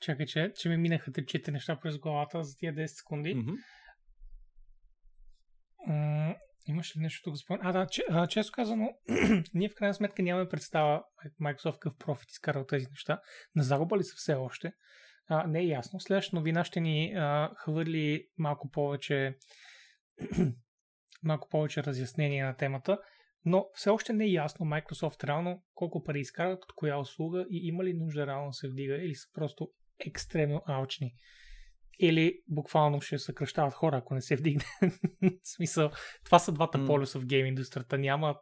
Чакай, 0.00 0.26
че, 0.26 0.52
че 0.56 0.68
ми 0.68 0.76
минаха 0.76 1.10
3-4 1.10 1.50
неща 1.50 1.80
през 1.82 1.98
главата 1.98 2.44
за 2.44 2.56
тия 2.56 2.74
10 2.74 2.86
секунди. 2.86 3.34
Мгм. 3.34 3.52
М, 5.86 6.34
имаш 6.66 6.96
ли 6.96 7.00
нещо 7.00 7.22
тук 7.24 7.34
за? 7.34 7.42
А, 7.48 7.72
да, 7.72 7.86
че, 7.86 8.04
а, 8.08 8.26
често 8.26 8.52
казано, 8.52 8.88
ние 9.54 9.68
в 9.68 9.74
крайна 9.74 9.94
сметка 9.94 10.22
нямаме 10.22 10.48
представа 10.48 11.02
Microsoft 11.42 11.78
какъв 11.78 11.98
профит 11.98 12.30
изкара 12.30 12.60
от 12.60 12.68
тези 12.68 12.86
неща. 12.90 13.20
На 13.54 13.62
загуба 13.62 13.98
ли 13.98 14.04
са 14.04 14.14
все 14.16 14.34
още? 14.34 14.72
А, 15.28 15.46
не 15.46 15.60
е 15.60 15.66
ясно. 15.66 16.00
Следващата 16.00 16.36
новина 16.36 16.64
ще 16.64 16.80
ни 16.80 17.14
а, 17.16 17.50
хвърли 17.56 18.26
малко 18.38 18.70
повече 18.70 19.36
малко 21.22 21.48
повече 21.48 21.82
разяснение 21.82 22.44
на 22.44 22.56
темата, 22.56 22.98
но 23.44 23.66
все 23.74 23.90
още 23.90 24.12
не 24.12 24.24
е 24.24 24.32
ясно 24.32 24.66
Microsoft 24.66 25.24
реално 25.24 25.62
колко 25.74 26.04
пари 26.04 26.20
изкарват, 26.20 26.64
от 26.64 26.72
коя 26.72 26.98
услуга 26.98 27.46
и 27.50 27.68
има 27.68 27.84
ли 27.84 27.94
нужда 27.94 28.26
реално 28.26 28.48
да 28.48 28.52
се 28.52 28.68
вдига 28.68 28.94
или 28.94 29.14
са 29.14 29.28
просто 29.32 29.70
екстремно 30.06 30.62
алчни. 30.66 31.14
Или 31.98 32.40
буквално 32.48 33.00
ще 33.00 33.18
съкръщават 33.18 33.74
хора, 33.74 33.96
ако 33.96 34.14
не 34.14 34.20
се 34.20 34.36
вдигне. 34.36 34.64
в 35.22 35.48
смисъл, 35.56 35.90
това 36.24 36.38
са 36.38 36.52
двата 36.52 36.78
М. 36.78 36.86
полюса 36.86 37.18
в 37.20 37.26
гейм 37.26 37.46
индустрията. 37.46 37.98
Няма, 37.98 38.36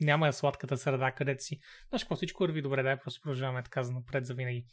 няма 0.00 0.26
я 0.26 0.32
сладката 0.32 0.76
среда, 0.76 1.12
където 1.12 1.44
си. 1.44 1.58
Знаеш 1.88 2.02
какво, 2.02 2.16
всичко 2.16 2.42
върви 2.42 2.62
добре, 2.62 2.82
дай 2.82 2.98
просто 2.98 3.20
продължаваме 3.22 3.62
така 3.62 3.82
за 3.82 3.92
напред 3.92 4.26
за 4.26 4.34
винаги. 4.34 4.66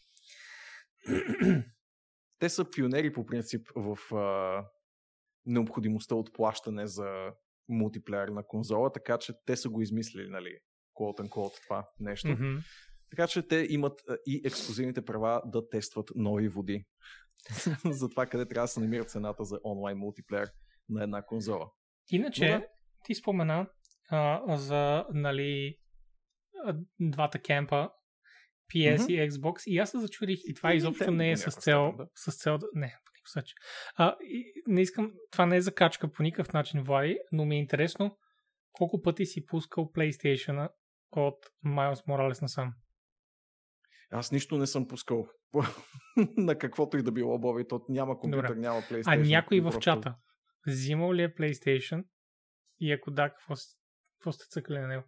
те 2.40 2.50
са 2.50 2.70
пионери 2.70 3.14
по 3.14 3.26
принцип 3.26 3.68
в 3.76 4.16
а, 4.16 4.66
необходимостта 5.50 6.16
от 6.16 6.34
плащане 6.34 6.88
за 6.88 7.34
мултиплеер 7.70 8.28
на 8.28 8.44
конзола, 8.48 8.92
така 8.92 9.18
че 9.18 9.34
те 9.46 9.56
са 9.56 9.70
го 9.70 9.82
измислили, 9.82 10.30
нали, 10.30 10.58
quote 10.96 11.28
unquote 11.28 11.64
това 11.64 11.90
нещо. 12.00 12.28
Мгм. 12.28 12.58
Така 13.10 13.28
че 13.28 13.48
те 13.48 13.68
имат 13.70 14.02
и 14.26 14.42
ексклюзивните 14.46 15.06
права 15.06 15.42
да 15.46 15.70
тестват 15.70 16.12
нови 16.16 16.48
води. 16.48 16.86
за 17.86 18.10
това 18.10 18.26
къде 18.26 18.48
трябва 18.48 18.64
да 18.64 18.68
се 18.68 18.80
намира 18.80 19.04
цената 19.04 19.44
за 19.44 19.60
онлайн 19.64 19.98
мултиплеер 19.98 20.50
на 20.90 21.04
една 21.04 21.22
конзола. 21.22 21.72
Иначе, 22.12 22.54
Но 22.54 22.60
да. 22.60 22.66
ти 23.04 23.16
спомена 23.16 23.68
а, 24.10 24.58
за 24.58 25.06
нали, 25.14 25.78
двата 27.00 27.40
кемпа, 27.40 27.90
PS 28.74 29.04
Мгм. 29.04 29.12
и 29.12 29.30
Xbox, 29.30 29.64
и 29.68 29.78
аз 29.78 29.92
се 29.92 30.00
зачудих, 30.00 30.40
и 30.46 30.54
това 30.54 30.74
И 30.74 30.78
изобщо 30.78 31.12
не 31.12 31.32
е 31.32 31.38
с 31.38 31.52
цел, 31.52 31.94
с 32.16 32.38
цел. 32.38 32.60
Не, 32.74 32.98
начин. 33.36 33.56
А, 33.96 34.16
не 34.68 34.82
искам, 34.82 35.12
това 35.32 35.46
не 35.46 35.56
е 35.56 35.62
закачка 35.62 36.12
по 36.12 36.24
никакъв 36.24 36.54
начин, 36.54 36.84
Влади, 36.84 37.20
но 37.32 37.46
ми 37.46 37.56
е 37.56 37.60
интересно 37.60 38.18
колко 38.72 39.02
пъти 39.02 39.26
си 39.26 39.46
пускал 39.46 39.92
PlayStation 39.96 40.70
от 41.12 41.38
Miles 41.66 42.08
Morales 42.08 42.42
насам. 42.42 42.74
Аз 44.12 44.32
нищо 44.32 44.58
не 44.58 44.68
съм 44.68 44.88
пускал 44.88 45.28
на 46.38 46.58
каквото 46.58 46.98
и 46.98 47.04
да 47.04 47.12
било, 47.12 47.40
Боби. 47.40 47.68
То 47.68 47.82
няма 47.90 48.20
компютър, 48.20 48.48
Добре. 48.48 48.60
няма 48.60 48.82
PlayStation. 48.82 49.14
А 49.14 49.16
някой 49.16 49.60
в 49.60 49.64
просто- 49.64 49.82
чата, 49.82 50.16
взимал 50.68 51.14
ли 51.14 51.24
е 51.24 51.34
PlayStation 51.34 52.04
и 52.80 52.92
ако 52.92 53.12
да, 53.12 53.30
какво, 53.30 53.56
какво 54.18 54.32
сте 54.32 54.46
цъкали 54.50 54.80
на 54.80 54.88
него? 54.88 55.04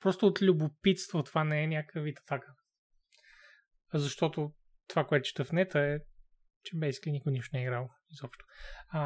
Просто 0.00 0.26
от 0.26 0.42
любопитство, 0.42 1.22
това 1.22 1.44
не 1.44 1.62
е 1.62 1.66
някакъв 1.66 2.04
вид 2.04 2.18
атака. 2.18 2.52
Защото 3.94 4.52
това, 4.88 5.04
което 5.04 5.28
чета 5.28 5.44
в 5.44 5.52
нета 5.52 5.80
е, 5.80 5.98
че 6.62 6.76
basically 6.76 7.10
никой 7.10 7.32
нищо 7.32 7.56
не 7.56 7.60
е 7.60 7.62
играл 7.62 7.90
изобщо. 8.10 8.44
А, 8.88 9.00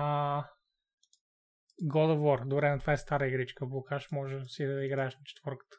God 1.83 2.17
of 2.17 2.19
War, 2.19 2.49
добре, 2.49 2.73
но 2.73 2.81
това 2.81 2.93
е 2.93 2.97
стара 2.97 3.27
игричка, 3.29 3.67
Букаш, 3.67 4.11
може 4.13 4.45
си 4.45 4.67
да 4.67 4.85
играеш 4.85 5.15
на 5.15 5.21
четворката. 5.25 5.77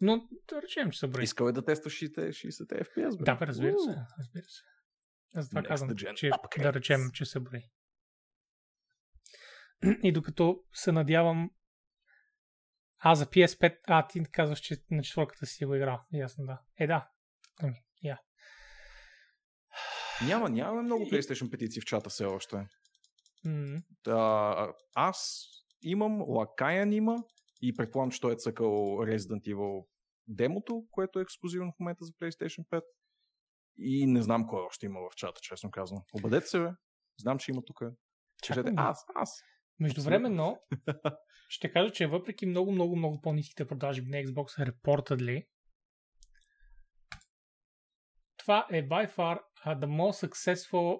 Но 0.00 0.28
да 0.48 0.62
речем, 0.62 0.90
че 0.90 0.98
са 0.98 1.08
брои. 1.08 1.24
Искал 1.24 1.46
е 1.46 1.52
да 1.52 1.64
тестваш 1.64 1.92
60 1.92 2.28
60 2.28 2.82
FPS, 2.82 3.18
бе. 3.18 3.24
Да, 3.24 3.34
бе, 3.34 3.46
разбира 3.46 3.78
се, 3.78 3.96
разбира 4.18 4.44
се. 4.44 4.62
Аз 5.34 5.48
това 5.48 5.62
Next 5.62 5.68
казвам, 5.68 5.96
че 5.96 6.30
upgrades. 6.30 6.62
да 6.62 6.72
речем, 6.72 7.00
че 7.14 7.24
се 7.24 7.40
брои. 7.40 7.62
И 10.02 10.12
докато 10.12 10.64
се 10.72 10.92
надявам 10.92 11.50
а, 12.98 13.14
за 13.14 13.26
PS5, 13.26 13.78
а, 13.86 14.06
ти 14.06 14.22
казваш, 14.32 14.58
че 14.58 14.76
на 14.90 15.02
четвърката 15.02 15.46
си 15.46 15.64
го 15.64 15.74
играл. 15.74 16.00
Ясно, 16.12 16.46
да. 16.46 16.60
Е, 16.78 16.86
да. 16.86 17.10
Ами. 17.62 17.85
Няма, 20.24 20.48
нямаме 20.48 20.82
много 20.82 21.04
PlayStation 21.04 21.50
петиции 21.50 21.80
в 21.80 21.84
чата 21.84 22.10
все 22.10 22.24
още. 22.24 22.56
А, 24.06 24.72
аз 24.94 25.46
имам, 25.82 26.22
Лакаян 26.28 26.92
има 26.92 27.24
и 27.62 27.76
предполагам, 27.76 28.10
че 28.10 28.20
той 28.20 28.32
е 28.32 28.36
цъкал 28.36 28.98
Resident 29.00 29.54
Evil 29.54 29.86
демото, 30.28 30.84
което 30.90 31.18
е 31.18 31.22
ексклюзивно 31.22 31.72
в 31.72 31.80
момента 31.80 32.04
за 32.04 32.12
PlayStation 32.12 32.66
5. 32.68 32.82
И 33.78 34.06
не 34.06 34.22
знам 34.22 34.46
кой 34.46 34.62
още 34.62 34.86
има 34.86 35.00
в 35.00 35.16
чата, 35.16 35.40
честно 35.42 35.70
казвам. 35.70 36.02
Обадете 36.12 36.46
се, 36.46 36.60
бе. 36.60 36.68
Знам, 37.20 37.38
че 37.38 37.50
има 37.50 37.62
тук. 37.64 37.80
Кажете, 38.46 38.72
аз, 38.76 39.04
аз. 39.14 39.42
Междувременно, 39.80 40.58
ще 41.48 41.72
кажа, 41.72 41.92
че 41.92 42.06
въпреки 42.06 42.46
много, 42.46 42.72
много, 42.72 42.96
много 42.96 43.20
по-ниските 43.20 43.66
продажби 43.66 44.10
на 44.10 44.16
Xbox 44.16 44.70
reportedly, 44.70 45.46
това 48.46 48.66
е 48.70 48.88
by 48.88 49.06
far 49.16 49.38
uh, 49.64 49.78
the 49.78 49.86
most 49.86 50.18
successful 50.26 50.98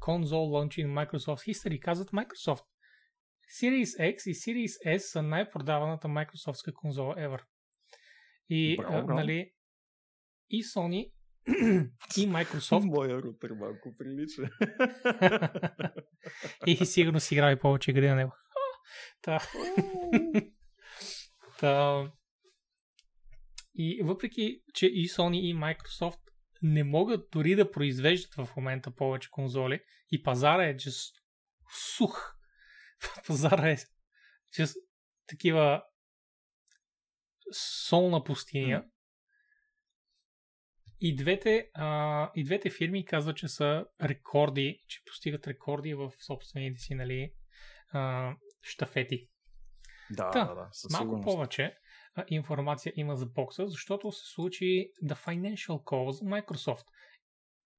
console 0.00 0.48
launch 0.54 0.78
in 0.78 0.88
Microsoft 0.88 1.42
history, 1.52 1.80
казват 1.80 2.10
Microsoft. 2.10 2.64
Series 3.60 4.14
X 4.16 4.30
и 4.30 4.34
Series 4.34 4.96
S 4.96 4.98
са 4.98 5.22
най-продаваната 5.22 6.08
Microsoftска 6.08 6.72
конзола 6.72 7.14
ever. 7.14 7.42
И, 8.48 8.76
Браво, 8.76 9.06
браво. 9.06 9.20
нали, 9.20 9.52
и 10.50 10.64
Sony 10.64 11.12
и 12.16 12.28
Microsoft 12.28 12.84
Моя 12.84 13.22
рутер 13.22 13.50
малко 13.50 13.94
прилича. 13.98 14.50
и 16.66 16.86
сигурно 16.86 17.20
си 17.20 17.34
играли 17.34 17.58
повече 17.58 17.90
игри 17.90 18.08
на 18.08 18.14
него. 18.14 18.32
Та. 19.22 19.40
Та. 21.58 22.12
И 23.78 24.02
въпреки, 24.04 24.62
че 24.74 24.86
и 24.86 25.08
Sony 25.08 25.36
и 25.36 25.54
Microsoft 25.54 26.20
не 26.62 26.84
могат 26.84 27.30
дори 27.30 27.54
да 27.54 27.70
произвеждат 27.70 28.34
в 28.34 28.56
момента 28.56 28.90
повече 28.90 29.30
конзоли 29.30 29.80
и 30.10 30.22
пазара 30.22 30.64
е 30.64 30.76
just 30.76 31.14
сух. 31.96 32.36
пазара 33.26 33.70
е 33.70 33.76
just 34.58 34.76
такива 35.26 35.82
солна 37.88 38.24
пустиня. 38.24 38.84
И 41.00 41.16
двете, 41.16 41.70
а, 41.74 42.30
и 42.34 42.44
двете 42.44 42.70
фирми 42.70 43.04
казват, 43.04 43.36
че 43.36 43.48
са 43.48 43.86
рекорди, 44.02 44.84
че 44.88 45.02
постигат 45.06 45.46
рекорди 45.46 45.94
в 45.94 46.12
собствените 46.26 46.80
си 46.80 46.94
нали, 46.94 47.32
а, 47.92 48.32
штафети. 48.62 49.28
да, 50.10 50.30
Та, 50.30 50.44
да, 50.44 50.54
да, 50.54 50.68
със 50.72 50.92
Малко 50.92 51.04
сигурност. 51.04 51.24
повече 51.24 51.76
информация 52.28 52.92
има 52.96 53.16
за 53.16 53.26
бокса, 53.26 53.68
защото 53.68 54.12
се 54.12 54.26
случи 54.26 54.92
The 55.04 55.26
Financial 55.26 55.82
Call 55.84 56.10
за 56.10 56.24
Microsoft. 56.24 56.86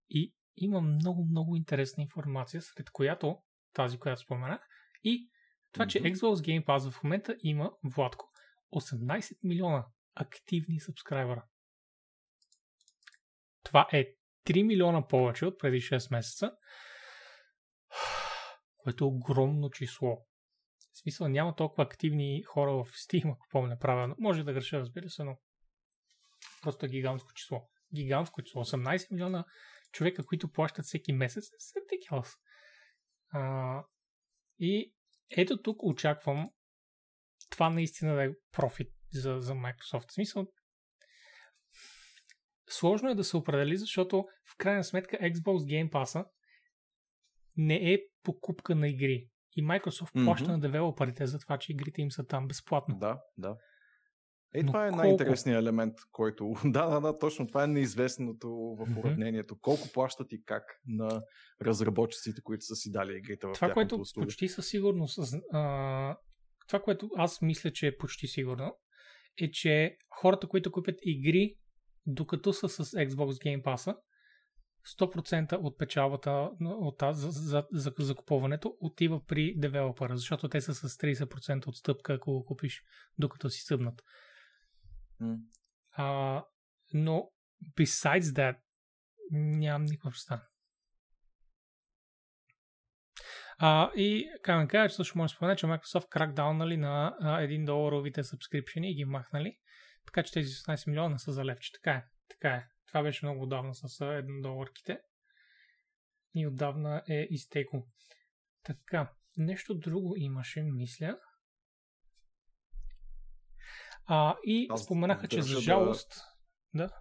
И 0.10 0.34
има 0.58 0.82
много, 0.82 1.26
много 1.26 1.56
интересна 1.56 2.04
информация, 2.04 2.62
сред 2.62 2.90
която 2.90 3.38
тази, 3.74 3.98
която 3.98 4.22
споменах, 4.22 4.62
и 5.04 5.30
това, 5.72 5.88
че. 5.88 6.02
Xbox 6.02 6.36
Game 6.36 6.66
Pass 6.66 6.92
в 6.92 7.04
момента 7.04 7.36
има, 7.44 7.72
Владко, 7.84 8.32
18 8.76 9.38
милиона 9.44 9.86
активни 10.16 10.80
сабскрайбера. 10.80 11.46
Това 13.64 13.88
е 13.92 14.14
3 14.46 14.64
милиона 14.64 15.08
повече 15.08 15.46
от 15.46 15.60
преди 15.60 15.78
6 15.78 16.12
месеца, 16.12 16.52
което 18.78 19.04
е 19.04 19.08
огромно 19.08 19.70
число. 19.70 20.26
В 20.98 21.00
смисъл 21.00 21.28
няма 21.28 21.56
толкова 21.56 21.84
активни 21.84 22.44
хора 22.44 22.72
в 22.72 22.86
Steam, 22.86 23.32
ако 23.32 23.48
помня 23.52 23.80
правилно. 23.80 24.16
Може 24.20 24.44
да 24.44 24.54
греша, 24.54 24.80
разбира 24.80 25.10
се, 25.10 25.24
но 25.24 25.38
просто 26.62 26.86
е 26.86 26.90
гигантско 26.90 27.34
число. 27.34 27.70
Гигантско 27.96 28.42
число. 28.42 28.66
18 28.66 29.12
милиона 29.12 29.46
човека, 29.92 30.26
които 30.26 30.52
плащат 30.52 30.86
всеки 30.86 31.14
месец. 31.14 31.46
Ridiculous. 31.46 32.38
А, 33.30 33.84
и 34.60 34.94
ето 35.38 35.62
тук 35.62 35.84
очаквам 35.84 36.52
това 37.50 37.70
наистина 37.70 38.16
да 38.16 38.24
е 38.24 38.30
профит 38.52 38.92
за, 39.14 39.40
за 39.40 39.54
Microsoft. 39.54 40.10
В 40.10 40.14
смисъл, 40.14 40.48
сложно 42.70 43.10
е 43.10 43.16
да 43.16 43.24
се 43.24 43.38
определи, 43.38 43.78
защото 43.78 44.26
в 44.54 44.58
крайна 44.58 44.84
сметка 44.84 45.18
Xbox 45.18 45.58
Game 45.58 45.90
Pass 45.90 46.26
не 47.56 47.94
е 47.94 48.00
покупка 48.24 48.76
на 48.76 48.90
игри. 48.90 49.30
И 49.58 49.64
Microsoft 49.64 50.16
mm-hmm. 50.16 50.26
плаща 50.26 50.52
на 50.52 50.60
девелоперите 50.60 51.26
за 51.26 51.40
това, 51.40 51.58
че 51.58 51.72
игрите 51.72 52.02
им 52.02 52.12
са 52.12 52.26
там 52.26 52.48
безплатно. 52.48 52.98
Да, 52.98 53.22
да. 53.38 53.58
Е, 54.56 54.64
Но 54.64 54.68
това 54.68 54.86
е 54.86 54.90
колко... 54.90 55.04
най-интересният 55.04 55.62
елемент, 55.62 55.94
който... 56.12 56.54
Да, 56.66 56.86
да, 56.86 57.00
да, 57.00 57.18
точно 57.18 57.48
това 57.48 57.64
е 57.64 57.68
неизвестното 57.68 58.50
в 58.50 58.98
уравнението. 59.00 59.56
Mm-hmm. 59.56 59.62
Колко 59.62 59.92
плащат 59.94 60.32
и 60.32 60.44
как 60.44 60.64
на 60.88 61.22
разработчиците, 61.62 62.42
които 62.42 62.66
са 62.66 62.76
си 62.76 62.92
дали 62.92 63.18
игрите 63.18 63.48
в 63.48 63.52
Това, 63.52 63.74
което 63.74 63.96
услуги. 63.96 64.26
почти 64.26 64.48
със 64.48 64.68
сигурност... 64.68 65.20
А, 65.52 66.18
това, 66.68 66.80
което 66.80 67.10
аз 67.16 67.42
мисля, 67.42 67.72
че 67.72 67.88
е 67.88 67.98
почти 67.98 68.28
сигурно, 68.28 68.78
е, 69.42 69.52
че 69.52 69.98
хората, 70.10 70.48
които 70.48 70.72
купят 70.72 70.96
игри, 71.02 71.56
докато 72.06 72.54
са 72.54 72.70
с 72.70 72.86
Xbox 72.86 73.46
Game 73.46 73.64
Pass, 73.64 73.98
100% 74.88 75.54
от 75.54 75.78
печалбата 75.78 76.50
от, 76.62 76.96
за, 77.12 77.32
за, 77.32 77.68
за 77.72 77.94
закупуването 78.00 78.78
отива 78.80 79.26
при 79.26 79.54
девелопера, 79.58 80.18
защото 80.18 80.50
те 80.50 80.62
са 80.62 80.76
с 80.76 80.98
30% 80.98 81.68
отстъпка, 81.68 82.14
ако 82.14 82.32
го 82.32 82.46
купиш 82.46 82.84
докато 83.18 83.50
си 83.50 83.62
събнат. 83.62 84.02
Mm. 85.22 85.38
А, 85.92 86.44
но 86.94 87.32
besides 87.78 88.20
that, 88.20 88.58
нямам 89.32 89.86
никаква 89.86 90.10
представа. 90.10 90.42
А, 93.60 93.92
и 93.96 94.30
как 94.44 94.62
да 94.62 94.68
кажа, 94.68 94.90
че 94.90 94.96
също 94.96 95.18
може 95.18 95.32
да 95.32 95.36
спомена, 95.36 95.56
че 95.56 95.66
Microsoft 95.66 96.10
кракдаунали 96.10 96.78
на 96.78 97.16
1 97.22 97.66
доларовите 97.66 98.24
сабскрипшени 98.24 98.92
и 98.92 98.96
ги 98.96 99.06
махнали. 99.06 99.58
Така 100.06 100.24
че 100.24 100.34
тези 100.34 100.50
16 100.50 100.90
милиона 100.90 101.18
са 101.18 101.32
за 101.32 101.46
левче. 101.46 101.72
Така 101.74 101.92
е. 101.92 102.06
Така 102.30 102.50
е. 102.50 102.68
Това 102.88 103.04
беше 103.04 103.26
много 103.26 103.44
отдавна 103.44 103.76
с 103.76 104.00
1 104.00 104.42
доларките. 104.42 105.00
И 106.36 106.48
отдавна 106.48 107.04
е 107.10 107.28
изтекло. 107.30 107.88
Така. 108.64 109.14
Нещо 109.38 109.76
друго 109.76 110.14
имаше, 110.18 110.64
мисля. 110.64 111.20
А, 114.06 114.36
и 114.44 114.68
Аз 114.70 114.84
споменаха, 114.84 115.28
че 115.28 115.42
за 115.42 115.60
жалост... 115.60 116.14
Да... 116.74 116.88
да. 116.88 116.94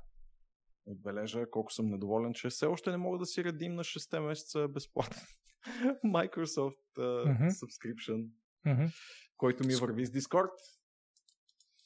Отбележа 0.86 1.50
колко 1.50 1.72
съм 1.72 1.86
недоволен, 1.86 2.34
че 2.34 2.48
все 2.48 2.66
още 2.66 2.90
не 2.90 2.96
мога 2.96 3.18
да 3.18 3.26
си 3.26 3.44
редим 3.44 3.74
на 3.74 3.84
6 3.84 4.20
месеца 4.20 4.68
безплатно. 4.68 5.22
Microsoft 6.04 6.96
uh, 6.98 7.26
uh-huh. 7.26 7.48
subscription, 7.48 8.28
uh-huh. 8.66 8.92
който 9.36 9.66
ми 9.66 9.74
върви 9.74 10.06
с 10.06 10.10
Discord. 10.10 10.50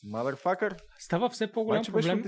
Motherfucker. 0.06 0.80
Става 0.98 1.28
все 1.30 1.52
по-голям 1.52 1.78
Майче 1.78 1.92
проблем. 1.92 2.24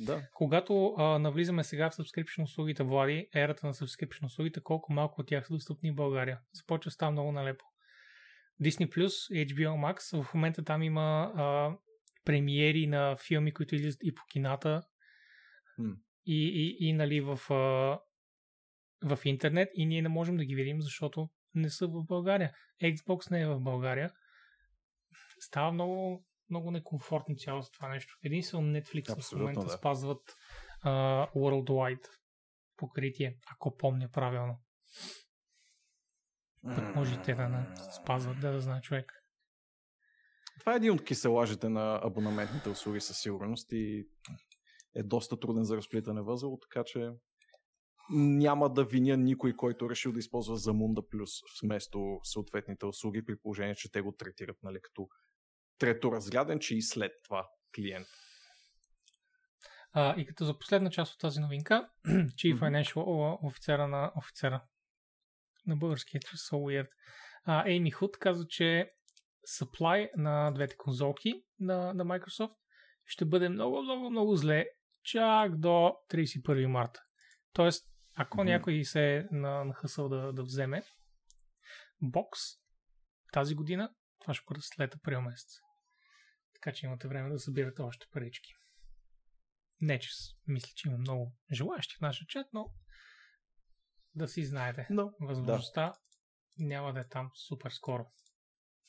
Да. 0.00 0.28
когато 0.34 0.94
а, 0.98 1.18
навлизаме 1.18 1.64
сега 1.64 1.90
в 1.90 1.94
subscription 1.94 2.42
услугите, 2.42 2.82
Влади, 2.82 3.28
ерата 3.34 3.66
на 3.66 3.74
subscription 3.74 4.24
услугите, 4.24 4.60
колко 4.62 4.92
малко 4.92 5.20
от 5.20 5.26
тях 5.26 5.46
са 5.46 5.52
достъпни 5.52 5.90
в 5.90 5.94
България. 5.94 6.40
Започва 6.52 6.90
става 6.90 7.12
много 7.12 7.32
налепо. 7.32 7.64
Disney 8.62 8.88
Plus, 8.88 9.46
HBO 9.46 9.68
Max, 9.68 10.22
в 10.22 10.34
момента 10.34 10.64
там 10.64 10.82
има 10.82 11.32
а, 11.34 11.76
премиери 12.24 12.86
на 12.86 13.16
филми, 13.16 13.54
които 13.54 13.74
излизат 13.74 14.00
и 14.02 14.14
по 14.14 14.22
кината, 14.32 14.82
hmm. 15.80 15.94
и, 16.26 16.48
и, 16.48 16.88
и 16.88 16.92
нали, 16.92 17.20
в, 17.20 17.40
а, 17.50 18.00
в 19.02 19.18
интернет, 19.24 19.68
и 19.74 19.86
ние 19.86 20.02
не 20.02 20.08
можем 20.08 20.36
да 20.36 20.44
ги 20.44 20.54
видим, 20.54 20.82
защото 20.82 21.28
не 21.54 21.70
са 21.70 21.86
в 21.86 22.04
България. 22.04 22.52
Xbox 22.82 23.30
не 23.30 23.40
е 23.40 23.46
в 23.46 23.60
България. 23.60 24.10
Става 25.40 25.72
много, 25.72 26.24
много 26.54 26.70
некомфортно 26.70 27.36
цялото 27.36 27.70
това 27.72 27.88
нещо. 27.88 28.18
Единствено 28.22 28.78
Netflix 28.78 29.12
Абсолютно, 29.12 29.38
в 29.38 29.40
момента 29.40 29.72
да. 29.72 29.78
спазват 29.78 30.36
uh, 30.84 31.32
Worldwide 31.32 32.08
покритие, 32.76 33.38
ако 33.52 33.76
помня 33.76 34.08
правилно. 34.12 34.58
Пък 36.62 36.94
може 36.96 37.22
те 37.22 37.34
да 37.34 37.48
не 37.48 37.66
спазват, 38.02 38.40
да, 38.40 38.52
да 38.52 38.60
знае 38.60 38.80
човек. 38.80 39.12
Това 40.60 40.72
е 40.72 40.76
един 40.76 40.92
от 40.92 41.04
киселажите 41.04 41.68
на 41.68 42.00
абонаментните 42.02 42.68
услуги 42.68 43.00
със 43.00 43.18
сигурност 43.18 43.72
и 43.72 44.06
е 44.94 45.02
доста 45.02 45.40
труден 45.40 45.64
за 45.64 45.76
разплитане 45.76 46.22
възел, 46.22 46.58
така 46.62 46.84
че 46.86 47.10
няма 48.10 48.72
да 48.72 48.84
виня 48.84 49.16
никой, 49.16 49.56
който 49.56 49.90
решил 49.90 50.12
да 50.12 50.18
използва 50.18 50.56
Замунда 50.56 51.08
Плюс 51.08 51.30
вместо 51.62 52.20
съответните 52.22 52.86
услуги, 52.86 53.24
при 53.24 53.38
положение, 53.38 53.74
че 53.74 53.92
те 53.92 54.00
го 54.00 54.12
третират 54.12 54.56
нали, 54.62 54.78
като 54.82 55.08
треторазряден, 55.78 56.58
че 56.60 56.76
и 56.76 56.82
след 56.82 57.12
това 57.24 57.48
клиент. 57.74 58.06
А, 59.92 60.20
и 60.20 60.26
като 60.26 60.44
за 60.44 60.58
последна 60.58 60.90
част 60.90 61.14
от 61.14 61.20
тази 61.20 61.40
новинка, 61.40 61.88
Chief 62.06 62.58
Financial 62.58 63.38
офицера 63.42 63.88
на 63.88 64.12
офицера 64.16 64.64
на 65.66 65.76
българския, 65.76 66.20
че 66.20 66.36
so 66.36 66.52
weird, 66.52 66.88
Ейми 67.66 67.90
Худ 67.90 68.18
каза, 68.18 68.46
че 68.48 68.90
supply 69.60 70.10
на 70.16 70.50
двете 70.50 70.76
конзолки 70.76 71.44
на, 71.60 71.94
на 71.94 72.04
Microsoft 72.04 72.54
ще 73.06 73.24
бъде 73.24 73.48
много, 73.48 73.82
много, 73.82 74.10
много 74.10 74.36
зле 74.36 74.66
чак 75.02 75.56
до 75.58 75.92
31 76.10 76.66
марта. 76.66 77.00
Тоест, 77.52 77.84
ако 78.16 78.38
mm-hmm. 78.38 78.44
някой 78.44 78.84
се 78.84 79.16
е 79.16 79.24
нахъсал 79.30 80.08
да, 80.08 80.32
да 80.32 80.42
вземе 80.42 80.82
бокс 82.02 82.40
тази 83.32 83.54
година, 83.54 83.94
това 84.24 84.34
ще 84.34 84.44
бъде 84.48 84.60
след 84.62 84.94
април 84.94 85.20
месец. 85.20 85.60
Така 86.54 86.72
че 86.72 86.86
имате 86.86 87.08
време 87.08 87.30
да 87.30 87.38
събирате 87.38 87.82
още 87.82 88.06
парички. 88.10 88.54
Не, 89.80 89.98
че 89.98 90.10
мисля, 90.46 90.70
че 90.74 90.88
има 90.88 90.98
много 90.98 91.36
желаящи 91.52 91.96
в 91.96 92.00
нашия 92.00 92.26
чат, 92.26 92.46
но 92.52 92.72
да 94.14 94.28
си 94.28 94.44
знаете. 94.44 94.86
No, 94.90 95.14
Възможността 95.20 95.86
да. 95.86 95.94
няма 96.58 96.92
да 96.92 97.00
е 97.00 97.08
там 97.08 97.30
супер 97.48 97.70
скоро. 97.70 98.06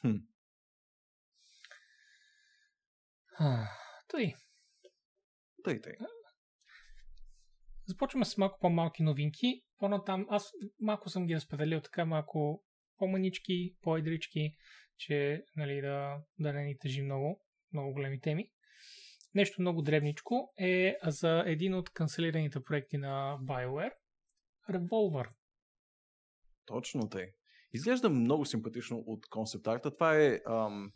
Хм. 0.01 0.15
Тъй. 4.07 4.33
Тъй, 5.63 5.81
тъй. 5.81 5.93
Започваме 7.87 8.25
с 8.25 8.37
малко 8.37 8.59
по-малки 8.59 9.03
новинки. 9.03 9.61
По-натам, 9.77 10.25
аз 10.29 10.51
малко 10.79 11.09
съм 11.09 11.25
ги 11.25 11.35
разпределил 11.35 11.81
така 11.81 12.05
малко 12.05 12.63
по-манички, 12.97 13.75
по-едрички, 13.81 14.55
че 14.97 15.43
нали, 15.55 15.81
да, 15.81 16.17
да 16.39 16.53
не 16.53 16.63
ни 16.63 16.77
тъжи 16.77 17.01
много, 17.01 17.41
много 17.73 17.93
големи 17.93 18.21
теми. 18.21 18.49
Нещо 19.35 19.61
много 19.61 19.81
дребничко 19.81 20.53
е 20.57 20.97
за 21.03 21.43
един 21.45 21.73
от 21.73 21.89
канцелираните 21.89 22.63
проекти 22.63 22.97
на 22.97 23.37
BioWare 23.41 23.93
Revolver. 24.69 25.29
Точно 26.65 27.09
тъй. 27.09 27.31
Изглежда 27.73 28.09
много 28.09 28.45
симпатично 28.45 28.97
от 28.97 29.27
концепт 29.29 29.67
арта. 29.67 29.93
Това 29.93 30.17
е 30.17 30.39
ам, 30.47 30.91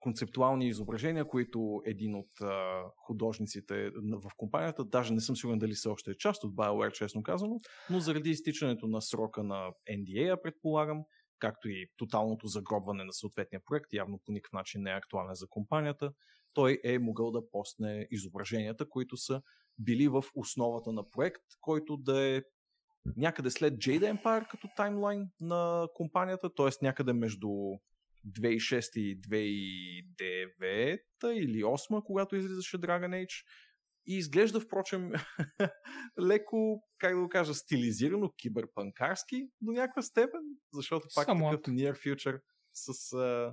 концептуални 0.00 0.68
изображения, 0.68 1.28
които 1.28 1.82
един 1.84 2.14
от 2.14 2.40
а, 2.40 2.82
художниците 2.96 3.90
в 3.94 4.30
компанията, 4.36 4.84
даже 4.84 5.14
не 5.14 5.20
съм 5.20 5.36
сигурен 5.36 5.58
дали 5.58 5.74
се 5.74 5.88
още 5.88 6.10
е 6.10 6.16
част 6.16 6.44
от 6.44 6.54
BioWare, 6.54 6.92
честно 6.92 7.22
казано, 7.22 7.56
но 7.90 8.00
заради 8.00 8.30
изтичането 8.30 8.86
на 8.86 9.02
срока 9.02 9.42
на 9.42 9.70
NDA, 9.90 10.42
предполагам, 10.42 11.04
както 11.38 11.68
и 11.68 11.88
тоталното 11.96 12.46
загробване 12.46 13.04
на 13.04 13.12
съответния 13.12 13.60
проект, 13.66 13.92
явно 13.92 14.20
по 14.26 14.32
никакъв 14.32 14.52
начин 14.52 14.82
не 14.82 14.90
е 14.90 14.94
актуален 14.94 15.34
за 15.34 15.46
компанията, 15.48 16.12
той 16.54 16.80
е 16.84 16.98
могъл 16.98 17.30
да 17.30 17.50
постне 17.50 18.08
изображенията, 18.10 18.88
които 18.88 19.16
са 19.16 19.42
били 19.78 20.08
в 20.08 20.24
основата 20.34 20.92
на 20.92 21.10
проект, 21.10 21.42
който 21.60 21.96
да 21.96 22.26
е 22.26 22.42
някъде 23.16 23.50
след 23.50 23.74
Jade 23.74 24.22
Empire 24.22 24.48
като 24.48 24.68
таймлайн 24.76 25.30
на 25.40 25.88
компанията, 25.94 26.54
т.е. 26.54 26.68
някъде 26.82 27.12
между 27.12 27.48
2006 28.26 28.98
и 28.98 29.20
2009 29.20 30.98
или 31.24 31.62
2008, 31.62 32.02
когато 32.04 32.36
излизаше 32.36 32.78
Dragon 32.78 33.26
Age. 33.26 33.44
И 34.08 34.18
изглежда, 34.18 34.60
впрочем, 34.60 35.10
леко, 36.20 36.82
как 36.98 37.14
да 37.14 37.20
го 37.20 37.28
кажа, 37.28 37.54
стилизирано, 37.54 38.32
киберпанкарски 38.42 39.48
до 39.60 39.72
някаква 39.72 40.02
степен, 40.02 40.40
защото 40.72 41.06
пак 41.14 41.28
Somewhat. 41.28 41.50
такъв 41.50 41.74
near 41.74 41.92
future 41.92 42.40
с 42.74 43.12
а, 43.12 43.52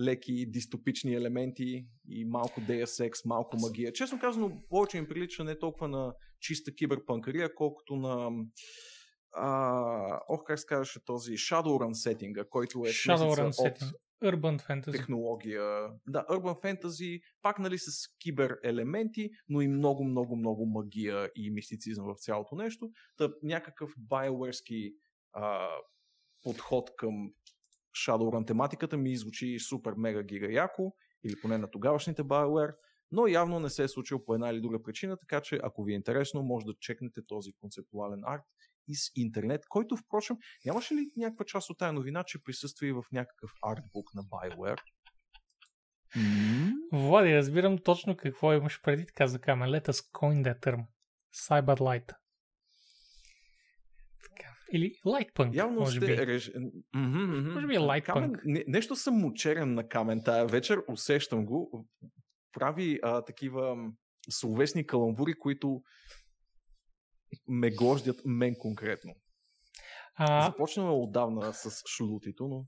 леки 0.00 0.50
дистопични 0.50 1.14
елементи 1.14 1.86
и 2.08 2.24
малко 2.24 2.60
Deus 2.60 3.10
Ex, 3.10 3.12
малко 3.26 3.56
магия. 3.56 3.92
Честно 3.92 4.20
казано, 4.20 4.62
повече 4.68 4.98
им 4.98 5.08
прилича 5.08 5.44
не 5.44 5.58
толкова 5.58 5.88
на 5.88 6.14
чиста 6.40 6.74
киберпанкария, 6.74 7.54
колкото 7.54 7.96
на 7.96 8.30
а, 9.32 10.20
ох, 10.28 10.40
как 10.46 10.58
се 10.58 10.66
казваше 10.66 11.04
този 11.04 11.32
Shadowrun 11.32 11.92
сетинга, 11.92 12.44
който 12.50 12.78
е 12.78 12.88
Shadowrun 12.88 13.50
setting. 13.50 13.92
Urban 14.22 14.68
Fantasy. 14.68 14.92
Технология. 14.92 15.88
Да, 16.06 16.26
Urban 16.30 16.62
Fantasy, 16.62 17.20
пак 17.42 17.58
нали 17.58 17.78
с 17.78 17.90
кибер 18.18 18.58
елементи, 18.64 19.30
но 19.48 19.60
и 19.60 19.68
много, 19.68 20.04
много, 20.04 20.36
много 20.36 20.66
магия 20.66 21.30
и 21.36 21.50
мистицизъм 21.50 22.06
в 22.06 22.18
цялото 22.18 22.54
нещо. 22.54 22.90
Та 23.16 23.28
някакъв 23.42 23.90
BioWare 23.96 24.92
подход 26.42 26.90
към 26.96 27.32
Shadowrun 28.06 28.46
тематиката 28.46 28.96
ми 28.96 29.16
звучи 29.16 29.58
супер 29.58 29.94
мега 29.96 30.22
гига 30.22 30.52
яко, 30.52 30.94
или 31.24 31.40
поне 31.42 31.58
на 31.58 31.70
тогавашните 31.70 32.22
BioWare, 32.22 32.74
но 33.12 33.26
явно 33.26 33.60
не 33.60 33.70
се 33.70 33.82
е 33.82 33.88
случил 33.88 34.24
по 34.24 34.34
една 34.34 34.50
или 34.50 34.60
друга 34.60 34.82
причина, 34.82 35.16
така 35.16 35.40
че 35.40 35.60
ако 35.62 35.84
ви 35.84 35.92
е 35.92 35.96
интересно, 35.96 36.42
може 36.42 36.66
да 36.66 36.74
чекнете 36.80 37.20
този 37.26 37.52
концептуален 37.52 38.20
арт 38.24 38.42
из 38.88 39.10
интернет, 39.16 39.66
който 39.68 39.96
впрочем, 39.96 40.36
нямаше 40.64 40.94
ли 40.94 41.10
някаква 41.16 41.44
част 41.44 41.70
от 41.70 41.78
тая 41.78 41.92
новина, 41.92 42.24
че 42.26 42.42
присъства 42.42 42.86
и 42.86 42.92
в 42.92 43.04
някакъв 43.12 43.50
артбук 43.62 44.14
на 44.14 44.22
BioWare? 44.22 44.80
Mm-hmm. 46.16 46.72
Влади, 46.92 47.36
разбирам 47.36 47.78
точно 47.78 48.16
какво 48.16 48.52
имаш 48.52 48.80
преди, 48.82 49.06
каза 49.06 49.38
Камен. 49.38 49.68
Let 49.68 49.88
us 49.88 50.12
coin 50.12 50.42
that 50.42 50.60
term. 50.60 50.84
Cyberlight. 51.48 52.12
Или 54.72 54.92
Lightpunk, 55.06 55.54
Явно 55.54 55.80
може 55.80 55.96
сте 55.96 56.06
би. 56.06 56.26
Реж... 56.26 56.50
Mm-hmm, 56.50 56.84
mm-hmm. 56.96 57.54
Може 57.54 57.66
би 57.66 57.74
е 57.74 57.78
Lightpunk. 57.78 58.12
Камен, 58.12 58.40
не, 58.44 58.64
нещо 58.66 58.96
съм 58.96 59.14
мучерен 59.14 59.74
на 59.74 59.88
Камен 59.88 60.22
тая 60.24 60.46
вечер, 60.46 60.82
усещам 60.88 61.46
го. 61.46 61.86
Прави 62.52 62.98
а, 63.02 63.24
такива 63.24 63.76
словесни 64.30 64.86
каламбури, 64.86 65.34
които 65.38 65.82
ме 67.48 67.70
гождят 67.70 68.20
мен 68.24 68.54
конкретно. 68.58 69.14
А, 70.14 70.50
Започнаме 70.50 70.90
отдавна 70.90 71.52
с 71.54 71.70
шлутито, 71.96 72.48
но... 72.48 72.66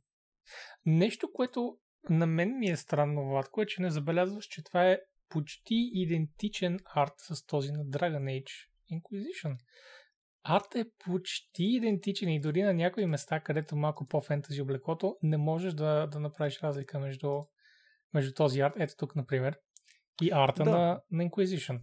нещо, 0.87 1.33
което 1.33 1.79
на 2.11 2.27
мен 2.27 2.59
ми 2.59 2.71
е 2.71 2.77
странно, 2.77 3.29
Владко, 3.29 3.63
е, 3.63 3.67
че 3.67 3.83
не 3.83 3.91
забелязваш, 3.91 4.45
че 4.45 4.65
това 4.65 4.91
е 4.91 4.99
почти 5.29 5.91
идентичен 5.93 6.79
арт 6.95 7.13
с 7.19 7.47
този 7.47 7.73
на 7.73 7.85
Dragon 7.85 8.43
Age 8.43 8.51
Inquisition. 8.93 9.57
Арт 10.45 10.75
е 10.75 10.85
почти 11.05 11.65
идентичен 11.65 12.29
и 12.29 12.41
дори 12.41 12.63
на 12.63 12.75
някои 12.75 13.07
места, 13.07 13.41
където 13.41 13.77
малко 13.77 14.07
по-фентази 14.07 14.63
облеклото, 14.63 15.17
не 15.23 15.37
можеш 15.37 15.75
да, 15.75 16.07
да 16.07 16.21
направиш 16.21 16.61
разлика 16.63 16.99
между, 16.99 17.41
между 18.15 18.35
този 18.35 18.61
арт, 18.61 18.75
ето 18.77 18.95
тук, 18.97 19.17
например, 19.17 19.59
и 20.23 20.31
арта 20.33 20.65
Да. 20.65 20.71
на, 20.71 21.01
на 21.11 21.25
Inquisition. 21.25 21.81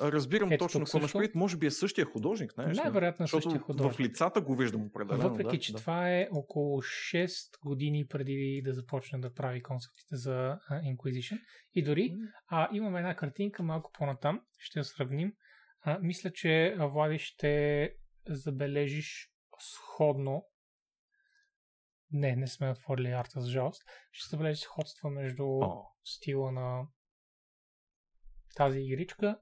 Разбирам 0.00 0.52
Ето 0.52 0.64
точно 0.64 0.80
какво 0.80 1.00
също. 1.00 1.20
Може 1.34 1.56
би 1.56 1.66
е 1.66 1.70
същия 1.70 2.06
художник, 2.06 2.52
знаеш? 2.52 2.76
Най-вероятно 2.76 3.24
е 3.24 3.28
същия 3.28 3.58
художник. 3.58 3.94
в 3.94 4.00
лицата 4.00 4.40
го 4.40 4.56
виждам 4.56 4.86
определено. 4.86 5.28
Въпреки, 5.28 5.56
да, 5.56 5.60
че 5.60 5.72
да. 5.72 5.78
това 5.78 6.10
е 6.10 6.28
около 6.32 6.82
6 6.82 7.64
години 7.64 8.06
преди 8.06 8.62
да 8.64 8.72
започне 8.72 9.18
да 9.18 9.34
прави 9.34 9.62
концептите 9.62 10.16
за 10.16 10.58
Inquisition. 10.70 11.40
И 11.74 11.82
дори 11.82 12.16
а, 12.48 12.68
имам 12.72 12.96
една 12.96 13.16
картинка 13.16 13.62
малко 13.62 13.90
по-натам, 13.98 14.40
ще 14.58 14.78
я 14.78 14.84
сравним. 14.84 15.32
А, 15.80 15.98
мисля, 16.02 16.30
че 16.32 16.76
Влади 16.78 17.18
ще 17.18 17.94
забележиш 18.28 19.32
сходно. 19.58 20.44
Не, 22.12 22.36
не 22.36 22.46
сме 22.46 22.70
отворили 22.70 23.08
арта, 23.08 23.40
за 23.40 23.50
жалост. 23.50 23.82
Ще 24.12 24.36
забележиш 24.36 24.62
сходства 24.62 25.10
между 25.10 25.44
О. 25.44 25.84
стила 26.04 26.52
на 26.52 26.86
тази 28.56 28.80
игричка. 28.80 29.38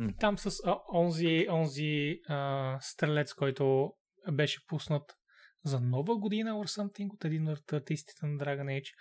И 0.00 0.16
там 0.20 0.38
с 0.38 0.60
а, 0.66 0.78
онзи, 0.94 1.46
онзи 1.50 2.20
а, 2.28 2.78
стрелец, 2.80 3.34
който 3.34 3.92
беше 4.32 4.66
пуснат 4.66 5.02
за 5.64 5.80
нова 5.80 6.18
година 6.18 6.50
or 6.50 6.80
something 6.80 7.14
от 7.14 7.24
един 7.24 7.48
от 7.48 7.72
артистите 7.72 8.26
на 8.26 8.38
Dragon 8.38 8.80
Age. 8.80 8.94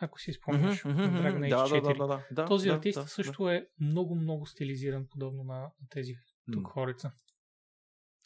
Ако 0.00 0.20
си 0.20 0.32
спомняш, 0.32 0.84
Мгм, 0.84 0.96
на 0.96 1.08
Dragon. 1.08 1.38
Age 1.38 1.48
да, 1.48 1.56
4. 1.56 1.82
да, 1.82 1.94
да, 1.94 2.06
да, 2.06 2.26
да, 2.30 2.44
Този 2.44 2.68
да, 2.68 2.74
артист 2.74 3.00
да, 3.02 3.08
също 3.08 3.48
е 3.48 3.66
много, 3.80 4.14
много 4.14 4.46
стилизиран, 4.46 5.06
подобно 5.10 5.44
на, 5.44 5.60
на 5.60 5.88
тези 5.90 6.12
да. 6.48 6.52
тук 6.52 6.62
М. 6.62 6.68
хорица. 6.68 7.12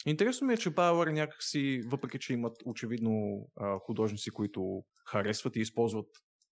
Интересно 0.05 0.47
ми 0.47 0.53
е, 0.53 0.57
че 0.57 0.71
BioWare 0.71 1.11
някакси, 1.11 1.81
въпреки 1.85 2.19
че 2.19 2.33
имат 2.33 2.57
очевидно 2.65 3.45
а, 3.55 3.79
художници, 3.79 4.31
които 4.31 4.83
харесват 5.05 5.55
и 5.55 5.59
използват 5.59 6.07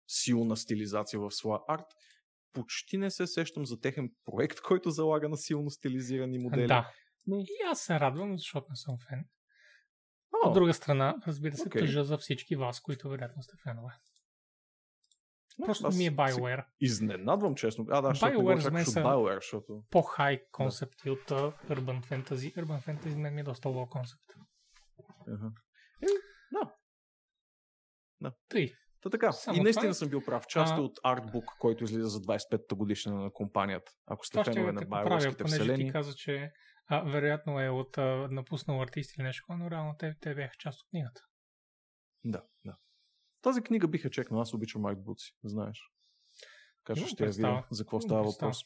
силна 0.08 0.58
стилизация 0.58 1.20
в 1.20 1.32
своя 1.32 1.60
арт, 1.68 1.86
почти 2.54 2.98
не 2.98 3.12
се 3.12 3.28
сещам 3.28 3.66
за 3.66 3.80
техен 3.80 4.12
проект, 4.26 4.60
който 4.62 4.90
залага 4.90 5.30
на 5.30 5.38
силно 5.38 5.70
стилизирани 5.70 6.40
модели. 6.40 6.68
Да. 6.68 6.92
Но- 7.28 7.40
И 7.40 7.48
аз 7.68 7.82
се 7.82 8.00
радвам, 8.00 8.38
защото 8.38 8.68
не 8.70 8.76
съм 8.76 8.98
фен. 9.00 9.26
О, 10.36 10.48
От 10.48 10.54
друга 10.54 10.74
страна, 10.74 11.16
разбира 11.28 11.56
се, 11.56 11.68
окей. 11.68 11.82
тъжа 11.82 12.04
за 12.04 12.18
всички 12.18 12.56
вас, 12.56 12.80
които 12.80 13.10
вероятно 13.10 13.44
сте 13.44 13.54
фенове. 13.64 13.94
но 15.58 15.66
Просто 15.66 15.88
ми 15.88 16.06
е 16.06 16.12
BioWare. 16.12 16.66
Изненадвам, 16.82 17.56
честно. 17.56 17.86
А, 17.90 18.02
да, 18.02 18.10
BioWare 18.10 18.58
за 18.58 18.72
мен 18.72 18.82
от 18.82 18.88
са- 18.88 19.00
BioWare, 19.02 19.36
защото... 19.36 19.84
По-хай 19.90 20.44
концепти 20.52 21.10
от 21.10 21.20
uh, 21.22 21.68
Urban 21.70 22.04
Fantasy. 22.04 22.56
Urban 22.56 22.86
Fantasy 22.86 23.16
мен 23.16 23.34
ми 23.34 23.42
е 23.42 23.44
доста 23.44 23.70
лоу 23.70 23.88
концепт. 23.88 24.34
Е, 25.28 25.32
да. 28.22 28.34
Тъй. 28.50 28.74
Та 29.04 29.10
така. 29.10 29.32
Само 29.32 29.58
и 29.58 29.62
наистина 29.62 29.82
това 29.82 29.92
е. 29.92 29.94
съм 29.94 30.10
бил 30.10 30.26
прав. 30.26 30.48
Част 30.48 30.74
А- 30.74 30.82
от 30.82 31.00
артбук, 31.04 31.46
който 31.60 31.84
излиза 31.84 32.08
за 32.08 32.20
25-та 32.20 32.76
годишна 32.76 33.16
на 33.16 33.32
компанията. 33.34 33.92
Ако 34.06 34.26
сте 34.26 34.44
фенове 34.44 34.72
на 34.72 34.80
те 34.80 34.86
поправя, 34.86 35.10
BioWare-ските 35.10 35.38
понеже 35.38 35.56
вселени. 35.56 35.86
ти 35.86 35.92
каза, 35.92 36.14
че 36.16 36.52
а, 36.88 37.02
вероятно 37.12 37.60
е 37.60 37.70
от 37.70 37.98
а, 37.98 38.28
напуснал 38.32 38.82
артист 38.82 39.18
или 39.18 39.24
нещо, 39.24 39.46
но 39.50 39.72
реално 39.72 39.96
те, 40.00 40.16
те 40.22 40.36
бяха 40.36 40.54
част 40.60 40.82
от 40.82 40.90
книгата. 40.90 41.22
Да, 42.24 42.44
да. 42.66 42.78
Тази 43.42 43.62
книга 43.62 43.88
биха 43.88 44.10
чекнал. 44.10 44.42
Аз 44.42 44.54
обичам 44.54 44.86
артбуци, 44.86 45.38
знаеш. 45.44 45.82
Така 46.86 47.00
че 47.00 47.08
ще 47.08 47.24
я 47.24 47.30
видя 47.30 47.64
за 47.72 47.84
какво 47.84 48.02
става 48.02 48.24
въпрос. 48.24 48.58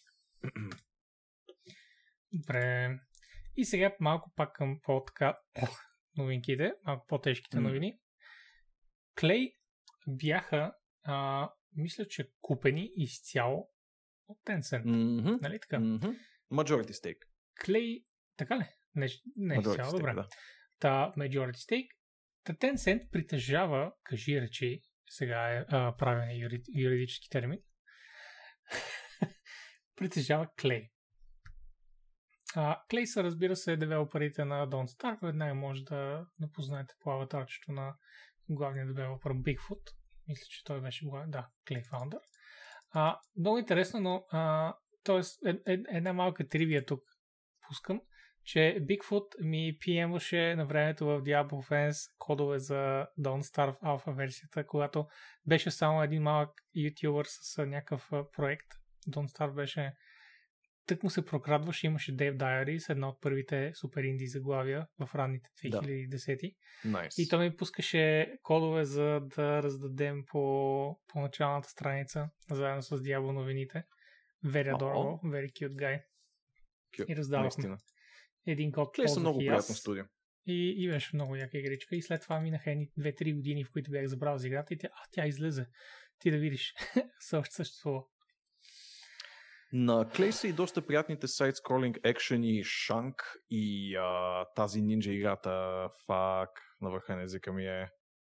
Добре. 2.34 3.00
И 3.56 3.66
сега 3.66 3.96
малко 4.00 4.32
пак 4.36 4.54
към 4.54 4.80
по-така 4.84 5.38
новинките, 6.18 6.74
малко 6.86 7.06
по-тежките 7.08 7.60
новини. 7.60 8.00
Клей 9.20 9.54
бяха, 10.08 10.74
а, 11.04 11.50
мисля, 11.76 12.08
че 12.08 12.32
купени 12.42 12.90
изцяло 12.96 13.70
от 14.28 14.38
Tencent. 14.46 14.86
Мгм, 14.86 15.38
Нали 15.42 15.60
така? 15.60 15.80
мгм. 15.80 16.08
Majority 16.52 16.92
stake. 16.92 17.22
Клей, 17.66 18.06
така 18.38 18.58
ли? 18.58 18.66
Не, 18.96 19.08
не 19.36 19.56
Majority 19.58 19.70
изцяло, 19.70 19.92
добре. 19.98 20.14
да. 20.14 20.28
Та 20.80 21.14
Majority 21.18 21.52
Stake. 21.56 21.90
Та 22.44 22.54
Tencent 22.54 23.10
притежава, 23.12 23.94
кажи 24.04 24.42
речи, 24.42 24.82
сега 25.10 25.50
е 25.54 25.66
а, 25.70 25.96
правен 25.98 26.38
юри, 26.42 26.62
юридически 26.78 27.30
термин, 27.30 27.60
притежава 29.96 30.48
Clay. 30.58 30.92
А, 32.56 32.82
Clay 32.92 33.06
са, 33.06 33.24
разбира 33.24 33.56
се, 33.56 33.78
девелоперите 33.78 34.46
на 34.46 34.68
Don't 34.70 34.88
Starve. 34.88 35.26
Веднага 35.26 35.54
може 35.54 35.84
да, 35.84 36.26
да 36.40 36.52
познаете 36.52 36.94
по 37.00 37.12
аватарчето 37.12 37.72
на 37.72 37.96
главния 38.50 38.88
девелопер 38.88 39.32
Bigfoot. 39.32 39.92
Мисля, 40.28 40.46
че 40.50 40.64
той 40.64 40.82
беше. 40.82 41.06
Да, 41.28 41.48
Clay 41.66 41.86
Founder. 41.86 42.20
А, 42.92 43.20
много 43.38 43.58
интересно, 43.58 44.00
но 44.00 44.26
а, 44.32 44.74
тоест, 45.04 45.46
е, 45.46 45.50
е, 45.50 45.78
една 45.90 46.14
малка 46.14 46.48
тривия 46.48 46.86
тук 46.86 47.04
пускам 47.68 48.02
че 48.48 48.78
Bigfoot 48.82 49.42
ми 49.42 49.78
PM-ваше 49.80 50.56
на 50.56 50.66
времето 50.66 51.06
в 51.06 51.22
Diablo 51.22 51.70
Fans 51.70 52.12
кодове 52.18 52.60
за 52.60 53.08
Don't 53.20 53.42
Starve 53.42 53.80
Alpha 53.80 54.16
версията, 54.16 54.68
когато 54.68 55.08
беше 55.46 55.72
само 55.72 56.04
един 56.04 56.24
малък 56.24 56.50
ютубър 56.76 57.26
с 57.30 57.66
някакъв 57.66 58.10
проект. 58.34 58.68
Don't 59.10 59.38
Starve 59.38 59.54
беше 59.54 59.94
тък 60.88 61.04
му 61.04 61.10
се 61.10 61.26
прокрадваше, 61.26 61.88
имаше 61.88 62.16
Dave 62.16 62.38
Diaries, 62.38 62.90
една 62.90 63.10
от 63.10 63.22
първите 63.22 63.72
супер 63.76 64.04
инди 64.04 64.28
заглавия 64.28 64.88
в 65.00 65.16
ранните 65.16 65.50
Да. 65.64 65.82
2010 65.82 66.56
Найс. 66.86 67.18
и 67.18 67.30
той 67.30 67.50
ми 67.50 67.56
пускаше 67.56 68.34
кодове 68.44 68.86
за 68.86 69.20
да 69.22 69.64
раздадем 69.64 70.24
по, 70.26 71.00
по 71.08 71.22
началната 71.22 71.70
страница, 71.70 72.30
заедно 72.52 72.82
с 72.82 72.98
Diablo 72.98 73.32
новините. 73.32 73.84
Very 74.46 74.74
adorable, 74.74 75.20
very 75.24 75.52
cute 75.52 75.74
guy. 75.74 76.04
Кю- 76.98 77.06
и 77.12 77.16
раздавахме. 77.16 77.78
Един 78.46 78.72
код 78.72 78.96
Клей 78.96 79.08
са 79.08 79.20
много 79.20 79.40
приятно 79.40 79.58
аз. 79.58 79.78
студио. 79.78 80.04
И, 80.46 80.76
и 80.78 80.90
беше 80.90 81.10
много 81.14 81.36
яка 81.36 81.58
игричка. 81.58 81.96
И 81.96 82.02
след 82.02 82.22
това 82.22 82.40
минаха 82.40 82.72
едни 82.72 82.90
2-3 83.00 83.36
години, 83.36 83.64
в 83.64 83.72
които 83.72 83.92
бях 83.92 84.06
забрал 84.06 84.38
за 84.38 84.48
играта 84.48 84.74
и 84.74 84.78
тя, 84.78 84.88
а, 84.88 85.08
тя 85.12 85.28
излезе. 85.28 85.66
Ти 86.20 86.32
да 86.32 86.38
видиш. 86.38 86.74
Все 87.20 87.38
още 87.38 87.56
съществува. 87.56 88.04
На 89.78 90.10
Клей 90.10 90.32
са 90.32 90.48
и 90.48 90.54
доста 90.54 90.82
приятните 90.82 91.28
сайт-скролинг 91.28 91.98
екшени 92.04 92.64
Шанк 92.64 93.34
и 93.50 93.96
а, 93.96 94.46
тази 94.56 94.82
нинджа 94.82 95.12
играта 95.12 95.84
Фак 96.06 96.50
на 96.82 96.90
върха 96.90 97.16
на 97.16 97.22
езика 97.24 97.54
ми 97.54 97.66
е 97.66 97.90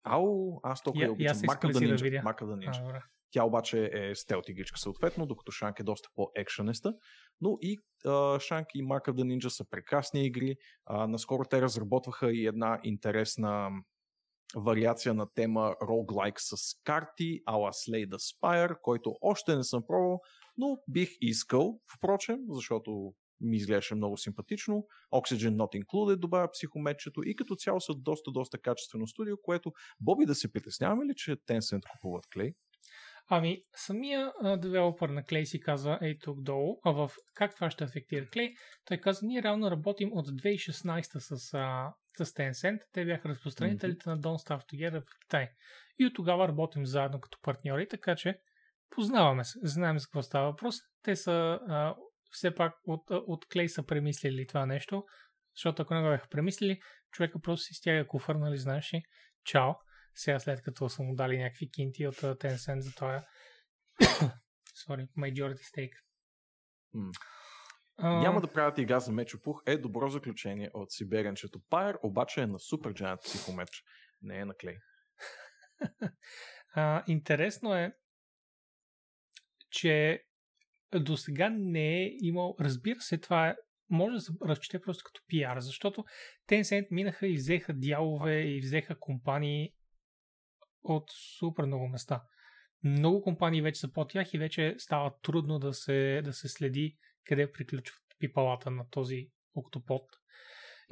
Ау, 0.05 0.61
аз 0.63 0.83
толкова 0.83 1.05
Я- 1.05 1.13
обичам. 1.13 1.37
Мака 1.47 1.69
да 1.69 1.73
да 1.73 1.81
нинджа. 1.81 2.23
Мака 2.25 2.47
да 2.47 2.57
нинджа. 2.57 2.83
Тя 3.31 3.45
обаче 3.45 3.91
е 3.93 4.15
стелт 4.15 4.49
игричка 4.49 4.79
съответно, 4.79 5.27
докато 5.27 5.53
Шанк 5.53 5.81
е 5.81 5.83
доста 5.83 6.09
по-екшенеста. 6.15 6.95
Но 7.41 7.59
и 7.61 7.79
а, 8.07 8.41
Шанк 8.41 8.67
и 8.75 8.85
of 8.85 9.11
the 9.11 9.39
Ninja 9.39 9.49
са 9.49 9.65
прекрасни 9.71 10.27
игри. 10.27 10.57
А, 10.87 11.07
наскоро 11.07 11.45
те 11.45 11.63
разработваха 11.63 12.33
и 12.33 12.47
една 12.47 12.81
интересна 12.85 13.71
вариация 14.57 15.15
на 15.15 15.27
тема 15.35 15.75
roguelike 15.83 16.39
с 16.39 16.57
карти, 16.85 17.41
ала 17.47 17.73
Slay 17.73 18.09
the 18.09 18.17
Spire, 18.17 18.81
който 18.83 19.17
още 19.21 19.57
не 19.57 19.65
съм 19.65 19.83
пробвал, 19.87 20.21
но 20.61 20.79
бих 20.89 21.11
искал, 21.21 21.81
впрочем, 21.97 22.39
защото 22.49 23.15
ми 23.41 23.57
изглеждаше 23.57 23.95
много 23.95 24.17
симпатично. 24.17 24.87
Oxygen 25.15 25.57
Not 25.57 25.85
Included 25.85 26.17
добавя 26.17 26.51
психометчето 26.51 27.21
и 27.25 27.37
като 27.37 27.55
цяло 27.55 27.81
са 27.81 27.95
доста, 27.95 28.31
доста 28.31 28.59
качествено 28.59 29.07
студио, 29.07 29.37
което 29.43 29.73
Боби 30.01 30.27
да 30.27 30.35
се 30.35 30.53
притесняваме 30.53 31.05
ли, 31.05 31.15
че 31.17 31.37
Tencent 31.37 31.83
купуват 31.93 32.25
клей? 32.33 32.53
Ами, 33.33 33.63
самия 33.77 34.33
девелопър 34.59 35.09
на 35.09 35.25
Клей 35.25 35.47
си 35.47 35.61
казва, 35.61 35.99
ей 36.03 36.19
тук 36.19 36.43
долу, 36.43 36.81
а 36.85 36.91
в 36.91 37.11
как 37.35 37.55
това 37.55 37.71
ще 37.71 37.85
афектира 37.85 38.27
Клей, 38.29 38.49
той 38.85 38.97
каза, 38.97 39.27
ние 39.27 39.43
реално 39.43 39.71
работим 39.71 40.11
от 40.13 40.29
2016 40.29 41.19
с, 41.19 41.55
а, 41.55 41.95
с 42.19 42.33
Tencent, 42.33 42.79
те 42.93 43.05
бяха 43.05 43.29
разпространителите 43.29 44.05
mm-hmm. 44.05 44.07
на 44.07 44.21
Don't 44.21 44.49
Starve 44.49 44.73
Together 44.73 45.01
в 45.01 45.21
Китай. 45.23 45.51
И 45.99 46.07
от 46.07 46.15
тогава 46.15 46.49
работим 46.49 46.87
заедно 46.87 47.21
като 47.21 47.39
партньори, 47.43 47.89
така 47.89 48.17
че 48.17 48.41
познаваме 48.91 49.45
се, 49.45 49.59
знаем 49.63 49.99
за 49.99 50.07
какво 50.07 50.23
става 50.23 50.51
въпрос. 50.51 50.77
Те 51.03 51.17
са 51.17 51.61
а, 51.69 51.95
все 52.31 52.55
пак 52.55 52.75
от, 52.85 53.03
от 53.11 53.49
Клей 53.49 53.69
са 53.69 53.87
премислили 53.87 54.47
това 54.47 54.67
нещо, 54.67 55.05
защото 55.57 55.83
ако 55.83 55.95
не 55.95 56.03
го 56.03 56.09
бяха 56.09 56.29
премислили, 56.29 56.81
човека 57.11 57.41
просто 57.41 57.65
си 57.65 57.75
стяга 57.75 58.07
куфър, 58.07 58.35
нали 58.35 58.59
знаеш 58.59 58.93
чао. 59.45 59.73
Сега 60.15 60.39
след 60.39 60.63
като 60.63 60.89
са 60.89 61.03
му 61.03 61.15
дали 61.15 61.39
някакви 61.39 61.71
кинти 61.71 62.07
от 62.07 62.17
Tencent 62.17 62.79
за 62.79 62.95
това 62.95 63.25
sorry, 64.89 65.09
majority 65.19 65.63
stake. 65.63 65.97
Mm. 66.95 67.11
Uh... 68.01 68.21
Няма 68.21 68.41
да 68.41 68.53
правят 68.53 68.79
игра 68.79 69.01
за 69.01 69.13
мечопух 69.13 69.63
е 69.67 69.77
добро 69.77 70.09
заключение 70.09 70.71
от 70.75 70.93
Сиберенчето. 70.93 71.61
Пайер 71.71 71.99
обаче 72.03 72.43
е 72.43 72.47
на 72.47 72.59
супер 72.59 72.95
джайант 72.95 73.21
психомеч, 73.21 73.85
не 74.23 74.39
е 74.39 74.45
на 74.45 74.55
клей. 74.55 74.77
uh, 76.77 77.05
интересно 77.07 77.75
е, 77.75 77.93
че 79.71 80.25
до 80.95 81.17
сега 81.17 81.51
не 81.51 82.03
е 82.03 82.11
имал, 82.21 82.57
разбира 82.61 83.01
се, 83.01 83.19
това 83.19 83.49
е, 83.49 83.57
може 83.91 84.15
да 84.15 84.21
се 84.21 84.33
разчете 84.45 84.81
просто 84.81 85.05
като 85.07 85.21
пиар, 85.27 85.61
защото 85.61 86.05
Tencent 86.49 86.87
минаха 86.91 87.29
и 87.29 87.37
взеха 87.37 87.73
дялове 87.75 88.41
и 88.41 88.61
взеха 88.61 88.99
компании 88.99 89.75
от 90.83 91.11
супер 91.39 91.65
много 91.65 91.89
места. 91.89 92.23
Много 92.83 93.23
компании 93.23 93.63
вече 93.63 93.81
са 93.81 93.93
по 93.93 94.07
тях 94.07 94.35
и 94.35 94.39
вече 94.39 94.75
става 94.79 95.15
трудно 95.23 95.59
да 95.59 95.75
се, 95.75 96.23
да 96.25 96.33
се 96.33 96.49
следи 96.49 96.97
къде 97.25 97.53
приключват 97.53 98.03
пипалата 98.19 98.71
на 98.71 98.89
този 98.91 99.31
октопод. 99.55 100.03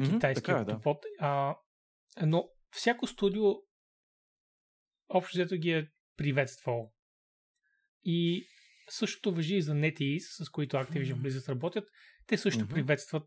Mm-hmm, 0.00 0.14
китайски 0.14 0.50
е, 0.50 0.54
октопод. 0.54 0.96
Да. 1.00 1.26
А, 1.26 1.56
но 2.26 2.48
всяко 2.70 3.06
студио 3.06 3.44
общо 5.08 5.36
взето 5.36 5.56
ги 5.56 5.70
е 5.70 5.88
приветствало. 6.16 6.92
И 8.04 8.46
същото 8.88 9.34
въжи 9.34 9.56
и 9.56 9.62
за 9.62 9.72
NetEase, 9.72 10.44
с 10.44 10.48
които 10.48 10.76
Activision 10.76 11.14
Blizzard 11.14 11.48
работят. 11.48 11.88
Те 12.26 12.38
също 12.38 12.64
mm-hmm. 12.64 12.74
приветстват 12.74 13.22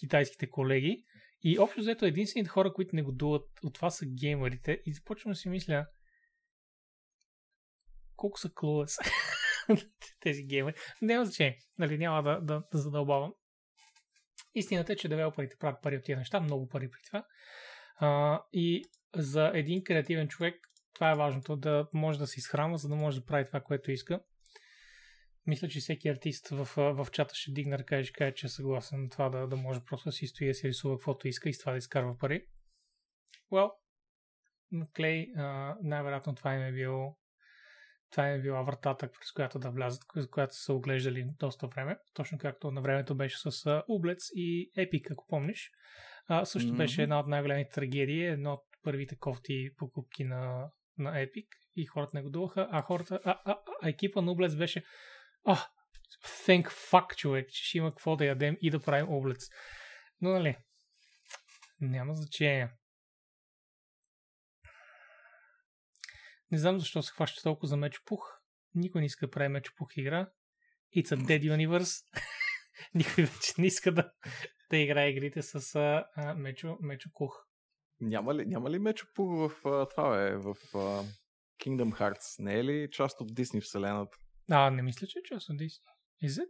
китайските 0.00 0.50
колеги. 0.50 1.04
И 1.42 1.58
общо 1.58 1.80
взето 1.80 2.06
единствените 2.06 2.48
хора, 2.48 2.72
които 2.72 2.96
не 2.96 3.02
го 3.02 3.12
дуват 3.12 3.48
от 3.62 3.74
това 3.74 3.90
са 3.90 4.06
геймерите. 4.06 4.80
И 4.86 4.92
започвам 4.92 5.32
да 5.32 5.36
си 5.36 5.48
мисля 5.48 5.86
колко 8.16 8.38
са 8.38 8.50
клуес 8.54 8.96
тези 10.20 10.44
геймери. 10.44 10.74
Няма 11.02 11.24
значение. 11.24 11.58
Нали, 11.78 11.98
няма 11.98 12.22
да, 12.22 12.40
да, 12.40 12.62
да 12.72 12.78
задълбавам. 12.78 13.34
Истината 14.54 14.92
е, 14.92 14.96
че 14.96 15.08
девелоперите 15.08 15.56
правят 15.60 15.82
пари 15.82 15.96
от 15.96 16.04
тези 16.04 16.16
неща, 16.16 16.40
много 16.40 16.68
пари 16.68 16.90
при 16.90 17.00
това. 17.06 17.24
А, 17.96 18.40
и 18.52 18.84
за 19.14 19.50
един 19.54 19.84
креативен 19.84 20.28
човек 20.28 20.54
това 20.94 21.10
е 21.10 21.14
важното, 21.14 21.56
да 21.56 21.88
може 21.92 22.18
да 22.18 22.26
се 22.26 22.38
изхранва, 22.38 22.78
за 22.78 22.88
да 22.88 22.96
може 22.96 23.20
да 23.20 23.26
прави 23.26 23.46
това, 23.46 23.60
което 23.60 23.90
иска. 23.90 24.20
Мисля, 25.46 25.68
че 25.68 25.80
всеки 25.80 26.08
артист 26.08 26.48
в, 26.48 26.68
в 26.76 27.06
чата 27.12 27.34
ще 27.34 27.52
дигне 27.52 27.78
ръка 27.78 27.98
и 27.98 28.04
ще 28.04 28.12
каже, 28.12 28.34
че 28.34 28.46
е 28.46 28.48
съгласен 28.48 29.02
на 29.02 29.08
това 29.08 29.28
да, 29.28 29.46
да 29.46 29.56
може 29.56 29.80
просто 29.84 30.08
да 30.08 30.12
си 30.12 30.26
стои 30.26 30.46
да 30.46 30.54
си 30.54 30.68
рисува 30.68 30.98
каквото 30.98 31.28
иска 31.28 31.48
и 31.48 31.54
с 31.54 31.58
това 31.58 31.72
да 31.72 31.78
изкарва 31.78 32.18
пари. 32.18 32.46
Well, 33.52 33.70
Клей, 34.96 35.26
най-вероятно 35.82 36.34
това 36.34 36.54
им 36.54 36.62
е 36.62 36.72
било 36.72 37.16
това 38.14 38.28
е 38.28 38.38
била 38.38 38.62
вратата, 38.62 39.10
през 39.10 39.32
която 39.32 39.58
да 39.58 39.70
влязат, 39.70 40.02
която 40.30 40.54
са 40.54 40.72
оглеждали 40.72 41.26
доста 41.38 41.66
време. 41.66 41.98
Точно 42.14 42.38
както 42.38 42.70
на 42.70 42.82
времето 42.82 43.16
беше 43.16 43.38
с 43.38 43.82
Ублец 43.88 44.28
и 44.34 44.70
Epic, 44.78 45.12
ако 45.12 45.26
помниш. 45.28 45.70
А, 46.26 46.44
също 46.44 46.72
mm-hmm. 46.72 46.76
беше 46.76 47.02
една 47.02 47.20
от 47.20 47.26
най-големите 47.26 47.70
трагедии, 47.70 48.26
едно 48.26 48.52
от 48.52 48.62
първите 48.82 49.16
кофти 49.16 49.70
покупки 49.76 50.24
на, 50.24 50.70
на 50.98 51.10
Epic 51.10 51.46
и 51.76 51.86
хората 51.86 52.10
не 52.14 52.22
го 52.22 52.52
а 52.56 52.82
хората, 52.82 53.20
а, 53.24 53.40
а, 53.44 53.58
а 53.82 53.88
екипа 53.88 54.20
на 54.20 54.32
Ублец 54.32 54.56
беше 54.56 54.84
а, 55.44 55.66
thank 56.24 56.68
fuck, 56.68 57.16
човек, 57.16 57.48
че 57.48 57.64
ще 57.64 57.78
има 57.78 57.90
какво 57.90 58.16
да 58.16 58.24
ядем 58.24 58.56
и 58.60 58.70
да 58.70 58.80
правим 58.80 59.08
облец. 59.08 59.48
Но, 60.20 60.30
нали, 60.30 60.56
няма 61.80 62.14
значение. 62.14 62.70
Не 66.50 66.58
знам 66.58 66.78
защо 66.78 67.02
се 67.02 67.12
хваща 67.12 67.42
толкова 67.42 67.68
за 67.68 67.76
мечопух. 67.76 68.40
Никой 68.74 69.00
не 69.00 69.06
иска 69.06 69.26
да 69.26 69.30
прави 69.30 69.48
мечопух 69.48 69.96
игра. 69.96 70.30
It's 70.96 71.16
a 71.16 71.16
dead 71.16 71.56
universe. 71.56 72.04
Никой 72.94 73.24
вече 73.24 73.52
не 73.58 73.66
иска 73.66 73.92
да, 73.92 74.12
да 74.70 74.76
играе 74.76 75.10
игрите 75.10 75.42
с 75.42 75.78
мечо, 76.36 76.78
мечопух. 76.80 77.46
Няма 78.00 78.34
ли, 78.34 78.46
няма 78.46 78.70
ли 78.70 78.78
мечопух 78.78 79.30
в 79.30 79.50
това 79.90 80.22
е, 80.22 80.36
в 80.36 80.56
а, 80.74 81.04
Kingdom 81.60 81.98
Hearts? 81.98 82.38
Не 82.38 82.58
е 82.58 82.64
ли 82.64 82.88
част 82.90 83.20
от 83.20 83.32
Disney 83.32 83.60
вселената? 83.60 84.18
А, 84.50 84.70
не 84.70 84.82
мисля, 84.82 85.06
че 85.06 85.18
е 85.18 85.22
част 85.22 85.50
от 85.50 85.56
Disney. 85.56 85.94
Is 86.24 86.28
it? 86.28 86.48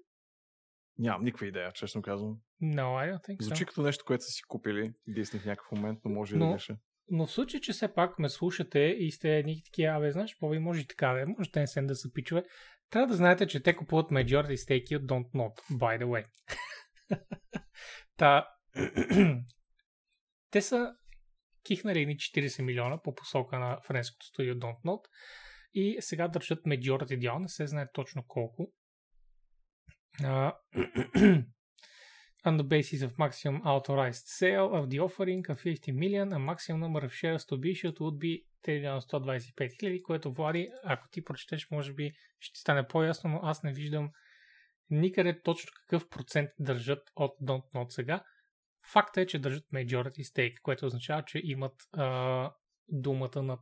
Нямам 0.99 1.25
никаква 1.25 1.47
идея, 1.47 1.73
честно 1.73 2.03
казвам. 2.03 2.39
No, 2.63 2.83
I 2.83 3.13
don't 3.13 3.29
think 3.29 3.43
Звучи 3.43 3.65
so. 3.65 3.67
като 3.67 3.83
нещо, 3.83 4.05
което 4.05 4.25
са 4.25 4.31
си 4.31 4.43
купили 4.49 4.93
Disney 5.09 5.39
в 5.39 5.45
някакъв 5.45 5.73
момент, 5.73 6.01
но 6.05 6.11
може 6.11 6.37
но, 6.37 6.45
и 6.45 6.49
да 6.49 6.55
беше. 6.55 6.77
Но 7.11 7.27
в 7.27 7.33
случай, 7.33 7.61
че 7.61 7.73
все 7.73 7.95
пак 7.95 8.19
ме 8.19 8.29
слушате 8.29 8.79
и 8.79 9.11
сте 9.11 9.39
едни 9.39 9.63
такива, 9.65 9.97
абе, 9.97 10.13
знаеш, 10.13 10.37
по 10.39 10.61
може 10.61 10.81
и 10.81 10.87
така, 10.87 11.15
бе, 11.15 11.27
може 11.27 11.51
Tencent 11.51 11.87
да 11.87 11.95
се 11.95 12.13
пичове, 12.13 12.45
трябва 12.91 13.07
да 13.07 13.15
знаете, 13.15 13.47
че 13.47 13.63
те 13.63 13.77
купуват 13.77 14.11
majority 14.11 14.55
stake 14.55 14.97
от 14.97 15.03
Don't 15.03 15.31
Not, 15.35 15.79
by 15.79 16.05
the 16.05 16.05
way. 16.05 16.27
Та, 18.17 18.49
те 20.51 20.63
са 20.63 20.95
кихнали 21.65 22.01
едни 22.01 22.17
40 22.17 22.63
милиона 22.63 23.03
по 23.03 23.15
посока 23.15 23.59
на 23.59 23.81
френското 23.87 24.27
студио 24.27 24.55
Don't 24.55 24.83
Not 24.85 25.01
и 25.75 25.97
сега 26.01 26.29
държат 26.29 26.65
majority 26.65 27.19
дял, 27.19 27.39
не 27.39 27.49
се 27.49 27.67
знае 27.67 27.87
точно 27.93 28.25
колко. 28.29 28.73
Uh, 30.23 30.53
on 32.47 32.57
the 32.61 32.63
basis 32.63 33.01
of 33.07 33.17
maximum 33.17 33.63
authorized 33.63 34.27
sale 34.41 34.69
of 34.79 34.89
the 34.91 35.01
offering 35.01 35.43
of 35.53 35.57
50 35.63 35.93
million, 35.93 36.33
a 36.33 36.39
maximum 36.39 36.81
number 36.81 37.03
of 37.05 37.13
shares 37.13 37.45
to 37.45 37.57
be 37.57 37.71
issued 37.75 37.99
would 37.99 38.19
be 38.19 38.45
125 38.67 39.81
хиляди, 39.81 40.03
което 40.03 40.33
Влади, 40.33 40.69
ако 40.85 41.09
ти 41.09 41.25
прочетеш, 41.25 41.71
може 41.71 41.93
би 41.93 42.13
ще 42.41 42.61
стане 42.61 42.87
по-ясно, 42.87 43.31
но 43.31 43.41
аз 43.43 43.63
не 43.63 43.73
виждам 43.73 44.11
никъде 44.91 45.43
точно 45.43 45.73
какъв 45.75 46.09
процент 46.09 46.51
държат 46.59 47.11
от 47.17 47.37
Don't 47.43 47.73
Not 47.75 47.89
сега. 47.89 48.25
Факта 48.93 49.21
е, 49.21 49.27
че 49.27 49.39
държат 49.39 49.65
majority 49.75 50.23
stake, 50.23 50.61
което 50.63 50.87
означава, 50.87 51.25
че 51.25 51.41
имат 51.45 51.75
а, 51.93 52.53
думата 52.89 53.43
над 53.43 53.61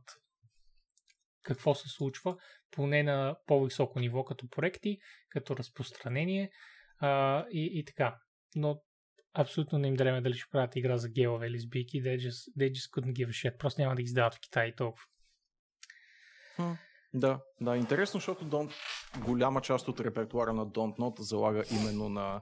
какво 1.43 1.75
се 1.75 1.89
случва, 1.89 2.35
поне 2.71 3.03
на 3.03 3.35
по-високо 3.47 3.99
ниво, 3.99 4.23
като 4.23 4.49
проекти, 4.49 4.97
като 5.29 5.57
разпространение 5.57 6.51
а, 6.99 7.45
и, 7.51 7.79
и 7.79 7.85
така. 7.85 8.17
Но 8.55 8.81
абсолютно 9.33 9.79
не 9.79 9.87
им 9.87 9.95
дреме 9.95 10.21
дали 10.21 10.33
ще 10.33 10.49
правят 10.51 10.75
игра 10.75 10.97
за 10.97 11.09
гелове 11.09 11.47
или 11.47 11.59
сбийки. 11.59 12.03
They 12.03 12.17
just, 12.17 12.57
they 12.59 12.71
just 12.71 12.91
couldn't 12.93 13.13
give 13.13 13.27
a 13.27 13.51
shit. 13.51 13.57
Просто 13.57 13.81
няма 13.81 13.95
да 13.95 14.01
ги 14.01 14.05
издават 14.05 14.35
в 14.35 14.39
Китай 14.39 14.67
и 14.67 14.75
толкова. 14.75 15.03
Хм, 16.55 16.71
да, 17.13 17.39
да, 17.61 17.77
интересно, 17.77 18.17
защото 18.19 18.45
Don't, 18.45 18.73
голяма 19.25 19.61
част 19.61 19.87
от 19.87 19.99
репертуара 19.99 20.53
на 20.53 20.67
Don't 20.67 20.97
Not 20.97 21.21
залага 21.21 21.63
именно 21.71 22.09
на 22.09 22.41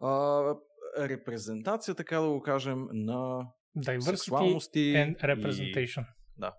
а, 0.00 0.54
репрезентация, 0.98 1.94
така 1.94 2.20
да 2.20 2.28
го 2.28 2.42
кажем, 2.42 2.86
на 2.92 3.46
Diversity 3.78 4.14
сексуалности 4.14 4.78
and 4.78 5.20
representation. 5.20 6.02
И, 6.02 6.40
да, 6.40 6.52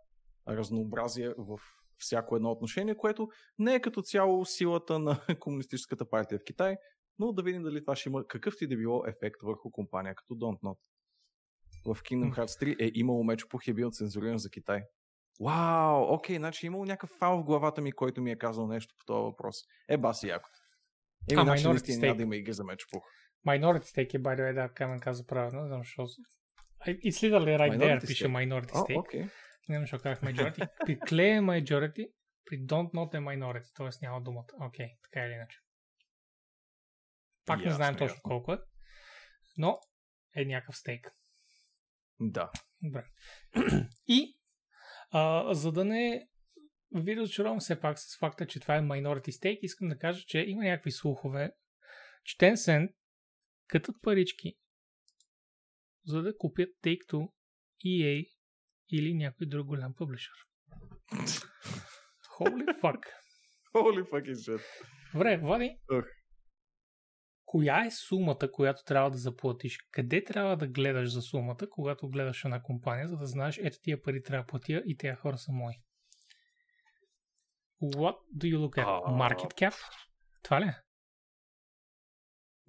разнообразие 0.50 1.34
в 1.38 1.60
всяко 1.98 2.36
едно 2.36 2.52
отношение, 2.52 2.98
което 2.98 3.30
не 3.60 3.76
е 3.76 3.80
като 3.80 4.02
цяло 4.02 4.46
силата 4.46 5.00
на 5.00 5.20
Комунистическата 5.40 6.10
партия 6.10 6.40
в 6.40 6.44
Китай, 6.44 6.78
но 7.20 7.34
да 7.34 7.44
видим 7.44 7.64
дали 7.64 7.82
това 7.82 7.96
ще 7.96 8.10
има 8.10 8.28
какъв 8.28 8.54
ти 8.58 8.68
да 8.68 8.78
било 8.78 9.04
ефект 9.08 9.42
върху 9.44 9.72
компания 9.72 10.16
като 10.16 10.34
Don't 10.34 10.60
Not. 10.62 10.78
В 11.86 12.04
Kingdom 12.04 12.36
Hearts 12.36 12.64
3 12.64 12.82
е 12.82 12.92
имало 12.94 13.24
меч 13.24 13.48
по 13.48 13.60
е 13.68 13.74
бил 13.74 13.92
цензуриран 13.92 14.38
за 14.38 14.50
Китай. 14.50 14.84
Вау, 15.42 16.14
окей, 16.14 16.38
значи 16.38 16.66
е 16.66 16.68
имало 16.68 16.86
някакъв 16.86 17.10
файл 17.10 17.38
в 17.38 17.44
главата 17.44 17.82
ми, 17.82 17.92
който 17.92 18.22
ми 18.22 18.32
е 18.32 18.38
казал 18.38 18.68
нещо 18.68 18.96
по 19.00 19.06
този 19.06 19.24
въпрос. 19.24 19.56
Е, 19.90 19.98
баси 19.98 20.28
яко. 20.28 20.50
Е, 21.32 21.36
а, 21.38 21.44
значи 21.44 21.68
наистина 21.68 22.00
няма 22.00 22.16
да 22.16 22.24
има 22.24 22.36
игри 22.36 22.54
за 22.54 22.64
меч 22.64 22.86
пух. 22.92 23.04
Minority 23.48 23.84
Stake 23.84 24.16
е, 24.16 24.20
by 24.20 24.40
the 24.40 24.42
way, 24.42 24.54
да, 24.54 24.70
Камен 24.70 25.00
каза 25.00 25.26
правилно, 25.26 25.62
не 25.62 25.68
знам 25.68 25.80
защо. 25.80 26.08
It's 26.88 27.30
literally 27.30 27.58
right 27.58 27.78
minority 27.78 28.00
there, 28.00 28.08
пише 28.08 28.28
Minority 28.28 28.72
Stake. 28.72 28.96
Oh, 28.96 29.02
okay. 29.02 29.30
Не 29.70 29.76
знам 29.76 29.84
защо 29.84 30.00
казах 30.00 30.22
Majority. 30.22 30.70
При 30.86 31.00
Clay 31.00 31.38
е 31.38 31.42
Majority, 31.42 32.12
при 32.46 32.60
Don't 32.60 32.94
Not 32.94 33.14
е 33.14 33.18
Minority, 33.18 33.76
т.е. 33.76 34.06
няма 34.06 34.22
думата. 34.22 34.48
Окей, 34.62 34.86
okay, 34.86 34.98
така 35.04 35.26
или 35.26 35.34
иначе. 35.34 35.58
Пак 37.46 37.60
не 37.60 37.66
Ясно, 37.66 37.76
знаем 37.76 37.94
точно 37.94 38.06
ясно. 38.06 38.22
колко 38.24 38.54
е. 38.54 38.60
Но 39.58 39.80
е 40.36 40.46
някакъв 40.46 40.78
стейк. 40.78 41.12
Да. 42.20 42.52
Добре. 42.82 43.06
И 44.08 44.40
а, 45.12 45.54
за 45.54 45.72
да 45.72 45.86
не 45.86 46.28
ви 46.92 47.16
разочаровам 47.16 47.60
все 47.60 47.80
пак 47.80 48.00
с 48.00 48.20
факта, 48.20 48.48
че 48.48 48.60
това 48.60 48.76
е 48.76 48.82
minority 48.82 49.30
stake, 49.30 49.60
искам 49.62 49.88
да 49.88 49.98
кажа, 49.98 50.26
че 50.28 50.40
има 50.40 50.64
някакви 50.64 50.92
слухове, 50.92 51.52
че 52.24 52.38
Tencent 52.38 52.94
катат 53.68 53.96
парички, 54.02 54.58
за 56.06 56.22
да 56.22 56.38
купят 56.38 56.70
Take-Two, 56.84 57.32
EA 57.86 58.37
или 58.92 59.14
някой 59.14 59.48
друг 59.48 59.68
голям 59.68 59.94
публишър. 59.94 60.36
Holy 62.40 62.82
fuck. 62.82 63.04
Holy 63.76 64.04
fucking 64.12 64.36
shit. 64.36 64.62
Добре, 65.14 65.38
Влади. 65.38 65.78
Ох. 65.92 66.06
Коя 67.46 67.86
е 67.86 67.92
сумата, 67.92 68.52
която 68.52 68.84
трябва 68.84 69.12
да 69.12 69.18
заплатиш? 69.18 69.78
Къде 69.92 70.24
трябва 70.24 70.58
да 70.58 70.68
гледаш 70.68 71.14
за 71.14 71.22
сумата, 71.22 71.68
когато 71.70 72.10
гледаш 72.10 72.46
една 72.46 72.64
компания, 72.64 73.08
за 73.08 73.18
да 73.18 73.26
знаеш, 73.26 73.60
ето 73.64 73.78
тия 73.82 74.02
пари 74.02 74.24
трябва 74.24 74.44
да 74.44 74.48
платя 74.48 74.84
и 74.86 74.98
тези 74.98 75.16
хора 75.16 75.38
са 75.38 75.52
мои? 75.52 75.74
What 77.82 78.16
do 78.38 78.46
you 78.54 78.58
look 78.58 78.78
at? 78.78 78.86
Market 79.06 79.54
cap? 79.54 79.74
Това 80.44 80.62
ли? 80.62 80.66
е? 80.66 80.76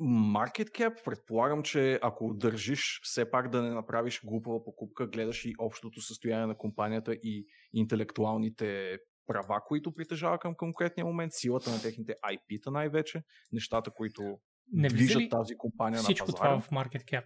Market 0.00 0.70
cap, 0.70 1.04
предполагам, 1.04 1.62
че 1.62 1.98
ако 2.02 2.34
държиш 2.34 3.00
все 3.02 3.30
пак 3.30 3.50
да 3.50 3.62
не 3.62 3.70
направиш 3.70 4.20
глупава 4.24 4.64
покупка, 4.64 5.06
гледаш 5.06 5.44
и 5.44 5.54
общото 5.58 6.00
състояние 6.00 6.46
на 6.46 6.56
компанията 6.56 7.14
и 7.14 7.46
интелектуалните 7.72 8.98
права, 9.26 9.60
които 9.66 9.94
притежава 9.94 10.38
към 10.38 10.54
конкретния 10.54 11.04
момент, 11.04 11.32
силата 11.34 11.70
на 11.70 11.82
техните 11.82 12.14
IP-та 12.24 12.70
най-вече, 12.70 13.22
нещата, 13.52 13.90
които 13.90 14.38
Не 14.72 14.88
движат 14.88 15.30
тази 15.30 15.56
компания 15.56 16.00
всичко 16.00 16.26
на 16.26 16.32
пазара. 16.32 16.60
това 16.60 16.60
в 16.60 16.70
market 16.70 17.04
cap? 17.04 17.24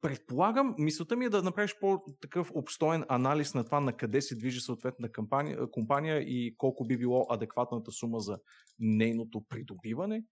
Предполагам, 0.00 0.74
мисълта 0.78 1.16
ми 1.16 1.24
е 1.24 1.28
да 1.28 1.42
направиш 1.42 1.76
по-такъв 1.80 2.50
обстоен 2.54 3.04
анализ 3.08 3.54
на 3.54 3.64
това 3.64 3.80
на 3.80 3.96
къде 3.96 4.22
се 4.22 4.36
движи 4.36 4.60
съответна 4.60 5.12
компания, 5.12 5.70
компания 5.70 6.18
и 6.20 6.54
колко 6.56 6.84
би 6.84 6.98
било 6.98 7.26
адекватната 7.30 7.92
сума 7.92 8.20
за 8.20 8.38
нейното 8.78 9.44
придобиване. 9.48 10.24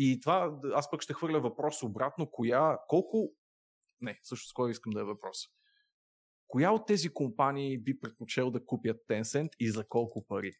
И 0.00 0.20
това, 0.20 0.60
аз 0.74 0.90
пък 0.90 1.02
ще 1.02 1.14
хвърля 1.14 1.40
въпрос 1.40 1.82
обратно, 1.82 2.30
коя, 2.30 2.78
колко, 2.88 3.32
не, 4.00 4.20
също 4.22 4.48
с 4.48 4.52
кой 4.52 4.70
искам 4.70 4.92
да 4.92 5.00
е 5.00 5.04
въпрос. 5.04 5.38
Коя 6.46 6.72
от 6.72 6.86
тези 6.86 7.08
компании 7.08 7.78
би 7.78 8.00
предпочел 8.00 8.50
да 8.50 8.64
купят 8.66 8.96
Tencent 9.08 9.48
и 9.60 9.70
за 9.70 9.88
колко 9.88 10.26
пари? 10.26 10.52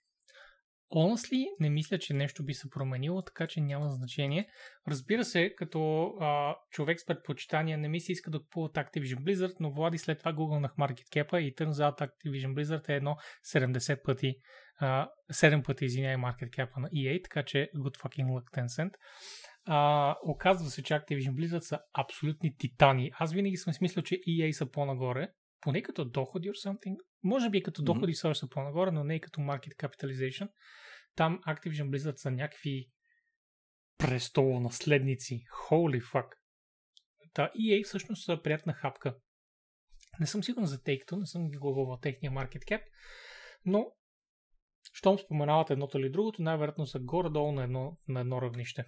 Honestly, 0.90 1.46
не 1.60 1.70
мисля, 1.70 1.98
че 1.98 2.14
нещо 2.14 2.44
би 2.44 2.54
се 2.54 2.70
променило, 2.70 3.22
така 3.22 3.46
че 3.46 3.60
няма 3.60 3.90
значение. 3.90 4.48
Разбира 4.88 5.24
се, 5.24 5.54
като 5.56 6.04
а, 6.20 6.56
човек 6.70 7.00
с 7.00 7.06
предпочитания 7.06 7.78
не 7.78 7.88
ми 7.88 8.00
се 8.00 8.12
иска 8.12 8.30
да 8.30 8.40
купуват 8.40 8.74
Activision 8.74 9.18
Blizzard, 9.18 9.54
но 9.60 9.72
Влади 9.72 9.98
след 9.98 10.18
това 10.18 10.32
гугълнах 10.32 10.72
market 10.76 11.08
cap 11.08 11.38
и 11.38 11.54
turns 11.54 11.72
out 11.72 12.00
Activision 12.00 12.54
Blizzard 12.54 12.88
е 12.88 12.94
едно 12.94 13.16
70 13.54 14.02
пъти, 14.02 14.34
а, 14.80 15.08
7 15.32 15.62
пъти, 15.62 15.84
извиняй, 15.84 16.16
market 16.16 16.50
cap 16.50 16.68
на 16.76 16.88
EA, 16.88 17.24
така 17.24 17.42
че 17.42 17.70
good 17.76 17.98
fucking 17.98 18.26
luck 18.26 18.58
Tencent. 18.58 18.90
А, 19.66 20.16
оказва 20.26 20.70
се, 20.70 20.82
че 20.82 20.94
Activision 20.94 21.32
Blizzard 21.32 21.60
са 21.60 21.78
абсолютни 21.92 22.56
титани. 22.58 23.10
Аз 23.18 23.32
винаги 23.32 23.56
съм 23.56 23.72
смислил, 23.72 24.02
че 24.02 24.14
EA 24.14 24.50
са 24.50 24.70
по-нагоре, 24.70 25.28
поне 25.60 25.82
като 25.82 26.04
доходи 26.04 26.50
or 26.50 26.68
something. 26.68 26.96
Може 27.22 27.50
би 27.50 27.62
като 27.62 27.82
доходи 27.82 28.14
mm-hmm. 28.14 28.32
са 28.32 28.48
по-нагоре, 28.48 28.90
но 28.90 29.04
не 29.04 29.14
и 29.14 29.20
като 29.20 29.40
market 29.40 29.76
capitalization. 29.76 30.48
Там 31.14 31.40
Activision 31.46 31.90
Blizzard 31.90 32.16
са 32.16 32.30
някакви 32.30 32.90
престолонаследници. 33.98 35.40
Holy 35.70 36.02
fuck. 36.02 36.28
Та 37.32 37.50
EA 37.60 37.84
всъщност 37.84 38.24
са 38.24 38.42
приятна 38.42 38.72
хапка. 38.72 39.16
Не 40.20 40.26
съм 40.26 40.44
сигурен 40.44 40.66
за 40.66 40.78
Take-Two, 40.78 41.18
не 41.18 41.26
съм 41.26 41.50
ги 41.50 41.56
гугълвал 41.56 41.98
техния 41.98 42.32
market 42.32 42.64
cap, 42.64 42.82
но 43.64 43.86
щом 44.92 45.18
споменават 45.18 45.70
едното 45.70 45.98
или 45.98 46.10
другото, 46.10 46.42
най-вероятно 46.42 46.86
са 46.86 46.98
горе-долу 46.98 47.52
на 47.52 47.62
едно, 47.62 47.98
на 48.08 48.20
едно 48.20 48.42
равнище. 48.42 48.84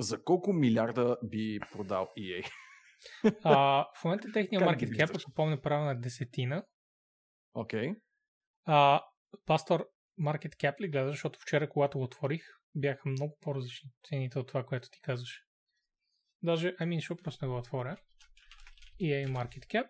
За 0.00 0.24
колко 0.24 0.52
милиарда 0.52 1.16
би 1.24 1.58
продал 1.72 2.08
EA? 2.18 2.50
А, 3.44 3.86
в 4.00 4.04
момента 4.04 4.32
техния 4.32 4.60
ги 4.60 4.86
cap, 4.86 4.88
виждаш? 4.88 5.10
ако 5.10 5.32
помня 5.34 5.60
правилно, 5.60 5.90
е 5.90 5.94
десетина. 5.94 6.64
Окей. 7.54 7.88
Okay. 7.88 7.96
А, 8.64 9.02
пастор, 9.46 9.86
market 10.20 10.56
cap 10.56 10.80
ли 10.80 10.88
гледаш, 10.88 11.10
защото 11.10 11.38
вчера, 11.40 11.68
когато 11.68 11.98
го 11.98 12.04
отворих, 12.04 12.42
бяха 12.74 13.08
много 13.08 13.38
по-различни 13.40 13.90
цените 14.08 14.38
от 14.38 14.48
това, 14.48 14.64
което 14.64 14.88
ти 14.90 15.00
казваш. 15.00 15.42
Даже, 16.42 16.76
ами, 16.78 17.00
ще 17.00 17.14
просто 17.14 17.44
не 17.44 17.48
го 17.48 17.58
отворя. 17.58 17.96
EA 19.00 19.28
market 19.28 19.66
cap. 19.66 19.88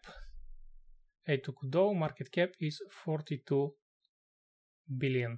Ей 1.29 1.43
тук 1.43 1.59
долу, 1.63 1.95
market 1.95 2.29
cap 2.31 2.51
is 2.61 2.77
42 3.07 3.75
billion. 4.91 5.37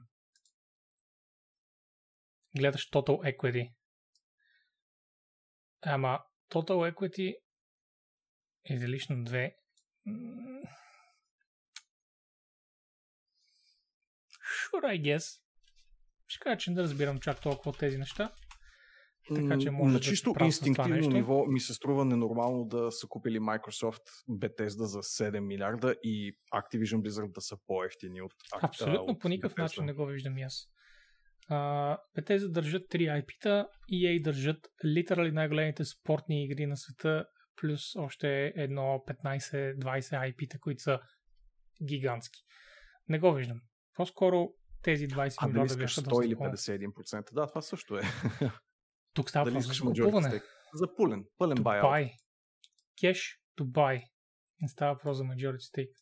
Гледаш 2.56 2.90
total 2.90 3.36
equity. 3.36 3.74
Ама, 5.82 6.20
total 6.50 6.92
equity 6.92 7.34
е 8.64 8.74
излишно 8.74 9.16
2. 9.16 9.54
М, 10.06 10.60
Sure, 14.64 14.84
I 14.90 15.02
guess. 15.02 15.40
Ще 16.26 16.40
кажа, 16.40 16.56
че 16.58 16.70
не 16.70 16.82
разбирам 16.82 17.20
чак 17.20 17.40
толкова 17.40 17.70
от 17.70 17.78
тези 17.78 17.98
неща. 17.98 18.32
Така 19.34 19.58
че 19.58 19.70
може 19.70 19.86
на 19.86 19.92
да 19.92 20.00
чисто 20.00 20.32
това 20.32 20.46
инстинктивно 20.46 21.08
ниво 21.08 21.46
ми 21.46 21.60
се 21.60 21.74
струва 21.74 22.04
ненормално 22.04 22.64
да 22.64 22.92
са 22.92 23.06
купили 23.06 23.40
Microsoft 23.40 24.02
Bethesda 24.30 24.66
за 24.84 24.98
7 24.98 25.40
милиарда 25.40 25.94
и 26.02 26.36
Activision 26.54 26.96
Blizzard 26.98 27.32
да 27.32 27.40
са 27.40 27.56
по-ефтини 27.66 28.22
от 28.22 28.32
Ac- 28.54 28.64
Абсолютно 28.64 29.04
от 29.04 29.20
по 29.20 29.28
никакъв 29.28 29.54
Bethesda. 29.54 29.62
начин 29.62 29.84
не 29.84 29.92
го 29.92 30.06
виждам 30.06 30.38
и 30.38 30.42
аз. 30.42 30.68
Uh, 31.50 31.98
Bethesda 32.18 32.48
държат 32.48 32.82
3 32.82 33.22
IP-та, 33.22 33.68
EA 33.92 34.22
държат 34.22 34.68
литерали 34.84 35.32
най-големите 35.32 35.84
спортни 35.84 36.44
игри 36.44 36.66
на 36.66 36.76
света, 36.76 37.26
плюс 37.56 37.96
още 37.96 38.52
едно 38.56 39.04
15-20 39.08 39.78
IP-та, 39.78 40.58
които 40.58 40.82
са 40.82 41.00
гигантски. 41.84 42.40
Не 43.08 43.18
го 43.18 43.32
виждам. 43.32 43.60
По-скоро 43.94 44.48
тези 44.82 45.08
20 45.08 45.34
А 45.38 45.46
дали 45.46 45.52
милиона 45.52 45.66
искаш 45.66 45.96
бяха 45.96 46.00
100 46.00 46.08
доста 46.08 46.26
или 46.26 46.36
по- 46.36 46.44
51%? 46.44 47.32
Да, 47.34 47.46
това 47.46 47.62
също 47.62 47.98
е. 47.98 48.02
Тук 49.14 49.30
става 49.30 49.50
дали 49.50 49.58
искаш 49.58 49.76
за 49.76 49.84
купуване. 49.84 50.42
За 50.74 50.96
пълен, 50.96 51.24
пълен 51.38 51.56
buyout. 51.58 52.12
to 53.58 53.64
buy. 53.64 54.02
Не 54.60 54.68
става 54.68 54.94
въпрос 54.94 55.16
за 55.16 55.24
majority 55.24 55.58
stake. 55.58 55.92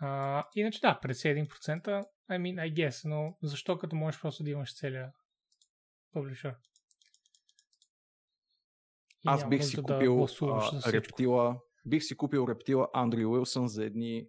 А, 0.00 0.44
иначе 0.54 0.80
да, 0.80 1.00
51%, 1.04 1.46
I 1.86 2.04
mean, 2.30 2.70
I 2.70 2.72
guess, 2.72 3.08
но 3.08 3.36
защо 3.42 3.78
като 3.78 3.96
можеш 3.96 4.20
просто 4.20 4.42
да 4.42 4.50
имаш 4.50 4.76
целия 4.76 5.12
publisher? 6.14 6.56
Аз 9.26 9.48
бих 9.48 9.64
си 9.64 9.76
нужда 9.76 9.94
купил 9.94 10.26
а, 10.42 10.92
рептила, 10.92 11.60
бих 11.86 12.02
си 12.02 12.16
купил 12.16 12.46
рептила 12.48 12.88
Андрю 12.92 13.30
Уилсън 13.30 13.68
за 13.68 13.84
едни 13.84 14.26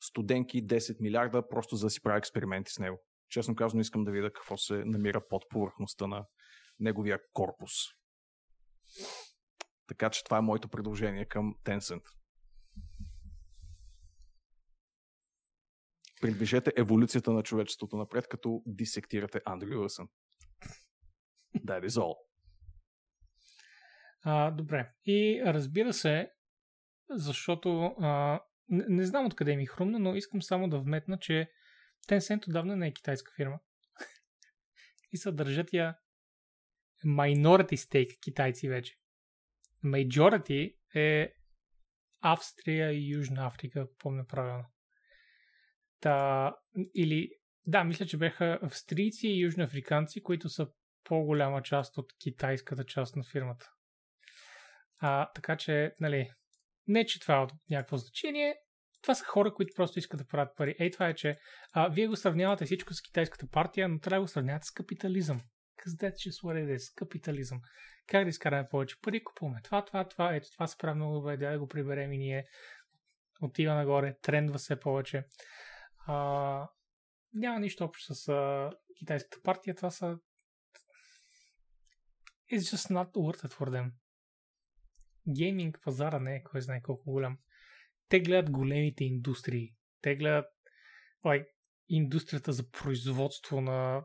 студенки 0.00 0.66
10 0.66 1.00
милиарда, 1.00 1.48
просто 1.48 1.76
за 1.76 1.86
да 1.86 1.90
си 1.90 2.02
правя 2.02 2.18
експерименти 2.18 2.72
с 2.72 2.78
него. 2.78 3.02
Честно 3.28 3.56
казано, 3.56 3.80
искам 3.80 4.04
да 4.04 4.10
видя 4.10 4.32
какво 4.32 4.56
се 4.56 4.84
намира 4.84 5.28
под 5.28 5.42
повърхността 5.48 6.06
на 6.06 6.26
неговия 6.80 7.18
корпус. 7.32 7.72
Така 9.86 10.10
че 10.10 10.24
това 10.24 10.38
е 10.38 10.40
моето 10.40 10.68
предложение 10.68 11.24
към 11.24 11.54
Tencent. 11.64 12.02
Придвижете 16.20 16.72
еволюцията 16.76 17.32
на 17.32 17.42
човечеството 17.42 17.96
напред, 17.96 18.28
като 18.28 18.62
дисектирате 18.66 19.40
Андрю 19.44 19.80
Уилсън. 19.80 20.08
That 21.56 21.86
is 21.86 22.00
all. 22.00 22.25
А, 24.28 24.50
добре. 24.50 24.90
И 25.04 25.42
разбира 25.46 25.92
се, 25.92 26.30
защото 27.10 27.84
а, 27.84 28.40
не, 28.68 28.84
не 28.88 29.04
знам 29.04 29.26
откъде 29.26 29.56
ми 29.56 29.62
е 29.62 29.66
хрумна, 29.66 29.98
но 29.98 30.14
искам 30.14 30.42
само 30.42 30.68
да 30.68 30.78
вметна, 30.78 31.18
че 31.18 31.50
Tencent 32.08 32.48
отдавна 32.48 32.76
не 32.76 32.86
е 32.86 32.92
китайска 32.92 33.32
фирма. 33.36 33.58
и 35.12 35.16
са 35.16 35.32
държат 35.32 35.72
я 35.72 35.98
minority 37.04 37.74
stake 37.74 38.20
китайци 38.20 38.68
вече. 38.68 38.96
Majority 39.84 40.76
е 40.94 41.34
Австрия 42.20 42.92
и 42.92 43.10
Южна 43.10 43.46
Африка, 43.46 43.88
помня 43.98 44.26
правилно. 44.26 44.64
Та, 46.00 46.54
или, 46.94 47.30
да, 47.66 47.84
мисля, 47.84 48.06
че 48.06 48.18
бяха 48.18 48.58
австрийци 48.62 49.28
и 49.28 49.40
южноафриканци, 49.40 50.22
които 50.22 50.48
са 50.48 50.68
по-голяма 51.04 51.62
част 51.62 51.98
от 51.98 52.12
китайската 52.22 52.84
част 52.84 53.16
на 53.16 53.24
фирмата. 53.24 53.75
А, 54.98 55.32
така 55.32 55.56
че, 55.56 55.94
нали, 56.00 56.30
не, 56.86 57.06
че 57.06 57.20
това 57.20 57.36
е 57.36 57.40
от 57.40 57.52
някакво 57.70 57.96
значение, 57.96 58.56
това 59.02 59.14
са 59.14 59.24
хора, 59.24 59.54
които 59.54 59.72
просто 59.76 59.98
искат 59.98 60.18
да 60.18 60.26
правят 60.26 60.56
пари. 60.56 60.76
Ей, 60.78 60.90
това 60.90 61.08
е, 61.08 61.14
че 61.14 61.38
а, 61.72 61.88
вие 61.88 62.06
го 62.06 62.16
сравнявате 62.16 62.64
всичко 62.64 62.94
с 62.94 63.02
китайската 63.02 63.46
партия, 63.48 63.88
но 63.88 63.98
трябва 63.98 64.20
да 64.20 64.24
го 64.24 64.28
сравнявате 64.28 64.66
с 64.66 64.70
капитализъм. 64.70 65.40
Just 65.86 66.42
what 66.42 66.64
it 66.64 66.76
is. 66.76 66.94
Капитализъм. 66.96 67.60
Как 68.06 68.24
да 68.24 68.28
изкараме 68.28 68.68
повече 68.68 68.96
пари, 69.02 69.24
купуваме 69.24 69.60
това, 69.64 69.84
това, 69.84 70.08
това, 70.08 70.34
ето 70.34 70.50
това 70.52 70.66
се 70.66 70.76
прави 70.78 70.94
много 70.94 71.14
добре, 71.14 71.36
да 71.36 71.58
го 71.58 71.68
приберем 71.68 72.12
и 72.12 72.18
ние. 72.18 72.44
Отива 73.42 73.74
нагоре, 73.74 74.16
трендва 74.22 74.58
се 74.58 74.80
повече. 74.80 75.24
А, 76.06 76.68
няма 77.34 77.60
нищо 77.60 77.84
общо 77.84 78.14
с 78.14 78.28
а, 78.28 78.70
китайската 78.98 79.42
партия, 79.42 79.74
това 79.74 79.90
са 79.90 80.18
It's 82.52 82.76
just 82.76 82.90
not 82.90 83.10
worth 83.12 83.44
it 83.44 83.52
for 83.52 83.68
them. 83.70 83.90
Гейминг 85.28 85.78
пазара 85.82 86.20
не 86.20 86.36
е 86.36 86.42
кой 86.42 86.60
знае 86.60 86.82
колко 86.82 87.12
голям. 87.12 87.38
Те 88.08 88.20
гледат 88.20 88.50
големите 88.50 89.04
индустрии. 89.04 89.74
Те 90.00 90.16
гледат 90.16 90.46
like, 91.24 91.48
индустрията 91.88 92.52
за 92.52 92.70
производство 92.70 93.60
на 93.60 94.04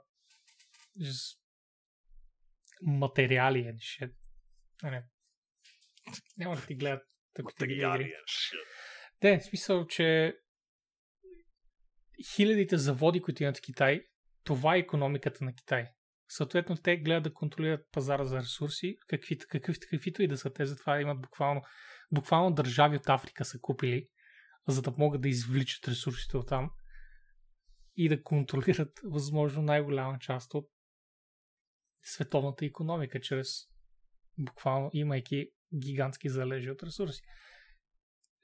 just, 1.02 1.40
материали 2.82 3.58
and 3.58 3.78
shit. 3.78 4.14
А, 4.84 4.92
не. 4.92 5.04
Няма 6.38 6.56
да 6.56 6.66
ти 6.66 6.76
гледат 6.76 7.04
такива 7.60 7.96
игри. 7.96 8.14
Те, 9.20 9.40
в 9.40 9.44
смисъл, 9.44 9.88
че 9.88 10.38
хилядите 12.36 12.78
заводи, 12.78 13.22
които 13.22 13.44
имат 13.44 13.58
в 13.58 13.62
Китай, 13.62 14.08
това 14.44 14.76
е 14.76 14.80
економиката 14.80 15.44
на 15.44 15.56
Китай. 15.56 15.92
Съответно, 16.34 16.78
те 16.78 16.98
гледат 16.98 17.24
да 17.24 17.34
контролират 17.34 17.88
пазара 17.92 18.26
за 18.26 18.40
ресурси, 18.40 18.98
каквито, 19.08 19.46
каквито, 19.50 19.88
каквито 19.90 20.24
и 20.24 20.28
да 20.28 20.38
са 20.38 20.54
те, 20.54 20.66
затова 20.66 21.02
имат 21.02 21.22
буквално, 21.22 21.62
буквално 22.12 22.56
държави 22.56 22.96
от 22.96 23.10
Африка 23.10 23.46
са 23.46 23.60
купили, 23.60 24.08
за 24.68 24.82
да 24.82 24.94
могат 24.98 25.22
да 25.22 25.30
извличат 25.30 25.88
ресурсите 25.88 26.38
от 26.38 26.48
там 26.48 26.72
и 27.96 28.10
да 28.10 28.24
контролират 28.24 29.00
възможно 29.04 29.62
най-голяма 29.62 30.20
част 30.20 30.54
от 30.54 30.70
световната 32.04 32.66
економика, 32.66 33.22
чрез 33.22 33.48
буквално 34.38 34.90
имайки 34.94 35.50
гигантски 35.80 36.30
залежи 36.30 36.72
от 36.72 36.84
ресурси. 36.84 37.22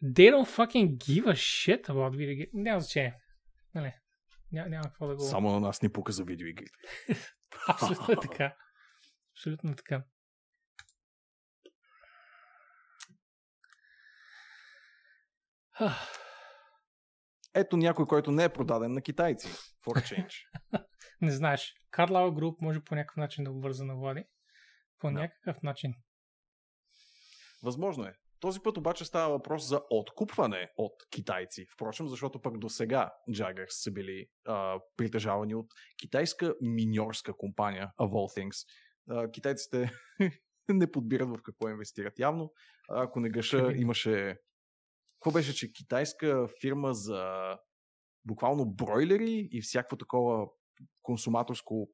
They 0.03 0.31
don't 0.31 0.57
fucking 0.57 0.97
give 0.97 1.25
a 1.25 1.35
shit 1.35 1.87
about 1.87 2.15
video 2.17 2.45
games. 2.45 2.49
Няма 2.53 2.81
значение. 2.81 3.15
Нали? 3.75 3.93
Ня, 4.51 4.65
няма 4.69 4.83
какво 4.83 5.07
да 5.07 5.15
го... 5.15 5.21
Само 5.21 5.51
на 5.51 5.59
нас 5.59 5.81
ни 5.81 5.89
пука 5.89 6.11
за 6.11 6.23
видеоигрите. 6.23 6.77
Абсолютно 7.67 8.15
така. 8.21 8.55
Абсолютно 9.31 9.75
така. 9.75 10.03
Ето 17.55 17.77
някой, 17.77 18.05
който 18.05 18.31
не 18.31 18.43
е 18.43 18.53
продаден 18.53 18.93
на 18.93 19.01
китайци. 19.01 19.47
For 19.47 19.97
a 19.97 20.01
change. 20.01 20.33
не 21.21 21.31
знаеш. 21.31 21.73
Carlyle 21.91 22.31
Group 22.31 22.55
може 22.61 22.83
по 22.83 22.95
някакъв 22.95 23.17
начин 23.17 23.43
да 23.43 23.51
го 23.51 23.61
върза 23.61 23.85
на 23.85 23.95
Влади. 23.95 24.23
По 24.99 25.07
да. 25.07 25.13
някакъв 25.13 25.63
начин. 25.63 25.93
Възможно 27.63 28.05
е. 28.05 28.13
Този 28.39 28.59
път 28.59 28.77
обаче 28.77 29.05
става 29.05 29.31
въпрос 29.31 29.67
за 29.67 29.81
откупване 29.89 30.71
от 30.77 30.93
китайци. 31.11 31.65
Впрочем, 31.73 32.07
защото 32.07 32.41
пък 32.41 32.57
до 32.57 32.69
сега 32.69 33.13
Jaggers 33.29 33.69
са 33.69 33.91
били 33.91 34.27
а, 34.45 34.79
притежавани 34.97 35.55
от 35.55 35.67
китайска 36.01 36.55
миньорска 36.61 37.33
компания, 37.37 37.91
of 37.99 38.09
all 38.09 38.39
things. 38.39 38.67
А, 39.09 39.31
китайците 39.31 39.91
не 40.69 40.91
подбират 40.91 41.29
в 41.29 41.41
какво 41.43 41.69
инвестират 41.69 42.19
явно. 42.19 42.53
Ако 42.89 43.19
не 43.19 43.29
гъша, 43.29 43.71
имаше... 43.75 44.37
Какво 45.19 45.31
беше, 45.31 45.55
че 45.55 45.73
китайска 45.73 46.47
фирма 46.61 46.93
за 46.93 47.55
буквално 48.25 48.65
бройлери 48.65 49.49
и 49.51 49.61
всякакво 49.61 49.97
такова 49.97 50.47
консуматорско 51.01 51.89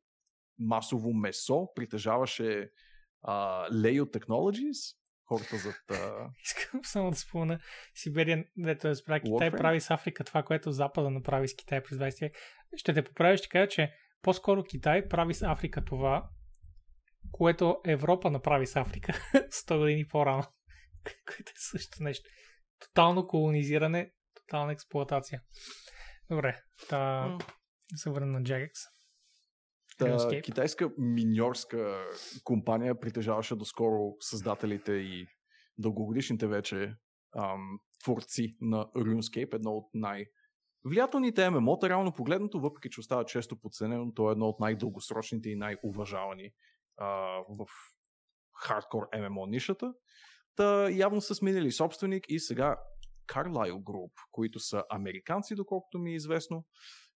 масово 0.59 1.13
месо 1.13 1.67
притежаваше 1.75 2.69
uh, 3.27 3.71
Leo 3.71 4.03
Technologies 4.03 5.02
хората 5.27 5.57
зад... 5.57 5.75
А... 5.89 6.29
Искам 6.43 6.79
само 6.83 7.11
да 7.11 7.17
спомена 7.17 7.59
Сибирия, 7.95 8.45
дето 8.57 8.87
е 8.87 8.95
спра 8.95 9.19
Китай 9.19 9.51
Warframe? 9.51 9.57
прави 9.57 9.81
с 9.81 9.91
Африка 9.91 10.23
това, 10.23 10.43
което 10.43 10.71
Запада 10.71 11.09
направи 11.09 11.47
с 11.47 11.55
Китай 11.55 11.83
през 11.83 11.97
20 11.97 12.21
век. 12.21 12.35
Ще 12.75 12.93
те 12.93 13.03
поправя, 13.03 13.37
ще 13.37 13.49
кажа, 13.49 13.67
че 13.67 13.93
по-скоро 14.21 14.63
Китай 14.63 15.07
прави 15.07 15.33
с 15.33 15.41
Африка 15.41 15.85
това, 15.85 16.29
което 17.31 17.81
Европа 17.85 18.31
направи 18.31 18.67
с 18.67 18.75
Африка 18.75 19.13
100 19.33 19.77
години 19.77 20.07
по-рано. 20.07 20.43
което 21.25 21.49
е 21.49 21.59
също 21.71 22.03
нещо. 22.03 22.29
Тотално 22.79 23.27
колонизиране, 23.27 24.11
тотална 24.35 24.73
експлуатация. 24.73 25.41
Добре, 26.29 26.61
та... 26.89 27.37
се 27.95 28.09
върна 28.09 28.27
на 28.27 28.41
Jagex. 28.41 28.71
Та, 29.97 30.41
китайска 30.41 30.91
миньорска 30.97 32.07
компания 32.43 32.99
притежаваше 32.99 33.55
доскоро 33.55 34.15
създателите 34.19 34.91
и 34.93 35.27
дългогодишните 35.77 36.47
вече 36.47 36.95
ам, 37.37 37.79
творци 38.03 38.57
на 38.61 38.85
RuneScape, 38.85 39.53
едно 39.53 39.71
от 39.71 39.85
най- 39.93 40.25
Влиятелните 40.85 41.49
ММО-та, 41.49 41.89
реално 41.89 42.13
погледнато, 42.13 42.59
въпреки 42.59 42.89
че 42.89 42.99
остава 42.99 43.25
често 43.25 43.59
подценено, 43.59 44.13
то 44.13 44.29
е 44.29 44.31
едно 44.31 44.45
от 44.45 44.59
най-дългосрочните 44.59 45.49
и 45.49 45.55
най-уважавани 45.55 46.51
а, 46.97 47.07
в 47.49 47.65
хардкор 48.55 49.07
ММО 49.17 49.45
нишата. 49.45 49.93
Та 50.55 50.89
явно 50.89 51.21
са 51.21 51.35
сменили 51.35 51.71
собственик 51.71 52.25
и 52.29 52.39
сега 52.39 52.77
Carlyle 53.27 53.83
Group, 53.83 54.11
които 54.31 54.59
са 54.59 54.83
американци, 54.89 55.55
доколкото 55.55 55.99
ми 55.99 56.11
е 56.11 56.15
известно, 56.15 56.65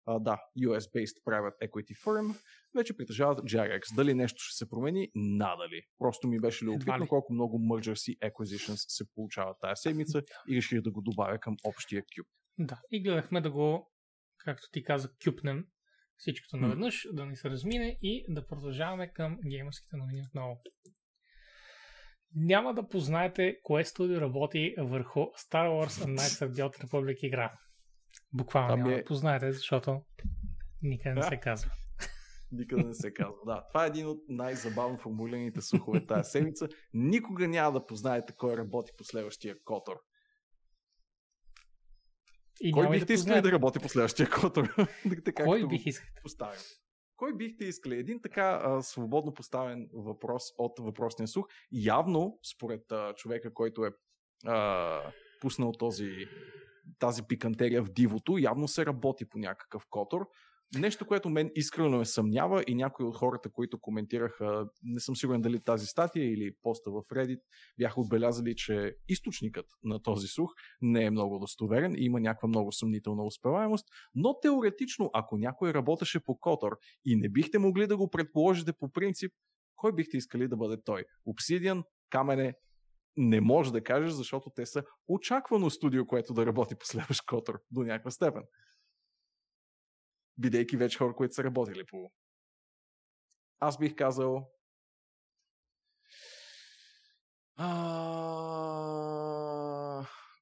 а, 0.08 0.20
да, 0.20 0.38
US-based 0.60 1.24
private 1.28 1.70
equity 1.70 1.96
firm, 2.06 2.36
вече 2.76 2.98
притежават 2.98 3.40
JRX. 3.40 3.96
Дали 3.96 4.14
нещо 4.14 4.44
ще 4.44 4.58
се 4.58 4.70
промени? 4.70 5.12
Надали. 5.16 5.82
Просто 6.00 6.28
ми 6.28 6.40
беше 6.40 6.66
любопитно 6.66 7.08
колко 7.08 7.34
много 7.34 7.60
mergers 7.60 8.12
и 8.12 8.20
acquisitions 8.20 8.86
се 8.88 9.12
получават 9.16 9.58
тази 9.62 9.82
седмица 9.82 10.22
и 10.50 10.56
реших 10.56 10.82
да 10.82 10.92
го 10.92 11.02
добавя 11.02 11.40
към 11.40 11.56
общия 11.64 12.02
кюб. 12.02 12.28
Да, 12.58 12.82
и 12.92 13.04
гледахме 13.04 13.42
да 13.42 13.52
го, 13.52 13.92
както 14.38 14.68
ти 14.72 14.84
каза, 14.84 15.10
кюпнем 15.26 15.66
всичкото 16.18 16.58
наведнъж, 16.58 17.08
mm. 17.08 17.14
да 17.14 17.26
ни 17.26 17.36
се 17.36 17.50
размине 17.50 17.98
и 18.02 18.26
да 18.30 18.48
продължаваме 18.48 19.14
към 19.14 19.38
геймърските 19.50 19.98
новини 19.98 20.22
отново. 20.28 20.62
Няма 22.36 22.74
да 22.74 22.88
познаете 22.88 23.58
кое 23.64 23.84
студио 23.84 24.22
работи 24.22 24.76
върху 24.78 25.20
Star 25.20 25.68
Wars 25.68 26.06
Knights 26.06 26.48
of 26.48 26.52
the 26.52 26.70
Old 26.70 26.86
Republic 26.86 27.18
игра. 27.24 27.54
Буквално 28.34 28.74
ами... 28.74 28.84
няма 28.84 28.98
да 28.98 29.06
познаете, 29.06 29.52
защото 29.52 30.02
никъде 30.82 31.16
не 31.16 31.24
се 31.24 31.40
казва. 31.40 31.72
Никъде 32.52 32.84
не 32.84 32.94
се 32.94 33.14
казва. 33.14 33.38
Да, 33.46 33.68
това 33.68 33.84
е 33.84 33.88
един 33.88 34.08
от 34.08 34.24
най-забавно 34.30 34.98
формулираните 34.98 35.62
слухове 35.62 36.06
тази 36.06 36.32
седмица. 36.32 36.68
Никога 36.94 37.48
няма 37.48 37.72
да 37.72 37.86
познаете 37.86 38.34
кой 38.38 38.58
работи 38.58 38.92
по 38.98 39.04
следващия 39.04 39.56
Котор. 39.66 39.96
И 42.62 42.72
кой 42.72 42.90
бихте 42.90 43.06
да 43.06 43.14
искали 43.14 43.42
да 43.42 43.52
работи 43.52 43.80
по 43.80 43.90
следващия 43.90 44.30
Котор? 44.30 44.76
кой 45.44 45.68
бих 45.68 45.86
искал? 45.86 46.10
Поставим. 46.24 46.60
Кой 47.16 47.34
бихте 47.34 47.66
искали? 47.66 47.96
Един 47.96 48.22
така 48.22 48.62
а, 48.64 48.82
свободно 48.82 49.34
поставен 49.34 49.90
въпрос 49.94 50.44
от 50.58 50.80
въпросния 50.80 51.28
слух. 51.28 51.48
Явно, 51.72 52.40
според 52.56 52.92
а, 52.92 53.14
човека, 53.14 53.54
който 53.54 53.86
е 53.86 53.92
а, 54.46 55.02
пуснал 55.42 55.72
този 55.72 56.28
тази 57.00 57.24
пикантерия 57.24 57.84
в 57.84 57.90
дивото, 57.90 58.38
явно 58.38 58.68
се 58.68 58.86
работи 58.86 59.30
по 59.30 59.40
някакъв 59.40 59.84
котор. 59.90 60.28
Нещо, 60.76 61.06
което 61.06 61.30
мен 61.30 61.52
искрено 61.56 61.98
ме 61.98 62.06
съмнява 62.06 62.64
и 62.68 62.76
някои 62.76 63.06
от 63.06 63.16
хората, 63.16 63.50
които 63.50 63.80
коментираха, 63.80 64.66
не 64.84 65.00
съм 65.00 65.16
сигурен 65.16 65.42
дали 65.42 65.60
тази 65.60 65.86
статия 65.86 66.26
или 66.34 66.52
поста 66.62 66.92
в 66.92 67.02
Reddit, 67.02 67.40
бяха 67.78 68.02
отбелязали, 68.02 68.56
че 68.56 68.96
източникът 69.08 69.66
на 69.84 70.02
този 70.02 70.28
слух 70.28 70.54
не 70.82 71.04
е 71.04 71.12
много 71.12 71.40
достоверен 71.40 71.96
и 71.96 72.06
има 72.06 72.20
някаква 72.20 72.48
много 72.48 72.72
съмнителна 72.72 73.24
успеваемост, 73.24 73.88
но 74.16 74.40
теоретично, 74.40 75.10
ако 75.14 75.38
някой 75.38 75.74
работеше 75.74 76.20
по 76.20 76.38
Котор 76.38 76.78
и 77.06 77.16
не 77.16 77.30
бихте 77.30 77.60
могли 77.60 77.88
да 77.88 77.98
го 77.98 78.10
предположите 78.10 78.74
по 78.74 78.92
принцип, 78.92 79.32
кой 79.76 79.94
бихте 79.96 80.18
искали 80.18 80.48
да 80.48 80.58
бъде 80.58 80.78
той? 80.84 81.04
Обсидиан, 81.26 81.84
Камене, 82.10 82.54
не 83.18 83.42
можеш 83.42 83.72
да 83.72 83.84
кажеш, 83.84 84.12
защото 84.12 84.50
те 84.50 84.66
са 84.66 84.84
очаквано 85.08 85.70
студио, 85.70 86.08
което 86.08 86.34
да 86.34 86.46
работи 86.46 86.76
по 86.76 86.86
следващ 86.86 87.26
Котор 87.26 87.64
до 87.72 87.84
някаква 87.84 88.12
степен. 88.12 88.44
Бидейки 90.38 90.78
вече 90.78 90.98
хора, 90.98 91.16
които 91.16 91.34
са 91.34 91.44
работили 91.44 91.86
по... 91.86 92.12
Аз 93.60 93.78
бих 93.78 93.96
казал... 93.96 94.52
А... 97.56 97.68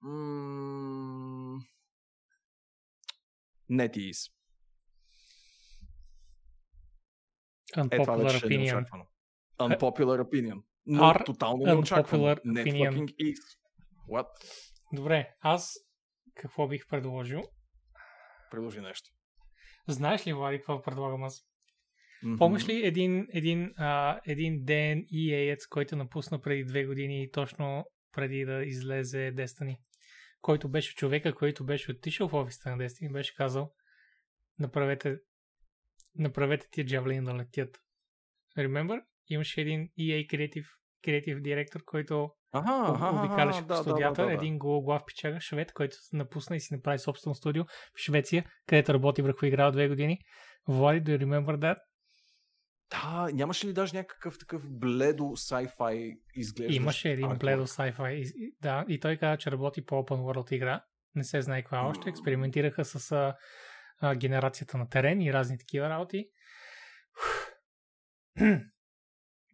М... 0.01 1.59
NetEase. 3.71 4.31
Unpopular 7.77 7.93
е, 7.93 8.03
това 8.03 8.15
вече 8.15 8.45
е. 8.45 8.49
Unpopular 9.59 10.21
opinion. 10.21 10.63
Но 10.85 11.03
Are 11.03 11.25
тотално 11.25 11.65
неочаквано. 11.65 12.25
Networking 12.25 13.15
is. 13.15 13.57
What? 14.11 14.27
Добре, 14.93 15.29
аз 15.41 15.73
какво 16.35 16.67
бих 16.67 16.87
предложил? 16.87 17.41
Предложи 18.51 18.81
нещо. 18.81 19.09
Знаеш 19.87 20.27
ли, 20.27 20.33
Влади, 20.33 20.57
какво 20.57 20.81
предлагам 20.81 21.23
аз? 21.23 21.41
Мгм. 22.23 22.37
Помниш 22.37 22.67
ли 22.67 22.85
един, 22.85 23.27
един, 23.33 23.73
а, 23.77 24.19
един 24.25 24.63
ден 24.65 25.05
EA-ец, 25.13 25.67
който 25.67 25.95
напусна 25.95 26.41
преди 26.41 26.63
две 26.63 26.85
години, 26.85 27.31
точно 27.31 27.85
преди 28.11 28.45
да 28.45 28.63
излезе 28.65 29.33
Destiny, 29.35 29.77
който 30.41 30.69
беше 30.69 30.95
човека, 30.95 31.35
който 31.35 31.65
беше 31.65 31.91
отишъл 31.91 32.27
в 32.27 32.33
офиса 32.33 32.69
на 32.69 32.77
Destiny, 32.77 33.11
беше 33.11 33.35
казал 33.35 33.71
направете, 34.59 35.17
направете 36.15 36.67
тия 36.71 36.85
джавлини 36.85 37.25
да 37.25 37.35
летят. 37.35 37.81
Remember? 38.57 39.03
Имаше 39.29 39.61
един 39.61 39.89
EA 39.99 40.29
креатив, 40.29 40.67
креатив 41.03 41.41
директор, 41.41 41.83
който 41.85 42.29
ага, 42.51 43.19
обикаляше 43.19 43.61
по 43.61 43.67
да, 43.67 43.75
студията, 43.75 44.21
да, 44.21 44.21
да, 44.21 44.27
да. 44.27 44.33
един 44.33 44.57
гологлав 44.57 45.01
пичага, 45.07 45.41
швед, 45.41 45.73
който 45.73 45.97
напусна 46.13 46.55
и 46.55 46.59
си 46.59 46.73
направи 46.73 46.99
собствено 46.99 47.35
студио 47.35 47.63
в 47.65 47.99
Швеция, 47.99 48.45
където 48.67 48.93
работи 48.93 49.21
върху 49.21 49.45
игра 49.45 49.67
от 49.67 49.73
две 49.73 49.87
години. 49.87 50.19
Влади, 50.67 51.01
do 51.01 51.19
you 51.19 51.25
remember 51.25 51.57
that? 51.57 51.77
Да, 52.91 53.29
нямаше 53.33 53.67
ли 53.67 53.73
даже 53.73 53.97
някакъв 53.97 54.37
такъв 54.39 54.61
бледо 54.71 55.23
sci-fi 55.23 56.17
изглеждащ? 56.35 56.77
Имаше 56.77 57.11
един 57.11 57.31
арт? 57.31 57.39
бледо 57.39 57.67
sci-fi. 57.67 58.31
Да, 58.61 58.85
и 58.89 58.99
той 58.99 59.17
каза, 59.17 59.37
че 59.37 59.51
работи 59.51 59.85
по 59.85 59.95
Open 59.95 60.19
World 60.19 60.53
игра. 60.55 60.83
Не 61.15 61.23
се 61.23 61.41
знае 61.41 61.61
каква 61.61 61.87
още. 61.87 62.09
Експериментираха 62.09 62.85
с 62.85 63.11
а, 63.11 63.35
а, 63.99 64.15
генерацията 64.15 64.77
на 64.77 64.89
терен 64.89 65.21
и 65.21 65.33
разни 65.33 65.57
такива 65.57 65.89
работи. 65.89 66.29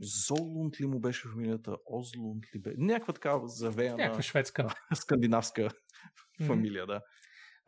Золунд 0.02 0.80
ли 0.82 0.86
му 0.86 0.99
беше 0.99 1.28
фамилията? 1.28 1.78
Озлунд 1.86 2.44
ли 2.56 2.60
бе? 2.60 2.73
Някаква 2.78 3.14
такава 3.14 3.48
завеяна 3.48 3.98
Някаква 3.98 4.22
шведска. 4.22 4.68
скандинавска 4.94 5.69
фамилия, 6.48 6.86
да. 6.86 7.02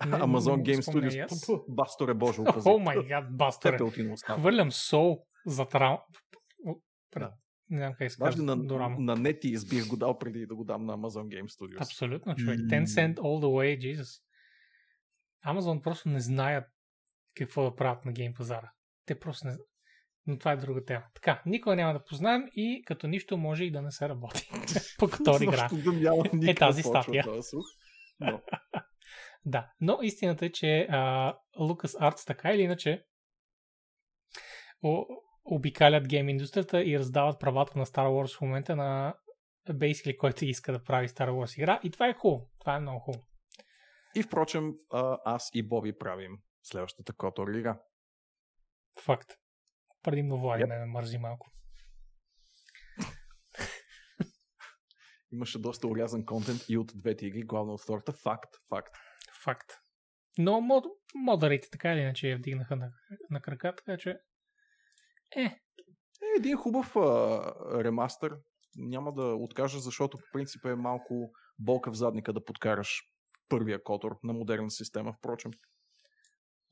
Не- 0.05 0.11
Amazon 0.11 0.55
не 0.55 0.63
Game 0.63 0.81
Studios. 0.81 1.65
Басторе 1.69 2.13
Боже, 2.13 2.41
О 2.65 2.79
май 2.79 2.97
гад, 3.07 3.37
басторе. 3.37 3.77
Хвърлям 4.25 4.71
сол 4.71 5.27
за 5.45 5.65
трам... 5.65 5.97
Да. 7.15 7.33
Не 7.69 7.77
знам 7.77 7.93
как 7.97 8.11
се 8.11 8.41
на, 8.41 8.55
на 8.99 9.15
нети 9.15 9.47
избих 9.47 9.87
го 9.87 9.97
дал 9.97 10.17
преди 10.17 10.45
да 10.45 10.55
го 10.55 10.63
дам 10.63 10.85
на 10.85 10.97
Amazon 10.97 11.27
Game 11.27 11.47
Studios. 11.47 11.81
Абсолютно, 11.81 12.35
човек. 12.35 12.59
М. 12.59 12.67
10 12.67 12.85
cent 12.85 13.15
all 13.15 13.43
the 13.43 13.45
way, 13.45 13.79
Jesus. 13.79 14.21
Amazon 15.45 15.81
просто 15.81 16.09
не 16.09 16.19
знаят 16.19 16.65
какво 17.35 17.63
да 17.63 17.75
правят 17.75 18.05
на 18.05 18.11
гейм 18.11 18.33
пазара. 18.33 18.71
Те 19.05 19.19
просто 19.19 19.47
не 19.47 19.57
но 20.27 20.37
това 20.37 20.51
е 20.51 20.57
друга 20.57 20.85
тема. 20.85 21.03
Така, 21.13 21.41
никога 21.45 21.75
няма 21.75 21.93
да 21.93 22.03
познаем 22.03 22.43
и 22.55 22.83
като 22.85 23.07
нищо 23.07 23.37
може 23.37 23.63
и 23.63 23.71
да 23.71 23.81
не 23.81 23.91
се 23.91 24.09
работи. 24.09 24.49
По 24.99 25.07
втори 25.07 25.43
игра. 25.43 25.69
Никаква 26.33 26.67
тази 26.67 26.83
статия. 26.83 27.25
Но, 28.19 28.41
Да, 29.45 29.71
но 29.81 29.99
истината 30.01 30.45
е, 30.45 30.49
че 30.49 30.87
а, 30.89 31.33
LucasArts 31.59 32.27
така 32.27 32.51
или 32.53 32.61
иначе 32.61 33.03
обикалят 35.45 36.07
гейм 36.07 36.29
индустрията 36.29 36.83
и 36.83 36.99
раздават 36.99 37.39
правата 37.39 37.79
на 37.79 37.85
Star 37.85 38.07
Wars 38.07 38.37
в 38.37 38.41
момента 38.41 38.75
на 38.75 39.15
basically 39.69 40.17
който 40.17 40.45
иска 40.45 40.71
да 40.71 40.83
прави 40.83 41.07
Star 41.07 41.29
Wars 41.29 41.57
игра 41.57 41.79
и 41.83 41.91
това 41.91 42.07
е 42.07 42.13
хубаво. 42.13 42.49
Това 42.59 42.75
е 42.75 42.79
много 42.79 42.99
хубаво. 42.99 43.25
И 44.15 44.23
впрочем, 44.23 44.73
аз 45.25 45.49
и 45.53 45.67
Боби 45.67 45.97
правим 45.97 46.37
следващата 46.63 47.13
Котор 47.13 47.47
игра. 47.47 47.79
Факт. 48.99 49.31
Предимно 50.03 50.39
Влади 50.39 50.63
Yep. 50.63 50.79
ме 50.79 50.85
мързи 50.85 51.17
малко. 51.17 51.51
Имаше 55.31 55.59
доста 55.59 55.87
урязан 55.87 56.25
контент 56.25 56.61
и 56.69 56.77
от 56.77 56.91
двете 56.95 57.25
игри, 57.25 57.43
главно 57.43 57.73
от 57.73 57.81
втората. 57.81 58.13
Факт, 58.13 58.49
факт. 58.69 58.95
Факт. 59.43 59.71
Но 60.37 60.61
мод, 60.61 60.85
модарите 61.15 61.67
така 61.71 61.93
или 61.93 61.99
иначе 61.99 62.29
я 62.29 62.37
вдигнаха 62.37 62.75
на, 62.75 62.91
на 63.29 63.41
крака, 63.41 63.75
така 63.75 63.97
че 63.97 64.09
е, 65.35 65.43
Е, 65.43 65.59
един 66.37 66.57
хубав 66.57 66.95
а, 66.95 67.83
ремастър. 67.83 68.37
Няма 68.75 69.13
да 69.13 69.23
откажа, 69.23 69.79
защото 69.79 70.17
по 70.17 70.23
принцип 70.33 70.65
е 70.65 70.75
малко 70.75 71.31
болка 71.59 71.91
в 71.91 71.95
задника 71.95 72.33
да 72.33 72.45
подкараш 72.45 73.01
първия 73.49 73.83
Котор 73.83 74.19
на 74.23 74.33
модерна 74.33 74.71
система, 74.71 75.13
впрочем. 75.13 75.51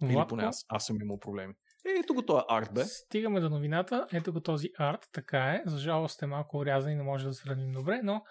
Или 0.04 0.26
поне 0.30 0.44
аз, 0.44 0.66
аз 0.70 0.86
съм 0.86 1.02
имал 1.02 1.20
проблеми. 1.20 1.54
Е, 1.86 2.00
ето 2.00 2.14
го 2.14 2.26
този 2.26 2.44
арт, 2.50 2.74
бе. 2.74 2.84
Стигаме 2.86 3.40
до 3.40 3.50
новината. 3.50 4.08
Ето 4.14 4.34
го 4.34 4.42
този 4.42 4.70
арт, 4.78 5.10
така 5.12 5.40
е. 5.40 5.62
За 5.66 5.78
жалост 5.78 6.22
е 6.22 6.26
малко 6.26 6.58
урязан 6.58 6.92
и 6.92 6.96
не 6.96 7.04
може 7.04 7.28
да 7.28 7.34
сравним 7.34 7.72
добре, 7.72 8.00
но 8.04 8.24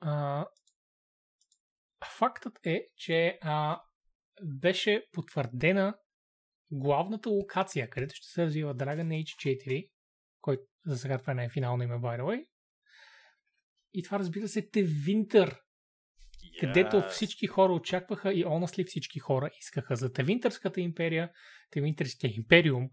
а, 0.00 0.46
фактът 2.18 2.58
е, 2.66 2.86
че 2.96 3.38
а, 3.42 3.80
беше 4.42 5.06
потвърдена 5.12 5.94
главната 6.70 7.30
локация, 7.30 7.90
където 7.90 8.14
ще 8.14 8.28
се 8.28 8.44
развива 8.44 8.74
Dragon 8.74 9.24
Age 9.24 9.58
4, 9.66 9.90
който 10.40 10.62
за 10.86 10.98
сега 10.98 11.18
това 11.18 11.34
не 11.34 11.44
е 11.44 11.50
финално 11.50 11.82
име, 11.82 11.94
by 11.94 12.20
the 12.20 12.22
way. 12.22 12.46
И 13.92 14.02
това 14.02 14.18
разбира 14.18 14.48
се 14.48 14.58
е 14.58 14.62
Winter, 14.62 15.60
където 16.60 17.02
всички 17.10 17.46
хора 17.46 17.72
очакваха 17.72 18.32
и 18.32 18.44
honestly 18.44 18.86
всички 18.86 19.18
хора 19.18 19.50
искаха 19.60 19.96
за 19.96 20.12
Тевинтърската 20.12 20.80
империя, 20.80 21.30
Тевинтърския 21.70 22.32
империум. 22.36 22.88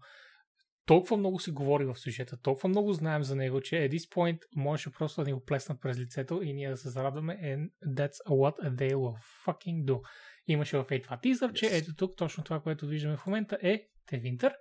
Толкова 0.86 1.16
много 1.16 1.40
се 1.40 1.50
говори 1.50 1.84
в 1.84 1.96
сюжета, 1.96 2.40
толкова 2.40 2.68
много 2.68 2.92
знаем 2.92 3.22
за 3.22 3.36
него, 3.36 3.60
че 3.60 3.76
at 3.76 3.92
this 3.92 4.14
point 4.14 4.38
можеше 4.56 4.92
просто 4.92 5.20
да 5.20 5.26
ни 5.26 5.32
го 5.32 5.44
плеснат 5.44 5.80
през 5.80 5.98
лицето 5.98 6.42
и 6.42 6.52
ние 6.52 6.70
да 6.70 6.76
се 6.76 6.88
зарадваме 6.88 7.38
and 7.42 7.70
that's 7.96 8.28
what 8.28 8.76
they 8.76 8.94
will 8.94 9.16
fucking 9.46 9.84
do. 9.84 10.00
Имаше 10.46 10.76
в 10.76 10.86
това 11.02 11.20
тизър, 11.20 11.52
че 11.52 11.66
Yes. 11.66 11.82
ето 11.82 11.94
тук 11.96 12.16
точно 12.16 12.44
това, 12.44 12.60
което 12.60 12.86
виждаме 12.86 13.16
в 13.16 13.26
момента 13.26 13.58
е 13.62 13.82
Тевинтър 14.06 14.54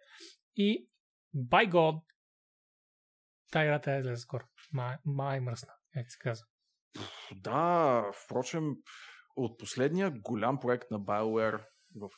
и 0.56 0.88
by 1.36 1.70
God 1.70 2.02
тази 3.52 3.64
играта 3.64 3.92
е 3.92 4.00
излезе 4.00 4.22
скоро. 4.22 4.44
Май, 4.72 4.96
май 5.06 5.40
мръсна, 5.40 5.74
как 5.94 6.12
се 6.12 6.18
казва. 6.20 6.46
Да, 7.36 8.04
впрочем, 8.26 8.76
от 9.36 9.60
последния 9.60 10.12
голям 10.12 10.60
проект 10.60 10.92
на 10.92 11.00
BioWare 11.00 11.64
в... 11.96 12.10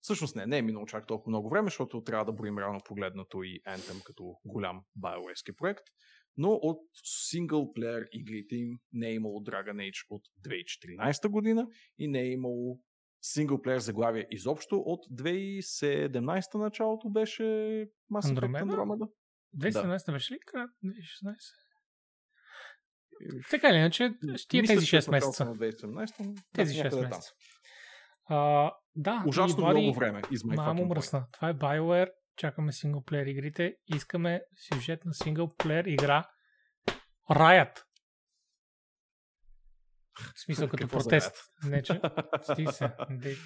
Всъщност 0.00 0.36
не, 0.36 0.46
не 0.46 0.58
е 0.58 0.62
минало 0.62 0.86
чак 0.86 1.06
толкова 1.06 1.30
много 1.30 1.50
време, 1.50 1.66
защото 1.66 2.02
трябва 2.02 2.24
да 2.24 2.32
броим 2.32 2.58
реално 2.58 2.80
погледнато 2.84 3.42
и 3.42 3.62
Anthem 3.62 4.04
като 4.04 4.34
голям 4.44 4.80
BioWare 4.98 5.56
проект, 5.56 5.84
но 6.36 6.50
от 6.52 6.78
синглплеер 7.04 8.08
игрите 8.12 8.56
им 8.56 8.78
не 8.92 9.08
е 9.08 9.14
имало 9.14 9.40
Dragon 9.40 9.90
Age 9.90 10.06
от 10.10 10.22
2014 10.46 11.28
година 11.28 11.66
и 11.98 12.08
не 12.08 12.20
е 12.20 12.30
имало 12.30 12.80
синглплеер 13.22 13.78
заглавие 13.78 14.26
изобщо 14.30 14.76
от 14.76 15.06
2017 15.06 16.58
началото 16.58 17.10
беше 17.10 17.42
Mass 18.12 18.34
Effect 18.34 18.64
Andromeda? 18.64 18.64
Andromeda. 18.64 19.10
2017 19.56 20.12
беше 20.12 20.34
ли? 20.34 20.38
Края 20.46 20.68
2016? 20.84 21.69
Така 23.50 23.68
или 23.68 23.76
иначе, 23.76 24.12
ще 24.36 24.58
е 24.58 24.62
тези 24.62 24.86
че 24.86 24.96
е 24.96 25.00
6 25.00 25.04
в 25.04 25.10
началото 25.10 25.54
месеца. 25.54 25.84
На 25.84 25.96
2017, 25.96 26.14
но 26.24 26.34
Тези 26.54 26.76
някъде 26.76 26.96
6 26.96 27.00
там. 27.00 27.08
месеца. 27.08 27.32
А, 28.28 28.70
да, 28.96 29.24
Ужасно 29.26 29.56
Влади, 29.56 29.80
много 29.80 29.98
време. 29.98 30.22
Мамо 30.44 30.84
мръсна. 30.86 31.26
Това 31.32 31.48
е 31.48 31.54
BioWare. 31.54 32.10
Чакаме 32.36 32.72
синглплеер 32.72 33.26
игрите. 33.26 33.74
Искаме 33.86 34.42
сюжет 34.72 35.04
на 35.04 35.14
синглплеер 35.14 35.84
игра 35.84 36.24
Riot. 37.30 37.82
В 40.34 40.40
смисъл 40.44 40.68
като 40.68 40.80
Какво 40.84 40.98
протест. 40.98 41.36
Не, 41.64 41.82
че... 41.82 42.00
Сти 42.42 42.66
се. 42.66 42.90
Де- 43.10 43.36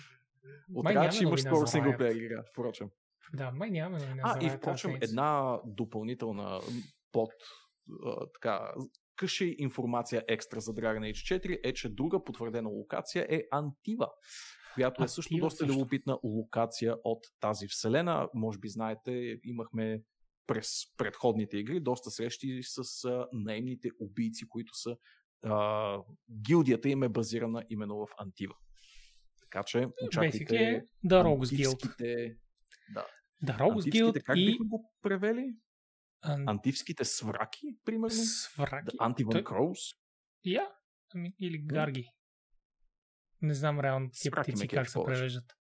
От 0.75 0.85
Май 0.85 0.93
трябва, 0.95 1.07
няма 1.09 1.19
че 1.19 1.23
имаш 1.23 1.41
скоро 1.41 1.67
синглплеер 1.67 2.15
игра, 2.15 2.43
впрочем. 2.53 2.89
Да, 3.33 3.51
май 3.51 3.71
нямаме 3.71 3.99
новина 3.99 4.23
А, 4.25 4.41
за 4.41 4.47
и 4.47 4.51
впрочем, 4.51 4.99
една 5.03 5.59
допълнителна 5.65 6.61
под 7.13 7.31
така, 8.35 8.73
къше 9.17 9.55
информация 9.59 10.25
екстра 10.29 10.61
за 10.61 10.75
Dragon 10.75 11.13
Age 11.13 11.41
4 11.41 11.61
е, 11.65 11.75
че 11.75 11.89
друга 11.89 12.25
потвърдена 12.25 12.69
локация 12.69 13.27
е 13.31 13.43
Антива, 13.51 14.09
която 14.75 15.05
е 15.05 15.09
също 15.09 15.37
доста 15.37 15.59
също. 15.59 15.73
любопитна 15.73 16.19
локация 16.25 16.97
от 17.05 17.27
тази 17.41 17.67
вселена. 17.69 18.29
Може 18.35 18.59
би 18.59 18.69
знаете, 18.69 19.41
имахме 19.45 20.03
през 20.47 20.69
предходните 20.97 21.59
игри 21.59 21.81
доста 21.81 22.11
срещи 22.11 22.61
с 22.63 23.05
а, 23.05 23.27
наемните 23.33 23.89
убийци, 24.01 24.49
които 24.49 24.75
са 24.75 24.97
а, 25.43 25.99
гилдията 26.43 26.89
им 26.89 27.03
е 27.03 27.09
базирана 27.09 27.65
именно 27.71 27.97
в 27.97 28.09
Антива. 28.19 28.55
Така 29.41 29.63
че 29.67 29.79
Basically 29.79 30.07
очаквайте 30.07 30.57
е 30.57 30.83
The 31.07 31.25
Rogues 31.25 31.65
Guild. 31.65 32.37
Да, 32.95 33.07
The 33.45 33.59
Rogues 33.59 33.93
Guild 33.93 34.23
как 34.23 34.37
и 34.39 34.47
бихме 34.47 34.67
го 34.67 34.93
превели? 35.03 35.55
Ан- 36.25 36.49
Антивските 36.49 37.05
свраки, 37.05 37.67
примерно? 37.85 38.11
свраки. 38.11 38.97
Той- 38.97 39.45
Crows? 39.45 39.97
Я, 40.45 40.69
ами, 41.15 41.33
или 41.41 41.59
гарги. 41.59 42.09
Не 43.43 43.55
знам 43.55 43.81
реално 43.81 44.11
тия 44.13 44.31
Свраки 44.31 44.53
птици 44.53 44.63
кефи 44.63 44.77
как 44.77 44.89
се 44.89 44.95
повече. 44.95 45.15
превеждат. 45.15 45.53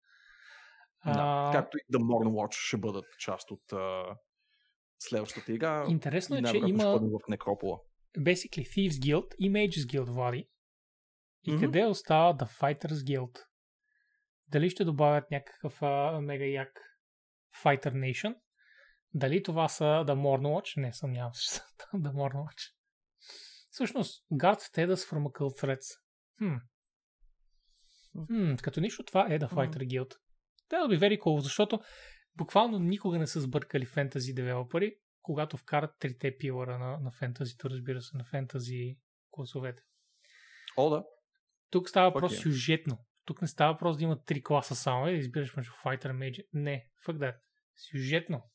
Да. 1.06 1.14
А, 1.16 1.52
Както 1.54 1.78
и 1.78 1.94
The 1.94 1.98
Morn 1.98 2.28
Watch 2.28 2.56
ще 2.58 2.78
бъдат 2.78 3.06
част 3.20 3.52
от 3.52 3.74
а, 3.74 4.04
следващата 5.00 5.54
игра. 5.54 5.86
Интересно 5.90 6.36
е, 6.36 6.44
че 6.44 6.58
има 6.58 6.84
в 6.98 7.30
Некропола. 7.30 7.80
basically 8.18 8.66
Thieves 8.68 8.90
Guild 8.92 9.36
и 9.40 9.52
Mages 9.52 9.70
Guild, 9.88 10.04
Влади. 10.06 10.50
И 11.44 11.52
Мгм. 11.52 11.62
къде 11.62 11.86
остава 11.86 12.34
The 12.34 12.60
Fighters 12.60 12.88
Guild? 12.94 13.40
Дали 14.48 14.70
ще 14.70 14.86
добавят 14.86 15.32
някакъв 15.32 15.82
а, 15.82 16.22
мега 16.22 16.46
як 16.46 16.82
Fighter 17.64 17.92
Nation. 17.94 18.36
Дали 19.14 19.44
това 19.44 19.68
са 19.68 19.84
The 19.84 20.14
Mornwatch? 20.14 20.82
Не, 20.82 20.94
съмнявам 20.94 21.34
се, 21.34 21.62
The 21.94 22.14
Mornwatch. 22.14 22.74
Всъщност, 23.70 24.26
Guard 24.32 24.60
Status 24.60 24.96
from 24.96 25.24
a 25.24 25.32
Cult 25.32 25.64
Threats. 25.64 26.00
Хм. 26.38 26.56
Хм, 28.28 28.56
като 28.56 28.82
нищо, 28.82 29.04
това 29.04 29.28
е 29.30 29.40
The 29.40 29.50
Fighter 29.50 29.88
Guild. 29.88 30.14
That'll 30.72 30.98
be 30.98 31.00
very 31.00 31.20
cool, 31.20 31.40
защото 31.40 31.80
буквално 32.36 32.80
никога 32.80 33.20
не 33.20 33.28
са 33.28 33.42
сбъркали 33.42 33.86
фентази 33.86 34.34
девелопери, 34.34 34.96
когато 35.22 35.58
вкарат 35.58 35.96
трите 36.00 36.38
пилъра 36.38 36.78
на, 36.80 37.00
на 37.00 37.12
фентазито, 37.12 37.70
разбира 37.70 38.02
се, 38.02 38.18
на 38.18 38.24
фентази 38.24 38.98
класовете. 39.32 39.82
О, 40.78 40.90
да. 40.90 41.04
Тук 41.70 41.90
става 41.90 42.10
Fuck 42.10 42.14
въпрос 42.14 42.34
yeah. 42.34 42.44
сюжетно. 42.44 42.98
Тук 43.26 43.42
не 43.42 43.48
става 43.48 43.74
въпрос 43.74 43.98
да 43.98 44.04
има 44.04 44.24
три 44.24 44.44
класа 44.44 44.76
само 44.76 45.08
и 45.08 45.12
да 45.12 45.18
избираш 45.18 45.56
между 45.56 45.72
Fighter 45.72 46.12
Mage. 46.12 46.46
Не, 46.54 46.90
fuck 47.08 47.18
that. 47.18 47.36
Сюжетно. 47.76 48.50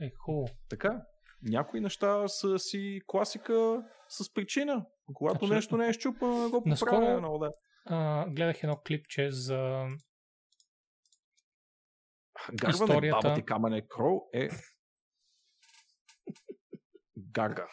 Е, 0.00 0.10
хубаво. 0.18 0.48
Така. 0.70 1.02
Някои 1.42 1.80
неща 1.80 2.28
са 2.28 2.58
си 2.58 3.00
класика 3.06 3.82
с 4.08 4.32
причина. 4.34 4.86
Когато 5.14 5.34
Абсолютно. 5.34 5.56
нещо 5.56 5.76
не 5.76 5.88
е 5.88 5.92
щупано, 5.92 6.50
го 6.50 6.62
поправя. 6.64 7.18
Много 7.18 7.38
да. 7.38 7.50
А, 7.86 8.26
гледах 8.28 8.62
едно 8.62 8.76
клипче 8.86 9.30
за... 9.30 9.86
Гарване, 12.52 12.72
Историята- 12.84 13.20
баба 13.22 13.34
ти 13.34 13.44
камене 13.44 13.86
кроу 13.88 14.20
е 14.34 14.48
гарга. 17.16 17.66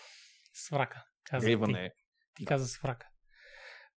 Сврака. 0.54 1.04
Каза 1.24 1.48
Рейване, 1.48 1.90
Ти, 1.90 1.96
ти 2.36 2.46
каза 2.46 2.68
сврака. 2.68 3.08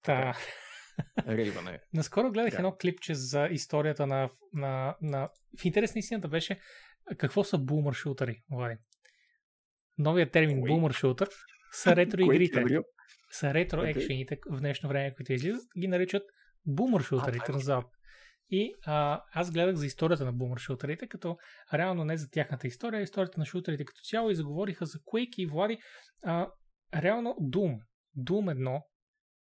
Та, 0.03 0.35
рейване. 1.27 1.81
наскоро 1.95 2.31
гледах 2.33 2.51
Да. 2.51 2.57
едно 2.57 2.77
клипче 2.77 3.15
за 3.15 3.49
историята 3.51 4.07
на, 4.07 4.31
на, 4.53 4.97
на... 5.01 5.29
В 5.61 5.65
интерес 5.65 5.95
на 5.95 5.99
истината 5.99 6.29
беше 6.29 6.61
какво 7.17 7.45
са 7.45 7.59
бумър 7.59 7.95
шутъри, 7.95 8.43
Влади. 8.51 8.77
Новият 9.99 10.33
термин 10.33 10.61
бумър 10.61 10.93
шутър 10.93 11.29
са 11.73 11.97
ретро 11.97 12.21
игрите. 12.21 12.61
е 12.61 12.79
са 13.31 13.55
ретро 13.55 13.83
екшените 13.83 14.39
в 14.51 14.61
днешно 14.61 14.89
време, 14.89 15.15
които 15.15 15.33
излизат, 15.33 15.65
ги 15.79 15.89
наричат 15.89 16.23
бумър 16.67 17.03
е 17.03 17.53
назад. 17.53 17.85
И 18.51 18.75
а, 18.87 19.23
аз 19.35 19.51
гледах 19.51 19.75
за 19.75 19.87
историята 19.87 20.25
на 20.25 20.33
бумър 20.33 20.59
шутерите, 20.59 21.09
като 21.09 21.37
реално 21.75 22.05
не 22.05 22.17
за 22.17 22.31
тяхната 22.31 22.67
история, 22.67 23.01
а 23.01 23.03
историята 23.03 23.41
на 23.41 23.47
шутерите 23.47 23.85
като 23.85 24.01
цяло 24.01 24.31
и 24.31 24.35
заговориха 24.35 24.87
за 24.87 24.99
Quake 24.99 25.37
и 25.37 25.47
Влади. 25.47 25.79
А, 26.25 26.51
реално 26.95 27.31
Doom, 27.31 27.81
Doom 28.19 28.55
1 28.55 28.83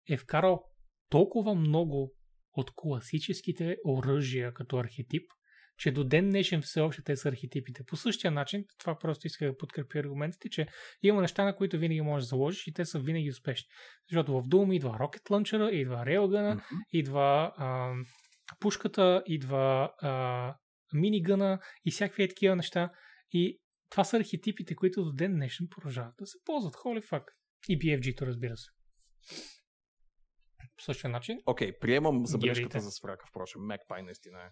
е 0.09 0.17
вкарал 0.17 0.65
толкова 1.11 1.55
много 1.55 2.13
от 2.53 2.71
класическите 2.75 3.77
оръжия 3.85 4.55
като 4.55 4.77
архетип, 4.77 5.31
че 5.79 5.91
до 5.91 6.05
ден 6.05 6.31
днешен 6.31 6.63
все 6.63 6.81
още 6.81 7.03
те 7.03 7.17
са 7.17 7.29
архетипите. 7.29 7.85
По 7.87 7.97
същия 7.97 8.31
начин, 8.31 8.65
това 8.79 8.99
просто 8.99 9.27
иска 9.27 9.47
да 9.47 9.57
подкрепя 9.57 9.99
аргументите, 9.99 10.49
че 10.49 10.67
има 11.03 11.21
неща, 11.21 11.45
на 11.45 11.57
които 11.57 11.79
винаги 11.79 12.01
можеш 12.01 12.27
да 12.27 12.29
заложиш 12.29 12.67
и 12.67 12.73
те 12.73 12.85
са 12.85 12.99
винаги 12.99 13.31
успешни. 13.31 13.67
Защото 14.11 14.33
в 14.33 14.45
Doom 14.45 14.75
идва 14.75 14.91
Rocket 14.91 15.23
Launcher, 15.31 15.71
идва 15.71 15.97
Railgun, 15.97 16.55
Мгм. 16.55 16.61
идва 16.93 17.53
а, 17.57 17.95
пушката, 18.61 19.23
идва 19.27 19.91
а, 20.03 20.55
минигъна 20.95 21.59
и 21.85 21.91
всякакви 21.91 22.23
е 22.23 22.29
такива 22.29 22.57
неща. 22.57 22.91
И 23.33 23.61
това 23.91 24.05
са 24.05 24.17
архетипите, 24.17 24.75
които 24.75 25.05
до 25.05 25.13
ден 25.13 25.33
днешен 25.35 25.67
продължават 25.71 26.15
да 26.19 26.27
се 26.27 26.39
ползват. 26.45 26.75
Holy 26.75 27.03
fuck. 27.03 27.25
И 27.69 27.79
BFG-то, 27.79 28.27
разбира 28.27 28.57
се. 28.57 28.71
По 30.77 30.83
същия 30.85 31.11
начин. 31.11 31.39
Окей, 31.47 31.79
приемам 31.79 32.27
забележката 32.27 32.81
за 32.81 32.91
сврака, 32.91 33.27
впрочем. 33.29 33.61
Magpie 33.61 34.03
наистина 34.03 34.39
е. 34.39 34.49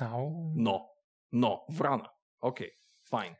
Ау. 0.00 0.52
Но, 0.54 0.88
но, 1.32 1.64
врана. 1.70 2.10
Окей, 2.40 2.70
файн. 3.10 3.36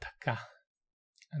Така. 0.00 0.48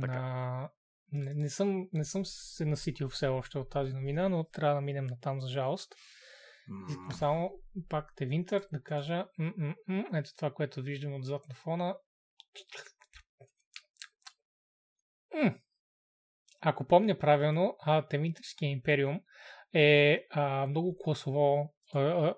Така. 0.00 0.06
На... 0.06 0.70
Не, 1.12 1.34
не, 1.34 1.48
съм, 1.48 1.88
не 1.92 2.04
съм 2.04 2.22
се 2.24 2.64
наситил 2.64 3.08
все 3.08 3.26
още 3.26 3.58
от 3.58 3.70
тази 3.70 3.92
новина, 3.92 4.28
но 4.28 4.44
трябва 4.44 4.74
да 4.74 4.80
минем 4.80 5.06
на 5.06 5.20
там 5.20 5.40
за 5.40 5.48
жалост. 5.48 5.94
Искам 6.88 7.12
само 7.12 7.50
пак 7.88 8.12
те 8.16 8.26
Винтер 8.26 8.66
да 8.72 8.82
кажа 8.82 9.26
ето 10.14 10.30
това, 10.36 10.50
което 10.50 10.82
виждам 10.82 11.14
отзад 11.14 11.48
на 11.48 11.54
фона. 11.54 11.96
М. 15.34 15.54
Ако 16.60 16.84
помня 16.84 17.18
правилно, 17.18 17.76
Теминтерския 18.10 18.70
империум 18.70 19.20
е 19.74 20.26
а, 20.30 20.66
много 20.66 20.96
класово, 20.98 21.74
а, 21.94 22.00
а, 22.00 22.34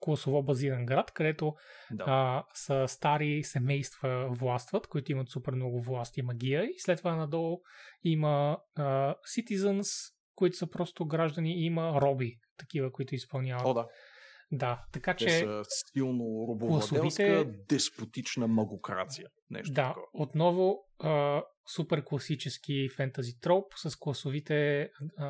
класово 0.00 0.42
базиран 0.42 0.86
град, 0.86 1.10
където 1.10 1.54
Да. 1.90 2.04
а, 2.06 2.44
са 2.54 2.84
стари 2.88 3.44
семейства 3.44 4.28
властват, 4.30 4.86
които 4.86 5.12
имат 5.12 5.28
супер 5.28 5.52
много 5.52 5.82
власт 5.82 6.16
и 6.16 6.22
магия 6.22 6.64
и 6.64 6.74
след 6.78 6.98
това 6.98 7.16
надолу 7.16 7.58
има 8.04 8.58
а, 8.76 9.14
citizens, 9.28 9.86
които 10.34 10.56
са 10.56 10.66
просто 10.66 11.06
граждани 11.06 11.52
и 11.52 11.64
има 11.64 12.00
роби, 12.00 12.36
такива, 12.56 12.92
които 12.92 13.14
изпълняват. 13.14 13.66
О, 13.66 13.74
да. 13.74 13.86
Да, 14.52 14.84
така 14.92 15.14
Те 15.14 15.18
че 15.18 15.30
са 15.30 15.62
силно 15.64 16.46
робовладелска, 16.48 16.94
Класовите- 16.96 17.44
деспотична 17.68 18.48
магокрация. 18.48 19.28
Нещо 19.50 19.72
да, 19.72 19.88
такова. 19.88 20.06
отново 20.14 20.78
а, 20.98 21.42
супер 21.66 22.04
класически 22.04 22.88
фентази 22.96 23.40
троп 23.40 23.64
с 23.76 23.96
класовите 23.96 24.88
а, 25.18 25.28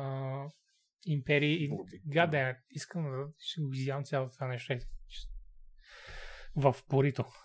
империи. 1.05 1.69
Роби. 1.69 2.01
Гаде, 2.07 2.55
искам 2.69 3.03
да 3.03 3.27
ще 3.39 3.61
го 3.61 3.73
изявам 3.73 4.03
цялото 4.03 4.33
това 4.33 4.47
нещо. 4.47 4.73
В 6.55 6.75
порито. 6.89 7.25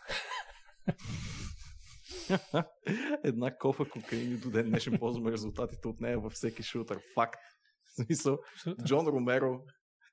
Една 3.24 3.56
кофа 3.56 3.88
кокаин 3.88 4.32
и 4.32 4.36
до 4.36 4.50
ден 4.50 4.68
днешен 4.68 4.98
ползваме 4.98 5.32
резултатите 5.32 5.88
от 5.88 6.00
нея 6.00 6.20
във 6.20 6.32
всеки 6.32 6.62
шутър. 6.62 7.00
Факт. 7.14 7.40
В 7.84 8.04
смисъл. 8.04 8.38
Джон 8.84 9.06
Ромеро, 9.06 9.60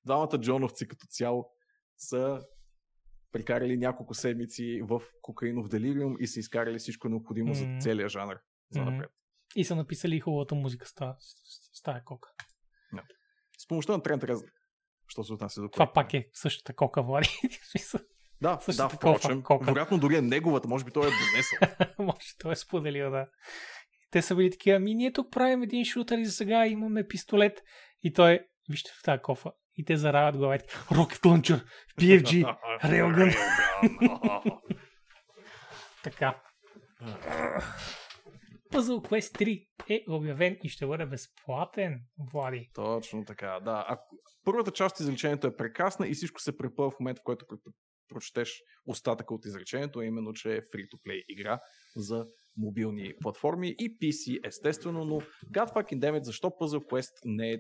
двамата 0.06 0.40
Джоновци 0.41 0.88
като 0.88 1.06
цяло 1.10 1.49
са 1.98 2.41
прекарали 3.32 3.78
няколко 3.78 4.14
седмици 4.14 4.82
в 4.84 5.02
кокаинов 5.22 5.70
делириум 5.70 6.15
и 6.20 6.28
са 6.28 6.40
изкарали 6.40 6.80
всичко 6.80 7.10
необходимо 7.10 7.49
Мгм. 7.49 7.60
за 7.60 7.78
целия 7.80 8.10
жанр. 8.10 8.36
За 8.72 8.86
напред. 8.86 9.10
И 9.56 9.64
са 9.64 9.76
написали 9.76 10.20
хубавата 10.20 10.56
музика 10.56 10.88
с 10.88 10.94
тази, 11.84 11.99
кока. 12.06 12.30
С 13.64 13.68
помощта 13.68 13.94
на 13.94 14.02
Трент 14.02 14.23
Рез... 14.23 14.44
Що 15.07 15.23
се 15.23 15.34
отнася 15.34 15.61
до 15.61 15.69
Това 15.69 15.94
пак 15.94 16.14
е 16.14 16.27
същата 16.34 16.76
кока, 16.76 17.02
Влади. 17.02 17.30
Да, 18.41 18.60
същата 18.61 18.90
да, 18.90 18.95
впрочем. 18.95 19.44
кока. 19.44 19.65
Вероятно 19.65 19.98
дори 19.98 20.15
е 20.15 20.22
неговата, 20.22 20.68
може 20.68 20.85
би 20.85 20.91
той 20.91 21.07
е 21.07 21.11
донесъл. 21.11 21.88
Може, 22.06 22.38
той 22.40 22.52
е 22.52 22.56
споделил, 22.56 23.11
да. 23.11 23.27
Те 24.11 24.22
са 24.22 24.35
били 24.35 24.52
такива, 24.52 24.77
ами 24.77 24.95
ние 24.95 25.14
тук 25.14 25.31
правим 25.31 25.64
един 25.64 25.85
шутър 25.85 26.18
и 26.18 26.26
за 26.26 26.31
сега 26.31 26.68
имаме 26.68 27.07
пистолет. 27.07 27.61
И 28.03 28.14
той, 28.14 28.40
вижте 28.69 28.91
в 28.99 29.03
тази 29.03 29.22
кофа. 29.22 29.52
И 29.77 29.85
те 29.85 29.98
заравят 29.98 30.38
главите. 30.38 30.65
Rocket 30.68 31.22
Launcher, 31.22 31.64
PFG, 31.99 32.57
Railgun. 32.84 33.35
така. 36.03 36.41
Puzzle 38.73 39.09
Quest 39.09 39.37
3 39.37 39.67
е 39.89 40.03
обявен 40.09 40.57
и 40.63 40.69
ще 40.69 40.87
бъде 40.87 41.05
безплатен, 41.05 42.01
Влади. 42.33 42.69
Точно 42.73 43.25
така, 43.25 43.59
да. 43.65 43.85
А, 43.87 43.99
първата 44.45 44.71
част 44.71 44.95
от 44.95 44.99
изречението 44.99 45.47
е 45.47 45.55
прекрасна 45.55 46.07
и 46.07 46.13
всичко 46.13 46.41
се 46.41 46.57
препъва 46.57 46.91
в 46.91 46.99
момента, 46.99 47.19
в 47.19 47.23
който 47.23 47.45
пр- 47.45 47.57
пр- 47.57 47.73
прочетеш 48.09 48.61
остатъка 48.85 49.33
от 49.33 49.45
изречението, 49.45 49.99
а 49.99 50.05
именно, 50.05 50.33
че 50.33 50.55
е 50.55 50.61
free-to-play 50.61 51.23
игра 51.29 51.59
за 51.95 52.25
мобилни 52.57 53.13
платформи 53.21 53.75
и 53.79 53.97
PC, 53.97 54.47
естествено, 54.47 55.05
но 55.05 55.21
God 55.55 55.73
fucking 55.73 55.99
damn 55.99 56.23
защо 56.23 56.47
Puzzle 56.47 56.89
Quest 56.91 57.13
не 57.25 57.51
е 57.51 57.57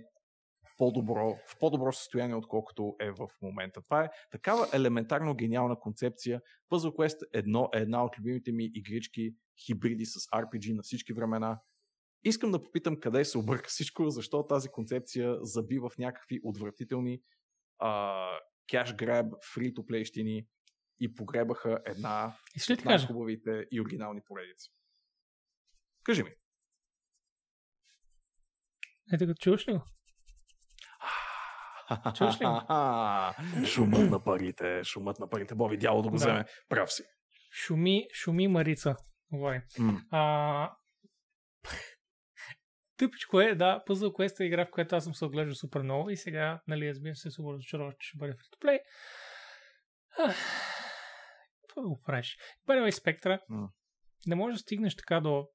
по-добро, 0.83 1.37
в 1.47 1.59
по-добро 1.59 1.91
състояние, 1.91 2.35
отколкото 2.35 2.95
е 2.99 3.11
в 3.11 3.27
момента. 3.41 3.81
Това 3.81 4.03
е 4.03 4.09
такава 4.31 4.67
елементарно 4.73 5.35
гениална 5.35 5.79
концепция. 5.79 6.41
Puzzle 6.71 6.95
Quest 6.95 7.17
едно, 7.33 7.69
е 7.75 7.77
една 7.77 8.05
от 8.05 8.19
любимите 8.19 8.51
ми 8.51 8.71
игрички, 8.73 9.35
хибриди 9.65 10.05
с 10.05 10.19
RPG 10.19 10.75
на 10.75 10.83
всички 10.83 11.13
времена. 11.13 11.61
Искам 12.23 12.51
да 12.51 12.63
попитам 12.63 12.99
къде 12.99 13.25
се 13.25 13.37
обърка 13.37 13.69
всичко, 13.69 14.09
защо 14.09 14.47
тази 14.47 14.69
концепция 14.69 15.37
заби 15.41 15.79
в 15.79 15.91
някакви 15.97 16.39
отвратителни 16.43 17.21
кеш 18.69 18.95
граб, 18.95 19.33
фри-то-плейщини 19.53 20.47
и 20.99 21.15
погребаха 21.15 21.79
една 21.85 22.37
ще 22.57 22.73
от 22.73 22.85
най-хубавите 22.85 23.65
и 23.71 23.81
оригинални 23.81 24.21
поредици. 24.25 24.69
Кажи 26.03 26.23
ми. 26.23 26.31
Ето 29.13 29.25
като 29.27 29.39
чуваш 29.39 29.67
ли 29.67 29.73
го? 29.73 29.83
Чуваш 32.17 32.41
ли 32.41 32.45
шумът 33.65 34.09
на 34.11 34.23
парите, 34.23 34.83
шумът 34.83 35.19
на 35.19 35.29
парите. 35.29 35.55
Боби 35.55 35.77
дяло 35.77 36.01
да 36.01 36.09
го 36.09 36.15
Да. 36.15 36.25
вземе. 36.25 36.45
Прав 36.69 36.91
си. 36.93 37.03
Шуми, 37.65 38.07
шуми 38.13 38.47
Марица. 38.47 38.95
Говори. 39.31 39.61
М. 39.79 40.01
А... 40.11 40.75
Тъпичко 42.97 43.41
е, 43.41 43.55
да, 43.55 43.83
Puzzle 43.87 44.11
Quest 44.11 44.39
е 44.39 44.43
игра, 44.43 44.65
в 44.65 44.71
която 44.71 44.95
аз 44.95 45.03
съм 45.03 45.15
се 45.15 45.25
отглеждал 45.25 45.55
супер 45.55 45.81
много 45.81 46.09
и 46.09 46.17
сега, 46.17 46.61
нали, 46.67 46.89
разбира 46.89 47.15
се, 47.15 47.31
супер 47.31 47.53
разочарован, 47.53 47.93
че 47.99 48.07
ще 48.07 48.17
бъде. 48.17 48.35
Ах, 50.19 50.35
какво 51.61 51.81
да 51.81 51.87
го 51.87 52.01
правиш? 52.05 52.37
The 52.67 52.83
way, 52.83 52.91
спектра, 52.91 53.39
М. 53.49 53.69
не 54.27 54.35
можеш 54.35 54.53
да 54.55 54.59
стигнеш 54.59 54.95
така 54.95 55.19
до 55.19 55.47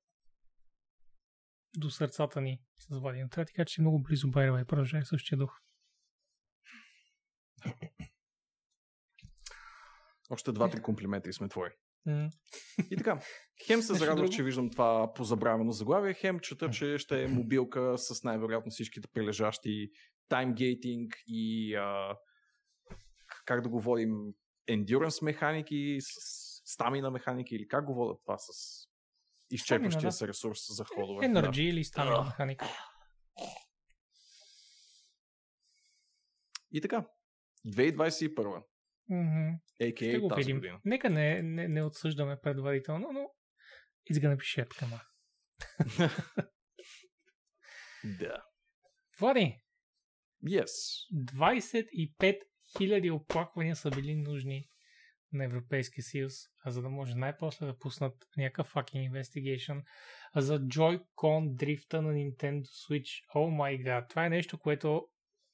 до 1.76 1.90
сърцата 1.90 2.40
ни 2.40 2.60
с 2.78 2.98
Влади. 3.00 3.18
Трябва 3.18 3.44
да 3.44 3.44
ти 3.44 3.52
кажа, 3.52 3.66
че 3.66 3.74
си 3.74 3.80
много 3.80 4.02
близо, 4.02 4.26
way. 4.28 4.64
Продължай 4.64 5.00
в 5.00 5.08
същия 5.08 5.38
дух. 5.38 5.50
Още 10.30 10.52
два-три 10.52 10.82
комплимента 10.82 11.28
и 11.28 11.32
сме 11.32 11.48
твои. 11.48 11.70
И 12.90 12.96
така, 12.96 13.20
хем 13.66 13.82
се 13.82 13.94
зарадвах, 13.94 14.30
че 14.30 14.42
виждам 14.42 14.70
това 14.70 15.12
позабравено 15.14 15.72
заглавие, 15.72 16.14
хем 16.14 16.40
чета, 16.40 16.70
че 16.70 16.98
ще 16.98 17.24
е 17.24 17.28
мобилка 17.28 17.98
с 17.98 18.24
най-вероятно 18.24 18.70
всичките 18.70 19.08
прилежащи 19.08 19.90
таймгейтинг 20.28 21.14
и 21.26 21.74
а, 21.74 22.16
как 23.44 23.62
да 23.62 23.68
го 23.68 23.80
водим 23.80 24.34
endurance 24.70 25.24
механики, 25.24 25.98
стамина 26.64 27.10
механики 27.10 27.54
или 27.54 27.68
как 27.68 27.84
го 27.84 27.94
водят 27.94 28.20
това 28.22 28.38
с 28.38 28.50
изчерпващия 29.50 30.08
да. 30.08 30.12
се 30.12 30.28
ресурс 30.28 30.60
за 30.76 30.84
ходове. 30.84 31.26
Energy 31.26 31.60
или 31.60 31.84
стамина 31.84 32.16
Да. 32.16 32.24
механика. 32.24 32.66
И 36.72 36.80
така, 36.80 37.06
2021, 37.66 38.62
Мгм. 39.10 39.56
Ще 39.74 39.84
a.k.a. 39.84 40.20
го 40.20 40.28
тази 40.28 40.38
видим. 40.38 40.56
година. 40.56 40.80
Нека 40.84 41.10
не, 41.10 41.42
не, 41.42 41.68
не 41.68 41.82
отсъждаме 41.82 42.36
предварително, 42.42 43.08
но 43.12 43.30
it's 44.10 44.18
gonna 44.20 44.36
be 44.36 44.66
shit. 44.66 45.00
Да. 48.18 48.42
Влади, 49.20 49.60
Yes. 50.44 50.66
25 51.14 52.38
000 52.78 53.12
оплаквания 53.14 53.76
са 53.76 53.90
били 53.90 54.14
нужни 54.14 54.68
на 55.32 55.44
Европейския 55.44 56.04
съюз, 56.04 56.32
а 56.64 56.70
за 56.70 56.82
да 56.82 56.88
може 56.88 57.14
най-после 57.14 57.66
да 57.66 57.78
пуснат 57.78 58.14
някакъв 58.36 58.72
fucking 58.74 59.12
investigation 59.12 59.82
за 60.36 60.60
Joy-Con 60.60 61.54
дрифта 61.54 62.02
на 62.02 62.12
Nintendo 62.12 62.62
Switch. 62.62 63.24
О 63.34 63.50
май 63.50 63.78
гад, 63.78 64.08
това 64.08 64.26
е 64.26 64.30
нещо, 64.30 64.58
което 64.58 65.08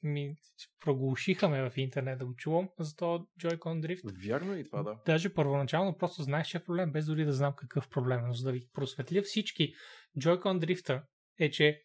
ми 0.04 0.36
проглушиха 0.80 1.48
ме 1.48 1.70
в 1.70 1.76
интернет 1.76 2.18
да 2.18 2.26
го 2.26 2.34
чувам 2.34 2.68
за 2.78 2.96
този 2.96 3.24
Joy-Con 3.40 3.80
дрифт. 3.80 4.04
Вярно 4.26 4.52
е 4.54 4.58
и 4.58 4.64
това, 4.64 4.82
да. 4.82 5.00
Даже 5.06 5.34
първоначално 5.34 5.96
просто 5.96 6.22
знаеш, 6.22 6.46
че 6.48 6.56
е 6.56 6.64
проблем, 6.64 6.92
без 6.92 7.06
дори 7.06 7.24
да 7.24 7.32
знам 7.32 7.54
какъв 7.56 7.88
проблем. 7.88 8.18
е. 8.18 8.26
Но 8.26 8.32
за 8.32 8.44
да 8.44 8.52
ви 8.52 8.68
просветля 8.72 9.22
всички, 9.22 9.74
Joy-Con 10.18 10.58
дрифта 10.58 11.04
е, 11.38 11.50
че 11.50 11.82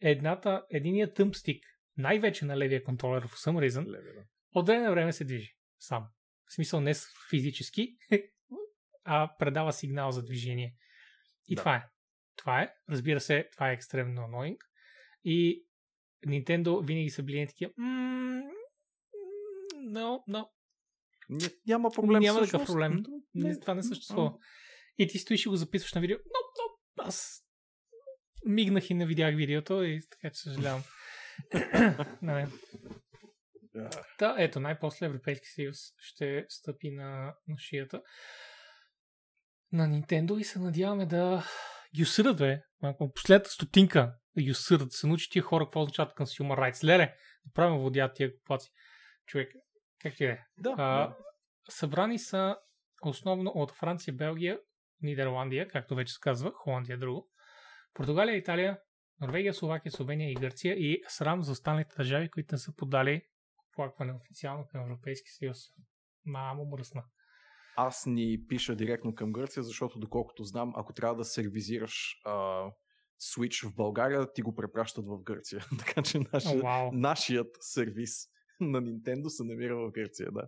едната, 0.00 0.66
единият 0.70 1.14
тъмстик, 1.14 1.64
най-вече 1.96 2.44
на 2.44 2.58
левия 2.58 2.84
контролер 2.84 3.22
в 3.22 3.30
some 3.30 3.68
reason, 3.68 3.86
Леве, 3.86 4.12
да. 4.12 4.24
от 4.54 4.66
време 4.66 4.84
на 4.84 4.90
време 4.90 5.12
се 5.12 5.24
движи 5.24 5.56
сам. 5.78 6.08
В 6.46 6.54
смисъл 6.54 6.80
не 6.80 6.92
физически, 7.30 7.96
а 9.04 9.34
предава 9.38 9.72
сигнал 9.72 10.10
за 10.10 10.22
движение. 10.24 10.74
И 11.48 11.54
Да. 11.54 11.60
това 11.62 11.76
е. 11.76 11.84
Това 12.36 12.62
е. 12.62 12.72
Разбира 12.90 13.20
се, 13.20 13.48
това 13.52 13.70
е 13.70 13.74
екстремно 13.74 14.22
annoying. 14.22 14.56
И 15.24 15.64
Nintendo 16.26 16.86
винаги 16.86 17.10
са 17.10 17.22
били 17.22 17.46
такива. 17.46 17.72
"М, 17.76 18.42
No, 19.76 20.18
no, 20.28 20.48
Ня- 21.30 21.54
Няма 21.66 21.90
проблем. 21.90 22.22
Няма 22.22 22.40
такъв 22.40 22.66
проблем. 22.66 23.02
Не, 23.34 23.60
това 23.60 23.74
не 23.74 23.82
съществува. 23.82 24.32
И 24.98 25.08
ти 25.08 25.18
стоиш 25.18 25.46
и 25.46 25.48
го 25.48 25.56
записваш 25.56 25.94
на 25.94 26.00
видео. 26.00 26.16
Но, 26.16 26.40
но, 26.56 27.04
аз 27.04 27.44
мигнах 28.44 28.90
и 28.90 28.94
не 28.94 29.06
видях 29.06 29.36
видеото 29.36 29.82
и 29.82 30.00
така 30.10 30.30
че 30.30 30.40
съжалявам. 30.40 30.82
не, 32.22 32.46
Да. 33.74 33.90
Та, 34.18 34.36
ето, 34.38 34.60
най-после 34.60 35.06
Европейски 35.06 35.46
съюз 35.46 35.76
ще 35.98 36.44
стъпи 36.48 36.90
на, 36.90 37.34
на 37.48 37.58
шията 37.58 38.02
на 39.72 39.88
Nintendo 39.88 40.38
и 40.38 40.44
се 40.44 40.58
надяваме 40.58 41.06
да 41.06 41.44
ги 41.94 42.02
осъдат, 42.02 42.38
бе. 42.38 42.62
Малко 42.82 43.12
последната 43.12 43.50
стотинка 43.50 44.14
осъдат, 44.50 44.88
да 44.88 44.94
се 44.94 45.06
научи 45.06 45.30
тия 45.30 45.42
хора 45.42 45.64
какво 45.64 45.80
означават 45.80 46.16
consumer 46.16 46.58
rights. 46.58 46.84
Леле, 46.84 47.14
да 47.44 47.52
правим 47.54 47.78
водят 47.78 48.14
тия 48.14 48.36
купаци. 48.36 48.70
Човек, 49.26 49.52
как 50.02 50.16
ти 50.16 50.24
е? 50.24 50.44
Да, 50.58 50.74
А, 50.78 51.06
да. 51.08 51.16
събрани 51.68 52.18
са 52.18 52.56
основно 53.02 53.50
от 53.54 53.72
Франция, 53.72 54.14
Белгия, 54.14 54.58
Нидерландия, 55.02 55.68
както 55.68 55.94
вече 55.94 56.12
се 56.12 56.20
казва, 56.20 56.52
Холандия 56.54 56.94
е 56.94 56.98
друго, 56.98 57.30
Португалия, 57.94 58.36
Италия, 58.36 58.78
Норвегия, 59.20 59.54
Словакия, 59.54 59.92
Словения 59.92 60.30
и 60.30 60.34
Гърция 60.34 60.74
и 60.74 61.02
срам 61.08 61.42
за 61.42 61.52
останалите 61.52 61.94
държави, 61.96 62.30
които 62.30 62.54
не 62.54 62.58
са 62.58 62.76
подали 62.76 63.22
оплакване 63.72 64.12
официално 64.12 64.66
към 64.72 64.80
Европейски 64.82 65.30
съюз. 65.30 65.58
Мамо 66.24 66.64
мръсна. 66.64 67.04
Аз 67.76 68.06
ни 68.06 68.38
пиша 68.48 68.76
директно 68.76 69.14
към 69.14 69.32
Гърция, 69.32 69.62
защото 69.62 69.98
доколкото 69.98 70.44
знам, 70.44 70.72
ако 70.76 70.92
трябва 70.92 71.16
да 71.16 71.24
сервизираш 71.24 72.20
а, 72.24 72.64
Switch 73.20 73.68
в 73.68 73.74
България, 73.74 74.32
ти 74.32 74.42
го 74.42 74.54
препращат 74.54 75.06
в 75.06 75.22
Гърция. 75.22 75.64
така 75.78 76.02
че 76.02 76.18
О, 76.18 76.22
нашия, 76.32 76.62
вау. 76.62 76.90
нашият 76.92 77.56
сервис 77.60 78.26
на 78.60 78.82
Nintendo 78.82 79.28
се 79.28 79.44
намира 79.44 79.76
в 79.76 79.90
Гърция, 79.90 80.32
да. 80.32 80.42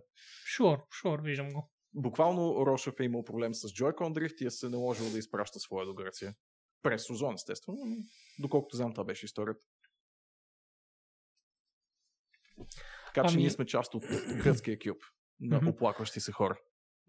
Шур, 0.45 0.77
шур, 1.01 1.21
виждам 1.21 1.49
го. 1.49 1.71
Буквално 1.93 2.65
Рошев 2.65 2.99
е 2.99 3.03
имал 3.03 3.23
проблем 3.23 3.53
с 3.53 3.67
Joy-Con 3.67 4.13
Drift 4.13 4.41
и 4.41 4.45
е 4.45 4.51
се 4.51 4.69
наложил 4.69 5.11
да 5.11 5.17
изпраща 5.17 5.59
своя 5.59 5.85
до 5.85 5.93
Гърция. 5.93 6.35
През 6.81 7.09
Озон, 7.09 7.33
естествено. 7.33 7.77
но 7.85 7.95
Доколкото 8.39 8.75
знам, 8.75 8.93
това 8.93 9.03
беше 9.03 9.25
историята. 9.25 9.61
Така 13.05 13.27
че 13.27 13.33
Ами- 13.33 13.41
ние 13.41 13.49
сме 13.51 13.65
част 13.65 13.93
от 13.95 14.03
гръцкия 14.43 14.77
кюб 14.79 14.97
на 15.39 15.69
оплакващи 15.69 16.19
се 16.19 16.31
хора. 16.31 16.59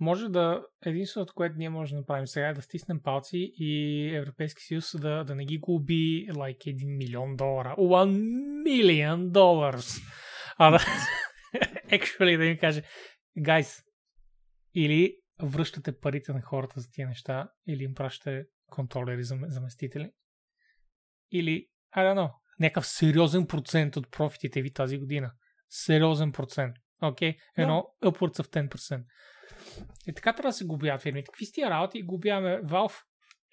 Може 0.01 0.29
да, 0.29 0.67
единственото, 0.87 1.35
което 1.35 1.57
ние 1.59 1.71
можем 1.71 1.97
да 1.97 2.01
направим 2.01 2.27
сега 2.27 2.49
е 2.49 2.55
да 2.55 2.63
стиснем 2.63 3.03
палци 3.03 3.53
и 3.57 4.11
Европейски 4.15 4.63
съюз 4.63 4.95
да, 4.99 5.25
да 5.25 5.35
не 5.35 5.45
ги 5.45 5.59
губи 5.59 6.27
like 6.31 6.59
1 6.59 6.97
милион 6.97 7.37
долара. 7.37 7.75
1 7.79 8.65
million 8.67 9.31
dollars. 9.31 10.03
А 10.59 10.71
да, 10.71 10.79
actually 11.99 12.37
да 12.37 12.45
им 12.45 12.59
каже, 12.59 12.83
guys, 13.39 13.85
или 14.75 15.17
връщате 15.43 15.99
парите 15.99 16.33
на 16.33 16.43
хората 16.43 16.81
за 16.81 16.91
тия 16.91 17.09
неща, 17.09 17.49
или 17.67 17.85
им 17.85 17.95
пращате 17.95 18.47
контролери 18.67 19.25
за 19.25 19.39
заместители, 19.49 20.11
или, 21.33 21.67
I 21.97 21.99
don't 21.99 22.19
know, 22.19 22.33
някакъв 22.61 22.87
сериозен 22.87 23.47
процент 23.47 23.97
от 23.97 24.11
профитите 24.11 24.63
ви 24.63 24.73
тази 24.73 24.99
година. 24.99 25.33
Сериозен 25.69 26.33
процент. 26.33 26.77
Окей? 27.03 27.33
Okay? 27.33 27.39
Едно 27.57 27.87
upwards 28.05 28.43
of 28.43 28.69
10%. 28.69 29.05
И 30.07 30.15
така 30.15 30.33
трябва 30.33 30.49
да 30.49 30.53
се 30.53 30.67
губят 30.67 31.03
фирмите. 31.03 31.27
Какви 31.27 31.47
сте 31.47 31.63
работи? 31.71 32.03
Губяваме 32.03 32.63
Valve 32.63 33.03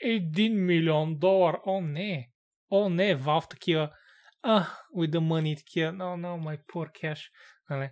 1 0.06 0.50
милион 0.54 1.20
долар. 1.20 1.58
О, 1.66 1.82
не. 1.82 2.30
О, 2.70 2.90
не. 2.90 3.18
Valve 3.18 3.50
такива. 3.50 3.92
А, 4.44 4.68
with 4.98 5.10
the 5.12 5.20
money 5.20 5.58
такива. 5.58 5.92
No, 5.92 6.16
no, 6.16 6.38
my 6.38 6.60
poor 6.74 6.92
cash. 6.92 7.22
Нали? 7.70 7.90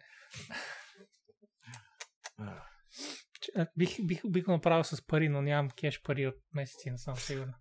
Бих, 3.78 4.06
бих, 4.06 4.22
бих 4.30 4.46
го 4.46 4.52
направил 4.52 4.84
с 4.84 5.08
пари, 5.08 5.30
но 5.30 5.42
нямам 5.42 5.70
кеш 5.70 6.02
пари 6.02 6.28
от 6.28 6.36
месеци, 6.54 6.92
не 6.92 6.98
съм 6.98 7.16
сигурен. 7.16 7.54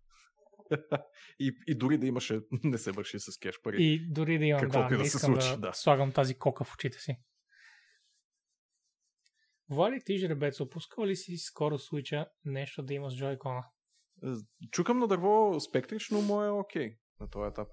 И, 1.41 1.53
и 1.67 1.75
дори 1.75 1.99
да 1.99 2.07
имаше, 2.07 2.41
не 2.65 2.79
се 2.79 2.93
върши 2.93 3.19
с 3.19 3.39
кеш 3.39 3.61
пари. 3.63 3.77
И 3.81 4.13
дори 4.13 4.39
да 4.39 4.45
имам, 4.45 4.61
Каквото 4.61 4.89
да, 4.89 4.95
и 4.95 4.99
не 4.99 5.05
да 5.05 5.11
се 5.11 5.17
искам 5.17 5.35
случи, 5.35 5.51
да, 5.51 5.57
да. 5.57 5.73
слагам 5.73 6.13
тази 6.13 6.39
кока 6.39 6.65
в 6.65 6.75
очите 6.75 6.99
си. 6.99 7.17
Вали 9.71 10.01
ти, 10.05 10.19
жребец, 10.19 10.61
опускал 10.61 11.07
ли 11.07 11.17
си 11.17 11.37
скоро 11.37 11.79
случая 11.79 12.29
нещо 12.45 12.83
да 12.83 12.95
има 12.95 13.11
с 13.11 13.15
Joy-Con? 13.15 13.63
Чукам 14.73 14.99
на 14.99 15.07
дърво 15.07 15.61
спектрич, 15.61 16.11
но 16.11 16.21
му 16.23 16.43
е 16.43 16.51
окей 16.51 16.97
на 17.21 17.31
този 17.31 17.49
етап. 17.49 17.69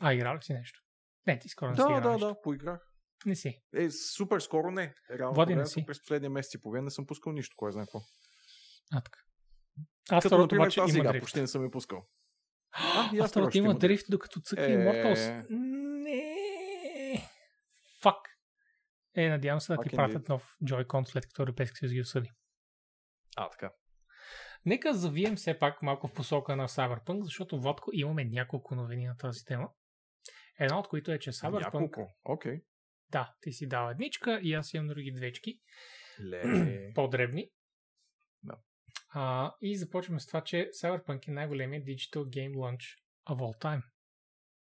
А, 0.00 0.12
играл 0.14 0.36
ли 0.36 0.42
си 0.42 0.52
нещо? 0.52 0.80
Не, 1.26 1.38
ти 1.38 1.48
скоро 1.48 1.70
не 1.70 1.76
си 1.76 1.82
Да, 1.82 2.00
да, 2.00 2.10
нещо. 2.12 2.26
да, 2.26 2.40
поиграх. 2.42 2.80
Не 3.26 3.36
си. 3.36 3.60
Е, 3.74 3.90
супер 3.90 4.40
скоро 4.40 4.70
не. 4.70 4.94
Реално 5.18 5.34
Води 5.34 5.54
не 5.54 5.66
си. 5.66 5.86
през 5.86 6.00
последния 6.00 6.30
месец 6.30 6.54
и 6.54 6.60
половина 6.60 6.84
не 6.84 6.90
съм 6.90 7.06
пускал 7.06 7.32
нищо, 7.32 7.54
кой 7.56 7.72
знае 7.72 7.84
какво. 7.86 8.00
А, 8.92 9.00
така. 9.00 9.18
Аз 10.10 10.22
Като, 10.22 10.38
например, 10.38 10.62
обаче 10.66 10.80
тази 10.80 10.98
има 10.98 11.08
игра 11.08 11.20
почти 11.20 11.40
не 11.40 11.46
съм 11.46 11.64
я 11.64 11.70
пускал. 11.70 12.06
А, 12.72 13.10
и 13.14 13.18
аз 13.18 13.36
има 13.36 13.50
има 13.54 13.78
дрифт, 13.78 14.06
докато 14.10 14.40
цъка 14.40 14.64
Е. 14.72 14.76
Immortals. 14.76 15.46
Не. 16.02 17.28
Фак. 18.02 18.16
Е, 19.14 19.28
надявам 19.28 19.60
се 19.60 19.76
да 19.76 19.82
ти 19.82 19.96
пратят 19.96 20.28
нов 20.28 20.56
Joy-Con 20.62 21.04
след 21.04 21.26
като 21.26 21.42
Европейски 21.42 21.76
съюз 21.78 21.92
ги 21.92 22.00
осъди. 22.00 22.30
А, 23.36 23.50
така. 23.50 23.72
Нека 24.66 24.94
завием 24.94 25.36
все 25.36 25.58
пак 25.58 25.82
малко 25.82 26.08
в 26.08 26.12
посока 26.12 26.56
на 26.56 26.68
Cyberpunk, 26.68 27.22
защото 27.22 27.60
Водко 27.60 27.90
имаме 27.92 28.24
няколко 28.24 28.74
новини 28.74 29.06
на 29.06 29.16
тази 29.16 29.44
тема. 29.44 29.70
Една 30.58 30.78
от 30.78 30.88
които 30.88 31.12
е, 31.12 31.18
че 31.18 31.32
Cyberpunk... 31.32 31.60
Няколко. 31.60 32.08
Окей. 32.24 32.60
Да, 33.10 33.34
ти 33.40 33.52
си 33.52 33.68
дал 33.68 33.90
едничка 33.90 34.40
и 34.42 34.54
аз 34.54 34.74
имам 34.74 34.88
други 34.88 35.12
двечки, 35.12 35.60
Ле. 36.30 36.42
по-дребни. 36.94 37.50
Да. 38.42 38.58
А, 39.14 39.54
и 39.60 39.76
започваме 39.76 40.20
с 40.20 40.26
това, 40.26 40.44
че 40.44 40.70
Cyberpunk 40.82 41.28
е 41.28 41.30
най-големият 41.30 41.86
Digital 41.86 42.24
Game 42.24 42.54
Launch 42.54 42.98
of 43.28 43.38
all 43.38 43.62
time. 43.62 43.82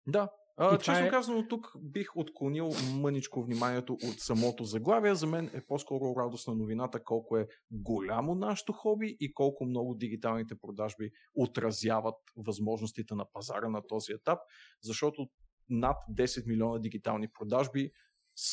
да, 0.07 0.30
А, 0.60 0.78
честно 0.78 1.06
е- 1.06 1.10
казано, 1.10 1.48
тук 1.48 1.72
бих 1.80 2.18
отклонил 2.18 2.70
мъничко 2.94 3.44
вниманието 3.44 3.94
от 3.94 4.20
самото 4.20 4.64
заглавие. 4.64 5.16
За 5.16 5.28
мен 5.28 5.50
е 5.54 5.66
по-скоро 5.66 6.16
радостна 6.20 6.56
новината 6.56 7.04
колко 7.04 7.38
е 7.38 7.48
голямо 7.72 8.36
нашето 8.36 8.74
хоби 8.74 9.18
и 9.20 9.34
колко 9.34 9.66
много 9.66 9.96
дигиталните 9.96 10.56
продажби 10.62 11.12
отразяват 11.36 12.16
възможностите 12.38 13.16
на 13.16 13.26
пазара 13.34 13.70
на 13.70 13.88
този 13.88 14.12
етап, 14.12 14.40
защото 14.82 15.28
над 15.70 15.98
10 16.18 16.48
милиона 16.48 16.80
дигитални 16.80 17.28
продажби 17.40 17.92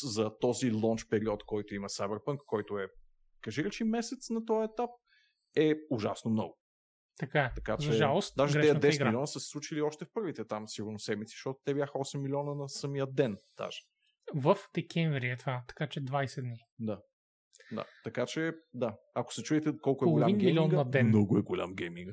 за 0.03 0.39
този 0.39 0.73
лонч 0.73 1.09
период, 1.09 1.45
който 1.45 1.75
има 1.75 1.89
Cyberpunk, 1.89 2.37
който 2.47 2.79
е, 2.79 2.89
кажи 3.41 3.65
речи, 3.65 3.85
месец 3.85 4.31
на 4.31 4.45
този 4.45 4.65
етап, 4.73 4.91
е 5.57 5.75
ужасно 5.91 6.31
много. 6.31 6.59
Така 7.19 7.41
е. 7.41 7.53
Така 7.55 7.77
че, 7.77 7.87
За 7.87 7.93
жалост, 7.93 8.35
даже 8.37 8.53
тези 8.55 8.69
грешната 8.69 8.87
10 8.87 8.95
игра. 8.95 9.05
милиона 9.05 9.27
са 9.27 9.41
се 9.41 9.49
случили 9.49 9.83
още 9.83 10.05
в 10.05 10.09
първите 10.15 10.45
там 10.45 10.69
сигурно 10.69 10.99
седмици, 10.99 11.33
защото 11.37 11.59
те 11.65 11.75
бяха 11.75 11.93
8 11.93 12.19
милиона 12.19 12.55
на 12.55 12.69
самия 12.69 13.07
ден 13.07 13.37
даже. 13.59 13.79
В 14.35 14.57
декември 14.75 15.31
е 15.31 15.37
това, 15.37 15.65
така 15.69 15.87
че 15.89 16.01
20 16.01 16.41
дни. 16.41 16.57
Да. 16.79 17.01
Да, 17.73 17.85
така 18.05 18.27
че, 18.27 18.53
да. 18.75 18.97
Ако 19.15 19.35
се 19.35 19.43
чуете 19.43 19.73
колко 19.83 20.05
е 20.05 20.09
голям 20.09 20.39
гейминга, 20.39 20.77
на 20.77 20.85
ден. 20.85 21.07
много 21.07 21.39
е 21.39 21.43
голям 21.43 21.75
гейминга. 21.75 22.13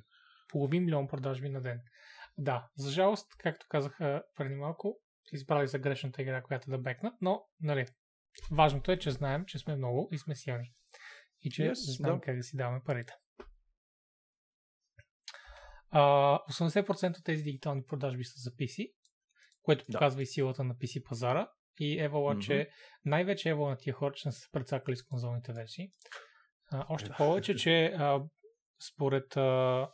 Половин 0.49 0.85
милион 0.85 1.07
продажби 1.07 1.49
на 1.49 1.61
ден. 1.61 1.79
Да, 2.37 2.67
за 2.77 2.91
жалост, 2.91 3.27
както 3.39 3.65
казаха 3.69 4.23
преди 4.37 4.55
малко, 4.55 4.97
избрали 5.33 5.67
за 5.67 5.79
грешната 5.79 6.21
игра, 6.21 6.41
която 6.43 6.69
да 6.69 6.77
бекнат, 6.77 7.13
но, 7.21 7.43
нали, 7.59 7.85
важното 8.51 8.91
е, 8.91 8.99
че 8.99 9.11
знаем, 9.11 9.45
че 9.47 9.59
сме 9.59 9.75
много 9.75 10.09
и 10.11 10.17
сме 10.17 10.35
силни. 10.35 10.73
И 11.41 11.49
че 11.51 11.61
Yes, 11.63 11.73
знаем 11.97 12.15
да. 12.15 12.21
как 12.21 12.37
да 12.37 12.43
си 12.43 12.57
даваме 12.57 12.81
парите. 12.85 13.13
А, 15.91 16.01
80% 16.49 17.17
от 17.17 17.23
тези 17.23 17.43
дигитални 17.43 17.83
продажби 17.83 18.23
са 18.23 18.33
за 18.37 18.51
PC, 18.51 18.91
което 19.61 19.85
Да. 19.85 19.91
показва 19.97 20.21
и 20.21 20.25
силата 20.25 20.63
на 20.63 20.75
PC 20.75 21.03
пазара. 21.03 21.51
И 21.79 21.99
евала, 21.99 22.39
че 22.39 22.69
най-вече 23.05 23.49
евала 23.49 23.69
на 23.69 23.77
тия 23.77 23.93
хора, 23.93 24.13
че 24.13 24.27
не 24.27 24.31
са 24.31 24.39
се 24.39 24.47
прецакали 24.51 24.95
с 24.95 25.03
конзолните 25.03 25.53
версии. 25.53 25.89
А, 26.71 26.85
още 26.89 27.09
Да. 27.09 27.15
повече, 27.17 27.55
че 27.55 27.85
а, 27.85 28.23
според 28.93 29.37
а, 29.37 29.89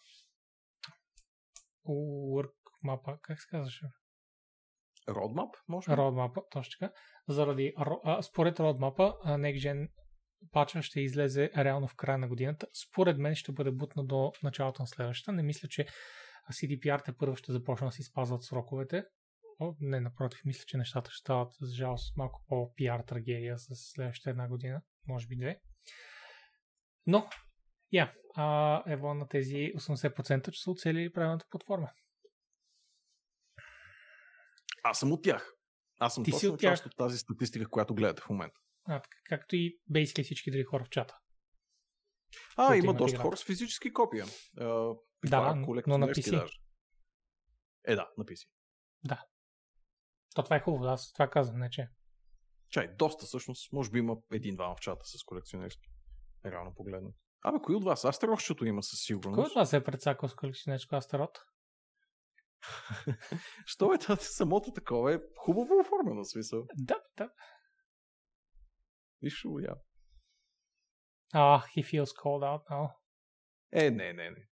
Work 1.87 2.53
мапа, 2.83 3.17
как 3.21 3.41
се 3.41 3.47
казваше? 3.49 3.85
Roadmap, 5.07 5.49
може 5.67 5.87
би? 5.91 5.95
Roadmap, 5.95 6.43
точно 6.51 6.71
така. 6.79 6.93
Заради, 7.27 7.73
а, 8.03 8.21
според 8.21 8.57
Roadmap, 8.57 8.97
Next 9.25 9.57
Gen 9.59 9.89
пача 10.51 10.81
ще 10.81 11.01
излезе 11.01 11.51
реално 11.57 11.87
в 11.87 11.95
края 11.95 12.17
на 12.17 12.27
годината. 12.27 12.67
Според 12.87 13.17
мен 13.17 13.35
ще 13.35 13.51
бъде 13.51 13.71
бутна 13.71 14.05
до 14.05 14.31
началото 14.43 14.81
на 14.81 14.87
следващата. 14.87 15.31
Не 15.31 15.43
мисля, 15.43 15.67
че 15.67 15.85
CDPR 16.53 17.05
те 17.05 17.17
първо 17.17 17.35
ще 17.35 17.51
започна 17.51 17.87
да 17.87 17.91
си 17.91 18.03
спазват 18.03 18.43
сроковете. 18.43 19.03
О, 19.59 19.73
не, 19.79 19.99
напротив, 19.99 20.39
мисля, 20.45 20.63
че 20.67 20.77
нещата 20.77 21.11
ще 21.11 21.19
стават, 21.19 21.53
за 21.61 21.75
жалост, 21.75 22.17
малко 22.17 22.43
по-пиар 22.47 22.99
трагедия 22.99 23.57
с 23.57 23.75
следващата 23.75 24.29
една 24.29 24.47
година, 24.47 24.81
може 25.07 25.27
би 25.27 25.35
две. 25.35 25.59
Но, 27.05 27.29
я, 27.91 28.13
yeah, 28.37 28.93
ево 28.93 29.13
на 29.13 29.27
тези 29.27 29.55
80%, 29.55 30.51
че 30.51 30.61
са 30.61 30.71
оцелили 30.71 31.11
правилната 31.11 31.45
платформа. 31.49 31.89
Аз 34.83 34.99
съм 34.99 35.11
от 35.11 35.23
тях. 35.23 35.53
Аз 35.99 36.13
съм 36.13 36.23
Ти 36.23 36.31
си 36.31 36.37
точно 36.37 36.53
от 36.53 36.59
тях. 36.59 36.73
част 36.73 36.85
от 36.85 36.97
тази 36.97 37.17
статистика, 37.17 37.69
която 37.69 37.95
гледате 37.95 38.21
в 38.21 38.29
момента. 38.29 38.59
А, 38.87 39.01
както 39.29 39.55
и 39.55 39.79
basically 39.91 40.23
всички 40.23 40.51
други 40.51 40.63
хора 40.63 40.83
в 40.85 40.89
чата. 40.89 41.17
А, 42.57 42.75
има 42.75 42.93
доста 42.93 43.15
играта. 43.15 43.23
хора 43.23 43.37
с 43.37 43.45
физически 43.45 43.93
копия. 43.93 44.25
А, 44.57 44.63
Да, 44.65 44.95
това 45.23 45.55
но- 45.87 45.97
на 45.97 46.07
PC. 46.07 46.31
Даже. 46.31 46.53
Е, 47.85 47.95
да, 47.95 48.09
на 48.17 48.25
PC. 48.25 48.47
То 50.35 50.43
това 50.43 50.55
е 50.55 50.61
хубаво, 50.61 50.85
аз 50.85 51.13
това 51.13 51.29
казвам, 51.29 51.59
не 51.59 51.69
че. 51.69 51.89
Чай, 52.69 52.95
доста 52.95 53.25
всъщност. 53.25 53.73
Може 53.73 53.91
би 53.91 53.99
има 53.99 54.17
един-два 54.31 54.75
в 54.75 54.79
чата 54.79 55.05
с 55.05 55.23
колекционерски. 55.23 55.89
Реално 56.45 56.73
погледнат. 56.75 57.15
Абе, 57.41 57.57
кои 57.63 57.75
от 57.75 57.83
вас? 57.83 58.05
Астерошчето 58.05 58.65
има 58.65 58.83
със 58.83 58.99
Кой 58.99 59.03
сигурност. 59.05 59.47
от 59.47 59.55
вас 59.55 59.73
е 59.73 59.83
прецакал 59.83 60.29
с 60.29 60.35
колекционерско 60.35 60.95
Астерот? 60.95 61.39
Що 63.65 63.93
е 63.93 63.97
тази 63.97 64.25
самото 64.25 64.73
такова? 64.73 65.13
Е 65.13 65.19
хубаво 65.37 65.79
оформено 65.79 66.25
смисъл. 66.25 66.65
Да, 66.75 67.01
да. 67.17 67.29
Нищо 69.21 69.59
я. 69.59 69.75
А, 71.33 71.63
he 71.75 71.83
feels 71.83 72.11
called 72.23 72.43
out 72.43 72.69
now. 72.71 72.91
Е, 73.71 73.91
не, 73.91 74.13
не, 74.13 74.29
не. 74.29 74.47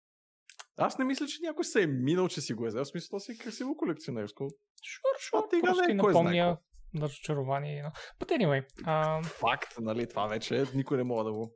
Аз 0.78 0.98
не 0.98 1.06
мисля, 1.06 1.28
че 1.28 1.42
някой 1.42 1.66
се 1.66 1.84
е 1.84 1.88
минал, 1.88 2.28
че 2.28 2.42
си 2.42 2.54
го 2.54 2.66
е 2.66 2.68
взел. 2.68 2.86
Смисъл, 2.86 3.10
то 3.10 3.20
си 3.20 3.32
е 3.32 3.38
красиво 3.38 3.78
колекционерско. 3.78 4.44
Sure, 4.44 5.20
Защото 5.20 5.48
sure. 5.48 5.62
Просто 5.62 5.86
ти 5.88 5.94
напомня 5.94 6.58
на 6.94 7.06
разочарование. 7.06 7.84
Но... 7.84 7.92
But 8.20 8.38
anyway, 8.38 8.66
а, 8.86 9.24
Факт, 9.24 9.74
нали? 9.80 10.10
Това 10.10 10.28
вече 10.28 10.62
е, 10.62 10.66
никой 10.76 10.98
не 10.98 11.04
мога 11.04 11.24
да 11.24 11.34
го... 11.34 11.56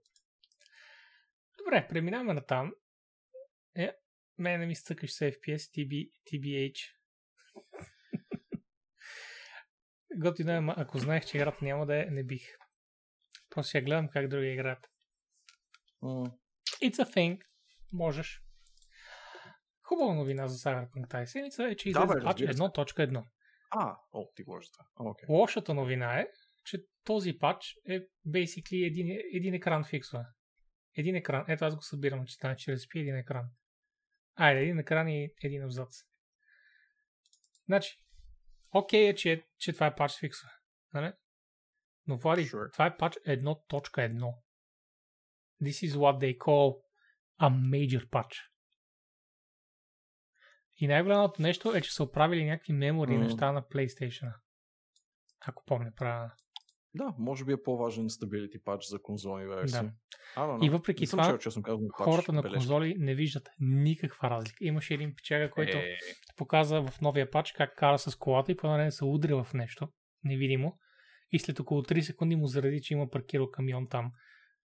добре, 1.58 1.88
преминаваме 1.90 2.34
на 2.34 2.46
там. 2.46 2.72
Е, 3.76 3.92
не 4.38 4.66
ми 4.66 4.76
стъкаш 4.76 5.14
с 5.14 5.20
FPS, 5.20 5.58
TB, 5.58 6.12
TBH. 6.28 6.80
Готино 10.18 10.52
е, 10.52 10.74
ако 10.78 10.98
знаех, 10.98 11.26
че 11.26 11.38
играта 11.38 11.66
няма 11.66 11.86
да 11.86 12.02
е, 12.02 12.06
не 12.06 12.24
бих. 12.24 12.42
Просто 13.60 13.78
я 13.78 13.84
гледам 13.84 14.10
как 14.10 14.28
други 14.28 14.48
играят. 14.48 14.88
М, 16.02 16.32
It's 16.82 16.96
a 16.96 17.16
thing. 17.16 17.42
Можеш. 17.94 18.42
Хубава 19.82 20.14
новина 20.14 20.48
за 20.48 20.58
Cyberpunk 20.58 21.10
тази 21.10 21.28
седмица 21.28 21.64
е, 21.64 21.76
че 21.76 21.86
Да, 21.86 21.90
излезе 21.90 22.08
бе, 22.08 22.14
пач 22.14 22.42
разбира 22.42 22.54
се. 22.54 22.60
1.1. 22.60 23.26
А, 23.72 23.98
о, 24.14 24.32
ти 24.36 24.44
говориш 24.44 24.68
за 24.68 24.72
това. 24.72 25.12
Окей. 25.12 25.26
Лошата 25.30 25.74
новина 25.74 26.20
е, 26.20 26.28
че 26.66 26.78
този 27.04 27.38
пач 27.38 27.76
е 27.90 28.00
basically 28.28 28.88
един, 28.88 29.20
един 29.34 29.54
екран 29.54 29.84
фиксва. 29.86 30.26
Един 30.98 31.16
екран. 31.16 31.46
Ето 31.48 31.66
аз 31.66 31.76
го 31.76 31.82
събирам, 31.82 32.26
че 32.26 32.34
стане 32.34 32.56
чрез 32.56 32.90
пи 32.90 33.00
един 33.00 33.16
екран. 33.16 33.46
Айде, 34.36 34.62
един 34.62 34.80
екран 34.80 35.08
и 35.08 35.34
един 35.44 35.64
абзац. 35.64 35.96
Значи, 37.66 37.98
окей 38.72 39.10
е, 39.10 39.16
че, 39.16 39.44
че 39.58 39.74
това 39.74 39.88
е 39.88 39.96
пач 39.96 40.20
фиксва. 40.20 40.50
Нали? 40.94 41.14
Но 42.10 42.18
Влади, 42.18 42.42
Sure. 42.46 42.74
това 42.74 42.86
е 42.86 42.98
пач 42.98 43.14
1.1. 43.28 44.34
This 45.64 45.88
is 45.88 45.94
what 45.96 46.20
they 46.20 46.38
call 46.38 46.82
a 47.42 47.50
major 47.50 48.10
patch. 48.10 48.36
И 50.78 50.88
най-голямото 50.88 51.42
нещо 51.42 51.76
е, 51.76 51.82
че 51.82 51.94
са 51.94 52.04
оправили 52.04 52.46
някакви 52.46 52.74
мемори 52.74 53.12
Мгм. 53.12 53.24
неща 53.24 53.52
на 53.52 53.62
PlayStation. 53.64 54.34
Ако 55.48 55.64
помня 55.66 55.92
правилно. 55.96 56.32
Да, 56.94 57.14
може 57.18 57.46
би 57.46 57.52
е 57.54 57.64
по-важен 57.64 58.10
stability 58.10 58.64
патч 58.64 58.86
за 58.86 59.02
конзолни 59.02 59.48
версии. 59.48 59.90
Да. 60.36 60.58
И 60.62 60.70
въпреки 60.70 61.04
не 61.04 61.08
това, 61.08 61.24
чел, 61.24 61.38
честно 61.38 61.62
казвам, 61.64 61.88
патч 61.98 62.06
Хората 62.06 62.34
на 62.34 62.42
бележки. 62.42 62.58
конзоли 62.58 62.96
не 62.98 63.16
виждат 63.16 63.50
никаква 63.60 64.30
разлика. 64.30 64.58
Имаше 64.62 64.94
един 64.94 65.16
печага, 65.16 65.52
който 65.52 65.78
Е, 65.78 65.98
показа 66.38 66.82
в 66.82 67.02
новия 67.02 67.32
пач 67.32 67.52
как 67.52 67.76
кара 67.76 68.00
с 68.00 68.16
колата 68.16 68.52
и 68.52 68.58
по 68.58 68.92
се 68.92 69.06
удря 69.06 69.44
в 69.44 69.54
нещо 69.54 69.90
невидимо. 70.24 70.80
И 71.32 71.40
след 71.40 71.60
около 71.60 71.82
3 71.82 72.02
секунди 72.02 72.36
му 72.36 72.48
заради, 72.48 72.82
че 72.82 72.94
има 72.94 73.10
паркирал 73.10 73.52
камион 73.52 73.88
там, 73.90 74.12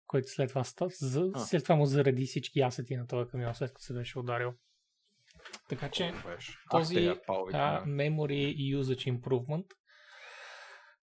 който 0.07 0.29
след 0.29 0.49
това, 0.49 0.65
за, 1.01 1.31
след 1.37 1.63
това 1.63 1.77
му 1.77 1.87
заради 1.87 2.27
всички 2.27 2.61
асети 2.61 2.97
на 2.97 3.07
този 3.07 3.31
камион, 3.31 3.55
след 3.55 3.71
като 3.71 3.83
се 3.83 3.95
беше 3.95 4.19
ударил. 4.19 4.53
Така 5.69 5.91
че 5.91 6.15
този, 6.71 7.09
а. 7.29 7.85
Memory 7.87 8.77
Usage 8.77 9.21
Improvement 9.21 9.67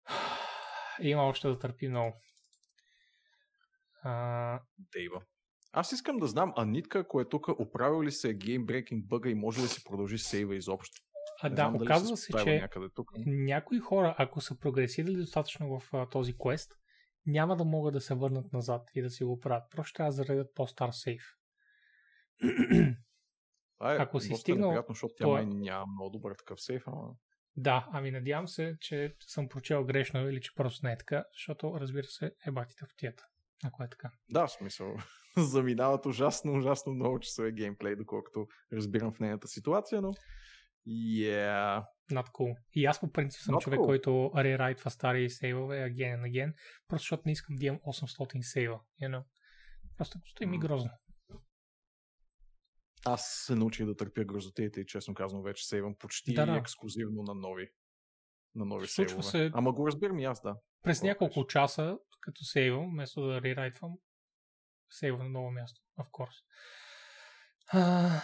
има 1.02 1.24
още 1.24 1.48
да 1.48 1.60
търпи 1.60 1.88
много. 1.88 2.22
А, 4.04 4.60
има. 4.98 5.22
Аз 5.72 5.92
искам 5.92 6.18
да 6.18 6.28
знам, 6.28 6.54
а 6.56 6.66
Нитка, 6.66 7.00
ако 7.00 7.22
е 7.22 7.30
тук, 7.30 7.48
оправил 7.60 8.04
ли 8.04 8.12
се 8.12 8.34
геймбрейкинг 8.34 9.08
бъга 9.08 9.30
и 9.30 9.36
може 9.36 9.60
ли 9.60 9.64
да 9.64 9.70
си 9.70 9.84
продължи 9.84 10.18
сейва 10.18 10.56
изобщо? 10.56 11.05
А 11.42 11.50
Не 11.50 11.56
да, 11.56 11.62
знам 11.62 11.76
оказва 11.76 12.18
се, 12.18 12.34
че 12.44 12.60
някъде 12.60 12.90
тук. 12.96 13.12
някои 13.26 13.80
хора, 13.80 14.16
ако 14.18 14.42
са 14.42 14.60
прогресирали 14.60 15.16
достатъчно 15.16 15.80
в 15.80 15.94
а, 15.94 16.10
този 16.10 16.34
квест, 16.38 16.72
няма 17.26 17.58
да 17.58 17.66
могат 17.66 17.94
да 17.94 18.02
се 18.02 18.16
върнат 18.16 18.54
назад 18.54 18.90
и 18.96 19.02
да 19.02 19.10
си 19.10 19.24
го 19.24 19.40
правят. 19.40 19.64
Просто 19.72 19.94
трябва 19.94 20.12
да 20.12 20.16
заредят 20.16 20.48
по-стар 20.56 20.90
сейф. 20.92 21.24
А, 23.80 23.94
е, 23.94 23.98
ако 23.98 24.20
си 24.20 24.36
стигнал 24.36 24.70
неприятно, 24.70 24.94
защото 24.94 25.14
тя 25.18 25.28
май 25.28 25.46
няма 25.46 25.86
много 25.88 26.10
добър 26.10 26.36
такъв 26.36 26.62
сейф, 26.62 26.84
ама... 26.88 27.16
да, 27.56 27.88
ами 27.92 28.12
надявам 28.12 28.48
се, 28.48 28.78
че 28.82 29.16
съм 29.20 29.50
прочел 29.50 29.86
грешно 29.86 30.30
или 30.30 30.42
че 30.42 30.56
просто 30.56 30.86
не 30.86 30.92
е 30.92 30.98
така, 30.98 31.26
защото 31.34 31.80
разбира 31.80 32.08
се 32.08 32.32
е 32.48 32.52
батите 32.52 32.86
в 32.86 32.96
тията, 32.98 33.26
ако 33.64 33.84
е 33.84 33.90
така. 33.90 34.12
Да, 34.30 34.48
в 34.48 34.52
смисъл. 34.52 34.98
Заминават 35.38 36.06
ужасно, 36.06 36.54
ужасно 36.54 36.94
много 36.94 37.20
часове 37.20 37.52
геймплей, 37.52 37.96
доколкото 37.96 38.48
разбирам 38.74 39.12
в 39.12 39.20
нейната 39.20 39.48
ситуация, 39.48 40.02
но... 40.02 40.14
Yeah. 40.88 41.86
Над 42.12 42.28
cool. 42.28 42.58
И 42.74 42.86
аз 42.86 43.00
по 43.00 43.12
принцип 43.12 43.42
съм 43.42 43.56
Not 43.56 43.62
човек, 43.62 43.80
cool. 43.80 43.86
който 43.86 44.32
рерайтва 44.36 44.92
стари 44.92 45.30
сейвове 45.30 45.76
again 45.78 46.16
and 46.16 46.24
again, 46.24 46.54
просто 46.88 47.02
защото 47.02 47.24
не 47.26 47.32
искам 47.32 47.56
да 47.56 47.66
имам 47.66 47.80
800 47.80 48.42
сейва. 48.42 48.80
You 49.02 49.10
know? 49.10 49.24
Просто 49.98 50.20
стои 50.26 50.48
ми 50.48 50.60
грозно. 50.60 50.90
Аз 53.06 53.44
се 53.46 53.56
научих 53.56 53.86
да 53.86 53.96
търпя 53.96 54.24
грозотеите 54.24 54.82
и 54.82 54.86
честно 54.86 55.14
казвам 55.14 55.44
вече 55.44 55.66
сейвам 55.66 55.96
почти 55.96 56.34
Да, 56.34 56.46
да. 56.46 56.58
ексклюзивно 56.58 57.24
на 57.24 57.34
нови. 57.34 57.70
на 58.56 58.66
нови 58.66 58.88
Случва 58.88 59.24
сейвове. 59.24 59.50
се- 59.50 59.52
Ама 59.54 59.74
го 59.74 59.88
разбирам 59.88 60.20
и 60.20 60.26
аз, 60.26 60.42
да. 60.42 60.56
През 60.84 60.98
Какво 60.98 61.08
няколко 61.08 61.34
кажеш? 61.36 61.48
часа, 61.48 61.98
като 62.22 62.44
сейвам, 62.44 62.90
вместо 62.90 63.22
да 63.22 63.42
рерайтвам, 63.42 63.92
сейвам 64.90 65.20
на 65.24 65.30
ново 65.30 65.52
място, 65.52 65.82
of 66.00 66.10
course. 66.10 66.44
А, 67.68 68.22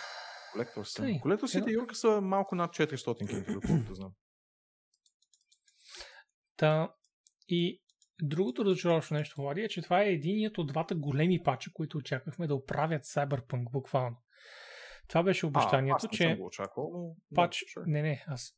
Колектор 0.51 0.83
са. 0.85 1.01
Тъй, 1.01 1.19
Колекторсите, 1.19 1.57
едно- 1.59 1.81
Юрка, 1.81 1.95
са 1.95 2.21
малко 2.21 2.55
над 2.55 2.71
400 2.71 3.17
кинти, 3.17 3.53
доколкото 3.53 3.95
знам. 3.95 4.11
Та, 6.57 6.93
и 7.47 7.81
другото 8.21 8.65
разочароващо 8.65 9.13
нещо, 9.13 9.41
Влади, 9.41 9.61
е, 9.61 9.69
че 9.69 9.81
това 9.81 10.01
е 10.01 10.09
единият 10.09 10.57
от 10.57 10.67
двата 10.67 10.95
големи 10.95 11.43
пача, 11.43 11.71
които 11.73 11.97
очаквахме 11.97 12.47
да 12.47 12.55
оправят 12.55 13.03
Cyberpunk 13.03 13.71
буквално. 13.71 14.17
Това 15.07 15.23
беше 15.23 15.45
обещанието, 15.45 15.93
а, 15.93 15.95
аз 15.95 16.03
не 16.03 16.09
че 16.09 16.23
съм 16.23 16.35
го 16.37 16.45
очаквал, 16.45 16.91
но... 16.93 17.15
пач... 17.35 17.63
Да, 17.75 17.81
sure. 17.81 17.83
Не, 17.87 18.01
не, 18.01 18.25
аз... 18.27 18.53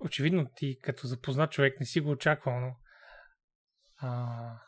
Очевидно 0.00 0.50
ти, 0.54 0.78
като 0.82 1.06
запознат 1.06 1.52
човек, 1.52 1.80
не 1.80 1.86
си 1.86 2.00
го 2.00 2.10
очаквал, 2.10 2.60
но... 2.60 2.76
А... 3.96 4.60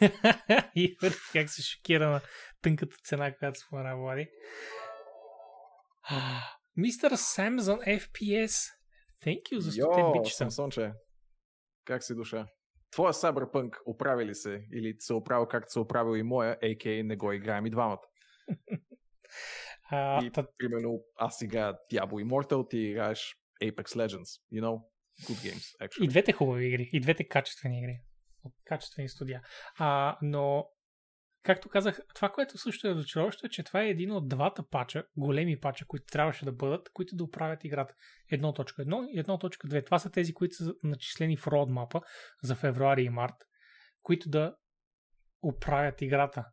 и 0.74 0.96
как 1.32 1.50
се 1.50 1.62
шокира 1.62 2.10
на 2.10 2.20
тънката 2.62 2.96
цена, 3.04 3.36
която 3.36 3.60
спомена 3.60 3.96
Влади. 3.96 4.28
Мистер 6.76 7.16
Самзон 7.16 7.78
FPS. 7.80 8.72
Thank 9.24 9.52
you 9.52 9.58
за 9.58 9.70
100 9.70 9.78
Йо, 9.78 10.12
бичета. 10.12 10.36
Самсонче, 10.36 10.92
как 11.84 12.04
си 12.04 12.14
душа? 12.14 12.46
Твоя 12.90 13.12
Cyberpunk 13.12 13.76
оправи 13.86 14.26
ли 14.26 14.34
се? 14.34 14.66
Или 14.72 14.96
се 14.98 15.14
оправил 15.14 15.46
както 15.46 15.72
се 15.72 15.78
оправил 15.78 16.16
и 16.16 16.22
моя, 16.22 16.52
а.к.а. 16.52 17.04
не 17.04 17.16
го 17.16 17.32
играем 17.32 17.66
и 17.66 17.70
двамата? 17.70 18.02
А, 19.94 20.24
и, 20.24 20.30
та, 20.30 20.46
примерно, 20.58 21.00
аз 21.16 21.42
играя 21.42 21.74
Diablo 21.92 22.24
Immortal, 22.24 22.70
ти 22.70 22.78
играеш 22.78 23.36
Apex 23.62 23.82
Legends, 23.82 24.40
you 24.52 24.62
know? 24.62 24.82
Good 25.20 25.40
games, 25.46 25.64
actually. 25.80 26.04
И 26.04 26.08
двете 26.08 26.32
хубави 26.32 26.66
игри, 26.66 26.90
и 26.92 27.00
двете 27.00 27.28
качествени 27.28 27.78
игри. 27.78 28.00
От 28.44 28.52
качествени 28.64 29.08
студия. 29.08 29.42
А, 29.78 30.18
но, 30.22 30.64
както 31.42 31.68
казах, 31.68 32.00
това, 32.14 32.28
което 32.28 32.58
също 32.58 32.88
е 32.88 32.90
разочароващо, 32.90 33.46
е, 33.46 33.50
че 33.50 33.62
това 33.62 33.82
е 33.82 33.88
един 33.88 34.12
от 34.12 34.28
двата 34.28 34.68
пача, 34.68 35.04
големи 35.16 35.60
пача, 35.60 35.86
които 35.86 36.06
трябваше 36.06 36.44
да 36.44 36.52
бъдат, 36.52 36.88
които 36.92 37.16
да 37.16 37.24
оправят 37.24 37.64
играта. 37.64 37.94
1.1 38.32 39.08
и 39.08 39.22
1.2. 39.22 39.84
Това 39.84 39.98
са 39.98 40.10
тези, 40.10 40.34
които 40.34 40.54
са 40.54 40.74
начислени 40.82 41.36
в 41.36 41.46
родмапа 41.46 42.00
за 42.42 42.54
февруари 42.54 43.02
и 43.02 43.10
март, 43.10 43.36
които 44.02 44.28
да 44.28 44.56
оправят 45.42 46.02
играта. 46.02 46.44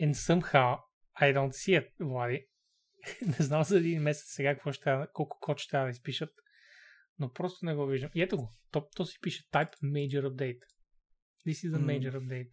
And 0.00 0.12
somehow, 0.12 0.78
I 1.20 1.34
don't 1.34 1.50
see 1.50 1.80
it, 1.80 1.90
Влади. 2.00 2.46
не 3.26 3.44
знам 3.44 3.62
за 3.62 3.78
един 3.78 4.02
месец 4.02 4.34
сега 4.34 4.54
какво 4.54 4.72
ще, 4.72 5.04
колко 5.12 5.38
код 5.40 5.58
ще 5.58 5.70
трябва 5.70 5.86
да 5.86 5.90
изпишат 5.90 6.30
но 7.20 7.32
просто 7.32 7.66
не 7.66 7.74
го 7.74 7.86
виждам. 7.86 8.10
И 8.14 8.22
ето 8.22 8.36
го, 8.36 8.52
то, 8.70 8.88
то 8.96 9.04
си 9.04 9.18
пише 9.22 9.48
Type 9.52 9.74
Major 9.82 10.28
Update. 10.28 10.60
This 11.46 11.68
is 11.68 11.74
a 11.74 11.80
major 11.80 12.12
update. 12.12 12.50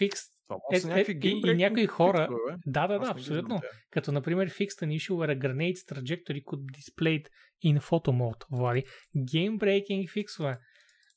Fixed. 0.00 0.28
Е, 0.72 0.86
някакви 0.86 1.28
е, 1.28 1.50
и- 1.50 1.54
някои 1.54 1.86
хора- 1.86 2.28
бе. 2.30 2.56
Да, 2.66 2.86
да, 2.86 2.98
да, 2.98 3.04
знам 3.04 3.16
абсолютно. 3.16 3.60
тя. 3.60 3.68
Като, 3.90 4.12
например, 4.12 4.50
Fixed 4.50 4.82
an 4.82 4.98
issue 4.98 5.10
where 5.12 5.38
a 5.38 5.38
grade's 5.38 5.94
trajectory 5.94 6.44
could 6.44 6.64
displayed 6.78 7.24
in 7.64 7.80
photo 7.80 8.10
mode, 8.10 8.44
Влади. 8.50 8.84
Game 9.16 9.58
breaking 9.58 10.10
фиксове. 10.12 10.56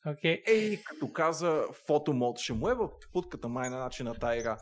Окей. 0.08 0.42
Ей, 0.48 0.78
като 0.84 1.12
каза 1.14 1.64
фотомод, 1.88 2.40
ще 2.40 2.54
му 2.54 2.70
е 2.70 2.74
в 2.74 2.90
путката 3.14 3.48
май 3.48 3.70
на 3.70 3.78
начин 3.80 4.06
на 4.06 4.14
тази 4.14 4.40
игра. 4.40 4.58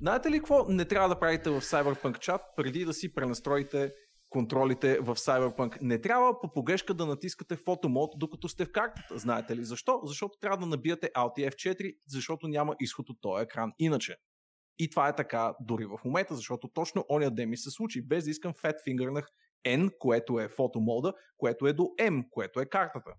Знаете 0.00 0.30
ли 0.30 0.36
какво 0.38 0.64
не 0.68 0.84
трябва 0.84 1.08
да 1.08 1.18
правите 1.18 1.50
в 1.50 1.60
Cyberpunk 1.60 2.18
чат, 2.18 2.40
преди 2.56 2.84
да 2.84 2.92
си 2.92 3.14
пренастроите 3.14 3.92
контролите 4.30 4.98
в 4.98 5.16
Cyberpunk? 5.16 5.78
Не 5.82 6.00
трябва 6.00 6.40
по 6.40 6.52
погрешка 6.52 6.94
да 6.94 7.06
натискате 7.06 7.56
фотомод, 7.56 8.10
докато 8.16 8.48
сте 8.48 8.64
в 8.64 8.72
картата. 8.72 9.18
Знаете 9.18 9.56
ли 9.56 9.64
защо? 9.64 10.00
Защото 10.04 10.38
трябва 10.40 10.58
да 10.58 10.66
набиете 10.66 11.10
Alt 11.16 11.50
F4, 11.50 11.96
защото 12.06 12.48
няма 12.48 12.76
изход 12.80 13.10
от 13.10 13.18
този 13.20 13.42
екран. 13.42 13.72
Иначе. 13.78 14.16
И 14.78 14.90
това 14.90 15.08
е 15.08 15.16
така 15.16 15.54
дори 15.60 15.86
в 15.86 15.98
момента, 16.04 16.34
защото 16.34 16.68
точно 16.68 17.04
оня 17.08 17.30
ден 17.30 17.50
ми 17.50 17.56
се 17.56 17.70
случи, 17.70 18.06
без 18.06 18.24
да 18.24 18.30
искам 18.30 18.52
Fat 18.52 18.74
Fingernах 18.88 19.26
N, 19.66 19.90
което 19.98 20.40
е 20.40 20.48
фотомода, 20.48 21.12
което 21.36 21.66
е 21.66 21.72
до 21.72 21.82
M, 21.82 22.24
което 22.30 22.60
е 22.60 22.66
картата. 22.66 23.10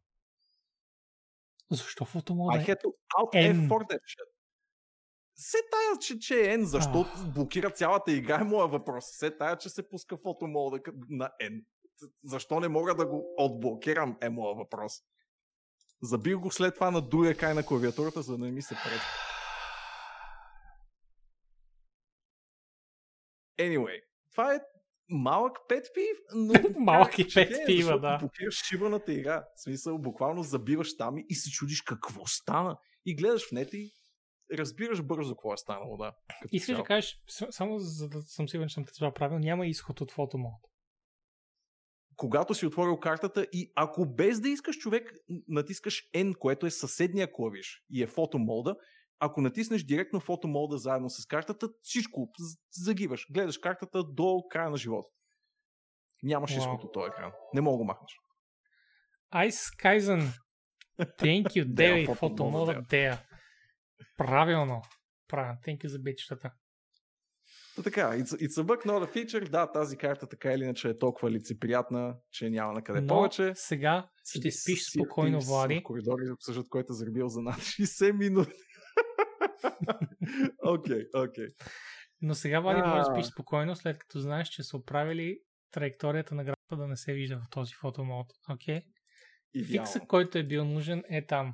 Защо 1.71 2.03
I 2.03 2.07
фотомода 2.07 2.57
е? 2.57 2.65
had 2.65 2.81
to 2.83 2.89
out 3.19 3.33
N. 3.33 3.55
F 3.55 3.67
for 3.67 3.81
that 3.89 3.99
shit. 3.99 4.30
Се 5.43 5.57
тая, 5.71 5.99
че, 5.99 6.19
че 6.19 6.41
е 6.41 6.57
N, 6.57 6.63
защо 6.63 7.05
Ах. 7.13 7.27
блокира 7.27 7.69
цялата 7.69 8.11
игра 8.11 8.39
е 8.41 8.43
моя 8.43 8.67
въпрос. 8.67 9.05
Се 9.07 9.37
тая, 9.37 9.57
че 9.57 9.69
се 9.69 9.89
пуска 9.89 10.17
фотомода 10.17 10.77
къ- 10.77 11.05
на 11.09 11.29
N. 11.41 11.65
Защо 12.23 12.59
не 12.59 12.67
мога 12.67 12.95
да 12.95 13.05
го 13.05 13.33
отблокирам 13.37 14.17
е 14.21 14.29
моя 14.29 14.55
въпрос. 14.55 14.93
Забих 16.03 16.35
го 16.35 16.51
след 16.51 16.75
това 16.75 16.91
на 16.91 17.01
другия 17.01 17.37
край 17.37 17.53
на 17.53 17.65
клавиатурата, 17.65 18.21
за 18.21 18.37
да 18.37 18.45
не 18.45 18.51
ми 18.51 18.61
се 18.61 18.75
пречи. 18.75 19.05
Anyway, 23.59 24.01
това 24.31 24.55
е 24.55 24.59
малък 25.09 25.57
пет 25.67 25.87
пив, 25.93 26.17
но... 26.35 26.53
Малък 26.79 27.19
и 27.19 27.27
пет 27.33 27.65
пива, 27.65 27.99
да. 27.99 28.17
Блокираш 28.17 28.63
шибаната 28.63 29.13
игра. 29.13 29.45
В 29.55 29.61
смисъл, 29.61 29.97
буквално 29.97 30.43
забиваш 30.43 30.97
там 30.97 31.15
и 31.29 31.35
се 31.35 31.51
чудиш 31.51 31.81
какво 31.81 32.25
стана. 32.25 32.77
И 33.05 33.15
гледаш 33.15 33.47
в 33.47 33.51
нета 33.51 33.77
и 33.77 33.93
разбираш 34.57 35.03
бързо 35.03 35.35
какво 35.35 35.53
е 35.53 35.57
станало, 35.57 35.97
да. 35.97 36.13
Искаш 36.51 36.77
да 36.77 36.83
кажеш, 36.83 37.21
само 37.27 37.79
за 37.79 38.09
да 38.09 38.21
съм 38.21 38.49
сигурен, 38.49 38.69
че 38.69 38.73
съм 38.73 38.85
те 38.85 38.91
разбрал 38.91 39.13
правилно, 39.13 39.43
няма 39.43 39.67
изход 39.67 40.01
от 40.01 40.11
фотомод. 40.11 40.61
Когато 42.15 42.53
си 42.53 42.65
отворил 42.65 42.99
картата 42.99 43.47
и 43.51 43.71
ако 43.75 44.05
без 44.05 44.41
да 44.41 44.49
искаш 44.49 44.77
човек, 44.77 45.13
натискаш 45.47 46.01
N, 46.15 46.37
което 46.37 46.65
е 46.65 46.71
съседния 46.71 47.33
клавиш 47.33 47.83
и 47.89 48.03
е 48.03 48.07
фотомода, 48.07 48.75
ако 49.19 49.41
натиснеш 49.41 49.83
директно 49.83 50.19
фотомода 50.19 50.77
заедно 50.77 51.09
с 51.09 51.25
картата, 51.25 51.69
всичко 51.81 52.29
загиваш. 52.71 53.27
Гледаш 53.31 53.57
картата 53.57 54.03
до 54.03 54.43
края 54.49 54.69
на 54.69 54.77
живота. 54.77 55.09
Нямаш 56.23 56.51
Вау. 56.51 56.59
изход 56.59 56.83
от 56.83 56.93
този 56.93 57.07
екран. 57.07 57.31
Не 57.53 57.61
мога 57.61 57.77
го 57.77 57.85
махнеш. 57.85 58.11
Ice 59.33 59.83
Kaizen. 59.83 60.41
Thank 60.99 61.45
you, 61.47 62.05
фотомода, 62.05 62.15
фотомода 62.15 62.81
Дея. 62.89 63.21
Правилно. 64.17 64.81
Правилно. 65.27 65.57
Thank 65.67 65.83
you 65.83 65.87
за 65.87 65.99
бичетата. 65.99 66.51
Та 67.75 67.83
така, 67.83 68.01
it's, 68.01 68.47
it's 68.47 68.63
a 68.63 68.63
bug, 68.63 68.85
not 68.85 69.07
a 69.07 69.13
feature. 69.15 69.49
Да, 69.49 69.71
тази 69.71 69.97
карта 69.97 70.27
така 70.27 70.53
или 70.53 70.63
иначе 70.63 70.89
е 70.89 70.97
толкова 70.97 71.31
лицеприятна, 71.31 72.15
че 72.31 72.49
няма 72.49 72.73
на 72.73 72.83
къде 72.83 73.01
Но 73.01 73.07
повече. 73.07 73.51
сега 73.55 74.09
ще 74.25 74.51
спиш 74.51 74.79
спокойно, 74.93 75.39
Влади. 75.41 75.79
В 75.79 75.83
коридора 75.83 76.21
и 76.27 76.31
обсъждат 76.31 76.69
кой 76.69 76.85
те 76.85 76.93
заребил 76.93 77.27
за 77.27 77.41
над 77.41 77.55
60 77.55 78.11
минути. 78.11 78.51
Окей, 80.65 81.03
окей. 81.15 81.47
Но 82.21 82.35
сега, 82.35 82.59
Влади, 82.59 82.81
А. 82.83 82.87
можеш 82.87 83.07
да 83.07 83.13
спиш 83.15 83.31
спокойно, 83.31 83.75
след 83.75 83.99
като 83.99 84.19
знаеш, 84.19 84.47
че 84.47 84.63
са 84.63 84.77
оправили 84.77 85.39
траекторията 85.71 86.35
на 86.35 86.43
града 86.43 86.55
да 86.71 86.87
не 86.87 86.97
се 86.97 87.13
вижда 87.13 87.37
в 87.37 87.49
този 87.49 87.73
фотомод. 87.73 88.27
Окей? 88.49 88.81
Идеално. 89.53 89.87
Фиксът, 89.87 90.07
който 90.07 90.37
е 90.37 90.43
бил 90.43 90.65
нужен, 90.65 91.03
е 91.09 91.25
там. 91.25 91.53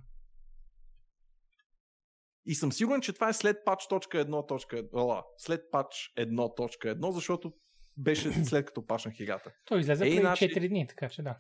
И 2.48 2.56
съм 2.56 2.72
сигурен, 2.72 3.02
че 3.02 3.14
това 3.14 3.30
е 3.30 3.34
след 3.34 3.58
patch.1.1. 3.66 5.24
След 5.38 5.62
patch 5.74 6.14
1.1, 6.18 7.12
защото 7.12 7.54
беше 7.98 8.32
след 8.46 8.66
като 8.66 8.86
пачнах 8.86 9.20
играта. 9.20 9.52
Той 9.66 9.80
излезе 9.80 10.04
Ей, 10.06 10.10
преди 10.10 10.22
значи- 10.22 10.46
4 10.46 10.70
дни, 10.70 10.88
така 10.88 11.10
че 11.10 11.22
да. 11.22 11.38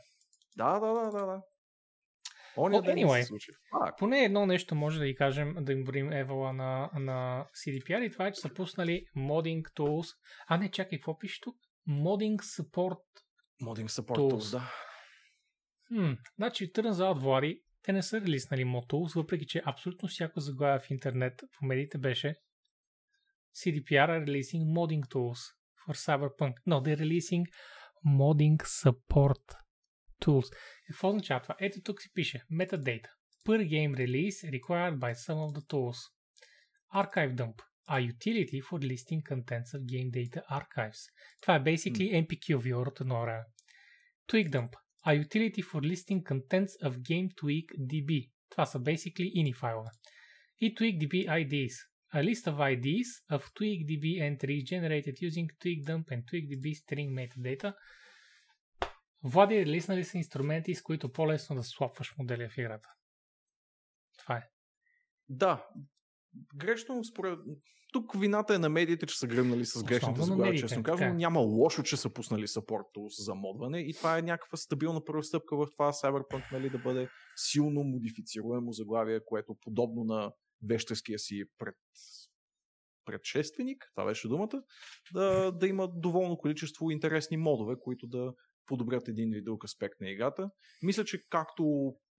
Да, 0.57 0.79
да, 0.79 0.93
да, 0.93 1.11
да, 1.11 1.25
да. 1.25 1.41
Оня 2.57 2.77
Well, 2.77 2.95
anyway. 2.95 3.21
се 3.21 3.27
случи. 3.27 3.51
Поне 3.97 4.23
едно 4.23 4.45
нещо 4.45 4.75
може 4.75 4.99
да 4.99 5.05
ви 5.05 5.15
кажем, 5.15 5.55
да 5.59 5.71
им 5.71 5.83
борим 5.83 6.11
евала 6.11 6.53
на, 6.53 6.89
на 6.93 7.45
CDPR 7.57 8.01
и 8.01 8.11
това 8.11 8.27
е, 8.27 8.31
че 8.31 8.41
са 8.41 8.53
пуснали 8.53 9.05
modding 9.17 9.61
tools. 9.63 10.15
А 10.47 10.57
не, 10.57 10.71
чакай, 10.71 10.99
какво 10.99 11.17
пише 11.17 11.41
тук? 11.41 11.55
Modding 11.89 12.35
support. 12.37 12.99
Modding 13.63 13.87
support 13.87 14.17
Tools. 14.17 14.31
tools, 14.31 14.51
да. 14.51 14.71
Хм, 15.87 16.13
значи, 16.37 16.71
turns 16.73 16.91
out, 16.91 17.19
Влади, 17.19 17.61
те 17.87 17.93
не 17.93 18.03
са 18.03 18.21
релиснали 18.21 18.65
mod 18.65 18.87
tools, 18.91 19.15
въпреки 19.15 19.45
че 19.45 19.61
абсолютно 19.65 20.09
всяко 20.09 20.39
заглавие 20.39 20.79
в 20.79 20.91
интернет 20.91 21.43
по 21.59 21.65
медиите 21.65 21.97
беше 21.97 22.35
CDPR 23.55 24.09
are 24.09 24.25
releasing 24.25 24.63
modding 24.77 25.05
tools 25.13 25.39
for 25.81 25.93
Cyberpunk. 25.93 26.53
No, 26.67 26.81
they're 26.81 26.99
releasing 26.99 27.43
modding 28.05 28.57
support 28.63 29.55
tools. 30.21 30.53
Какво 30.87 31.09
означава 31.09 31.41
това? 31.41 31.55
Ето 31.59 31.81
тук 31.81 32.01
си 32.01 32.09
пише 32.13 32.41
Metadata. 32.51 33.09
Per 33.45 33.67
game 33.67 33.95
release 33.95 34.59
required 34.59 34.97
by 34.97 35.13
some 35.13 35.39
of 35.47 35.59
the 35.59 35.65
tools. 35.71 35.97
Archive 36.93 37.35
dump. 37.35 37.61
A 37.89 37.97
utility 38.13 38.61
for 38.69 38.79
listing 38.79 39.21
contents 39.31 39.71
of 39.75 39.81
game 39.93 40.11
data 40.11 40.41
archives. 40.51 40.99
Това 41.41 41.55
е 41.55 41.63
basically 41.63 42.27
MPQ 42.27 42.57
viewer 42.57 42.87
от 42.87 43.01
едно 43.01 43.21
време. 43.21 43.43
Tweak 44.29 44.49
dump. 44.49 44.86
A 45.06 45.12
utility 45.24 45.62
for 45.62 45.80
listing 45.82 46.22
contents 46.22 46.72
of 46.86 46.92
game 47.10 47.28
tweak 47.40 47.66
DB. 47.78 48.30
Това 48.48 48.66
са 48.66 48.78
basically 48.78 49.30
ini 49.34 49.54
файлове. 49.54 49.90
И 50.60 50.74
tweakdb 50.74 51.14
IDs. 51.40 51.74
A 52.14 52.22
list 52.22 52.46
of 52.46 52.56
IDs 52.72 53.08
of 53.30 53.42
tweakdb 53.58 54.04
entries 54.28 54.62
generated 54.72 55.14
using 55.28 55.48
tweakdump 55.62 56.04
and 56.12 56.22
tweakdb 56.30 56.66
string 56.74 57.10
metadata. 57.18 57.74
Влади, 59.22 59.66
леснали 59.66 60.04
са 60.04 60.18
инструменти, 60.18 60.74
с 60.74 60.82
които 60.82 61.12
по-лесно 61.12 61.56
да 61.56 61.62
слапваш 61.62 62.14
модели 62.18 62.48
в 62.48 62.58
играта. 62.58 62.88
Това 64.18 64.36
е. 64.36 64.48
Да, 65.28 65.68
грешно 66.55 67.03
според... 67.03 67.39
Тук 67.93 68.19
вината 68.19 68.55
е 68.55 68.57
на 68.57 68.69
медиите, 68.69 69.05
че 69.05 69.17
са 69.17 69.27
гръмнали 69.27 69.65
с 69.65 69.83
грешната 69.83 70.23
сгода, 70.23 70.43
медиите, 70.43 70.67
честно 70.67 70.83
казвам. 70.83 71.09
е. 71.09 71.13
Няма 71.13 71.39
лошо, 71.39 71.83
че 71.83 71.97
са 71.97 72.13
пуснали 72.13 72.47
support 72.47 72.95
tools 72.95 73.23
за 73.23 73.35
модване 73.35 73.79
и 73.79 73.93
това 73.93 74.17
е 74.17 74.21
някаква 74.21 74.57
стабилна 74.57 75.05
първа 75.05 75.23
стъпка 75.23 75.57
в 75.57 75.67
това 75.71 75.91
Cyberpunk 75.91 76.51
нали, 76.51 76.69
да 76.69 76.77
бъде 76.77 77.09
силно 77.35 77.83
модифицируемо 77.83 78.71
заглавие, 78.71 79.19
което 79.25 79.55
подобно 79.61 80.03
на 80.03 80.31
вещеския 80.63 81.19
си 81.19 81.43
пред 81.57 81.75
предшественик, 83.05 83.91
това 83.95 84.05
беше 84.05 84.27
думата, 84.27 84.63
да, 85.13 85.51
да 85.51 85.67
има 85.67 85.89
доволно 85.95 86.37
количество 86.37 86.91
интересни 86.91 87.37
модове, 87.37 87.75
които 87.79 88.07
да 88.07 88.33
подобрят 88.65 89.07
един 89.07 89.33
или 89.33 89.41
друг 89.41 89.63
аспект 89.63 90.01
на 90.01 90.09
играта. 90.09 90.49
Мисля, 90.83 91.05
че 91.05 91.23
както 91.29 91.63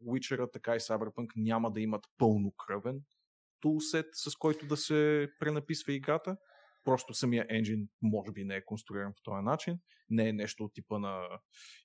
Witcher, 0.03 0.53
така 0.53 0.77
и 0.77 0.81
Cyberpunk 0.81 1.27
няма 1.37 1.73
да 1.73 1.81
имат 1.81 2.05
пълнокръвен 2.19 3.01
тулсет, 3.61 4.07
с 4.13 4.37
който 4.37 4.67
да 4.67 4.77
се 4.77 5.29
пренаписва 5.41 5.93
играта. 5.93 6.37
Просто 6.85 7.15
самия 7.15 7.47
енджин 7.49 7.89
може 8.03 8.33
би 8.33 8.45
не 8.45 8.57
е 8.57 8.65
конструиран 8.65 9.13
по 9.17 9.23
този 9.23 9.45
начин. 9.45 9.79
Не 10.11 10.29
е 10.29 10.33
нещо 10.33 10.65
от 10.65 10.75
типа 10.75 10.99
на 10.99 11.29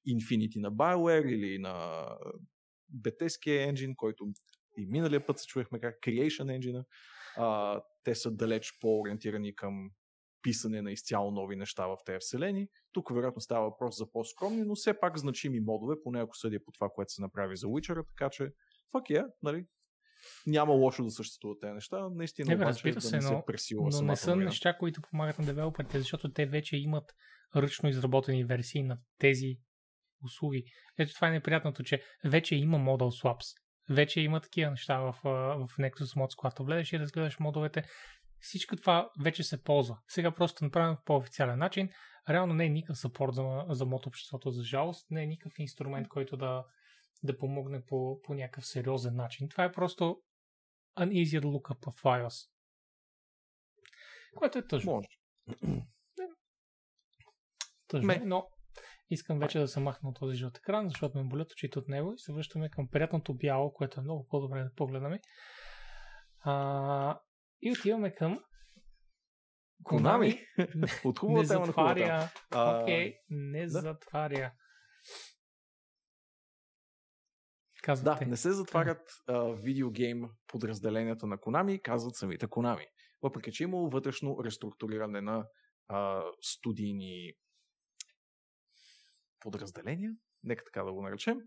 Infinity 0.08 0.62
на 0.62 0.72
BioWare 0.72 1.30
или 1.30 1.60
на 1.60 2.08
Bethesda 3.02 3.68
енджин, 3.68 3.96
който 3.96 4.26
и 4.78 4.86
миналия 4.86 5.26
път 5.26 5.40
се 5.40 5.48
чуехме 5.48 5.80
как 5.80 6.00
Creation 6.00 6.56
енджина. 6.56 6.86
А, 7.38 7.82
те 8.04 8.16
са 8.16 8.32
далеч 8.32 8.78
по-ориентирани 8.82 9.56
към 9.56 9.90
писане 10.42 10.82
на 10.82 10.92
изцяло 10.92 11.32
нови 11.32 11.56
неща 11.56 11.88
в 11.88 11.98
тези 12.06 12.18
вселени. 12.20 12.68
Тук 12.92 13.10
вероятно 13.14 13.42
става 13.42 13.70
въпрос 13.70 13.98
за 13.98 14.12
по-скромни, 14.12 14.64
но 14.64 14.76
все 14.76 15.00
пак 15.00 15.18
значими 15.18 15.60
модове, 15.60 15.96
поне 16.04 16.22
ако 16.22 16.38
съдя 16.38 16.64
по 16.66 16.72
това, 16.72 16.90
което 16.90 17.12
се 17.12 17.22
направи 17.22 17.58
за 17.58 17.68
Witcher, 17.68 18.06
така 18.08 18.30
че 18.30 18.44
fuck 18.94 19.10
yeah, 19.10 19.28
нали? 19.44 19.66
Няма 20.48 20.74
лошо 20.74 21.04
да 21.04 21.12
съществуват 21.12 21.62
тези 21.62 21.74
неща. 21.74 22.08
Наистина 22.12 22.50
Не, 22.50 22.56
бе, 22.56 22.64
обаче 22.64 22.70
разбира 22.70 22.94
да 22.94 23.02
се, 23.02 23.16
не 23.16 23.22
се 23.22 23.34
но- 23.34 23.44
Но 24.02 24.02
не 24.02 24.16
са 24.16 24.30
новина. 24.30 24.50
неща, 24.50 24.78
които 24.78 25.02
помагат 25.02 25.40
на 25.40 25.46
девелоперите, 25.46 26.00
защото 26.00 26.32
те 26.32 26.46
вече 26.46 26.78
имат 26.78 27.14
ръчно 27.56 27.90
изработени 27.90 28.44
версии 28.44 28.84
на 28.84 28.98
тези 29.18 29.58
услуги. 30.24 30.64
Ето 30.98 31.14
това 31.14 31.28
е 31.28 31.32
неприятното, 31.32 31.84
че 31.84 32.02
вече 32.26 32.56
има 32.56 32.78
Model 32.78 33.24
Swaps. 33.24 33.58
Вече 33.90 34.22
има 34.22 34.40
такива 34.42 34.72
неща 34.72 35.00
в, 35.00 35.16
в 35.24 35.78
Nexus 35.80 36.18
Mods, 36.18 36.36
когато 36.36 36.64
влезеш 36.64 36.94
и 36.94 37.00
разгледаш 37.00 37.40
модовете. 37.40 37.84
Всичко 38.40 38.76
това 38.76 39.10
вече 39.22 39.44
се 39.44 39.64
ползва. 39.64 39.98
Сега 40.08 40.32
просто 40.32 40.64
направим 40.64 40.98
по 41.06 41.16
официален 41.16 41.60
начин. 41.60 41.90
Реално 42.30 42.54
не 42.54 42.66
е 42.66 42.70
никакъв 42.70 42.98
съпорт 42.98 43.34
за, 43.36 43.44
за 43.70 43.86
мод 43.86 44.06
обществото, 44.06 44.52
за 44.52 44.64
жалост. 44.64 45.12
Не 45.12 45.24
е 45.24 45.28
никакъв 45.28 45.60
инструмент, 45.60 46.08
който 46.08 46.38
да, 46.38 46.64
да 47.24 47.38
помогне 47.38 47.86
по, 47.86 48.22
по 48.24 48.34
някакъв 48.34 48.66
сериозен 48.66 49.16
начин. 49.16 49.50
Това 49.50 49.64
е 49.64 49.72
просто 49.72 50.22
an 50.98 51.10
easier 51.10 51.42
lookup 51.42 51.80
of 51.80 52.02
iOS. 52.04 52.50
Което 54.36 54.58
е 54.58 54.68
тъжно. 54.68 54.92
Може. 54.92 55.08
Тъжно, 57.88 58.08
Ме. 58.08 58.16
е, 58.16 58.20
но 58.20 58.48
искам 59.10 59.40
вече 59.40 59.60
да 59.60 59.68
се 59.68 59.80
махна 59.80 60.10
от 60.10 60.16
този 60.16 60.36
жълт 60.36 60.58
екран, 60.58 60.90
защото 60.90 61.18
ме 61.18 61.24
болят 61.24 61.52
очите 61.52 61.80
от 61.80 61.88
него 61.88 62.14
и 62.14 62.20
се 62.20 62.34
връщаме 62.34 62.70
към 62.70 62.88
приятното 62.88 63.34
бяло, 63.34 63.74
което 63.74 64.00
е 64.00 64.04
много 64.04 64.28
по-добре 64.28 64.64
да 64.64 64.74
погледаме. 64.76 65.20
А, 66.40 67.20
и 67.62 67.72
отиваме 67.72 68.16
към 68.16 68.40
Конами. 69.84 70.40
От 71.04 71.16
не 71.16 71.20
хубава 71.20 71.44
на 71.44 71.44
хубава 71.44 71.44
тема. 71.46 71.66
затваря. 71.66 72.30
А, 72.52 72.82
Окей, 72.82 73.16
не 73.30 73.62
да. 73.62 73.68
затваря. 73.70 74.54
Да, 77.84 77.88
Казвате. 77.88 78.26
не 78.26 78.38
се 78.38 78.52
затварят 78.52 79.14
а, 79.28 79.44
видеогейм 79.44 80.30
подразделенията 80.48 81.28
на 81.28 81.38
Konami, 81.38 81.82
казват 81.82 82.16
самите 82.16 82.48
Konami. 82.48 82.86
Въпреки, 83.22 83.52
че 83.52 83.64
е 83.64 83.66
имало 83.66 83.90
вътрешно 83.90 84.38
реструктуриране 84.44 85.22
на 85.22 85.46
а, 85.88 86.24
студийни 86.42 87.34
подразделения, 89.40 90.12
нека 90.44 90.64
така 90.64 90.84
да 90.84 90.94
го 90.94 91.02
наречем. 91.02 91.38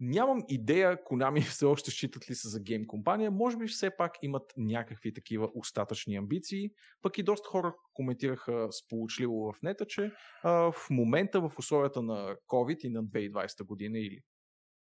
Нямам 0.00 0.44
идея 0.48 1.04
Konami 1.04 1.40
все 1.50 1.64
още 1.64 1.90
считат 1.90 2.30
ли 2.30 2.34
се 2.34 2.48
за 2.48 2.60
гейм 2.60 2.86
компания, 2.86 3.30
може 3.30 3.56
би 3.56 3.66
все 3.66 3.96
пак 3.96 4.12
имат 4.22 4.52
някакви 4.56 5.14
такива 5.14 5.50
остатъчни 5.54 6.16
амбиции, 6.16 6.70
пък 7.02 7.18
и 7.18 7.22
доста 7.22 7.48
хора 7.48 7.74
коментираха 7.92 8.68
сполучливо 8.72 9.52
в 9.52 9.62
нета, 9.62 9.86
че 9.86 10.12
а, 10.42 10.72
в 10.72 10.90
момента 10.90 11.40
в 11.40 11.52
условията 11.58 12.02
на 12.02 12.36
COVID 12.48 12.78
и 12.84 12.88
на 12.88 13.04
2020 13.04 13.64
година 13.64 13.98
или 13.98 14.20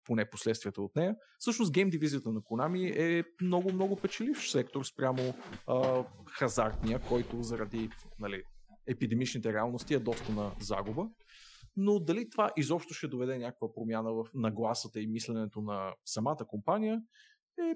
поне 0.05 0.31
последствията 0.31 0.83
от 0.83 0.97
нея. 0.97 1.17
Всъщност 1.39 1.73
гейм 1.73 1.91
дивизията 1.91 2.33
на 2.33 2.41
Konami 2.41 2.97
е 2.97 3.25
много, 3.43 3.73
много 3.73 3.97
печеливш 3.97 4.51
сектор 4.51 4.85
спрямо 4.85 5.35
а, 5.67 6.05
хазартния, 6.29 7.01
който 7.09 7.43
заради 7.43 7.91
нали, 8.19 8.43
епидемичните 8.87 9.53
реалности 9.53 9.95
е 9.95 9.99
доста 9.99 10.33
на 10.33 10.53
загуба. 10.61 11.09
Но 11.77 12.01
дали 12.01 12.31
това 12.31 12.51
изобщо 12.57 12.95
ще 12.95 13.09
доведе 13.09 13.39
някаква 13.39 13.73
промяна 13.75 14.13
в 14.13 14.25
нагласата 14.35 15.01
и 15.01 15.07
мисленето 15.07 15.61
на 15.61 15.95
самата 16.05 16.47
компания 16.47 17.03
е 17.59 17.75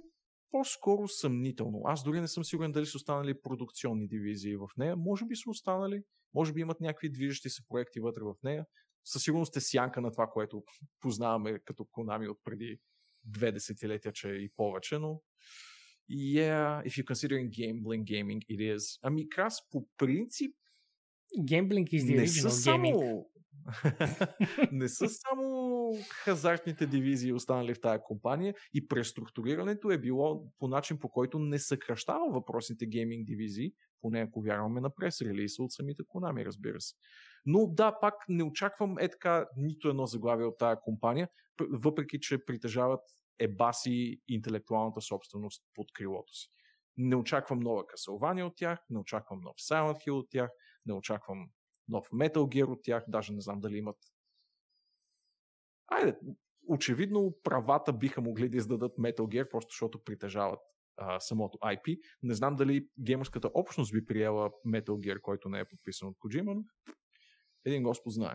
по-скоро 0.50 1.08
съмнително. 1.08 1.80
Аз 1.84 2.02
дори 2.04 2.20
не 2.20 2.28
съм 2.28 2.44
сигурен 2.44 2.72
дали 2.72 2.86
са 2.86 2.96
останали 2.96 3.40
продукционни 3.40 4.08
дивизии 4.08 4.56
в 4.56 4.68
нея. 4.76 4.96
Може 4.96 5.26
би 5.26 5.36
са 5.36 5.50
останали, 5.50 6.02
може 6.34 6.52
би 6.52 6.60
имат 6.60 6.80
някакви 6.80 7.10
движещи 7.10 7.50
се 7.50 7.62
проекти 7.68 8.00
вътре 8.00 8.22
в 8.22 8.34
нея. 8.42 8.64
Със 9.08 9.22
сигурност 9.22 9.56
е 9.56 9.60
сянка 9.60 10.00
на 10.00 10.12
това, 10.12 10.26
което 10.26 10.64
познаваме 11.00 11.58
като 11.58 11.84
Konami 11.84 12.30
от 12.30 12.40
преди 12.44 12.78
две 13.24 13.52
десетилетия, 13.52 14.12
че 14.12 14.28
и 14.28 14.50
повече, 14.56 14.98
но 14.98 15.22
yeah, 16.10 16.86
if 16.86 16.88
you're 16.88 17.14
considering 17.14 17.50
gambling 17.50 18.04
gaming, 18.04 18.46
it 18.50 18.76
is. 18.76 18.98
Ами 19.02 19.28
Крас, 19.28 19.70
по 19.70 19.88
принцип, 19.96 20.56
Gambling 21.38 21.84
is 21.84 22.04
the 22.04 22.16
не 22.16 22.26
са 22.26 22.50
само... 22.50 23.26
не 24.72 24.88
са 24.88 25.08
само 25.08 25.92
хазартните 26.24 26.86
дивизии 26.86 27.32
останали 27.32 27.74
в 27.74 27.80
тая 27.80 28.02
компания 28.02 28.54
и 28.74 28.88
преструктурирането 28.88 29.90
е 29.90 29.98
било 29.98 30.52
по 30.58 30.68
начин 30.68 30.98
по 30.98 31.08
който 31.08 31.38
не 31.38 31.58
съкръщава 31.58 32.30
въпросните 32.30 32.86
гейминг 32.86 33.26
дивизии, 33.26 33.72
поне 34.00 34.20
ако 34.20 34.42
вярваме 34.42 34.80
на 34.80 34.90
прес-релиса 34.90 35.62
от 35.62 35.72
самите 35.72 36.02
Konami, 36.02 36.44
разбира 36.44 36.80
се. 36.80 36.94
Но 37.46 37.66
да, 37.66 37.98
пак 38.00 38.14
не 38.28 38.42
очаквам 38.42 38.98
е 38.98 39.08
така 39.08 39.46
нито 39.56 39.88
едно 39.88 40.06
заглавие 40.06 40.46
от 40.46 40.58
тая 40.58 40.80
компания, 40.80 41.28
въпреки 41.70 42.20
че 42.20 42.44
притежават 42.44 43.00
ебаси 43.38 44.20
интелектуалната 44.28 45.00
собственост 45.00 45.62
под 45.74 45.86
крилото 45.92 46.32
си. 46.32 46.48
Не 46.96 47.16
очаквам 47.16 47.60
нова 47.60 47.82
Castlevania 47.82 48.42
от 48.42 48.56
тях, 48.56 48.78
не 48.90 48.98
очаквам 48.98 49.40
нов 49.40 49.56
Silent 49.56 50.06
Hill 50.06 50.12
от 50.12 50.26
тях, 50.30 50.50
не 50.86 50.94
очаквам 50.94 51.48
нов 51.88 52.10
Metal 52.10 52.36
Gear 52.36 52.66
от 52.66 52.82
тях, 52.82 53.04
даже 53.08 53.32
не 53.32 53.40
знам 53.40 53.60
дали 53.60 53.76
имат. 53.76 53.96
Айде, 55.88 56.18
очевидно 56.68 57.34
правата 57.42 57.92
биха 57.92 58.20
могли 58.20 58.48
да 58.48 58.56
издадат 58.56 58.96
Metal 58.96 59.20
Gear, 59.20 59.50
просто 59.50 59.72
защото 59.72 60.04
притежават 60.04 60.60
а, 60.96 61.20
самото 61.20 61.58
IP. 61.58 61.98
Не 62.22 62.34
знам 62.34 62.56
дали 62.56 62.88
геймърската 63.00 63.50
общност 63.54 63.92
би 63.92 64.06
приела 64.06 64.50
Metal 64.50 64.90
Gear, 64.90 65.20
който 65.20 65.48
не 65.48 65.60
е 65.60 65.64
подписан 65.64 66.08
от 66.08 66.16
Kojima, 66.18 66.54
но 66.54 66.64
един 67.64 67.82
Господ 67.82 68.12
знае. 68.12 68.34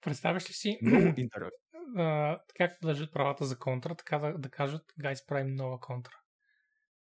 Представяш 0.00 0.50
ли 0.50 0.52
си 0.52 0.78
Много 0.82 1.14
а, 1.96 2.40
както 2.56 2.86
държат 2.86 3.12
правата 3.12 3.44
за 3.44 3.58
контра, 3.58 3.94
така 3.94 4.18
да, 4.18 4.38
да 4.38 4.50
кажат, 4.50 4.82
гайс, 4.98 5.26
правим 5.26 5.54
нова 5.54 5.80
контра. 5.80 6.12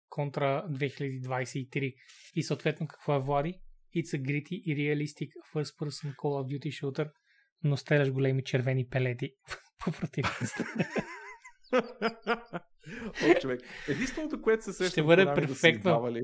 Контра 0.09 0.65
2023. 0.69 1.95
И 2.35 2.43
съответно 2.43 2.87
какво 2.87 3.15
е 3.15 3.19
Влади? 3.19 3.61
It's 3.95 4.13
a 4.13 4.21
gritty 4.21 4.61
и 4.65 4.75
realistic 4.75 5.29
first 5.53 5.73
person 5.79 6.13
Call 6.15 6.33
of 6.41 6.45
Duty 6.47 6.71
shooter, 6.71 7.09
но 7.63 7.77
стреляш 7.77 8.11
големи 8.11 8.43
червени 8.43 8.87
пелети 8.87 9.31
по 9.85 9.91
противниците. 9.91 10.63
О, 13.23 13.39
човек. 13.41 13.61
Единственото, 13.89 14.41
което 14.41 14.63
се 14.63 14.73
сеща 14.73 14.91
Ще 14.91 15.03
бъде 15.03 15.25
да 15.25 15.31
са 15.31 15.35
перфектно. 15.35 15.79
издавали 15.79 16.21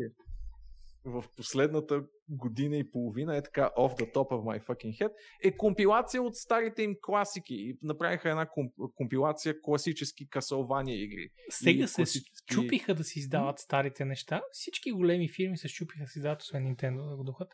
в 1.06 1.24
последната 1.38 2.04
година 2.30 2.78
и 2.78 2.92
половина 2.92 3.38
е 3.38 3.44
така 3.44 3.72
off 3.78 4.00
the 4.00 4.14
top 4.14 4.32
of 4.32 4.60
my 4.60 4.64
fucking 4.64 5.00
head, 5.00 5.12
е 5.44 5.58
компилация 5.58 6.24
от 6.24 6.36
старите 6.36 6.84
им 6.84 6.96
класики. 7.02 7.54
И 7.54 7.78
направиха 7.84 8.30
една 8.30 8.46
комп- 8.48 8.94
компилация 8.96 9.62
класически 9.62 10.30
касълвания 10.30 11.04
игри. 11.04 11.30
Сега 11.50 11.84
И 11.84 11.88
се 11.88 11.96
класически- 11.96 12.46
чупиха 12.48 12.96
да 12.96 13.04
си 13.04 13.20
издават 13.20 13.60
старите 13.60 14.06
неща. 14.06 14.42
Всички 14.52 14.92
големи 14.92 15.30
фирми 15.30 15.58
се 15.58 15.68
чупиха 15.68 16.04
да 16.04 16.08
си 16.08 16.20
издават, 16.20 16.42
освен 16.42 16.64
Nintendo 16.66 17.10
да 17.10 17.16
го 17.18 17.24
духат. 17.24 17.48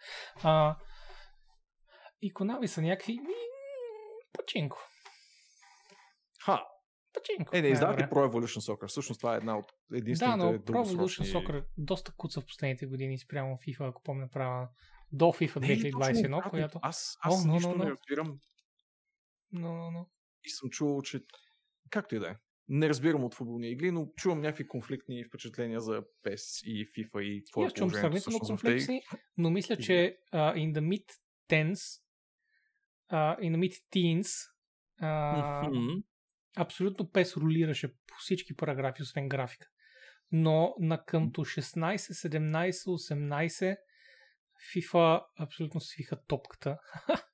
А, 0.44 0.78
и 2.22 2.34
Konami 2.34 2.66
са 2.66 2.82
някакви 2.82 3.14
м, 3.14 3.30
пачинко. 4.34 4.78
Ха, 6.46 6.64
Пачинко. 7.20 7.56
е, 7.58 7.62
не 7.62 7.68
издават 7.68 8.00
и. 8.00 8.04
Pro 8.04 8.32
Evolution 8.32 8.74
Soccer. 8.74 8.88
Всъщност 8.88 9.20
това 9.20 9.34
е 9.34 9.38
една 9.38 9.58
от 9.58 9.66
Да, 9.92 9.98
единствените 9.98 10.38
но 10.38 10.52
Pro. 10.54 10.86
Evolution 10.86 11.34
Soccer 11.34 11.66
доста 11.78 12.12
куца 12.18 12.42
в 12.42 12.46
последните 12.46 12.86
години 12.86 13.18
спрямо 13.20 13.56
FIFA, 13.58 13.90
ако 13.90 14.04
помня 14.04 14.30
права. 14.30 14.70
До 15.12 15.26
FIFA 15.26 15.60
Не 15.60 15.68
е 15.68 15.78
ли 15.78 15.92
точно 15.92 16.00
2021, 16.00 16.26
обратното? 16.26 16.50
която... 16.50 16.80
Аз, 16.82 17.18
аз 17.22 17.46
но, 17.46 17.54
нищо 17.54 17.70
но, 17.70 17.76
но. 17.76 17.84
не 17.84 17.90
разбирам. 17.90 18.40
но, 19.52 19.76
но, 19.76 19.92
но. 19.92 20.10
И 20.44 20.50
съм 20.50 20.70
чувал, 20.70 21.02
че 21.02 21.20
както 21.90 22.16
и 22.16 22.20
да 22.20 22.28
е. 22.30 22.36
Не 22.70 22.90
разбирам 22.90 23.24
от 23.24 23.34
футболни 23.36 23.72
игри, 23.72 23.92
но 23.92 24.08
чувам 24.18 24.42
някакви 24.42 24.68
конфликтни 24.68 25.24
впечатления 25.26 25.80
за 25.80 26.04
PES 26.26 26.64
и 26.66 26.88
FIFA 26.88 27.22
и 27.22 27.44
какво 27.44 27.66
е 27.66 27.72
чувам 27.72 27.92
сравнително 27.92 28.40
комплексни, 28.40 29.02
но 29.38 29.50
мисля, 29.50 29.78
че 29.78 30.18
uh, 30.34 30.56
in 30.56 30.74
the 30.74 30.82
mid 30.82 31.06
tens, 31.50 32.02
uh, 33.12 33.40
in 33.40 33.56
the 33.56 33.58
mid 33.58 33.76
teens, 33.94 34.28
uh, 35.02 35.68
Мгм. 35.68 36.04
Абсолютно 36.58 37.06
PES 37.06 37.42
ролираше 37.42 37.88
по 37.88 38.16
всички 38.20 38.56
параграфи, 38.56 39.02
освен 39.02 39.30
графика. 39.30 39.68
Но 40.32 40.76
на 40.80 41.04
къмто 41.06 41.42
16, 41.42 41.96
17, 41.98 42.72
18 42.72 43.78
FIFA 44.74 45.22
абсолютно 45.40 45.82
свиха 45.82 46.18
топката. 46.28 46.78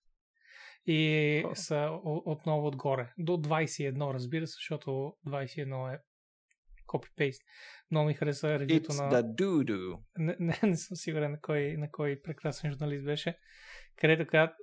И 0.86 1.46
са 1.54 2.00
отново 2.04 2.68
отгоре. 2.68 3.14
До 3.18 3.32
21, 3.32 4.14
разбира 4.14 4.48
се, 4.48 4.52
защото 4.52 5.14
21 5.28 5.96
е 5.96 6.00
копипейст. 6.86 7.42
Много 7.92 8.08
ми 8.08 8.14
хареса 8.14 8.60
ревюто 8.60 8.92
It's 8.92 9.04
на... 9.04 9.24
the. 9.24 10.00
Не, 10.18 10.36
не, 10.40 10.60
не 10.64 10.78
съм 10.78 10.98
сигурен 10.98 11.32
на 11.32 11.42
кой, 11.42 11.76
на 11.78 11.92
кой 11.92 12.22
прекрасен 12.24 12.72
журналист 12.72 13.06
беше, 13.06 13.38
където 13.98 14.28
казват 14.28 14.56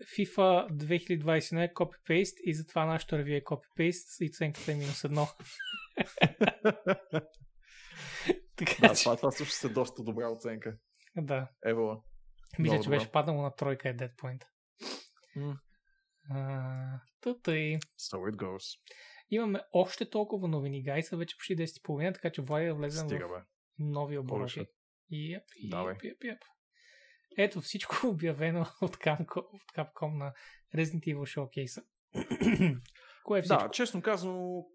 FIFA 0.00 0.70
2021 0.72 1.64
е 1.64 1.72
копипейст 1.72 2.38
и 2.46 2.54
затова 2.54 2.86
нашето 2.86 3.18
ревю 3.18 3.32
е 3.34 3.44
копипейст 3.44 4.20
и 4.20 4.28
оценката 4.28 4.72
е 4.72 4.74
минус 4.74 5.04
едно. 5.04 5.26
така 8.56 8.72
Да, 8.80 8.94
че, 8.94 9.02
това, 9.04 9.16
това 9.16 9.30
също 9.30 9.54
се 9.54 9.68
доста 9.68 10.02
добра 10.02 10.28
оценка. 10.30 10.76
да. 11.16 11.48
Евала. 11.66 12.02
Мисля, 12.58 12.72
Много 12.72 12.82
че 12.82 12.86
добра. 12.86 12.98
беше 12.98 13.10
паднало 13.12 13.42
на 13.42 13.54
тройка 13.54 13.88
е 13.88 13.96
Dead 13.96 14.14
Point. 14.16 14.44
А, 16.30 17.00
тъй. 17.42 17.78
So 17.78 18.30
it 18.30 18.36
goes. 18.36 18.78
Имаме 19.30 19.60
още 19.72 20.10
толкова 20.10 20.48
новини, 20.48 20.82
гайса, 20.82 21.16
вече 21.16 21.36
почти 21.36 21.56
10.30, 21.56 22.14
така 22.14 22.30
че 22.32 22.42
Влади 22.42 22.66
да 22.66 22.74
влезем 22.74 23.08
Стига, 23.08 23.28
в 23.28 23.42
нови 23.78 24.18
обороти. 24.18 24.60
Yep, 25.12 25.42
yep, 25.72 26.00
yep, 26.02 26.18
yep. 26.18 26.38
Ето 27.38 27.60
всичко 27.60 27.96
обявено 28.08 28.66
от 28.80 28.96
Capcom, 28.96 29.36
от 29.36 29.62
Capcom 29.76 30.18
на 30.18 30.32
Resident 30.76 31.14
Evil 31.14 31.36
Showcase. 31.36 31.84
Кое 33.24 33.38
е 33.38 33.42
всичко? 33.42 33.62
Да, 33.62 33.70
честно 33.70 34.02
казано, 34.02 34.66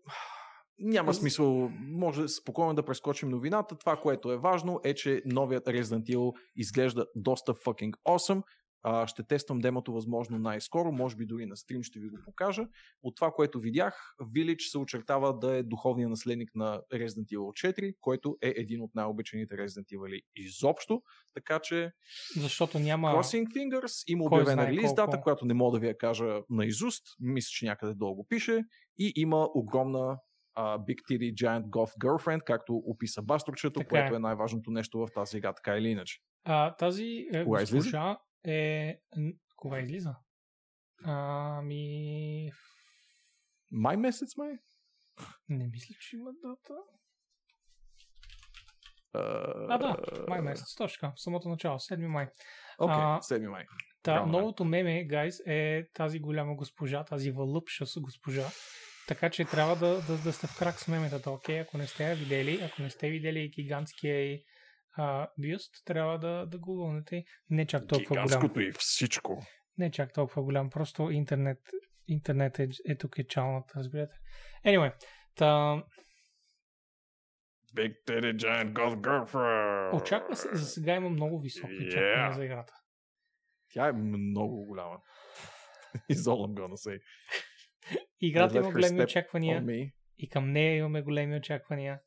няма 0.80 1.14
смисъл. 1.14 1.70
Може 1.80 2.28
спокойно 2.28 2.74
да 2.74 2.86
прескочим 2.86 3.30
новината. 3.30 3.78
Това, 3.78 3.98
което 3.98 4.32
е 4.32 4.38
важно, 4.38 4.80
е, 4.84 4.94
че 4.94 5.22
новият 5.26 5.66
Resident 5.66 6.04
Evil 6.04 6.34
изглежда 6.56 7.06
доста 7.16 7.54
fucking 7.54 7.94
awesome. 8.08 8.44
А, 8.88 9.08
ще 9.08 9.24
тествам 9.24 9.60
демото 9.60 9.94
възможно 9.94 10.40
най-скоро, 10.40 10.92
може 10.92 11.16
би 11.16 11.26
дори 11.26 11.46
на 11.46 11.58
стрим 11.58 11.84
ще 11.84 12.00
ви 12.00 12.10
го 12.10 12.18
покажа. 12.26 12.68
От 13.04 13.16
това, 13.16 13.32
което 13.32 13.60
видях, 13.60 14.16
Village 14.22 14.72
се 14.72 14.78
очертава 14.78 15.40
да 15.40 15.56
е 15.56 15.64
духовният 15.64 16.10
наследник 16.10 16.56
на 16.56 16.82
Resident 16.94 17.28
Evil 17.34 17.74
4, 17.74 17.96
който 18.02 18.38
е 18.42 18.54
един 18.58 18.82
от 18.82 18.96
най-обичаните 18.96 19.56
Resident 19.56 19.86
Evil 19.94 20.22
изобщо. 20.36 21.02
Така 21.34 21.60
че 21.60 21.92
Защото 22.38 22.80
няма... 22.80 23.08
Crossing 23.08 23.46
Fingers 23.48 24.04
има 24.08 24.26
обявена 24.26 24.68
релиз 24.68 24.82
колко. 24.82 24.96
дата, 24.96 25.22
която 25.22 25.46
не 25.46 25.54
мога 25.54 25.72
да 25.72 25.80
ви 25.80 25.88
я 25.88 25.98
кажа 25.98 26.42
на 26.50 26.66
изуст. 26.66 27.04
Мисля, 27.20 27.50
че 27.50 27.66
някъде 27.66 27.94
долу 27.94 28.26
пише. 28.30 28.64
И 28.98 29.14
има 29.16 29.50
огромна 29.54 30.18
а, 30.56 30.80
Big 30.80 30.98
Titty 31.10 31.34
Giant 31.34 31.64
Goth 31.64 31.98
Girlfriend, 31.98 32.44
както 32.44 32.76
описа 32.76 33.22
Бастрочето, 33.22 33.80
Така 33.80 33.90
което 33.90 34.14
е. 34.14 34.16
е 34.16 34.20
най-важното 34.20 34.72
нещо 34.72 35.00
в 35.00 35.08
тази 35.14 35.38
игра, 35.38 35.54
така 35.54 35.78
или 35.78 35.90
иначе. 35.90 36.20
А, 36.44 36.76
тази 36.76 37.28
е, 37.34 37.44
госпожа 37.44 38.18
е... 38.46 39.00
Кога 39.56 39.80
излиза? 39.80 40.16
Ами... 41.04 42.52
Май 43.72 43.98
месец, 43.98 44.38
май? 44.38 44.58
Не 45.50 45.68
мисля, 45.68 45.96
че 46.00 46.16
има 46.16 46.32
дата. 46.44 46.74
А, 49.14 49.20
А, 49.70 49.78
да, 49.78 49.98
май 50.28 50.42
месец, 50.42 50.76
точно 50.76 51.14
в 51.16 51.22
самото 51.22 51.50
начало, 51.50 51.80
7 51.80 52.08
май. 52.08 52.28
Окей, 52.80 52.96
А, 52.96 53.20
7 53.22 53.48
май. 53.48 53.66
Та, 54.04 54.24
бе. 54.24 54.32
новото 54.32 54.66
меме, 54.66 55.06
гайз, 55.06 55.40
е 55.46 55.84
тази 55.94 56.20
голяма 56.20 56.56
госпожа, 56.56 57.04
тази 57.04 57.32
вълъпша 57.32 57.86
с 57.86 58.00
госпожа. 58.00 58.48
Така 59.08 59.30
че 59.30 59.46
трябва 59.46 59.76
да, 59.76 60.02
да, 60.02 60.18
да 60.18 60.34
сте 60.34 60.48
в 60.48 60.60
крак 60.60 60.80
с 60.80 60.88
меметата, 60.88 61.32
окей? 61.32 61.60
Ако 61.60 61.78
не 61.78 61.88
сте 61.88 62.10
я 62.10 62.16
видели, 62.16 62.60
ако 62.64 62.82
не 62.82 62.90
сте 62.90 63.10
видели 63.10 63.50
гигантския 63.50 64.34
и 64.34 64.44
а, 64.98 65.28
бюст, 65.38 65.86
трябва 65.86 66.20
да, 66.20 66.46
да 66.46 66.60
гугълнете. 66.60 67.26
Не 67.50 67.66
чак 67.66 67.88
толкова 67.88 68.10
голям. 68.10 68.26
Гигантското 68.26 68.62
и 68.62 68.72
всичко. 68.72 69.46
Не 69.78 69.92
чак 69.92 70.14
толкова 70.14 70.44
голям, 70.44 70.70
просто 70.70 71.10
интернет, 71.10 71.60
интернет 72.08 72.60
е, 72.60 72.70
е 72.88 72.98
тук 72.98 73.20
е 73.20 73.28
чалната, 73.28 73.74
разбирате. 73.80 74.16
Anyway, 74.66 74.94
та, 75.36 75.84
Big 77.76 77.94
Titty 78.08 78.36
Giant 78.36 78.74
Goth 78.74 79.02
Girlfriend. 79.02 80.02
очаква 80.02 80.36
се, 80.36 80.56
за 80.56 80.66
сега 80.66 80.96
има 80.96 81.10
много 81.10 81.40
високи 81.40 81.74
Yeah. 81.74 81.88
очаквания 81.88 82.34
за 82.34 82.46
играта. 82.46 82.74
Тя 83.70 83.88
е 83.88 83.92
много 83.92 84.66
голяма. 84.66 84.98
Is 86.12 86.16
all 86.16 86.48
I'm 86.48 86.54
gonna 86.54 86.90
say. 86.90 87.02
Играта 88.22 88.58
има 88.58 88.72
големи 88.72 89.04
очаквания 89.04 89.66
и 90.18 90.30
към 90.30 90.52
нея 90.52 90.78
имаме 90.78 91.02
големи 91.02 91.36
очаквания. 91.36 92.00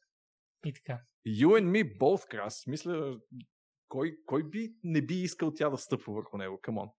И 0.65 0.73
така. 0.73 1.01
You 1.27 1.49
and 1.49 1.67
me 1.71 1.99
both, 1.99 2.29
Крас. 2.29 2.67
Мисля, 2.67 3.17
кой, 3.89 4.17
кой 4.27 4.43
би 4.43 4.75
не 4.85 5.03
би 5.03 5.15
искал 5.15 5.55
тя 5.55 5.71
да 5.71 5.77
стъпва 5.77 6.15
върху 6.15 6.37
него? 6.37 6.61
On. 6.67 6.91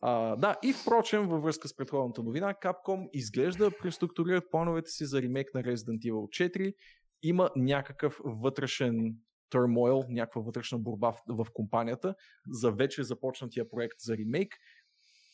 А, 0.00 0.36
да, 0.36 0.56
и 0.62 0.72
впрочем, 0.72 1.28
във 1.28 1.42
връзка 1.42 1.68
с 1.68 1.76
предходната 1.76 2.22
новина, 2.22 2.54
Capcom 2.54 3.08
изглежда 3.12 3.70
преструктурират 3.82 4.50
плановете 4.50 4.90
си 4.90 5.04
за 5.04 5.22
ремейк 5.22 5.54
на 5.54 5.62
Resident 5.62 6.10
Evil 6.10 6.50
4. 6.56 6.74
Има 7.22 7.50
някакъв 7.56 8.20
вътрешен 8.24 9.16
turmoil, 9.54 10.06
някаква 10.08 10.42
вътрешна 10.42 10.78
борба 10.78 11.12
в, 11.12 11.44
в 11.44 11.46
компанията 11.52 12.14
за 12.50 12.72
вече 12.72 13.02
започнатия 13.02 13.70
проект 13.70 13.94
за 13.98 14.16
ремейк, 14.16 14.54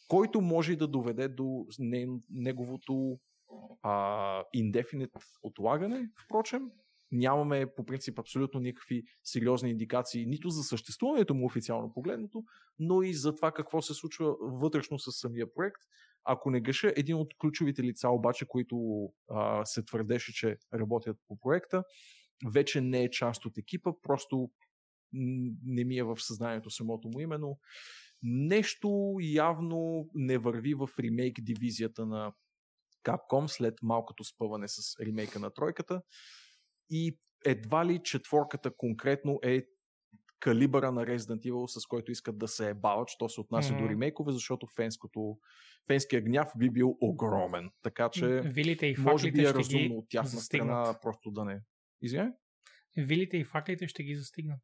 който 0.08 0.40
може 0.40 0.76
да 0.76 0.88
доведе 0.88 1.28
до 1.28 1.66
не, 1.78 2.06
неговото 2.30 3.18
а, 3.82 3.92
indefinite 4.56 5.22
отлагане, 5.42 6.08
впрочем. 6.24 6.70
Нямаме 7.12 7.66
по 7.76 7.86
принцип 7.86 8.18
абсолютно 8.18 8.60
никакви 8.60 9.02
сериозни 9.24 9.70
индикации 9.70 10.26
нито 10.26 10.50
за 10.50 10.62
съществуването 10.62 11.34
му 11.34 11.46
официално 11.46 11.92
погледнато, 11.92 12.44
но 12.78 13.02
и 13.02 13.14
за 13.14 13.34
това 13.36 13.52
какво 13.52 13.82
се 13.82 13.94
случва 13.94 14.36
вътрешно 14.40 14.98
с 14.98 15.12
самия 15.12 15.54
проект. 15.54 15.80
Ако 16.24 16.50
не 16.50 16.60
греша, 16.60 16.92
един 16.96 17.16
от 17.16 17.34
ключовите 17.38 17.82
лица 17.82 18.08
обаче, 18.08 18.46
които 18.48 19.08
а, 19.28 19.64
се 19.64 19.84
твърдеше, 19.84 20.32
че 20.32 20.56
работят 20.74 21.16
по 21.28 21.38
проекта, 21.38 21.84
вече 22.52 22.80
не 22.80 23.02
е 23.02 23.10
част 23.10 23.46
от 23.46 23.58
екипа, 23.58 23.90
просто 24.02 24.50
не 25.64 25.84
ми 25.84 25.98
е 25.98 26.02
в 26.02 26.16
съзнанието 26.18 26.70
самото 26.70 27.08
му 27.08 27.20
име, 27.20 27.38
но 27.38 27.58
нещо 28.22 29.16
явно 29.20 30.08
не 30.14 30.38
върви 30.38 30.74
в 30.74 30.88
ремейк 31.00 31.40
дивизията 31.40 32.06
на 32.06 32.32
Capcom 33.04 33.46
след 33.46 33.74
малкото 33.82 34.24
спъване 34.24 34.68
с 34.68 35.00
ремейка 35.00 35.38
на 35.38 35.50
тройката 35.50 36.02
и 36.90 37.18
едва 37.46 37.86
ли 37.86 38.00
четворката 38.04 38.76
конкретно 38.76 39.38
е 39.42 39.62
калибъра 40.40 40.92
на 40.92 41.04
Resident 41.06 41.50
Evil, 41.50 41.66
с 41.66 41.86
който 41.86 42.12
искат 42.12 42.38
да 42.38 42.48
се 42.48 42.68
ебават, 42.68 43.08
що 43.08 43.28
се 43.28 43.40
отнася 43.40 43.72
Мгм. 43.72 43.82
до 43.82 43.88
ремейкове, 43.88 44.32
защото 44.32 44.66
фенското, 44.76 45.38
фенския 45.86 46.22
гняв 46.22 46.52
би 46.58 46.70
бил 46.70 46.96
огромен. 47.00 47.70
Така 47.82 48.08
че 48.08 48.40
Вилите 48.40 48.86
и 48.86 48.96
може 48.98 49.32
би 49.32 49.44
е 49.44 49.54
разумно 49.54 49.94
от 49.94 50.08
тяхна 50.08 50.28
застигнат. 50.28 50.86
страна 50.86 50.98
просто 51.02 51.30
да 51.30 51.44
не... 51.44 51.60
Извиня? 52.02 52.32
Вилите 52.96 53.36
и 53.36 53.44
факлите 53.44 53.88
ще 53.88 54.02
ги 54.02 54.14
застигнат. 54.14 54.60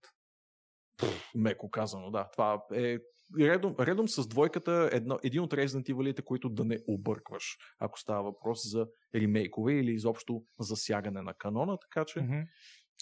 Меко 1.35 1.71
казано, 1.71 2.11
да. 2.11 2.29
Това 2.33 2.63
е 2.75 2.99
редом, 3.41 3.75
редом 3.81 4.09
с 4.09 4.29
двойката 4.29 4.91
едно, 4.93 5.19
един 5.23 5.41
от 5.41 5.53
Resident 5.53 5.93
Evil, 5.93 6.25
които 6.25 6.49
да 6.49 6.65
не 6.65 6.79
объркваш, 6.89 7.57
ако 7.79 8.01
става 8.01 8.23
въпрос 8.23 8.59
за 8.71 8.87
ремейкове 9.15 9.73
или 9.75 9.91
изобщо 9.93 10.45
засягане 10.59 11.23
на 11.23 11.35
канона, 11.35 11.79
така 11.79 12.05
че. 12.05 12.21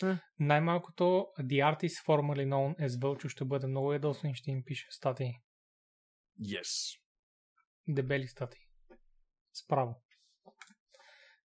Е. 0.02 0.18
Най-малкото 0.38 1.04
The 1.40 1.76
Artist 1.76 2.06
formerly 2.06 2.48
known 2.48 2.76
as 2.88 3.02
Вълчо 3.02 3.28
ще 3.28 3.44
бъде 3.44 3.66
много 3.66 3.92
ядосан 3.92 4.30
и 4.30 4.34
ще 4.34 4.50
им 4.50 4.62
пише 4.64 4.86
статии. 4.90 5.32
yes. 6.40 7.00
Дебели 7.88 8.28
статии. 8.28 8.60
Справо. 9.52 10.02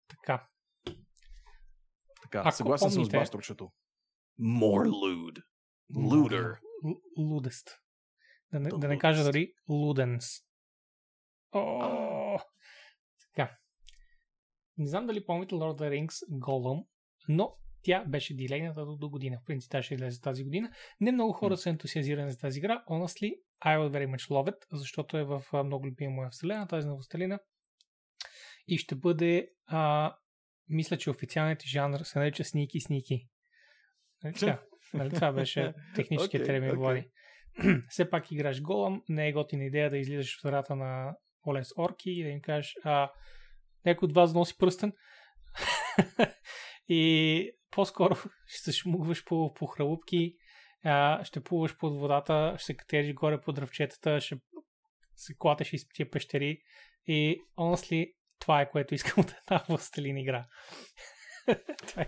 Така. 0.07 0.47
Така, 2.21 2.39
Ако 2.39 2.51
съгласен 2.51 2.89
съм 2.91 3.03
с 3.03 3.07
помните- 3.07 3.17
Басторчето. 3.17 3.71
More 4.39 4.87
lewd. 4.89 5.43
Looter. 5.95 6.57
Л- 6.85 7.01
Лудест. 7.17 7.69
Да 8.53 8.59
не, 8.59 8.69
да 8.69 8.87
не 8.87 8.99
кажа 8.99 9.23
дори 9.23 9.53
луденс. 9.69 10.25
О, 11.51 12.39
така. 13.35 13.57
Не 14.77 14.87
знам 14.87 15.07
дали 15.07 15.25
помните 15.25 15.55
Lord 15.55 15.77
of 15.77 15.81
the 15.81 15.89
Rings 15.89 16.39
Golem, 16.39 16.85
но 17.27 17.55
тя 17.81 18.05
беше 18.05 18.35
дилейната 18.35 18.85
до, 18.85 18.95
до 18.95 19.09
година. 19.09 19.39
В 19.41 19.45
принцип, 19.45 19.71
тя 19.71 19.83
ще 19.83 19.93
излезе 19.93 20.21
тази 20.21 20.43
година. 20.43 20.71
Не 21.01 21.11
много 21.11 21.33
хора 21.33 21.57
са 21.57 21.69
ентусиазирани 21.69 22.31
за 22.31 22.37
тази 22.37 22.59
игра. 22.59 22.83
Honestly, 22.89 23.39
I 23.65 23.77
would 23.77 23.89
very 23.91 24.15
much 24.15 24.29
love 24.29 24.51
it, 24.51 24.65
защото 24.71 25.17
е 25.17 25.23
в 25.23 25.43
много 25.63 25.87
любима 25.87 26.11
моя 26.15 26.29
вселена, 26.29 26.67
тази 26.67 26.87
на 26.87 26.93
Властелина. 26.93 27.39
и 28.67 28.77
ще 28.77 28.95
бъде, 28.95 29.49
а, 29.65 30.15
мисля, 30.67 30.97
че 30.97 31.09
официалният 31.09 31.63
жанр 31.63 31.99
се 31.99 32.19
нарича 32.19 32.43
Сники 32.43 32.79
Сники. 32.79 33.27
Нали 34.23 34.33
така? 34.33 34.63
Нали, 34.93 35.09
това 35.09 35.31
беше 35.31 35.73
техническият 35.95 36.43
Окей, 36.43 36.53
термин, 36.53 36.69
окей. 36.69 36.79
Влади. 36.79 37.09
Все 37.89 38.09
пак 38.09 38.31
играш 38.31 38.61
голъм, 38.61 39.01
не 39.09 39.27
е 39.27 39.31
готина 39.31 39.63
идея 39.63 39.89
да 39.89 39.97
излизаш 39.97 40.39
в 40.39 40.43
врата 40.43 40.75
на 40.75 41.15
Олес 41.47 41.71
Орки 41.77 42.11
и 42.11 42.23
да 42.23 42.29
им 42.29 42.41
кажеш, 42.41 42.75
а, 42.83 43.11
някой 43.85 44.05
от 44.05 44.13
вас 44.13 44.33
носи 44.33 44.57
пръстен. 44.57 44.93
и 46.87 47.51
по-скоро 47.71 48.15
ще 48.47 48.71
се 48.71 48.77
шмугваш 48.77 49.25
по, 49.25 49.53
по 49.53 49.65
хралупки, 49.65 50.35
а, 50.83 51.23
ще 51.23 51.43
плуваш 51.43 51.77
под 51.77 51.99
водата, 51.99 52.55
ще 52.57 52.65
се 52.65 52.77
катериш 52.77 53.13
горе 53.13 53.41
по 53.41 53.51
дръвчетата, 53.51 54.21
ще 54.21 54.35
се 55.15 55.33
клатеш 55.37 55.73
из 55.73 55.87
тия 55.87 56.09
пещери 56.09 56.61
и 57.07 57.41
honestly, 57.57 58.13
това 58.39 58.61
е 58.61 58.69
което 58.69 58.95
искам 58.95 59.23
от 59.23 59.31
една 59.31 59.63
властелин 59.67 60.17
игра. 60.17 60.45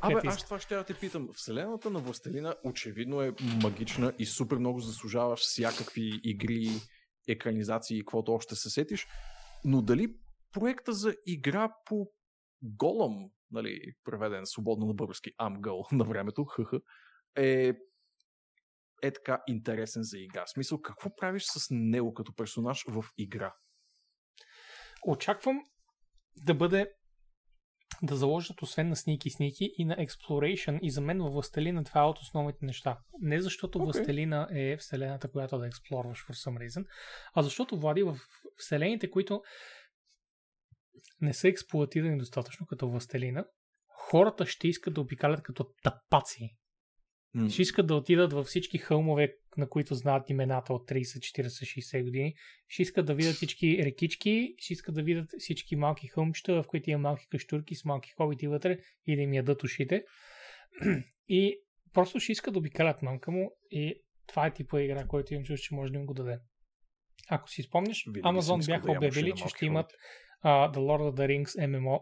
Абе, 0.02 0.28
аз 0.28 0.44
това 0.44 0.60
ще 0.60 0.76
я 0.76 0.84
те 0.84 0.94
питам. 0.94 1.30
Вселената 1.34 1.90
на 1.90 2.00
Властелина 2.00 2.56
очевидно 2.64 3.22
е 3.22 3.36
магична 3.64 4.14
и 4.20 4.26
супер 4.26 4.58
много 4.58 4.80
заслужава 4.80 5.36
всякакви 5.36 6.20
игри, 6.24 6.70
екранизации 7.28 7.98
и 7.98 8.02
каквото 8.02 8.34
още 8.34 8.56
се 8.56 8.70
сетиш. 8.70 9.08
Но 9.66 9.82
дали 9.82 10.16
проекта 10.52 10.94
за 10.94 11.16
игра 11.26 11.70
по 11.86 12.12
голъм, 12.62 13.30
нали, 13.52 13.82
преведен 14.04 14.46
свободно 14.46 14.86
на 14.86 14.94
български 14.94 15.32
Амгъл 15.38 15.86
на 15.92 16.04
времето, 16.04 16.46
хъха, 16.46 16.80
е 17.38 17.74
е 19.02 19.12
така 19.12 19.42
интересен 19.48 20.04
за 20.04 20.20
игра. 20.20 20.46
В 20.46 20.52
смисъл, 20.52 20.82
какво 20.82 21.16
правиш 21.16 21.44
с 21.46 21.68
него 21.70 22.14
като 22.14 22.36
персонаж 22.36 22.84
в 22.88 23.04
игра? 23.18 23.54
Очаквам 25.08 25.60
да 26.46 26.54
бъде 26.54 26.92
да 28.02 28.16
заложат 28.16 28.62
освен 28.62 28.90
на 28.90 28.96
Сники 28.96 29.30
Сники 29.30 29.74
и 29.78 29.86
на 29.86 29.96
Exploration 29.96 30.80
и 30.82 30.92
за 30.92 31.02
мен 31.02 31.22
във 31.22 31.34
Властелина 31.34 31.84
това 31.84 32.02
е 32.02 32.06
от 32.06 32.20
основните 32.20 32.66
неща. 32.66 33.00
Не 33.20 33.42
защото 33.42 33.80
okay. 33.80 33.84
Властелина 33.84 34.48
е 34.52 34.78
вселената, 34.78 35.32
която 35.32 35.58
да 35.58 35.68
експлорваш 35.68 36.26
for 36.26 36.50
some 36.50 36.68
reason, 36.68 36.86
а 37.34 37.42
защото 37.42 37.80
Влади 37.80 38.04
в 38.04 38.18
вселените, 38.58 39.10
които 39.10 39.42
не 41.22 41.34
са 41.34 41.48
експлуатирани 41.48 42.18
достатъчно 42.18 42.66
като 42.66 42.90
Властелина, 42.90 43.46
хората 43.88 44.46
ще 44.46 44.68
искат 44.68 44.94
да 44.94 45.02
обикалят 45.02 45.44
като 45.44 45.66
тапаци. 45.84 46.58
М, 47.34 47.50
Ще 47.50 47.62
искат 47.62 47.88
да 47.88 47.96
отидат 47.96 48.34
във 48.34 48.46
всички 48.46 48.78
хълмове, 48.78 49.36
на 49.58 49.70
които 49.70 49.96
знаят 49.96 50.30
имената 50.30 50.74
от 50.74 50.90
30, 50.90 51.02
40, 51.02 51.48
60 51.48 52.04
години. 52.04 52.34
Ще 52.68 52.82
искат 52.82 53.06
да 53.06 53.16
видят 53.16 53.36
всички 53.36 53.78
рекички, 53.86 54.56
ще 54.58 54.74
искат 54.74 54.96
да 54.96 55.04
видят 55.04 55.30
всички 55.40 55.76
малки 55.76 56.08
хълмчета, 56.08 56.64
в 56.64 56.68
които 56.68 56.90
има 56.90 57.00
малки 57.00 57.28
каштурки 57.28 57.76
с 57.76 57.86
малки 57.86 58.12
хобити 58.12 58.48
вътре 58.48 58.78
и 59.06 59.16
да 59.16 59.22
им 59.22 59.34
ядат 59.34 59.64
ушите. 59.64 60.04
И 61.28 61.60
просто 61.94 62.20
ще 62.20 62.32
искат 62.32 62.54
да 62.54 62.60
обикалят 62.60 63.02
мамка 63.02 63.32
му 63.32 63.52
и 63.72 64.02
това 64.28 64.48
е 64.48 64.54
типа 64.54 64.82
игра, 64.82 65.08
който 65.08 65.34
им 65.34 65.44
чуш, 65.44 65.60
че 65.60 65.76
може 65.76 65.92
да 65.92 66.00
им 66.00 66.06
го 66.06 66.14
даде. 66.14 66.40
Ако 67.30 67.50
си 67.50 67.64
спомняш, 67.64 68.06
Винаги 68.08 68.38
Amazon 68.38 68.68
бяха 68.68 68.86
да 68.86 68.92
обявили, 68.92 69.34
че 69.36 69.48
ще 69.48 69.66
имат 69.66 69.92
uh, 70.46 70.74
The 70.74 70.78
Lord 70.78 71.12
of 71.12 71.16
the 71.16 71.28
Rings 71.28 71.68
MMO. 71.68 72.00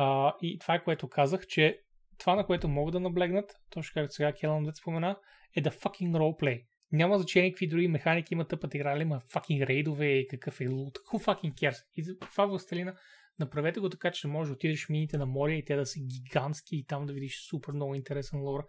Uh, 0.00 0.32
и 0.42 0.58
това 0.58 0.74
е 0.74 0.84
което 0.84 1.08
казах, 1.08 1.46
че 1.46 1.78
това, 2.24 2.36
на 2.36 2.46
което 2.46 2.68
могат 2.68 2.92
да 2.92 3.00
наблегнат, 3.00 3.56
точно 3.70 3.92
както 3.94 4.14
сега 4.14 4.32
Келън 4.32 4.64
Дет 4.64 4.76
спомена, 4.76 5.16
е 5.56 5.60
да 5.60 5.70
fucking 5.70 6.10
roleplay. 6.10 6.64
Няма 6.92 7.18
значение 7.18 7.50
какви 7.50 7.68
други 7.68 7.88
механики 7.88 8.34
има 8.34 8.46
тъпът 8.46 8.74
играли, 8.74 9.02
има 9.02 9.20
fucking 9.20 9.66
рейдове 9.66 10.06
и 10.06 10.28
какъв 10.28 10.60
е 10.60 10.68
лут. 10.68 10.98
Who 10.98 11.24
fucking 11.24 11.54
cares? 11.54 11.76
И 11.96 12.18
това 12.20 12.46
Властелина, 12.46 12.94
направете 13.38 13.80
го 13.80 13.88
така, 13.88 14.10
че 14.10 14.26
да 14.26 14.32
можеш 14.32 14.48
да 14.48 14.54
отидеш 14.54 14.86
в 14.86 14.88
мините 14.88 15.18
на 15.18 15.26
море 15.26 15.52
и 15.52 15.64
те 15.64 15.76
да 15.76 15.86
са 15.86 16.00
гигантски 16.00 16.76
и 16.76 16.84
там 16.84 17.06
да 17.06 17.12
видиш 17.12 17.48
супер 17.48 17.72
много 17.72 17.94
интересен 17.94 18.40
лор. 18.40 18.64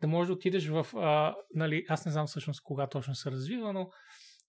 Да 0.00 0.06
можеш 0.06 0.26
да 0.26 0.34
отидеш 0.34 0.68
в, 0.68 0.86
а, 0.94 1.34
нали, 1.54 1.84
аз 1.88 2.06
не 2.06 2.12
знам 2.12 2.26
всъщност 2.26 2.62
кога 2.62 2.86
точно 2.86 3.14
се 3.14 3.30
развива, 3.30 3.72
но 3.72 3.90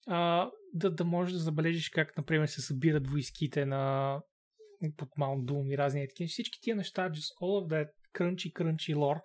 а, 0.08 0.50
да, 0.74 0.92
да 0.92 1.06
можеш 1.06 1.34
да 1.34 1.40
забележиш 1.40 1.90
как, 1.90 2.18
например, 2.18 2.48
се 2.48 2.62
събират 2.62 3.08
войските 3.08 3.66
на 3.66 4.16
под 4.98 5.10
Маунт 5.18 5.46
Дум 5.46 5.72
и 5.72 5.78
разни 5.78 6.08
такива. 6.08 6.28
Всички 6.28 6.60
тия 6.62 6.76
неща, 6.76 7.10
just 7.10 7.42
all 7.42 7.66
of 7.66 7.68
that 7.70 7.90
крънчи, 8.16 8.54
крънчи 8.54 8.96
лор, 8.96 9.18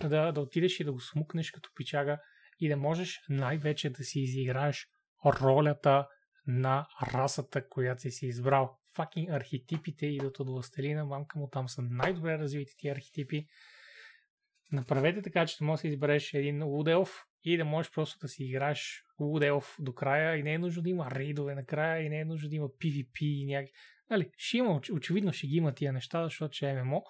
да, 0.00 0.32
да 0.32 0.40
отидеш 0.40 0.80
и 0.80 0.84
да 0.84 0.92
го 0.92 1.00
смукнеш 1.00 1.50
като 1.50 1.70
пичага 1.74 2.18
и 2.60 2.68
да 2.68 2.76
можеш 2.76 3.20
най-вече 3.28 3.90
да 3.90 4.04
си 4.04 4.20
изиграеш 4.20 4.86
ролята 5.26 6.06
на 6.46 6.86
расата, 7.14 7.68
която 7.68 8.02
си 8.02 8.10
си 8.10 8.26
избрал. 8.26 8.78
Факин 8.96 9.30
архетипите 9.30 10.06
идват 10.06 10.40
от 10.40 10.48
властелина, 10.48 11.04
мамка 11.04 11.38
му 11.38 11.48
там 11.48 11.68
са 11.68 11.82
най-добре 11.82 12.38
развити 12.38 12.72
тия 12.78 12.92
архетипи. 12.92 13.46
Направете 14.72 15.22
така, 15.22 15.46
че 15.46 15.58
да 15.58 15.64
можеш 15.64 15.82
да 15.82 15.88
избереш 15.88 16.34
един 16.34 16.64
луделф 16.64 17.24
и 17.44 17.56
да 17.56 17.64
можеш 17.64 17.92
просто 17.92 18.18
да 18.20 18.28
си 18.28 18.44
играеш 18.44 19.04
луделф 19.20 19.76
до 19.78 19.94
края 19.94 20.36
и 20.36 20.42
не 20.42 20.54
е 20.54 20.58
нужно 20.58 20.82
да 20.82 20.90
има 20.90 21.10
рейдове 21.10 21.54
накрая 21.54 22.02
и 22.02 22.08
не 22.08 22.20
е 22.20 22.24
нужно 22.24 22.48
да 22.48 22.56
има 22.56 22.68
PvP 22.68 23.22
и 23.22 23.46
някакви. 23.46 23.72
Нали, 24.10 24.30
ще 24.36 24.58
има, 24.58 24.70
оч- 24.70 24.92
очевидно 24.92 25.32
ще 25.32 25.46
ги 25.46 25.56
има 25.56 25.74
тия 25.74 25.92
неща, 25.92 26.24
защото 26.24 26.52
ще 26.52 26.70
е 26.70 26.82
ММО, 26.82 27.02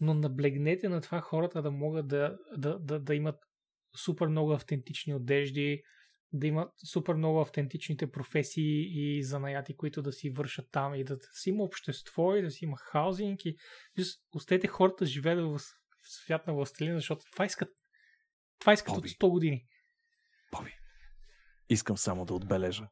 но 0.00 0.14
наблегнете 0.14 0.88
на 0.88 1.00
това 1.00 1.20
хората 1.20 1.62
да 1.62 1.70
могат 1.70 2.08
да, 2.08 2.38
да, 2.56 2.78
да, 2.78 3.00
да 3.00 3.14
имат 3.14 3.36
супер 3.96 4.26
много 4.26 4.52
автентични 4.52 5.14
одежди, 5.14 5.82
да 6.32 6.46
имат 6.46 6.72
супер 6.86 7.14
много 7.14 7.40
автентичните 7.40 8.10
професии 8.10 8.86
и 8.92 9.22
занаяти, 9.22 9.76
които 9.76 10.02
да 10.02 10.12
си 10.12 10.30
вършат 10.30 10.68
там 10.70 10.94
и 10.94 11.04
да 11.04 11.18
си 11.32 11.50
има 11.50 11.64
общество 11.64 12.36
и 12.36 12.42
да 12.42 12.50
си 12.50 12.64
има 12.64 12.76
хаузинг 12.76 13.44
и 13.44 13.56
остете 14.34 14.66
хората 14.66 15.06
живеят 15.06 15.40
в 15.40 15.60
свят 16.02 16.46
на 16.46 16.54
властелина, 16.54 16.98
защото 16.98 17.24
това 17.32 17.44
искат 17.44 17.68
това 18.58 18.72
искат 18.72 18.96
от 18.96 18.96
Боби. 18.96 19.08
100 19.08 19.30
години. 19.30 19.66
Боби, 20.52 20.72
искам 21.68 21.96
само 21.96 22.24
да 22.24 22.34
отбележа, 22.34 22.88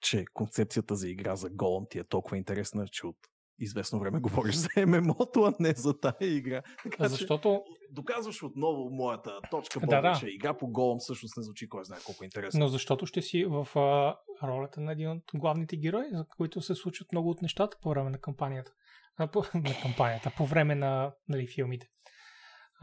че 0.00 0.24
концепцията 0.34 0.96
за 0.96 1.08
игра 1.08 1.36
за 1.36 1.50
голъм 1.50 1.86
ти 1.90 1.98
е 1.98 2.04
толкова 2.04 2.36
интересна, 2.36 2.88
че 2.88 3.06
от 3.06 3.16
известно 3.58 3.98
време 3.98 4.20
говориш 4.20 4.54
за 4.54 4.68
ММО-то, 4.86 5.44
а 5.44 5.54
не 5.60 5.72
за 5.72 6.00
тая 6.00 6.36
игра. 6.36 6.62
Така 6.82 7.04
че 7.04 7.08
Защото, 7.08 7.62
доказваш 7.90 8.42
отново 8.42 8.90
моята 8.90 9.40
точка, 9.50 9.80
Да, 9.80 10.00
да. 10.00 10.16
че 10.20 10.26
игра 10.28 10.56
по 10.58 10.68
голъм 10.68 10.98
всъщност 10.98 11.36
не 11.36 11.42
звучи 11.42 11.68
кой 11.68 11.84
знае 11.84 11.98
колко 12.06 12.24
интересно. 12.24 12.60
но 12.60 12.68
защото 12.68 13.06
ще 13.06 13.22
си 13.22 13.44
в 13.44 13.68
а, 13.78 14.16
ролята 14.42 14.80
на 14.80 14.92
един 14.92 15.10
от 15.10 15.22
главните 15.34 15.76
герои, 15.76 16.04
за 16.12 16.24
които 16.36 16.60
се 16.60 16.74
случват 16.74 17.12
много 17.12 17.30
от 17.30 17.42
нещата 17.42 17.76
по 17.82 17.90
време 17.90 18.10
на 18.10 18.18
кампанията. 18.18 18.72
А, 19.16 19.26
по, 19.26 19.42
на 19.54 19.74
кампанията, 19.82 20.32
по 20.36 20.46
време 20.46 20.74
на 20.74 21.12
нали, 21.28 21.46
филмите. 21.46 21.86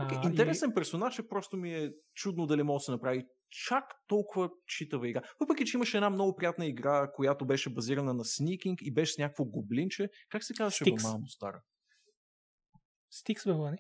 Okay, 0.01 0.29
интересен 0.29 0.73
персонаж 0.73 1.19
е, 1.19 1.27
просто 1.27 1.57
ми 1.57 1.73
е 1.73 1.91
чудно 2.13 2.45
дали 2.45 2.63
може 2.63 2.81
да 2.81 2.85
се 2.85 2.91
направи 2.91 3.25
чак 3.49 3.83
толкова 4.07 4.49
читава 4.67 5.09
игра. 5.09 5.21
Въпреки, 5.39 5.65
че 5.65 5.77
имаше 5.77 5.97
една 5.97 6.09
много 6.09 6.35
приятна 6.35 6.65
игра, 6.65 7.11
която 7.11 7.45
беше 7.45 7.69
базирана 7.69 8.13
на 8.13 8.25
сникинг 8.25 8.79
и 8.81 8.93
беше 8.93 9.13
с 9.13 9.17
някакво 9.17 9.45
гоблинче. 9.45 10.09
Как 10.29 10.43
се 10.43 10.53
казваше 10.53 10.83
Стикс. 10.83 11.03
по-малко 11.03 11.27
стара? 11.27 11.61
И... 11.63 12.79
Стикс, 13.09 13.45
бе, 13.45 13.53
Влади. 13.53 13.77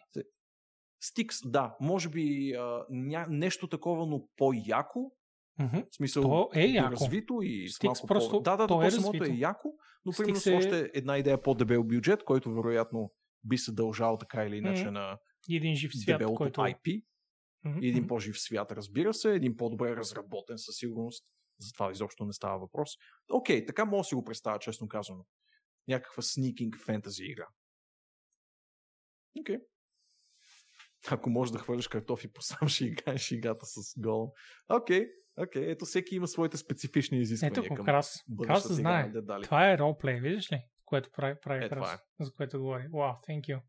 Стикс, 0.99 1.37
да. 1.45 1.75
Може 1.79 2.09
би 2.09 2.53
а, 2.53 2.85
ня... 2.89 3.25
нещо 3.29 3.67
такова, 3.67 4.05
но 4.07 4.27
по-яко. 4.37 5.11
Мгм. 5.59 5.77
В 5.91 5.95
смисъл, 5.95 6.23
То 6.23 6.49
е 6.55 6.65
яко. 6.65 6.91
развито 6.91 7.39
и 7.41 7.69
Стикс 7.69 7.83
малко 7.85 8.07
просто- 8.07 8.31
по... 8.31 8.41
Да, 8.41 8.57
да, 8.57 8.67
то 8.67 8.79
то, 8.79 8.83
е 8.83 8.91
самото 8.91 9.23
е 9.23 9.27
яко, 9.29 9.69
но 10.05 10.11
Стикс 10.11 10.43
примерно 10.43 10.51
е- 10.51 10.57
още 10.57 10.91
една 10.93 11.17
идея 11.17 11.41
по-дебел 11.41 11.83
бюджет, 11.83 12.23
който 12.23 12.53
вероятно 12.53 13.11
би 13.43 13.57
се 13.57 13.71
дължал 13.71 14.17
така 14.17 14.43
или 14.45 14.57
иначе 14.57 14.83
Мгм. 14.83 14.93
на 14.93 15.17
един 15.49 15.75
жив 15.75 15.91
свят, 15.93 16.23
който... 16.35 16.61
IP. 16.61 17.03
И 17.81 17.89
един 17.89 18.07
по-жив 18.07 18.39
свят, 18.39 18.71
разбира 18.71 19.13
се, 19.13 19.33
един 19.33 19.57
по-добре 19.57 19.95
разработен 19.95 20.57
със 20.57 20.75
сигурност. 20.75 21.25
За 21.59 21.73
това 21.73 21.91
изобщо 21.91 22.25
не 22.25 22.33
става 22.33 22.59
въпрос. 22.59 22.89
Окей, 23.31 23.65
така 23.65 23.85
мога 23.85 23.99
да 23.99 24.03
си 24.03 24.15
го 24.15 24.23
представя, 24.23 24.59
честно 24.59 24.87
казано. 24.87 25.25
Някаква 25.87 26.23
сникинг 26.23 26.77
фентази 26.85 27.23
игра. 27.23 27.47
Окей. 29.39 29.57
Ако 31.07 31.29
можеш 31.29 31.51
да 31.51 31.59
хвърляш 31.59 31.87
картофи 31.87 32.33
по 32.33 32.41
сам, 32.41 32.67
ще 32.67 32.85
играеш 32.85 33.31
играта 33.31 33.65
с 33.65 33.99
гол. 33.99 34.33
Окей, 34.69 35.07
окей. 35.37 35.71
Ето 35.71 35.85
всеки 35.85 36.15
има 36.15 36.27
своите 36.27 36.57
специфични 36.57 37.19
изисквания 37.21 37.65
Ето 37.65 37.75
към 37.75 37.85
Крас. 37.85 38.23
Крас 38.43 38.67
да 38.67 38.73
знае. 38.73 39.03
на 39.05 39.11
Дедали. 39.11 39.43
Това 39.43 39.71
е 39.71 39.77
ролплей, 39.77 40.19
виждаш 40.19 40.51
ли? 40.51 40.61
Което 40.85 41.09
прави, 41.11 41.35
прави 41.41 41.65
Е, 41.65 41.69
Крас. 41.69 41.99
За 42.19 42.31
което 42.33 42.59
говори. 42.59 42.87
Вау, 42.93 43.13
thank 43.13 43.41
you. 43.41 43.61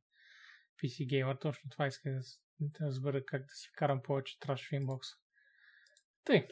PC 0.83 1.07
Gamer, 1.07 1.41
точно 1.41 1.71
това 1.71 1.87
иска 1.87 2.11
да, 2.11 2.21
с- 2.61 2.71
да 2.71 2.87
разбера 2.87 3.25
как 3.25 3.43
да 3.43 3.55
си 3.55 3.69
вкарам 3.75 4.03
повече 4.03 4.39
траш 4.41 4.69
в 4.69 4.73
инбокс. 4.73 5.09
Тъй. 6.25 6.47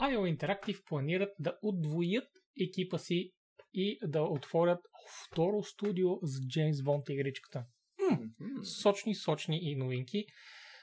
IO 0.00 0.36
Interactive 0.36 0.84
планират 0.84 1.30
да 1.38 1.58
удвоят 1.62 2.28
екипа 2.60 2.98
си 2.98 3.32
и 3.74 3.98
да 4.04 4.22
отворят 4.22 4.80
второ 5.24 5.62
студио 5.62 6.08
за 6.22 6.40
Джеймс 6.48 6.82
Бонд 6.82 7.08
игричката. 7.08 7.64
Мгм. 8.12 8.24
Сочни, 8.64 9.14
сочни 9.14 9.58
и 9.62 9.76
новинки. 9.76 10.24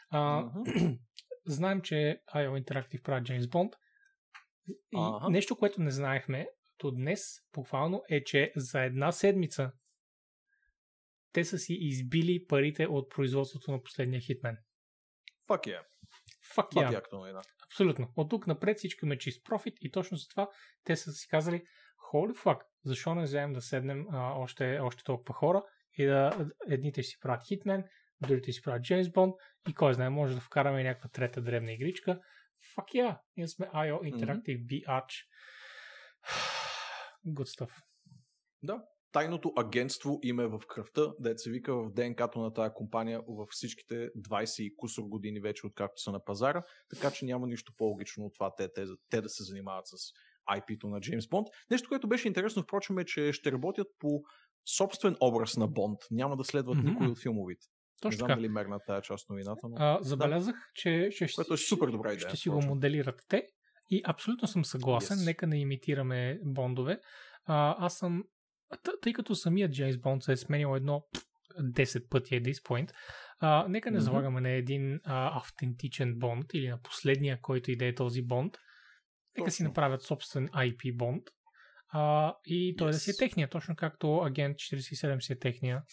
А, 0.10 0.42
Мгм. 0.42 0.64
знаем, 1.46 1.82
че 1.82 2.22
IO 2.36 2.64
Interactive 2.64 3.02
прави 3.02 3.24
Джеймс 3.24 3.48
Бонд. 3.48 3.74
И 4.92 4.98
нещо, 5.30 5.58
което 5.58 5.82
не 5.82 5.92
знаехме 5.92 6.48
до 6.80 6.92
днес, 6.92 7.22
буквално, 7.54 8.04
е, 8.10 8.24
че 8.24 8.52
за 8.56 8.82
една 8.82 9.12
седмица 9.12 9.72
те 11.32 11.46
са 11.46 11.58
си 11.58 11.78
избили 11.80 12.46
парите 12.48 12.88
от 12.88 13.10
производството 13.10 13.72
на 13.72 13.84
последния 13.84 14.22
хитмен. 14.22 14.58
Fuck 15.50 15.68
yeah. 15.68 15.84
Fuck 16.56 16.72
yeah. 16.72 17.42
Абсолютно. 17.66 18.14
От 18.16 18.30
тук 18.30 18.48
напред 18.48 18.78
всички 18.78 19.06
ме 19.06 19.18
чист 19.18 19.46
профит 19.46 19.74
и 19.82 19.92
точно 19.92 20.18
за 20.18 20.28
това 20.28 20.50
те 20.84 20.96
са 20.96 21.12
си 21.12 21.28
казали 21.28 21.64
holy 22.14 22.34
fuck, 22.34 22.62
защо 22.86 23.16
не 23.16 23.24
вземем 23.24 23.54
да 23.54 23.62
седнем 23.62 24.06
а, 24.12 24.34
още, 24.34 24.80
още 24.80 25.04
толкова 25.04 25.34
хора 25.34 25.64
и 25.98 26.06
да 26.06 26.50
едните 26.68 27.04
ще 27.04 27.10
си 27.10 27.20
правят 27.20 27.42
Hitman, 27.42 27.90
другите 28.22 28.52
ще 28.52 28.56
си 28.56 28.62
правят 28.62 28.82
James 28.82 29.04
Bond 29.04 29.34
и 29.70 29.74
кой 29.74 29.94
знае, 29.94 30.10
може 30.10 30.36
да 30.36 30.42
вкараме 30.42 30.84
някаква 30.84 31.10
трета 31.10 31.42
древна 31.42 31.72
игричка. 31.72 32.20
Fuck 32.76 32.96
yeah, 32.96 33.20
ние 33.38 33.48
сме 33.48 33.66
IO 33.66 34.14
Interactive 34.14 34.66
Biatch. 34.66 35.26
Good 37.28 37.60
stuff. 37.60 37.72
Да. 38.64 38.84
Тайното 39.12 39.54
агентство 39.58 40.20
им 40.24 40.40
е 40.40 40.48
в 40.48 40.60
кръвта, 40.68 41.14
да 41.20 41.38
се 41.38 41.52
вика 41.52 41.76
в 41.76 41.94
ДНК-то 41.94 42.40
на 42.40 42.54
тази 42.54 42.74
компания 42.76 43.22
във 43.28 43.50
всичките 43.50 44.10
20 44.18 44.64
и 44.64 44.76
кусор 44.76 45.04
години 45.04 45.40
вече, 45.40 45.68
откакто 45.68 46.02
са 46.02 46.12
на 46.12 46.24
пазара, 46.24 46.64
така 46.90 47.12
че 47.12 47.26
няма 47.26 47.48
нищо 47.48 47.74
по-логично 47.78 48.26
от 48.26 48.34
това 48.34 48.56
те, 48.56 48.74
те, 48.74 48.86
те 49.10 49.22
да 49.22 49.30
се 49.30 49.44
занимават 49.44 49.88
с 49.88 49.96
IP-то 50.58 50.88
на 50.88 51.00
Джеймс 51.02 51.28
Бонд. 51.28 51.48
Нещо, 51.72 51.90
което 51.90 52.08
беше 52.08 52.28
интересно, 52.28 52.64
впрочем, 52.64 53.00
е, 53.00 53.06
че 53.06 53.34
ще 53.34 53.52
работят 53.52 53.88
по 54.00 54.22
собствен 54.78 55.16
образ 55.22 55.58
на 55.58 55.68
Бонд. 55.68 56.00
Няма 56.12 56.38
да 56.38 56.44
следват 56.44 56.78
Мгм. 56.78 56.90
никой 56.90 57.08
от 57.08 57.20
филмовите. 57.22 57.68
Не 57.68 58.02
Точно 58.02 58.18
знам 58.18 58.28
така. 58.28 58.36
дали 58.36 58.50
мерна 58.50 58.80
тази 58.88 59.02
част 59.04 59.30
новината, 59.30 59.68
но... 59.70 59.76
А, 59.80 60.00
забелязах, 60.02 60.56
че, 60.76 61.10
че 61.12 61.28
Което 61.36 61.54
е 61.54 61.58
супер 61.58 61.88
добра 61.88 62.14
идея, 62.14 62.30
ще 62.30 62.38
си 62.38 62.50
го 62.50 62.62
моделират 62.62 63.22
те. 63.28 63.48
И 63.90 64.02
абсолютно 64.06 64.48
съм 64.48 64.66
съгласен. 64.66 65.18
Yes. 65.18 65.26
Нека 65.26 65.48
не 65.48 65.60
имитираме 65.60 66.40
бондове. 66.44 67.00
А, 67.46 67.86
аз 67.86 67.98
съм. 67.98 68.24
Тъй 69.02 69.14
като 69.14 69.36
самият 69.36 69.72
Джеймс 69.72 69.98
Бонд 69.98 70.24
се 70.24 70.32
е 70.32 70.38
сменил 70.38 70.76
едно 70.76 71.04
пф, 71.14 71.24
10 71.62 72.10
пъти 72.10 72.36
at 72.36 72.52
this 72.52 72.64
point, 72.64 72.92
а, 73.40 73.66
нека 73.70 73.92
не 73.92 73.98
Мгм. 73.98 74.04
залагаме 74.06 74.42
на 74.42 74.50
един 74.50 75.00
а, 75.04 75.38
автентичен 75.38 76.16
бонд 76.18 76.46
или 76.54 76.68
на 76.70 76.82
последния, 76.82 77.40
който 77.42 77.72
и 77.72 77.76
да 77.76 77.86
е 77.86 77.96
този 77.96 78.22
бонд. 78.22 78.54
Нека 79.38 79.52
си 79.52 79.64
направят 79.64 80.02
собствен 80.04 80.48
IP 80.48 80.98
бонд. 80.98 81.24
А, 81.92 82.34
и 82.46 82.76
той 82.78 82.92
да 82.92 82.98
си 82.98 83.10
е 83.10 83.14
Yes. 83.14 83.20
техния, 83.20 83.50
точно 83.50 83.76
както 83.76 84.18
агент 84.18 84.58
47 84.58 85.20
си 85.20 85.34
е 85.34 85.40
техния. 85.40 85.84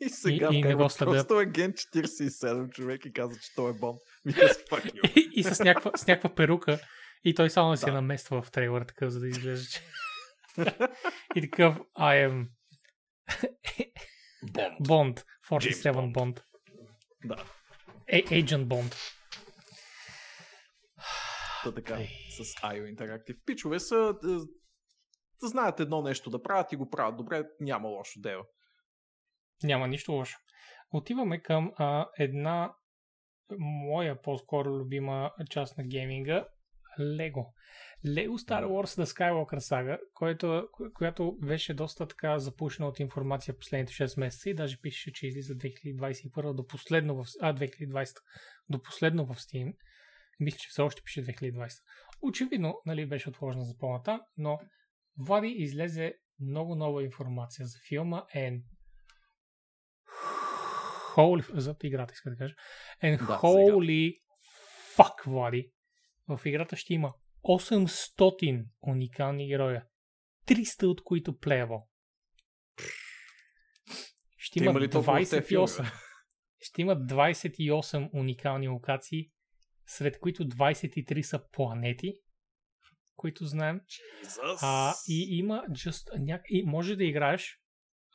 И 0.00 0.08
сега 0.08 0.48
и 0.52 0.56
не 0.56 0.68
вкарват 0.74 0.92
го 0.92 1.04
просто 1.04 1.34
агент 1.38 1.76
47 1.76 2.70
човек 2.70 3.04
и 3.04 3.12
каза, 3.12 3.40
че 3.40 3.54
той 3.54 3.70
е 3.70 3.74
Бонд. 3.74 3.98
И, 5.16 5.30
и 5.34 5.42
с, 5.42 5.64
някаква, 5.64 5.90
с 5.96 6.06
някаква 6.06 6.34
перука. 6.34 6.78
И 7.24 7.34
той 7.34 7.50
само 7.50 7.70
да 7.70 7.76
се 7.76 7.90
намества 7.92 8.42
в 8.42 8.50
трейлър, 8.50 8.84
такъв, 8.84 9.10
за 9.10 9.20
да 9.20 9.28
изглежда, 9.28 9.66
че... 9.66 9.80
и 11.36 11.40
такъв, 11.40 11.76
I 11.98 12.28
am 12.28 12.48
Бонд. 14.80 15.24
James 15.50 15.82
47 15.82 15.92
Bond. 15.92 16.12
Bond. 16.14 16.42
Да. 17.24 17.36
Agent 18.12 18.64
Bond. 18.64 18.94
Та 21.64 21.74
така, 21.74 21.98
с 22.30 22.44
IO 22.44 22.96
Interactive. 22.96 23.44
Пичове 23.44 23.80
са, 23.80 24.14
да, 24.22 24.38
да 25.40 25.48
знаят 25.48 25.80
едно 25.80 26.02
нещо 26.02 26.30
да 26.30 26.42
правят 26.42 26.72
и 26.72 26.76
го 26.76 26.90
правят 26.90 27.16
добре, 27.16 27.44
няма 27.60 27.88
лошо 27.88 28.20
дело. 28.20 28.44
Няма 29.62 29.88
нищо 29.88 30.12
лошо. 30.12 30.38
Отиваме 30.92 31.42
към 31.42 31.72
а, 31.76 32.08
една 32.18 32.74
моя 33.58 34.22
по-скоро 34.22 34.68
любима 34.68 35.30
част 35.50 35.78
на 35.78 35.84
гейминга. 35.84 36.46
Лего. 37.00 37.54
Лего 38.06 38.38
Star 38.38 38.64
Wars 38.64 39.02
The 39.02 39.04
Skywalker 39.04 39.58
Saga, 39.58 39.98
който, 40.14 40.68
ко- 40.72 40.92
която 40.94 41.36
беше 41.40 41.74
доста 41.74 42.08
така 42.08 42.38
запушена 42.38 42.88
от 42.88 43.00
информация 43.00 43.58
последните 43.58 43.92
6 43.92 44.20
месеца 44.20 44.50
и 44.50 44.54
даже 44.54 44.80
пише, 44.80 45.12
че 45.12 45.26
излиза 45.26 45.54
2021 45.54 46.52
до 46.52 46.66
последно 46.66 47.24
в... 47.24 47.26
А, 47.40 47.54
2020 47.54 48.16
до 48.68 48.82
последно 48.82 49.26
в 49.26 49.34
Steam. 49.34 49.74
Мисля, 50.40 50.58
че 50.58 50.68
все 50.68 50.82
още 50.82 51.02
пише 51.02 51.26
2020. 51.26 51.70
Очевидно, 52.22 52.80
нали, 52.86 53.06
беше 53.06 53.28
отложена 53.28 53.64
за 53.64 53.78
пълната, 53.78 54.20
но 54.36 54.58
Влади 55.18 55.48
излезе 55.48 56.14
много 56.40 56.74
нова 56.74 57.04
информация 57.04 57.66
за 57.66 57.78
филма 57.88 58.22
and 58.36 58.62
holy, 61.16 61.58
за 61.58 61.76
играта 61.82 62.12
иска 62.12 62.30
да 62.30 62.36
кажа, 62.36 62.54
and 63.02 63.18
Да, 63.18 63.38
holy 63.38 64.20
fuck, 64.96 65.26
Влади, 65.26 65.72
в 66.28 66.40
играта 66.44 66.76
ще 66.76 66.94
има 66.94 67.14
800 67.42 68.66
уникални 68.82 69.48
героя, 69.48 69.86
300 70.46 70.86
от 70.86 71.04
които 71.04 71.38
плеево. 71.38 71.88
Ще 74.36 74.58
има 74.58 74.70
има 74.70 74.80
ли 74.80 74.90
толкова 74.90 75.24
в 75.24 75.30
тези 75.30 75.42
28. 75.42 75.76
филми, 75.76 75.90
Ще 76.60 76.82
има 76.82 76.96
28 76.96 78.10
уникални 78.14 78.68
локации, 78.68 79.30
сред 79.86 80.20
които 80.20 80.44
23 80.44 81.22
са 81.22 81.48
планети, 81.52 82.14
които 83.16 83.46
знаем. 83.46 83.80
Jesus. 84.24 84.58
А, 84.62 84.94
и 85.08 85.38
има 85.38 85.64
just 85.70 86.18
няк... 86.18 86.42
и 86.48 86.62
може 86.66 86.96
да 86.96 87.04
играеш, 87.04 87.58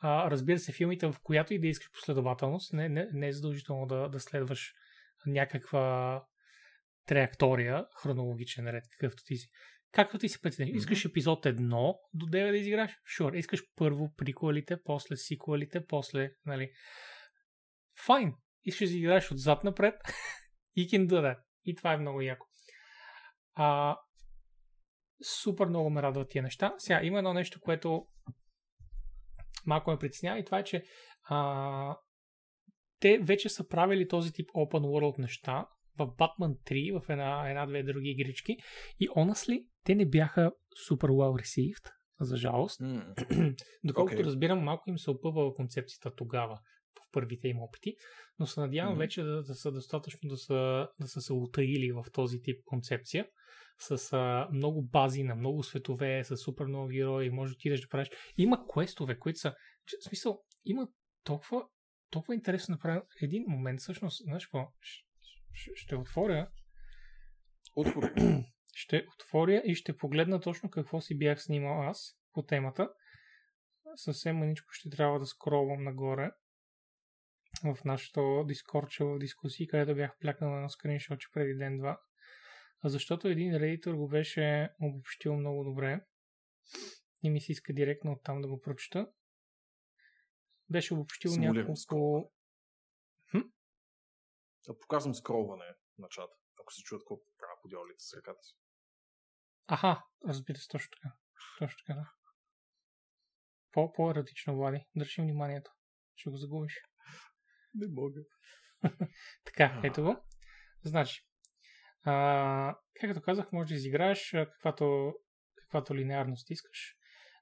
а, 0.00 0.30
разбира 0.30 0.58
се, 0.58 0.72
филмите, 0.72 1.06
в 1.06 1.16
която 1.22 1.54
и 1.54 1.60
да 1.60 1.66
искаш 1.66 1.90
последователност, 1.92 2.72
не, 2.72 2.88
не, 2.88 3.08
не 3.12 3.28
е 3.28 3.32
задължително 3.32 3.86
да, 3.86 4.08
да 4.08 4.20
следваш 4.20 4.72
някаква 5.26 6.24
траектория, 7.08 7.84
хронологичен 8.02 8.68
ред, 8.68 8.84
какъвто 8.90 9.22
ти 9.26 9.36
си. 9.36 9.48
Както 9.92 10.18
ти 10.18 10.28
си 10.28 10.40
прецениш. 10.40 10.76
Искаш 10.76 11.04
епизод 11.04 11.44
1 11.44 11.94
до 12.14 12.26
9 12.26 12.50
да 12.50 12.56
изиграш? 12.56 12.92
Sure. 13.18 13.34
Искаш 13.34 13.62
първо 13.76 14.14
приколите, 14.16 14.76
после 14.84 15.16
сиквелите, 15.16 15.86
после, 15.86 16.30
нали... 16.46 16.70
Файн. 18.06 18.34
Искаш 18.64 18.90
да 18.90 18.96
играеш 18.96 19.32
отзад 19.32 19.64
напред? 19.64 19.94
You 20.78 20.86
can 20.86 21.06
do 21.06 21.14
that. 21.14 21.38
И 21.64 21.74
това 21.74 21.92
е 21.92 21.96
много 21.96 22.20
яко. 22.20 22.46
А, 23.54 23.96
супер 25.42 25.66
много 25.66 25.90
ме 25.90 26.02
радват 26.02 26.30
тия 26.30 26.42
неща. 26.42 26.74
Сега 26.78 27.02
има 27.02 27.18
едно 27.18 27.34
нещо, 27.34 27.60
което 27.60 28.06
малко 29.66 29.90
ме 29.90 29.98
притеснява 29.98 30.38
и 30.38 30.44
това 30.44 30.58
е, 30.58 30.64
че 30.64 30.84
а, 31.28 31.96
те 33.00 33.18
вече 33.18 33.48
са 33.48 33.68
правили 33.68 34.08
този 34.08 34.32
тип 34.32 34.50
open 34.50 34.80
world 34.80 35.18
неща 35.18 35.66
в 35.98 36.06
Batman 36.06 36.56
3, 36.70 37.00
в 37.00 37.10
една, 37.10 37.50
една-две 37.50 37.82
други 37.82 38.10
игрички 38.10 38.56
и 39.00 39.08
honestly, 39.08 39.66
те 39.84 39.94
не 39.94 40.06
бяха 40.06 40.52
супер 40.88 41.08
well 41.08 41.42
received, 41.42 41.92
за 42.20 42.36
жалост. 42.36 42.80
М, 42.80 43.14
Доколкото 43.84 44.14
Окей. 44.14 44.24
разбирам, 44.24 44.64
малко 44.64 44.90
им 44.90 44.98
се 44.98 45.10
опъвала 45.10 45.54
концепцията 45.54 46.14
тогава, 46.14 46.58
в 46.94 47.12
първите 47.12 47.48
им 47.48 47.62
опити, 47.62 47.94
но 48.38 48.46
се 48.46 48.60
надявам 48.60 48.92
Мгм. 48.92 48.98
вече 48.98 49.22
да, 49.22 49.42
да 49.42 49.54
са 49.54 49.72
достатъчно 49.72 50.28
да 50.28 50.36
са, 50.36 50.88
да 51.00 51.08
са 51.08 51.20
се 51.20 51.32
утаили 51.32 51.92
в 51.92 52.04
този 52.12 52.42
тип 52.42 52.60
концепция, 52.64 53.26
с 53.78 54.12
а, 54.12 54.48
много 54.52 54.82
бази 54.82 55.22
на 55.22 55.34
много 55.34 55.62
светове, 55.62 56.24
с 56.24 56.36
супер 56.36 56.66
много 56.66 56.88
герои, 56.88 57.30
може 57.30 57.52
да 57.52 57.56
отидеш 57.56 57.80
да 57.80 57.88
правиш. 57.88 58.10
Има 58.36 58.66
квестове, 58.72 59.18
които 59.18 59.38
са, 59.38 59.50
в 59.50 60.08
смисъл, 60.08 60.40
има 60.64 60.88
толкова, 61.24 61.62
толкова 62.10 62.34
интересно 62.34 62.72
направено. 62.72 63.02
Един 63.22 63.44
момент, 63.48 63.80
всъщност, 63.80 64.24
знаеш 64.24 64.46
какво, 64.46 64.72
ще, 65.52 65.96
отворя 65.96 66.50
Отвори. 67.76 68.12
ще 68.74 69.06
отворя 69.14 69.62
и 69.64 69.74
ще 69.74 69.96
погледна 69.96 70.40
точно 70.40 70.70
какво 70.70 71.00
си 71.00 71.18
бях 71.18 71.42
снимал 71.42 71.82
аз 71.82 72.18
по 72.32 72.42
темата. 72.42 72.88
Съвсем 73.96 74.36
маничко 74.36 74.72
ще 74.72 74.90
трябва 74.90 75.18
да 75.18 75.26
скролвам 75.26 75.84
нагоре 75.84 76.30
в 77.64 77.84
нашото 77.84 78.44
дискорче 78.48 79.04
в 79.04 79.18
дискусии, 79.18 79.66
където 79.66 79.94
бях 79.94 80.18
плякнал 80.20 80.50
на 80.50 80.70
скриншотче 80.70 81.28
преди 81.32 81.54
ден-два. 81.54 82.00
Защото 82.84 83.28
един 83.28 83.56
редитор 83.56 83.94
го 83.94 84.08
беше 84.08 84.70
обобщил 84.80 85.36
много 85.36 85.64
добре. 85.64 86.00
И 87.22 87.30
ми 87.30 87.40
се 87.40 87.52
иска 87.52 87.72
директно 87.72 88.12
оттам 88.12 88.40
да 88.40 88.48
го 88.48 88.60
прочета. 88.60 89.06
Беше 90.70 90.94
обобщил 90.94 91.30
Симулирам 91.30 91.56
няколко... 91.56 92.32
показвам 94.76 95.14
скролване 95.14 95.74
на 95.98 96.08
чата, 96.08 96.34
ако 96.60 96.72
се 96.72 96.82
чуят 96.82 97.04
колко 97.04 97.24
правя 97.38 97.54
подиолите 97.62 98.02
с 98.02 98.16
ръката 98.16 98.42
си. 98.42 98.54
Аха, 99.66 100.02
разбира 100.28 100.58
се, 100.58 100.68
точно 100.68 100.90
така. 100.90 101.14
Точно 101.58 101.78
така, 101.86 102.00
да. 102.00 102.12
По, 103.72 103.92
по-еротично, 103.92 104.56
Влади. 104.56 104.86
Държи 104.96 105.22
вниманието. 105.22 105.70
Ще 106.16 106.30
го 106.30 106.36
загубиш. 106.36 106.80
Не 107.74 107.86
мога. 107.88 108.20
Така, 109.44 109.80
ето 109.84 110.02
го. 110.02 110.16
Значи, 110.84 111.22
а, 112.04 112.76
както 113.00 113.22
казах, 113.22 113.52
може 113.52 113.68
да 113.68 113.74
изиграеш 113.74 114.30
каквато, 114.30 115.14
каквато 115.54 115.94
линеарност 115.94 116.50
искаш. 116.50 116.96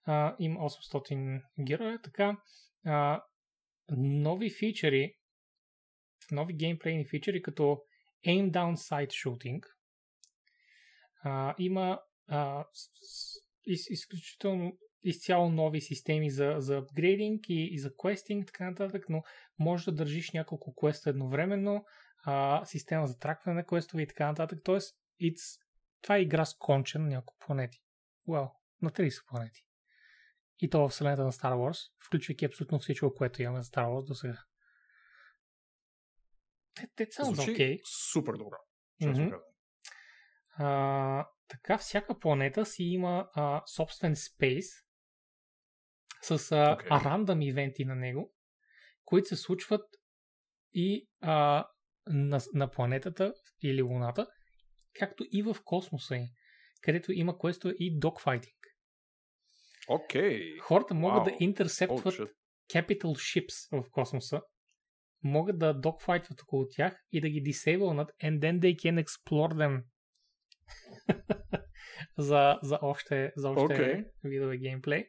А, 0.04 0.36
има 0.38 0.60
800 0.60 1.42
героя, 1.66 2.00
така. 2.02 2.42
А, 2.86 3.22
нови 3.96 4.50
фичери, 4.50 5.14
нови 6.30 6.54
геймплейни 6.54 7.06
фичери, 7.08 7.42
като 7.42 7.82
Aim 8.26 8.50
Down 8.50 8.74
Sight 8.74 9.08
Shooting. 9.08 9.62
А, 11.22 11.54
има 11.58 12.00
а, 12.28 12.64
из, 13.66 13.90
изключително 13.90 14.78
изцяло 15.02 15.48
нови 15.48 15.80
системи 15.80 16.30
за, 16.30 16.54
за 16.58 16.76
апгрейдинг 16.76 17.48
и, 17.48 17.68
и 17.72 17.78
за 17.78 17.96
квестинг, 17.96 18.46
така 18.46 18.70
нататък, 18.70 19.04
но 19.08 19.22
може 19.58 19.84
да 19.84 19.92
държиш 19.92 20.30
няколко 20.32 20.74
квеста 20.74 21.10
едновременно, 21.10 21.84
а, 22.24 22.64
система 22.64 23.06
за 23.06 23.18
тракване 23.18 23.56
на 23.56 23.66
квестове 23.66 24.02
и 24.02 24.06
така 24.06 24.26
нататък. 24.26 24.58
Тоест, 24.64 24.96
it's, 25.22 25.60
това 26.02 26.16
е 26.16 26.22
игра 26.22 26.44
с 26.44 26.54
конче 26.54 26.98
на 26.98 27.06
няколко 27.06 27.46
планети. 27.46 27.78
Well, 28.28 28.50
на 28.82 28.90
30 28.90 29.26
планети. 29.28 29.60
И 30.58 30.70
то 30.70 30.88
в 30.88 30.88
вселената 30.88 31.24
на 31.24 31.32
Star 31.32 31.54
Wars, 31.54 31.78
включвайки 32.06 32.44
абсолютно 32.44 32.78
всичко, 32.78 33.14
което 33.14 33.42
имаме 33.42 33.62
за 33.62 33.70
Star 33.70 33.86
Wars 33.86 34.06
до 34.06 34.14
сега. 34.14 34.38
Те 36.96 37.06
sounds 37.06 37.34
okay. 37.34 37.80
супер 38.12 38.32
добро. 38.32 38.56
Mm-hmm. 39.02 39.40
А, 40.58 41.28
така, 41.48 41.78
всяка 41.78 42.18
планета 42.18 42.66
си 42.66 42.82
има 42.82 43.28
а, 43.34 43.62
собствен 43.66 44.16
спейс 44.16 44.66
с 46.22 46.30
а, 46.30 46.34
okay. 46.34 47.04
рандъм 47.04 47.42
ивенти 47.42 47.84
на 47.84 47.94
него, 47.94 48.32
които 49.04 49.28
се 49.28 49.36
случват 49.36 49.84
и 50.72 51.08
а, 51.20 51.66
на, 52.06 52.40
на 52.54 52.70
планетата 52.70 53.34
или 53.62 53.82
Луната, 53.82 54.26
както 54.98 55.24
и 55.32 55.42
в 55.42 55.56
космоса 55.64 56.16
им, 56.16 56.26
където 56.82 57.12
има 57.12 57.38
квестове 57.38 57.74
и 57.78 57.98
докфайтинг. 57.98 58.56
Окей. 59.88 60.40
Okay. 60.40 60.60
Хората 60.60 60.94
могат 60.94 61.22
wow. 61.22 61.24
да 61.24 61.44
интерсептват 61.44 62.14
oh, 62.14 62.30
capital 62.74 63.04
ships 63.04 63.82
в 63.82 63.90
космоса, 63.90 64.42
могат 65.26 65.58
да 65.58 65.74
докфайтват 65.74 66.42
около 66.42 66.68
тях 66.68 67.04
и 67.12 67.20
да 67.20 67.28
ги 67.28 67.40
дисейбълнат 67.40 68.10
and 68.22 68.38
then 68.38 68.58
they 68.58 68.76
can 68.76 69.04
explore 69.04 69.54
them 69.54 69.82
за, 72.18 72.58
за 72.62 72.78
още, 72.82 73.32
за 73.36 73.50
още 73.50 73.74
okay. 73.74 74.04
видове 74.24 74.56
геймплей. 74.58 75.04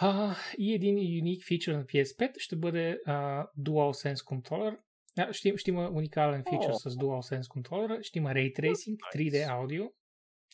А, 0.00 0.36
и 0.58 0.74
един 0.74 0.96
уник 1.22 1.46
фичър 1.46 1.74
на 1.74 1.84
PS5 1.84 2.38
ще 2.38 2.56
бъде 2.56 2.98
а, 3.06 3.46
DualSense 3.58 4.16
Controller. 4.16 4.78
А, 5.18 5.32
ще, 5.32 5.56
ще 5.56 5.70
има 5.70 5.90
уникален 5.90 6.44
фичър 6.44 6.72
oh. 6.72 6.88
с 6.88 6.96
DualSense 6.96 7.42
Controller. 7.42 8.02
Ще 8.02 8.18
има 8.18 8.30
Ray 8.30 8.60
Tracing, 8.60 8.96
nice. 8.96 9.30
3D 9.30 9.48
аудио. 9.50 9.84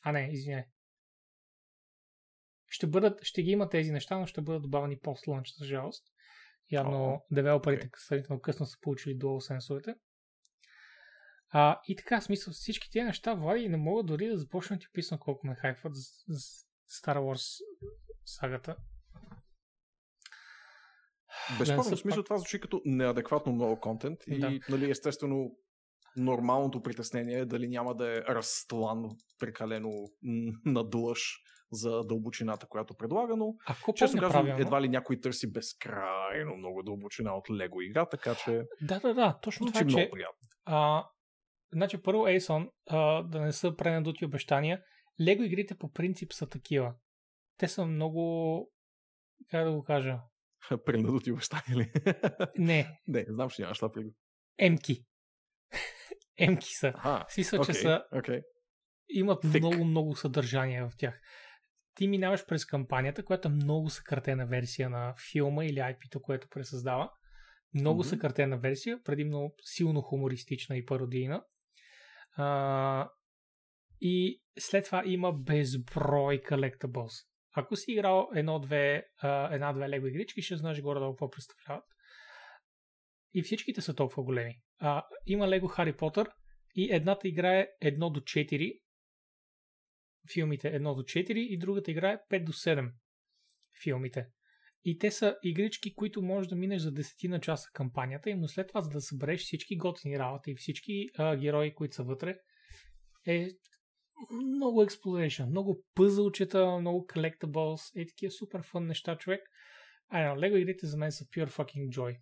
А 0.03 0.13
не, 0.13 0.29
извиняй. 0.33 0.65
Ще, 2.69 2.87
бъдат, 2.87 3.21
ще 3.23 3.43
ги 3.43 3.51
има 3.51 3.69
тези 3.69 3.93
неща, 3.93 4.19
но 4.19 4.27
ще 4.27 4.41
бъдат 4.41 4.63
добавени 4.63 4.99
пост-лънч, 4.99 5.49
за 5.59 5.65
жалост. 5.65 6.05
Явно 6.71 6.97
oh. 6.97 7.21
девелоперите 7.31 7.89
okay. 7.91 8.07
сравнително 8.07 8.43
късно 8.43 8.67
са 8.67 8.77
получили 8.81 9.19
DualSense-овете. 9.19 9.95
А, 11.53 11.81
и 11.89 11.97
така, 11.97 12.21
смисъл, 12.21 12.53
всички 12.53 12.91
тези 12.91 13.05
неща, 13.05 13.35
Влади, 13.35 13.69
не 13.69 13.77
мога 13.77 14.03
дори 14.03 14.29
да 14.29 14.39
започна 14.39 14.79
ти 14.79 14.87
описвам 14.91 15.19
колко 15.19 15.47
ме 15.47 15.55
хайфват 15.55 15.95
за, 15.95 16.03
за 16.29 16.41
Star 16.91 17.19
Wars 17.19 17.61
сагата. 18.25 18.77
Безспорно, 21.59 21.83
в 21.83 21.97
смисъл 21.97 22.23
това 22.23 22.39
звучи 22.39 22.61
като 22.61 22.83
неадекватно 22.85 23.53
много 23.53 23.81
контент 23.81 24.19
и, 24.27 24.39
да. 24.39 24.59
нали, 24.69 24.91
естествено, 24.91 25.57
нормалното 26.17 26.83
притеснение 26.83 27.39
е 27.39 27.45
дали 27.45 27.69
няма 27.69 27.95
да 27.97 28.19
е 28.19 28.21
разтлан 28.21 29.05
прекалено 29.39 29.93
надлъж 30.65 31.43
за 31.73 32.05
дълбочината, 32.05 32.67
която 32.67 32.95
предлага, 32.95 33.37
но 33.37 33.55
Ако 33.67 33.95
честно 33.95 34.21
казвам, 34.21 34.47
едва 34.47 34.83
ли 34.83 34.89
някой 34.89 35.21
търси 35.21 35.53
безкрайно 35.53 36.57
много 36.57 36.83
дълбочина 36.83 37.35
от 37.35 37.51
Лего 37.51 37.81
игра, 37.81 38.07
така 38.07 38.35
че... 38.35 38.63
Да, 38.83 39.01
да, 39.01 39.15
да, 39.15 39.39
точно 39.43 39.67
това, 39.67 39.85
много 39.85 40.01
че... 40.01 40.11
приятно. 40.11 40.49
А, 40.65 41.05
значи 41.73 42.03
първо 42.03 42.29
Ейсон, 42.29 42.69
а, 42.91 43.23
да 43.23 43.41
не 43.41 43.53
са 43.53 43.77
пренадути 43.77 44.25
обещания, 44.25 44.83
Лего 45.21 45.43
игрите 45.43 45.75
по 45.75 45.93
принцип 45.93 46.33
са 46.33 46.49
такива. 46.49 46.95
Те 47.57 47.69
са 47.69 47.87
много... 47.87 48.73
Как 49.51 49.65
да 49.65 49.73
го 49.73 49.85
кажа? 49.85 50.19
Пренадути 50.85 51.33
обещания 51.33 51.77
ли? 51.77 51.93
Не. 52.59 53.01
Не, 53.07 53.25
знам, 53.29 53.51
че 53.51 53.63
нямаш 53.63 53.79
това 53.79 53.93
преди. 53.93 54.15
Емки. 54.59 55.05
Емки 56.39 56.69
са. 56.71 57.25
Смисъл, 57.29 57.61
okay, 57.61 57.67
че 57.67 57.75
са... 57.75 58.05
Okay. 58.13 58.43
Имат 59.09 59.45
Thick. 59.45 59.59
много, 59.59 59.85
много 59.85 60.17
съдържание 60.17 60.83
в 60.83 60.93
тях. 60.99 61.21
Ти 62.01 62.09
минаваш 62.09 62.47
през 62.47 62.65
кампанията, 62.65 63.25
която 63.25 63.49
е 63.49 63.51
много 63.51 63.91
съкратена 63.91 64.47
версия 64.47 64.91
на 64.91 65.15
филма 65.33 65.65
или 65.65 65.79
IP-то, 65.79 66.23
което 66.23 66.49
пресъздава. 66.49 67.11
Много 67.75 68.05
mm-hmm. 68.05 68.09
съкратена 68.09 68.59
версия, 68.59 69.03
предимно 69.03 69.55
силно 69.63 70.01
хумористична 70.01 70.77
и 70.77 70.85
пародийна. 70.85 71.45
А, 72.37 73.11
и 74.01 74.43
след 74.59 74.85
това 74.85 75.03
има 75.07 75.33
безброй 75.33 76.39
collectibles. 76.39 77.27
Ако 77.57 77.77
си 77.77 77.93
играл 77.93 78.29
едно-две, 78.35 79.05
една-две 79.51 79.89
лего 79.89 80.07
игрички, 80.07 80.43
ще 80.43 80.57
знаеш 80.57 80.81
горе-долу 80.81 81.13
какво 81.13 81.31
представляват. 81.31 81.85
И 83.35 83.43
всичките 83.43 83.81
са 83.81 83.95
толкова 83.95 84.23
големи. 84.23 84.55
А, 84.79 85.05
има 85.27 85.49
Лего 85.49 85.67
Хари 85.67 85.97
Потър 85.97 86.31
и 86.75 86.89
едната 86.93 87.29
игра 87.29 87.59
е 87.59 87.69
1 87.83 88.13
до 88.13 88.21
4. 88.21 88.81
Филмите 90.33 90.73
1 90.73 90.95
до 90.95 91.03
4 91.03 91.33
и 91.33 91.59
другата 91.59 91.91
игра 91.91 92.11
е 92.11 92.19
5 92.31 92.45
до 92.45 92.53
7. 92.53 92.93
Филмите. 93.83 94.27
И 94.85 94.99
те 94.99 95.11
са 95.11 95.37
игрички, 95.43 95.95
които 95.95 96.23
можеш 96.23 96.49
да 96.49 96.57
минеш 96.57 96.83
за 96.83 96.93
десетина 96.93 97.41
часа 97.41 97.71
кампанията 97.73 98.31
им, 98.31 98.41
но 98.41 98.49
след 98.49 98.69
това, 98.69 98.81
за 98.81 98.91
да 98.91 99.01
събереш 99.01 99.41
всички 99.41 99.77
готини 99.77 100.19
работи 100.19 100.51
и 100.51 100.57
всички 100.57 101.09
а, 101.19 101.37
герои, 101.37 101.75
които 101.75 101.95
са 101.95 102.03
вътре, 102.03 102.39
е 103.27 103.49
много 104.33 104.85
exploration, 104.85 105.47
много 105.47 105.85
пъзълчета, 105.95 106.79
много 106.81 107.07
collectibles, 107.07 108.03
е 108.03 108.07
такива 108.07 108.31
супер 108.31 108.63
фън 108.63 108.87
неща, 108.87 109.17
човек. 109.17 109.41
Ай, 110.09 110.29
но 110.29 110.41
Лего 110.41 110.57
игрите 110.57 110.87
за 110.87 110.97
мен 110.97 111.13
са 111.13 111.25
pure 111.25 111.49
fucking 111.49 111.89
joy. 111.89 112.19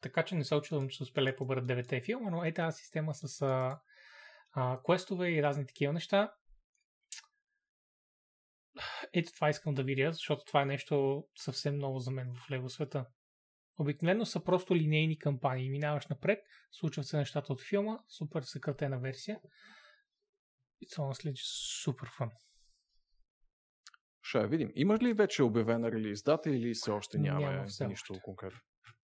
Така 0.00 0.24
че 0.24 0.34
не 0.34 0.44
се 0.44 0.54
очудвам, 0.54 0.88
че 0.88 0.96
се 0.96 1.02
успели 1.02 1.36
по 1.36 1.46
бъдат 1.46 1.66
9 1.66 2.04
филма, 2.04 2.30
но 2.30 2.44
е 2.44 2.52
тази 2.52 2.78
система 2.78 3.14
с 3.14 3.42
а, 3.42 3.80
а, 4.52 4.80
квестове 4.84 5.30
и 5.30 5.42
разни 5.42 5.66
такива 5.66 5.92
неща. 5.92 6.32
Ето 9.16 9.32
това 9.32 9.50
искам 9.50 9.74
да 9.74 9.82
видя, 9.84 10.12
защото 10.12 10.44
това 10.44 10.62
е 10.62 10.66
нещо 10.66 11.24
съвсем 11.36 11.78
ново 11.78 11.98
за 11.98 12.10
мен 12.10 12.34
в 12.34 12.50
Лего 12.50 12.68
света. 12.70 13.06
Обикновено 13.78 14.26
са 14.26 14.44
просто 14.44 14.76
линейни 14.76 15.18
кампании. 15.18 15.70
Минаваш 15.70 16.06
напред, 16.06 16.38
случват 16.72 17.06
се 17.06 17.16
нещата 17.16 17.52
от 17.52 17.62
филма, 17.62 17.98
супер 18.08 18.42
съкратена 18.42 18.98
версия. 18.98 19.40
It's 20.84 20.96
honestly 20.96 21.32
супер 21.84 22.08
фан. 22.16 22.30
Ще 24.22 24.46
видим. 24.46 24.70
Имаш 24.74 25.02
ли 25.02 25.12
вече 25.12 25.42
обявена 25.42 25.92
релиз 25.92 26.22
дата 26.22 26.50
или 26.50 26.74
все 26.74 26.90
още 26.90 27.18
нямаме 27.18 27.52
Няма 27.54 27.66
все 27.66 27.86
нищо 27.86 28.12
още. 28.12 28.22
конкретно? 28.22 28.60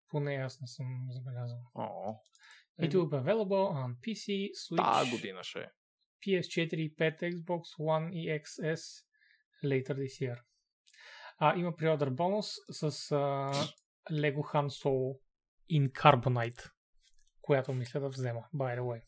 Поне 0.09 0.35
аз 0.35 0.61
не 0.61 0.67
съм 0.67 0.87
забелязал. 1.11 1.59
О, 1.75 2.15
It 2.81 2.93
will 2.93 3.09
be 3.09 3.25
available 3.25 3.85
on 3.85 3.95
PC, 4.01 4.51
Switch, 4.53 5.05
Та 5.05 5.11
година 5.11 5.43
ще 5.43 5.61
е. 5.61 5.69
PS4, 6.27 6.95
5, 6.95 7.23
Xbox 7.23 7.63
One 7.79 8.13
и 8.13 8.41
XS 8.41 9.05
later 9.65 9.95
this 9.95 10.29
year. 10.29 10.41
А, 11.39 11.57
има 11.57 11.77
преордър 11.77 12.11
бонус 12.11 12.47
с 12.71 12.83
а, 12.83 13.17
Lego 14.11 14.43
Han 14.55 14.69
Solo 14.69 15.19
in 15.71 15.93
Carbonite, 15.93 16.71
която 17.41 17.73
мисля 17.73 18.01
да 18.01 18.09
взема, 18.09 18.45
by 18.55 18.79
the 18.79 18.81
way. 18.81 19.03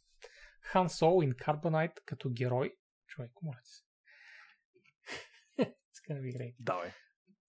Han 0.75 0.87
Solo 0.87 1.29
in 1.29 1.35
Carbonite 1.35 2.05
като 2.05 2.31
герой. 2.31 2.73
Човек, 3.07 3.31
моля 3.43 3.59
се. 3.63 3.83
It's 5.59 6.11
gonna 6.11 6.23
be 6.23 6.39
great. 6.39 6.55
Давай. 6.59 6.91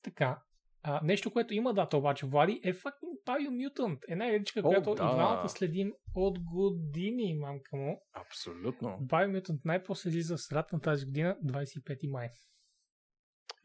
Така. 0.03 0.41
А, 0.83 1.01
нещо, 1.03 1.31
което 1.31 1.53
има 1.53 1.73
дата 1.73 1.97
обаче, 1.97 2.25
Влади, 2.25 2.61
е 2.63 2.73
fucking 2.73 3.13
Biomutant. 3.25 3.99
Една 4.07 4.27
игричка, 4.27 4.59
О, 4.59 4.63
която 4.63 4.95
да. 4.95 5.03
и 5.03 5.15
двамата 5.15 5.49
следим 5.49 5.93
от 6.15 6.39
години, 6.39 7.37
мамка 7.39 7.77
му. 7.77 8.01
Абсолютно. 8.13 8.89
Biomutant 8.89 9.59
най-после 9.65 10.09
излиза 10.09 10.37
в 10.37 10.41
средата 10.41 10.75
на 10.75 10.81
тази 10.81 11.05
година, 11.05 11.37
25 11.45 12.11
май. 12.11 12.29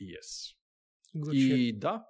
Yes. 0.01 0.57
Shit. 1.16 1.55
И 1.57 1.79
да, 1.79 2.05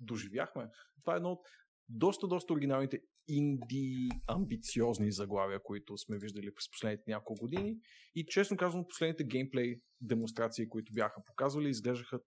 доживяхме. 0.00 0.68
Това 1.00 1.14
е 1.14 1.16
едно 1.16 1.30
от 1.30 1.40
доста, 1.88 2.28
доста 2.28 2.52
оригиналните 2.52 3.00
инди 3.28 4.08
амбициозни 4.26 5.12
заглавия, 5.12 5.62
които 5.62 5.98
сме 5.98 6.18
виждали 6.18 6.54
през 6.54 6.70
последните 6.70 7.10
няколко 7.10 7.40
години. 7.40 7.76
И 8.14 8.26
честно 8.26 8.56
казвам, 8.56 8.84
последните 8.88 9.24
геймплей 9.24 9.74
демонстрации, 10.00 10.68
които 10.68 10.92
бяха 10.92 11.22
показвали, 11.26 11.68
изглеждаха 11.68 12.20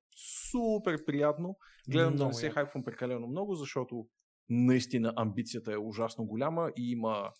супер 0.51 1.05
приятно. 1.05 1.57
Гледам 1.89 2.15
да 2.15 2.27
не 2.27 2.33
се 2.33 2.49
хайпвам 2.49 2.83
прекалено 2.83 3.27
много, 3.27 3.55
защото 3.55 4.07
наистина 4.49 5.13
амбицията 5.15 5.73
е 5.73 5.77
ужасно 5.77 6.25
голяма 6.25 6.71
и 6.77 6.91
има 6.91 7.31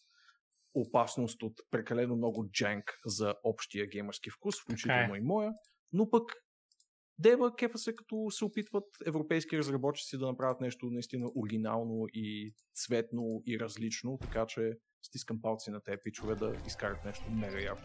опасност 0.73 1.44
от 1.44 1.53
прекалено 1.72 2.15
много 2.15 2.49
джанк 2.52 2.84
за 3.06 3.35
общия 3.44 3.88
геймърски 3.88 4.30
вкус, 4.30 4.61
включително 4.61 5.15
е. 5.15 5.18
и 5.18 5.22
моя. 5.22 5.52
Но 5.91 6.10
пък 6.10 6.23
Деба 7.19 7.56
кефа 7.56 7.77
се 7.77 7.95
като 7.95 8.31
се 8.31 8.45
опитват 8.45 8.85
европейски 9.06 9.57
разработчици 9.57 10.18
да 10.18 10.27
направят 10.27 10.61
нещо 10.61 10.85
наистина 10.85 11.31
оригинално 11.35 12.06
и 12.14 12.53
цветно 12.73 13.44
и 13.45 13.60
различно, 13.60 14.18
така 14.22 14.45
че 14.45 14.72
стискам 15.06 15.41
палци 15.41 15.72
на 15.72 15.81
тези 15.81 15.98
пичове 16.03 16.35
да 16.35 16.56
изкарат 16.68 17.06
нещо 17.06 17.31
мега 17.31 17.60
яко. 17.60 17.81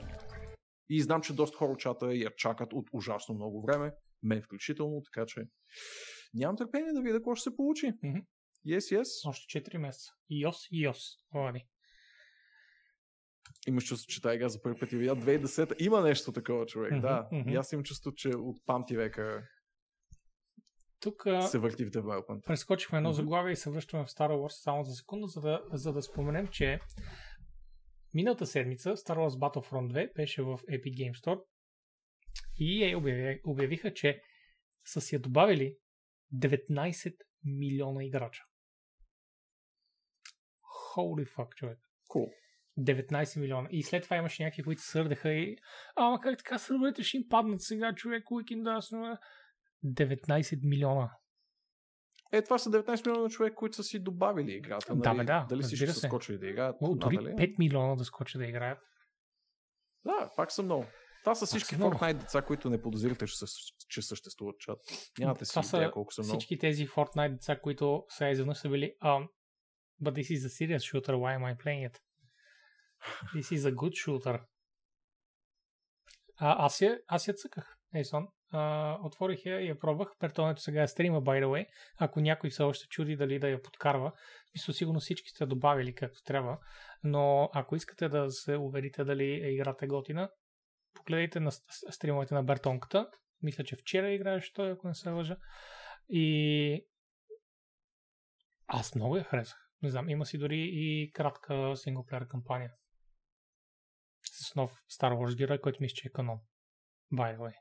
И 0.88 1.02
знам, 1.02 1.22
че 1.22 1.34
доста 1.34 1.56
хора 1.56 1.76
чата 1.78 2.14
я 2.14 2.30
чакат 2.36 2.72
от 2.72 2.88
ужасно 2.92 3.34
много 3.34 3.62
време. 3.62 3.92
Мен 4.22 4.42
включително, 4.42 5.02
така 5.02 5.26
че 5.26 5.42
нямам 6.34 6.56
търпение 6.56 6.92
да 6.92 7.02
видя 7.02 7.18
какво 7.18 7.34
ще 7.34 7.50
се 7.50 7.56
получи. 7.56 7.92
Мгм. 8.02 8.18
Yes, 8.66 8.96
yes. 8.96 9.28
Още 9.28 9.60
4 9.60 9.78
месеца. 9.78 10.10
Йос, 10.30 10.68
йос. 10.72 11.16
Влади. 11.32 11.66
Имаш 13.68 13.84
чувство, 13.84 14.08
че 14.08 14.22
тази 14.22 14.36
игра 14.36 14.48
за 14.48 14.62
първи 14.62 14.78
път 14.80 14.92
я 14.92 14.98
видя 14.98 15.16
2010 15.16 15.74
Има 15.78 16.00
нещо 16.00 16.32
такова, 16.32 16.66
човек, 16.66 16.92
Мгм, 16.92 17.00
да. 17.00 17.28
мгм. 17.32 17.48
И 17.48 17.54
аз 17.54 17.72
имам 17.72 17.84
чувство, 17.84 18.12
че 18.14 18.28
от 18.28 18.56
памти 18.66 18.96
века 18.96 19.48
Тук 21.00 21.22
се 21.50 21.58
върти 21.58 21.84
в 21.84 21.90
девелопмент. 21.90 22.44
прескочихме 22.44 22.98
едно 22.98 23.08
Мгм. 23.10 23.16
заглавие 23.16 23.52
и 23.52 23.56
се 23.56 23.70
връщаме 23.70 24.04
в 24.04 24.08
Star 24.08 24.30
Wars 24.30 24.62
само 24.62 24.84
за 24.84 24.94
секунда, 24.94 25.26
за 25.26 25.40
да, 25.40 25.62
за 25.72 25.92
да 25.92 26.02
споменем, 26.02 26.48
че 26.48 26.80
миналата 28.14 28.46
седмица 28.46 28.90
Star 28.90 29.16
Wars 29.16 29.38
Battlefront 29.38 29.92
2 29.92 30.14
беше 30.14 30.42
в 30.42 30.58
Epic 30.58 30.94
Game 30.94 31.14
Store 31.14 31.42
и 32.56 32.82
EA 32.84 32.96
обяви, 32.96 33.40
обявиха, 33.44 33.94
че 33.94 34.22
са 34.84 35.00
си 35.00 35.14
я 35.14 35.20
добавили 35.20 35.76
19 36.34 37.14
милиона 37.44 38.04
играча. 38.04 38.42
Holy 40.94 41.26
fuck, 41.26 41.54
човек. 41.54 41.78
Cool. 42.10 42.30
19 42.78 43.40
милиона. 43.40 43.68
И 43.70 43.82
след 43.82 44.02
това 44.02 44.16
имаше 44.16 44.42
някакви, 44.42 44.62
които 44.62 44.82
се 44.82 44.90
сърдеха 44.90 45.30
и 45.32 45.56
ама 45.96 46.20
как 46.20 46.38
така 46.38 46.58
сървърите 46.58 47.02
ще 47.02 47.16
им 47.16 47.24
паднат 47.28 47.62
сега, 47.62 47.94
човек, 47.94 48.30
уикенд 48.30 48.64
да 48.64 48.82
сме. 48.82 49.16
19 49.84 50.58
милиона. 50.62 51.10
Е, 52.32 52.42
това 52.42 52.58
са 52.58 52.70
19 52.70 53.06
милиона 53.06 53.28
човек, 53.28 53.54
които 53.54 53.76
са 53.76 53.82
си 53.82 53.98
добавили 53.98 54.52
играта. 54.52 54.96
Да, 54.96 55.08
нали? 55.08 55.18
бе, 55.18 55.24
да, 55.24 55.46
Дали 55.48 55.62
всички 55.62 55.86
са 55.86 56.00
скочили 56.00 56.38
да 56.38 56.46
играят? 56.46 56.76
О, 56.80 56.94
дори 56.94 57.16
надали? 57.16 57.34
5 57.34 57.58
милиона 57.58 57.96
да 57.96 58.04
скочи 58.04 58.38
да 58.38 58.44
играят. 58.46 58.78
Да, 60.04 60.30
пак 60.36 60.52
са 60.52 60.62
много. 60.62 60.84
Това 61.24 61.34
са 61.34 61.46
всички 61.46 61.74
са 61.74 61.76
много. 61.76 61.94
Fortnite 61.94 62.18
деца, 62.18 62.42
които 62.42 62.70
не 62.70 62.82
подозирате, 62.82 63.26
че, 63.26 63.34
че 63.88 64.02
съществуват 64.02 64.58
чат. 64.58 64.78
Нямате 65.18 65.44
си 65.44 65.58
са 65.62 65.76
идея 65.76 65.90
колко 65.90 66.12
са 66.12 66.22
много. 66.22 66.38
Всички 66.38 66.58
тези 66.58 66.86
Fortnite 66.86 67.32
деца, 67.32 67.60
които 67.60 68.04
сега 68.08 68.30
изведнъж 68.30 68.58
са 68.58 68.68
били 68.68 68.94
um, 69.04 69.28
But 70.02 70.12
this 70.12 70.30
is 70.30 70.44
a 70.46 70.50
serious 70.58 70.84
shooter, 70.90 71.14
why 71.22 71.34
am 71.38 71.44
I 71.44 71.54
playing 71.64 71.90
it? 71.90 71.98
This 73.34 73.52
is 73.52 73.70
a 73.70 73.74
good 73.74 73.92
shooter. 74.06 74.42
А, 76.40 76.64
аз, 76.66 76.80
я, 76.80 77.00
аз 77.06 77.28
я 77.28 77.34
цъках, 77.34 77.76
Ейсон. 77.94 78.28
А, 78.52 78.98
отворих 79.02 79.46
я 79.46 79.60
и 79.60 79.68
я 79.68 79.78
пробвах. 79.78 80.08
Пертонето 80.18 80.60
сега 80.60 80.82
е 80.82 80.88
стрима, 80.88 81.22
by 81.22 81.44
the 81.44 81.46
way. 81.46 81.66
Ако 81.98 82.20
някой 82.20 82.50
все 82.50 82.62
още 82.62 82.88
чуди 82.88 83.16
дали 83.16 83.38
да 83.38 83.48
я 83.48 83.62
подкарва, 83.62 84.12
мисля, 84.54 84.72
сигурно 84.72 85.00
всички 85.00 85.28
сте 85.28 85.46
добавили 85.46 85.94
както 85.94 86.22
трябва. 86.24 86.58
Но 87.02 87.50
ако 87.54 87.76
искате 87.76 88.08
да 88.08 88.30
се 88.30 88.56
уверите 88.56 89.04
дали 89.04 89.24
е 89.24 89.50
играта 89.50 89.84
е 89.84 89.88
готина, 89.88 90.30
погледайте 90.94 91.40
на 91.40 91.50
стримовете 91.90 92.34
на 92.34 92.42
Бертонката. 92.42 93.10
Мисля, 93.42 93.64
че 93.64 93.76
вчера 93.76 94.10
играеш 94.10 94.52
той, 94.52 94.70
ако 94.70 94.88
не 94.88 94.94
се 94.94 95.10
лъжа. 95.10 95.36
И 96.08 96.86
аз 98.66 98.94
много 98.94 99.16
я 99.16 99.24
харесах. 99.24 99.58
Не 99.82 99.90
знам, 99.90 100.08
има 100.08 100.26
си 100.26 100.38
дори 100.38 100.68
и 100.72 101.10
кратка 101.12 101.76
синглплеер 101.76 102.28
кампания. 102.28 102.72
С 104.48 104.54
нов 104.54 104.82
Star 104.90 105.12
Wars 105.12 105.36
герой, 105.36 105.60
който 105.60 105.78
мисля, 105.80 105.94
че 105.94 106.08
е 106.08 106.12
канон. 106.12 106.38
By 107.12 107.36
the 107.36 107.38
way. 107.38 107.54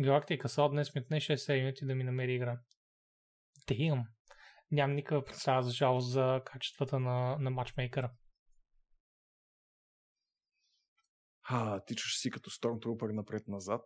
Галактика 0.00 0.48
са 0.48 0.68
днес 0.68 0.94
ми 0.94 1.00
отне 1.00 1.20
6 1.20 1.58
минути 1.60 1.86
да 1.86 1.94
ми 1.94 2.04
намери 2.04 2.34
игра. 2.34 2.60
Damn. 3.68 4.06
Нямам 4.70 4.96
никаква 4.96 5.24
представа 5.24 5.62
за 5.62 5.70
жалост 5.70 6.12
за 6.12 6.42
качествата 6.46 7.00
на, 7.00 7.36
на 7.38 7.50
матчмейкъра. 7.50 8.12
А, 11.42 11.84
тичаш 11.84 12.18
си 12.18 12.30
като 12.30 12.50
Stormtrooper 12.50 13.12
напред-назад, 13.12 13.82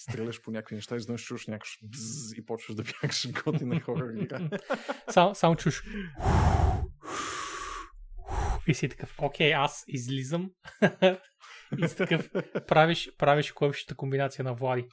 стреляш 0.00 0.42
по 0.42 0.50
някакви 0.50 0.74
неща, 0.74 0.96
изведнъж 0.96 1.24
чуш 1.24 1.46
някакъв 1.46 1.70
и 2.36 2.44
почваш 2.44 2.76
да 2.76 2.82
бягаш 2.82 3.32
готина 3.44 3.80
хора 3.80 4.12
игра. 4.16 4.50
Само, 5.10 5.34
само 5.34 5.56
чуш. 5.56 5.82
И 8.68 8.74
си 8.74 8.88
такъв, 8.88 9.16
окей, 9.22 9.54
аз 9.54 9.84
излизам. 9.88 10.50
и 11.78 11.88
си 11.88 11.96
такъв, 11.96 12.30
правиш, 12.66 13.10
правиш 13.18 13.52
клавишата 13.52 13.96
комбинация 13.96 14.44
на 14.44 14.54
Влади. 14.54 14.88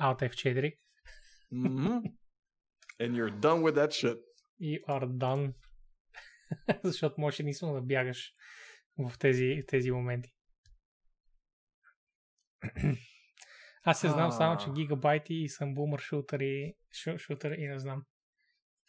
Alt 0.00 0.30
F4. 0.30 0.76
Мгм. 1.52 1.98
And 3.00 3.12
you're 3.12 3.40
done 3.40 3.62
with 3.62 3.74
that 3.74 3.88
shit. 3.88 4.20
И 4.60 4.82
are 4.82 5.06
done. 5.06 5.54
Защото 6.84 7.20
може 7.20 7.42
единствено 7.42 7.74
да 7.74 7.82
бягаш 7.82 8.32
в 8.98 9.18
тези, 9.18 9.62
в 9.62 9.66
тези 9.66 9.90
моменти. 9.90 10.30
Аз 13.82 14.00
се 14.00 14.08
знам 14.08 14.32
само, 14.32 14.58
че 14.58 14.70
гигабайти 14.70 15.34
и 15.34 15.48
съм 15.48 15.74
бумър 15.74 16.00
шутър 16.00 16.40
и, 16.40 16.74
шу, 16.92 17.18
шутър 17.18 17.52
и 17.52 17.68
не 17.68 17.78
знам. 17.78 18.04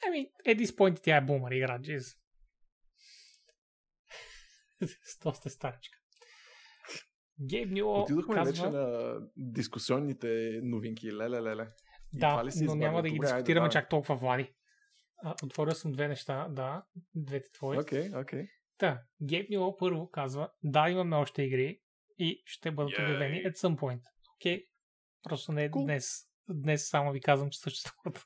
Ами, 0.07 0.27
at 0.47 0.59
this 0.59 0.77
point 0.77 0.99
тя 1.03 1.17
е 1.17 1.25
бумър 1.25 1.51
игра, 1.51 1.81
джиз. 1.81 2.15
Доста 5.23 5.49
старичка. 5.49 5.97
Гейб 7.49 7.71
Нюо 7.71 8.01
Отидохме 8.01 8.35
казва... 8.35 8.51
вече 8.51 8.77
на 8.77 9.15
дискусионните 9.37 10.59
новинки. 10.63 11.13
Леле, 11.13 11.41
леле. 11.41 11.67
Да, 12.13 12.29
но 12.35 12.35
няма 12.35 12.47
избавил? 12.47 13.01
да 13.01 13.09
ги 13.09 13.15
Добре, 13.15 13.27
дискутираме 13.27 13.67
давай. 13.67 13.71
чак 13.71 13.89
толкова, 13.89 14.15
Влади. 14.15 14.53
А, 15.23 15.35
отворил 15.43 15.71
съм 15.75 15.91
две 15.91 16.07
неща, 16.07 16.47
да, 16.49 16.85
двете 17.15 17.51
твои. 17.51 17.77
Окей, 17.79 18.09
окей. 18.15 18.47
Та, 18.77 19.01
Гейб 19.23 19.49
Нюо 19.49 19.77
първо 19.77 20.11
казва, 20.11 20.51
да, 20.63 20.89
имаме 20.89 21.15
още 21.15 21.43
игри 21.43 21.81
и 22.19 22.43
ще 22.45 22.71
бъдат 22.71 22.91
Yay. 22.91 23.05
обявени 23.05 23.43
at 23.43 23.53
some 23.53 23.75
point. 23.75 24.01
Окей, 24.35 24.65
просто 25.23 25.51
не 25.51 25.71
Cool. 25.71 25.83
днес. 25.83 26.09
Днес 26.49 26.89
само 26.89 27.11
ви 27.11 27.21
казвам, 27.21 27.49
че 27.49 27.59
съществуват. 27.59 28.25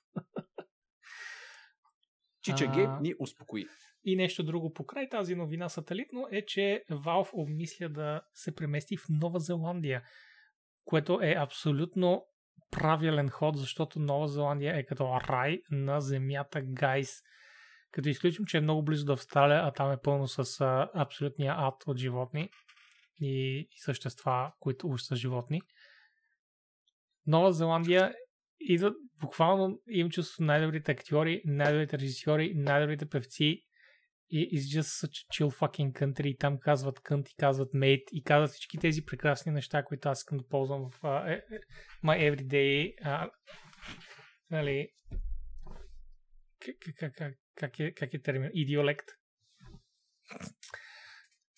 Чича 2.42 2.66
А. 2.66 2.72
Гейб 2.76 2.90
ни 3.02 3.14
успокои. 3.20 3.66
И 4.04 4.16
нещо 4.16 4.44
друго 4.44 4.74
покрай 4.74 5.10
тази 5.10 5.36
новина 5.36 5.70
сателитно 5.70 6.28
е, 6.32 6.46
че 6.46 6.84
Valve 6.92 7.30
обмисля 7.34 7.90
да 7.90 8.22
се 8.34 8.56
премести 8.56 8.98
в 8.98 9.04
Нова 9.10 9.40
Зеландия, 9.40 10.04
което 10.86 11.20
е 11.22 11.36
абсолютно 11.38 12.26
правилен 12.72 13.30
ход, 13.30 13.58
защото 13.58 14.00
Нова 14.00 14.28
Зеландия 14.28 14.78
е 14.78 14.86
като 14.86 15.20
рай 15.30 15.62
на 15.72 16.02
земята, 16.02 16.62
гайс. 16.62 17.12
Като 17.92 18.10
изключим, 18.10 18.46
че 18.46 18.58
е 18.58 18.62
много 18.62 18.84
близо 18.84 19.06
до 19.06 19.14
Австралия, 19.14 19.62
а 19.64 19.72
там 19.72 19.92
е 19.92 20.02
пълно 20.04 20.28
с 20.28 20.62
абсолютния 20.96 21.56
ад 21.58 21.84
от 21.88 21.98
животни 21.98 22.50
и, 23.22 23.60
и 23.60 23.80
същества, 23.80 24.52
които 24.60 24.88
уж 24.88 25.02
са 25.02 25.16
животни. 25.16 25.62
Нова 27.28 27.52
Зеландия 27.54 28.14
идват 28.60 28.96
буквално 29.22 29.82
им 29.90 30.10
чувство 30.10 30.44
най-добрите 30.44 30.92
актьори, 30.92 31.42
най-добрите 31.46 32.00
режисьори, 32.00 32.54
най-добрите 32.56 33.10
певци 33.10 33.66
и 34.32 34.58
it's 34.58 34.80
just 34.80 35.06
such 35.06 35.18
a 35.24 35.28
chill 35.34 35.52
fucking 35.52 35.92
country. 35.94 36.28
И 36.28 36.38
там 36.38 36.60
казват 36.60 37.00
кънт 37.00 37.30
и 37.30 37.36
казват 37.36 37.74
mate 37.74 38.12
и 38.12 38.24
казват 38.24 38.50
всички 38.50 38.78
тези 38.78 39.06
прекрасни 39.06 39.52
неща, 39.52 39.84
които 39.84 40.10
аз 40.10 40.20
искам 40.20 40.38
да 40.38 40.48
ползвам 40.48 40.92
в 40.92 41.02
uh, 41.02 41.30
е, 41.30 41.34
е, 41.34 41.60
my 42.04 42.36
everyday 42.36 42.94
uh, 43.06 43.30
нали 44.52 44.90
как, 46.60 46.76
как, 47.00 47.14
как, 47.16 47.34
как, 47.56 47.80
е, 47.80 47.94
как 47.94 48.14
е 48.14 48.22
термин? 48.22 48.52
Идиолект. 48.54 49.06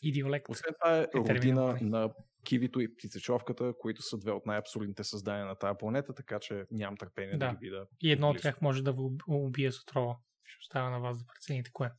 Идиолект. 0.02 0.46
Освен 0.50 0.74
това 0.82 0.98
е 0.98 1.10
термин, 1.12 1.38
родина 1.38 1.66
нали? 1.66 1.84
на 1.84 2.14
кивито 2.46 2.80
и 2.80 2.96
птицечовката, 2.96 3.74
които 3.80 4.02
са 4.02 4.18
две 4.18 4.32
от 4.32 4.46
най-абсурдните 4.46 5.04
създания 5.04 5.46
на 5.46 5.56
тази 5.56 5.78
планета, 5.80 6.14
така 6.14 6.40
че 6.40 6.66
нямам 6.72 6.98
търпение 6.98 7.38
да, 7.38 7.38
Да. 7.38 7.52
ги 7.52 7.58
видя. 7.62 7.86
И 8.02 8.12
едно 8.12 8.30
от 8.30 8.42
тях 8.42 8.62
може 8.62 8.84
да 8.84 8.92
ви 8.92 8.98
уб- 8.98 9.24
убие 9.28 9.72
с 9.72 9.82
отрова. 9.82 10.18
Ще 10.44 10.58
оставя 10.62 10.90
на 10.90 11.00
вас 11.00 11.20
да 11.20 11.26
прецените 11.26 11.72
кое. 11.74 11.92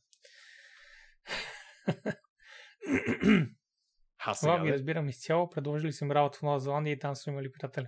Ха, 4.23 4.31
Това 4.31 4.33
сега, 4.33 4.57
ви 4.57 4.67
де. 4.67 4.73
разбирам 4.73 5.09
изцяло. 5.09 5.49
Предложили 5.49 5.91
съм 5.91 6.11
работа 6.11 6.37
в 6.37 6.41
Нова 6.41 6.59
Зеландия 6.59 6.93
и 6.93 6.99
там 6.99 7.15
са 7.15 7.29
имали 7.29 7.51
приятели. 7.51 7.87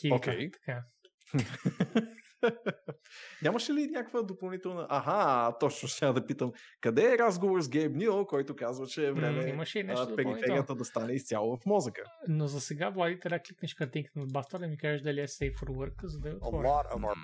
Кивика, 0.00 0.16
Окей. 0.16 0.50
така. 0.50 0.82
Нямаше 3.42 3.72
ли 3.72 3.86
някаква 3.86 4.22
допълнителна... 4.22 4.86
Аха, 4.90 5.56
точно 5.60 5.88
ще 5.88 6.12
да 6.12 6.26
питам. 6.26 6.52
Къде 6.80 7.14
е 7.14 7.18
разговор 7.18 7.60
с 7.60 7.68
Гейб 7.68 7.96
Нил, 7.96 8.26
който 8.26 8.56
казва, 8.56 8.86
че 8.86 9.06
е 9.06 9.12
време 9.12 9.48
имаше 9.48 9.78
и 9.78 9.82
нещо 9.82 10.16
периферията 10.16 10.74
да 10.74 10.84
стане 10.84 11.12
изцяло 11.12 11.56
в 11.56 11.66
мозъка? 11.66 12.02
Но 12.28 12.46
за 12.46 12.60
сега, 12.60 12.90
Влади, 12.90 13.20
трябва 13.20 13.38
да 13.38 13.42
кликнеш 13.42 13.74
картинката 13.74 14.18
на 14.18 14.26
Бастър 14.26 14.58
да 14.58 14.68
ми 14.68 14.78
кажеш 14.78 15.02
дали 15.02 15.20
е 15.20 15.26
safe 15.26 15.54
for 15.54 15.68
work, 15.68 16.06
за 16.06 16.20
да 16.20 16.28
A 16.28 16.40
lot 16.40 16.94
of 16.94 17.00
our 17.00 17.14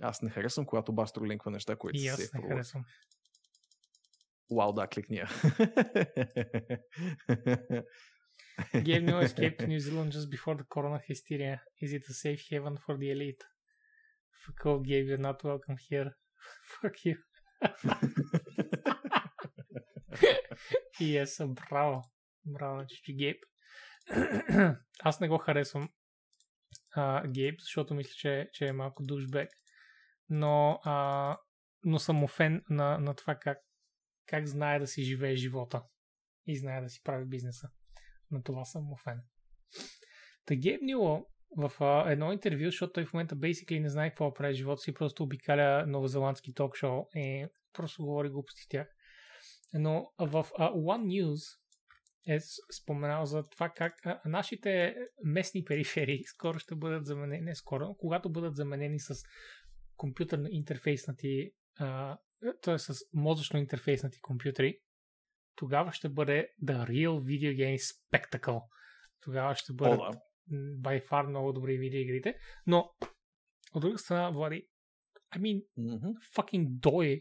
Аз 0.00 0.22
не 0.22 0.30
харесвам, 0.30 0.66
когато 0.66 0.92
Бастро 0.92 1.26
линква 1.26 1.50
неща, 1.50 1.76
които 1.76 1.98
И 1.98 2.06
аз 2.06 2.16
сейф 2.16 2.32
не 2.34 2.48
харесвам. 2.48 2.84
Вау, 4.50 4.72
да, 4.72 4.86
кликни 4.86 5.16
я. 5.16 5.26
Gave 8.74 9.04
no 9.10 9.16
escape 9.26 9.56
to 9.58 9.66
New 9.66 9.80
Zealand 9.86 10.10
just 10.12 10.28
before 10.36 10.56
the 10.60 10.66
corona 10.74 11.00
hysteria. 11.08 11.56
Is 11.82 11.90
it 11.96 12.04
a 12.12 12.14
safe 12.22 12.42
haven 12.50 12.76
for 12.84 12.94
the 13.00 13.08
elite? 13.14 13.44
Fuck 14.42 14.60
all 14.66 14.80
gave 14.90 15.04
you're 15.08 15.24
not 15.28 15.38
welcome 15.44 15.78
here. 15.88 16.10
Fuck 16.72 16.96
you. 17.06 17.16
Са 21.26 21.48
браво. 21.48 22.02
Браво 22.46 22.86
Чичи 22.86 23.16
Гейб. 23.16 23.36
Аз 25.04 25.20
не 25.20 25.28
го 25.28 25.38
харесвам 25.38 25.88
а, 26.92 27.28
Гейб, 27.28 27.60
защото 27.60 27.94
мисля, 27.94 28.12
че, 28.16 28.50
че 28.52 28.66
е 28.66 28.72
малко 28.72 29.02
душбек. 29.02 29.50
Но, 30.30 30.80
а, 30.84 31.36
но 31.84 31.98
съм 31.98 32.24
офен 32.24 32.62
на, 32.70 32.98
на 32.98 33.14
това 33.14 33.34
как, 33.34 33.58
как 34.26 34.46
знае 34.46 34.78
да 34.78 34.86
си 34.86 35.02
живее 35.02 35.36
живота 35.36 35.82
и 36.46 36.58
знае 36.58 36.80
да 36.80 36.88
си 36.88 37.00
прави 37.04 37.24
бизнеса. 37.24 37.68
На 38.30 38.42
това 38.42 38.64
съм 38.64 38.92
офен. 38.92 39.20
Та 40.46 40.54
Нило 40.82 41.26
в 41.56 41.72
а, 41.80 42.12
едно 42.12 42.32
интервю, 42.32 42.64
защото 42.64 42.92
той 42.92 43.04
в 43.04 43.12
момента 43.12 43.36
basically 43.36 43.80
не 43.80 43.88
знае 43.88 44.10
какво 44.10 44.34
прави 44.34 44.54
живота 44.54 44.82
си, 44.82 44.94
просто 44.94 45.22
обикаля 45.22 45.86
новозеландски 45.86 46.54
ток-шоу 46.54 47.04
и 47.14 47.46
просто 47.72 48.02
говори 48.02 48.28
глупости 48.28 48.68
тях. 48.68 48.88
Но 49.72 50.12
в 50.18 50.46
а, 50.58 50.72
One 50.72 51.06
News 51.06 51.60
е 52.26 52.38
споменал 52.82 53.26
за 53.26 53.48
това 53.48 53.68
как 53.68 54.06
а, 54.06 54.20
нашите 54.24 54.96
местни 55.24 55.64
периферии 55.64 56.24
скоро 56.24 56.58
ще 56.58 56.74
бъдат 56.74 57.06
заменени, 57.06 57.42
не 57.42 57.54
скоро, 57.54 57.94
когато 57.98 58.32
бъдат 58.32 58.56
заменени 58.56 59.00
с 59.00 59.14
компютърно 60.00 60.48
интерфейснати, 60.50 61.50
т.е. 62.62 62.78
с 62.78 62.94
мозъчно 63.14 63.58
интерфейснати 63.58 64.20
компютри, 64.20 64.78
тогава 65.56 65.92
ще 65.92 66.08
бъде 66.08 66.46
The 66.64 66.88
Real 66.88 67.20
Video 67.20 67.56
Game 67.56 67.78
Spectacle. 67.78 68.62
Тогава 69.20 69.54
ще 69.54 69.72
бъдат 69.72 70.00
О, 70.00 70.10
да. 70.10 70.18
by 70.56 71.08
far 71.08 71.28
много 71.28 71.52
добри 71.52 71.78
видеоигрите. 71.78 72.34
Но, 72.66 72.90
от 73.74 73.80
друга 73.80 73.98
страна, 73.98 74.30
Влади, 74.30 74.68
I 75.36 75.38
mean, 75.38 75.64
Мгм. 75.76 76.08
fucking 76.36 76.66
дой. 76.68 77.20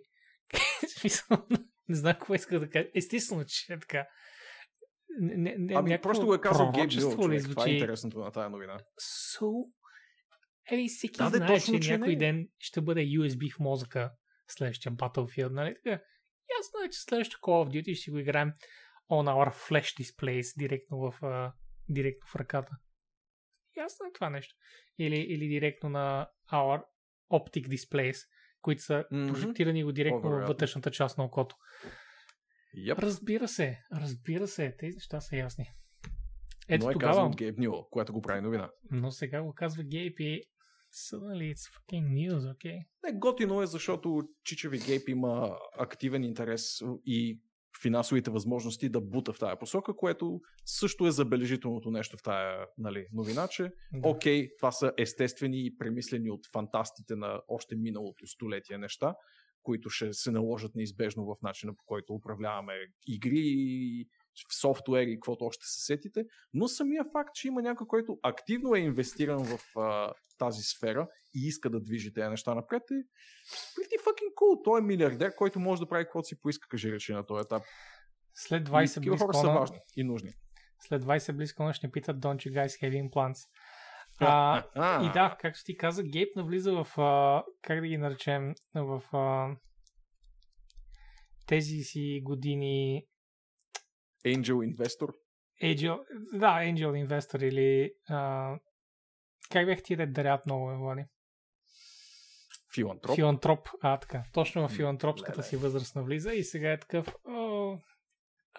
Не 1.90 1.96
знам 1.96 2.14
какво 2.14 2.34
иска 2.34 2.60
да 2.60 2.70
кажа. 2.70 2.88
Естествено, 2.96 3.44
че 3.48 3.74
е 3.74 3.80
така. 3.80 4.08
Не, 5.20 5.56
не, 5.58 5.74
Ами 5.76 6.02
просто 6.02 6.26
го 6.26 6.34
е 6.34 6.42
казал 6.42 6.72
Гейб 6.72 6.92
човек. 6.92 7.44
Това 7.50 7.68
е 7.68 7.72
интересното 7.72 8.20
на 8.20 8.32
тази 8.32 8.52
новина. 8.52 8.80
So... 9.02 9.70
Еми, 10.72 10.88
всеки 10.90 11.18
Да, 11.18 11.30
знае, 11.30 11.48
точно, 11.48 11.74
че 11.74 11.80
че 11.80 11.92
някой 11.98 12.14
не. 12.14 12.20
ден 12.20 12.50
ще 12.60 12.82
бъде 12.82 13.02
USB 13.02 13.56
в 13.56 13.60
мозъка 13.60 14.12
следващия 14.48 14.92
Battlefield, 14.92 15.50
нали 15.50 15.76
така? 15.76 15.90
Ясно 16.60 16.86
е, 16.86 16.90
че 16.90 17.00
следващото 17.02 17.42
Call 17.42 17.70
of 17.70 17.82
Duty 17.82 17.94
ще 17.94 18.04
си 18.04 18.12
го 18.12 18.18
играем 18.18 18.52
on 19.12 19.26
our 19.28 19.70
flash 19.70 20.02
displays, 20.02 20.58
директно 20.58 20.98
в, 21.00 21.24
а, 21.24 21.54
директно 21.90 22.28
в 22.28 22.36
ръката. 22.36 22.72
Ясно 23.78 24.06
е 24.06 24.14
това 24.14 24.30
нещо. 24.30 24.56
Или, 25.00 25.16
или 25.20 25.48
директно 25.48 25.90
на 25.90 26.28
our 26.54 26.84
optic 27.34 27.68
displays, 27.68 28.18
които 28.62 28.82
са 28.82 29.06
Мгм. 29.12 29.28
прожектирани 29.28 29.84
го 29.84 29.92
директно 29.92 30.30
във 30.30 30.48
вътрешната 30.48 30.92
част 30.92 31.18
на 31.18 31.24
окото. 31.24 31.56
Yep. 32.78 33.00
Разбира 33.00 33.48
се, 33.48 33.80
разбира 33.94 34.48
се, 34.48 34.76
тези 34.80 34.96
неща 34.96 35.22
са 35.22 35.36
ясни. 35.36 35.66
Ето 36.68 36.86
Но 36.86 36.90
е 36.92 36.94
тогава, 36.94 37.12
казано 37.12 37.28
от 37.28 37.36
Гейб 37.36 37.58
Нил, 37.58 37.88
което 37.92 38.14
го 38.14 38.22
прави 38.22 38.42
новина. 38.42 38.70
но 38.92 39.12
сега 39.12 39.42
го 39.42 39.54
казва 39.54 39.84
Гейб 39.84 40.20
и 40.20 40.42
suddenly 40.92 41.54
it's 41.54 41.68
fucking 41.68 42.08
news, 42.14 42.54
okay? 42.54 42.86
Не, 43.04 43.14
готино 43.14 43.62
е, 43.62 43.68
защото 43.68 44.22
Чичеви 44.44 44.80
Гейб 44.80 45.10
има 45.10 45.58
активен 45.78 46.24
интерес 46.24 46.82
и 47.06 47.40
финансовите 47.82 48.32
възможности 48.32 48.90
да 48.90 49.02
бута 49.02 49.34
в 49.34 49.40
тая 49.40 49.60
посока, 49.60 49.96
което 49.96 50.42
също 50.66 51.08
е 51.08 51.12
забележителното 51.12 51.92
нещо 51.92 52.18
в 52.18 52.24
тая 52.24 52.66
нали, 52.78 53.08
новина, 53.14 53.48
че 53.48 53.72
Да. 53.94 54.10
окей, 54.10 54.50
това 54.58 54.72
са 54.72 54.92
естествени 54.98 55.66
и 55.66 55.78
премислени 55.78 56.32
от 56.32 56.48
фантастите 56.54 57.16
на 57.16 57.42
още 57.48 57.76
миналото 57.76 58.28
столетие 58.28 58.78
неща, 58.78 59.16
които 59.64 59.90
ще 59.90 60.14
се 60.14 60.32
наложат 60.32 60.76
неизбежно 60.76 61.26
в 61.26 61.42
начина 61.42 61.76
по 61.76 61.84
който 61.86 62.14
управляваме 62.14 62.74
игри, 63.08 64.06
софтуер 64.62 65.08
и 65.08 65.16
каквото 65.16 65.46
още 65.46 65.66
се 65.66 65.86
сетите, 65.86 66.26
но 66.54 66.68
самия 66.68 67.04
факт, 67.12 67.30
че 67.34 67.48
има 67.48 67.62
някой, 67.62 67.88
който 67.88 68.20
активно 68.24 68.76
е 68.76 68.80
инвестиран 68.80 69.44
в 69.44 69.80
а, 69.80 70.14
тази 70.38 70.62
сфера 70.64 71.08
и 71.36 71.48
иска 71.48 71.70
да 71.70 71.80
движи 71.80 72.14
тези 72.14 72.30
неща 72.30 72.56
напред 72.56 72.84
е 72.92 72.94
pretty 73.76 73.98
fucking 74.06 74.34
cool. 74.36 74.64
Той 74.64 74.80
е 74.80 74.84
милиардер, 74.84 75.36
който 75.36 75.60
може 75.60 75.82
да 75.82 75.88
прави 75.88 76.04
каквото 76.04 76.28
си 76.28 76.42
поиска, 76.42 76.68
каже 76.68 76.92
речи 76.92 77.14
на 77.14 77.26
този 77.26 77.42
етап. 77.42 77.64
След 78.34 78.68
И 78.68 78.72
20 78.72 78.94
такива 78.94 79.18
хора 79.18 79.34
са 79.34 79.42
близко, 79.42 79.60
важни 79.60 79.78
и 79.96 80.04
нужни. 80.04 80.30
след 80.80 81.04
20 81.04 81.34
близко 81.34 81.74
ще 81.74 81.88
ни 81.88 81.92
питат 81.92 82.18
Don't 82.18 82.50
you 82.50 82.54
guys 82.54 82.82
have 82.82 83.10
implants? 83.10 83.40
А, 84.22 85.06
и 85.06 85.12
да, 85.14 85.38
както 85.40 85.64
ти 85.66 85.78
каза, 85.78 86.04
Гейб 86.04 86.36
навлиза 86.36 86.84
в, 86.84 87.02
а, 87.02 87.44
как 87.62 87.82
да 87.82 87.88
ги 87.88 87.98
наречем, 87.98 88.54
в 88.76 89.04
а, 89.14 89.56
тези 91.48 91.76
си 91.84 92.22
години 92.24 93.06
Angel 94.26 94.76
Investor. 94.76 95.14
Angel, 95.64 96.00
да, 96.34 96.60
Angel 96.60 97.08
Investor 97.08 97.44
или 97.44 97.94
а, 98.10 98.56
как 99.52 99.66
бях 99.66 99.84
ти 99.84 99.96
да 99.96 100.08
дарят 100.08 100.46
много, 100.46 100.78
Влади? 100.78 101.06
Филантроп. 102.76 103.16
Филантроп. 103.16 103.70
А, 103.82 103.98
така. 103.98 104.24
Точно 104.34 104.68
в 104.68 104.72
филантропската 104.72 105.44
си 105.44 105.58
възраст 105.58 105.96
навлиза 105.96 106.34
и 106.34 106.44
сега 106.44 106.72
е 106.72 106.80
такъв 106.80 107.08
oh, 107.08 107.82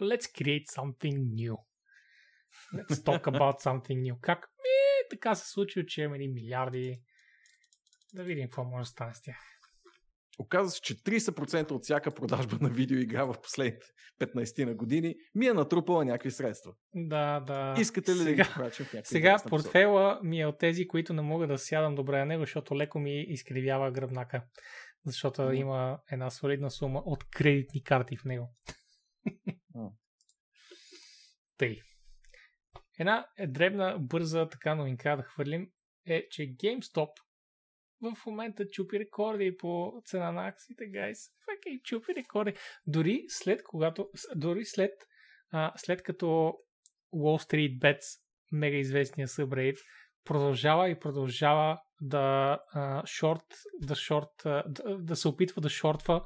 let's 0.00 0.42
create 0.42 0.66
something 0.66 1.18
new. 1.18 1.56
Let's 2.74 2.94
talk 2.94 3.22
about 3.22 3.60
something 3.60 4.12
new. 4.12 4.20
Как? 4.20 4.50
Ми, 4.58 5.08
така 5.10 5.34
се 5.34 5.50
случи, 5.50 5.86
че 5.86 6.02
имаме 6.02 6.16
едни 6.16 6.28
милиарди. 6.28 7.02
Да 8.14 8.24
видим 8.24 8.44
какво 8.44 8.64
може 8.64 8.82
да 8.82 8.86
стане 8.86 9.14
с 9.14 9.22
тях. 9.22 9.59
Оказва 10.38 10.70
се, 10.70 10.80
че 10.80 10.94
30% 10.94 11.70
от 11.70 11.82
всяка 11.82 12.10
продажба 12.10 12.58
на 12.60 12.68
видеоигра 12.68 13.24
в 13.24 13.40
последните 13.42 13.86
15 14.20 14.64
на 14.64 14.74
години 14.74 15.14
ми 15.34 15.46
е 15.46 15.52
натрупала 15.52 16.04
някакви 16.04 16.30
средства. 16.30 16.72
Да, 16.94 17.40
да. 17.40 17.74
Искате 17.80 18.10
ли 18.12 18.16
да 18.16 18.22
сега, 18.22 18.44
ги 18.44 18.50
прачим 18.54 18.86
в 18.86 19.00
Сега 19.04 19.36
портфела 19.48 20.20
ми 20.22 20.40
е 20.40 20.46
от 20.46 20.58
тези, 20.58 20.88
които 20.88 21.12
не 21.12 21.22
мога 21.22 21.46
да 21.46 21.58
сядам 21.58 21.94
добре 21.94 22.18
на 22.18 22.26
него, 22.26 22.42
защото 22.42 22.76
леко 22.76 22.98
ми 22.98 23.22
изкривява 23.22 23.90
гръбнака. 23.90 24.44
Защото 25.06 25.42
Мгм. 25.42 25.54
има 25.54 25.98
една 26.10 26.30
солидна 26.30 26.70
сума 26.70 27.02
от 27.04 27.24
кредитни 27.30 27.82
карти 27.82 28.16
в 28.16 28.24
него. 28.24 28.54
М. 29.74 29.90
Тъй. 31.58 31.80
Една 32.98 33.26
е 33.38 33.46
дребна, 33.46 33.96
бърза 34.00 34.48
така 34.48 34.74
новинка 34.74 35.16
да 35.16 35.22
хвърлим 35.22 35.70
е, 36.06 36.28
че 36.30 36.42
GameStop 36.42 37.08
в 38.02 38.26
момента 38.26 38.68
чупи 38.68 38.98
рекорди 38.98 39.56
по 39.56 40.02
цена 40.04 40.32
на 40.32 40.48
акциите, 40.48 40.86
гайс. 40.86 41.18
Fucking 41.18 41.82
чупи 41.82 42.14
рекорди. 42.14 42.54
Дори 42.86 43.24
след 43.28 43.62
когато, 43.62 44.10
дори 44.36 44.64
след, 44.64 44.92
а, 45.50 45.72
след 45.76 46.02
като 46.02 46.26
Wall 47.14 47.50
Street 47.50 47.78
Bets, 47.78 48.20
мега 48.52 48.76
известния 48.76 49.28
събрейт, 49.28 49.76
продължава 50.24 50.90
и 50.90 50.98
продължава 50.98 51.80
да 52.00 52.58
а, 52.72 53.06
шорт, 53.06 53.46
да, 53.80 53.94
шорт, 53.94 54.46
а, 54.46 54.64
да, 54.68 54.98
да 54.98 55.16
се 55.16 55.28
опитва 55.28 55.60
да 55.62 55.68
шортва 55.68 56.22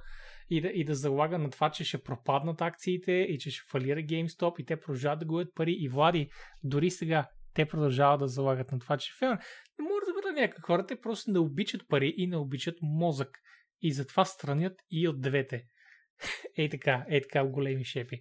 и 0.51 0.61
да, 0.61 0.69
и 0.69 0.85
да 0.85 0.95
залага 0.95 1.39
на 1.39 1.51
това, 1.51 1.71
че 1.71 1.85
ще 1.85 2.03
пропаднат 2.03 2.63
акциите 2.63 3.13
и 3.13 3.39
че 3.39 3.51
ще 3.51 3.63
фалира 3.71 4.01
GameStop 4.01 4.61
и 4.61 4.65
те 4.65 4.81
продължават 4.81 5.19
да 5.19 5.25
губят 5.25 5.55
пари. 5.55 5.77
И 5.79 5.89
Влади, 5.89 6.29
дори 6.63 6.91
сега 6.91 7.29
те 7.55 7.68
продължават 7.68 8.20
да 8.20 8.28
залагат 8.28 8.72
на 8.72 8.78
това, 8.78 8.97
че 8.97 9.12
фейлне. 9.18 9.39
Не 9.78 9.82
мога 9.82 10.01
да 10.01 10.06
разбера 10.06 10.40
някакви 10.40 10.62
хора, 10.62 10.86
те 10.86 11.01
просто 11.01 11.31
не 11.31 11.39
обичат 11.39 11.89
пари 11.89 12.14
и 12.16 12.26
не 12.26 12.36
обичат 12.36 12.78
мозък. 12.82 13.39
И 13.81 13.93
затова 13.93 14.24
странят 14.24 14.74
и 14.90 15.09
от 15.09 15.20
двете. 15.20 15.64
Ей 16.59 16.68
така, 16.68 17.05
ей 17.09 17.20
така 17.20 17.44
големи 17.44 17.85
шепи. 17.85 18.20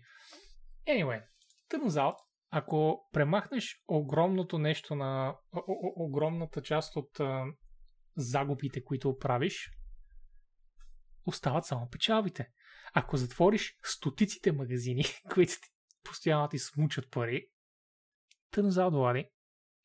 Anyway, 0.87 1.23
turns 1.71 2.15
ако 2.55 3.09
премахнеш 3.11 3.83
огромното 3.87 4.59
нещо 4.59 4.95
на 4.95 5.35
о- 5.51 5.63
о- 5.67 6.05
огромната 6.05 6.61
част 6.61 6.95
от 6.95 7.19
а, 7.19 7.45
загубите, 8.17 8.83
които 8.83 9.17
правиш, 9.17 9.71
остават 11.25 11.65
само 11.65 11.89
печалбите. 11.89 12.49
Ако 12.93 13.17
затвориш 13.17 13.77
стотиците 13.83 14.51
магазини, 14.51 15.03
които 15.33 15.53
ти, 15.53 15.69
постоянно 16.03 16.47
ти 16.47 16.59
смучат 16.59 17.11
пари, 17.11 17.47
turns 18.53 18.69
out, 18.69 18.91
Влади, 18.91 19.29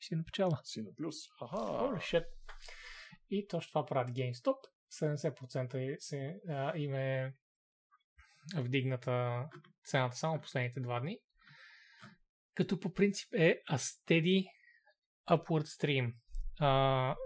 ще 0.01 0.17
на 0.17 0.25
печала. 0.25 0.61
Си 0.65 0.83
на 0.83 0.95
плюс. 0.95 1.17
Holy 1.41 1.99
shit. 1.99 2.27
И 3.31 3.49
точно 3.49 3.69
това 3.69 3.87
правят 3.87 4.11
GameStop. 4.11 4.57
70% 5.01 5.97
се, 5.99 6.41
а, 6.49 6.79
им 6.79 6.95
е 6.95 7.35
вдигната 8.57 9.45
цената 9.85 10.17
само 10.17 10.41
последните 10.41 10.81
два 10.81 11.01
дни. 11.01 11.19
Като 12.55 12.81
по 12.81 12.95
принцип 12.95 13.35
е 13.35 13.63
a 13.71 13.77
steady 13.77 14.47
upward 15.31 15.65
stream. 15.65 16.15
А, 16.61 17.17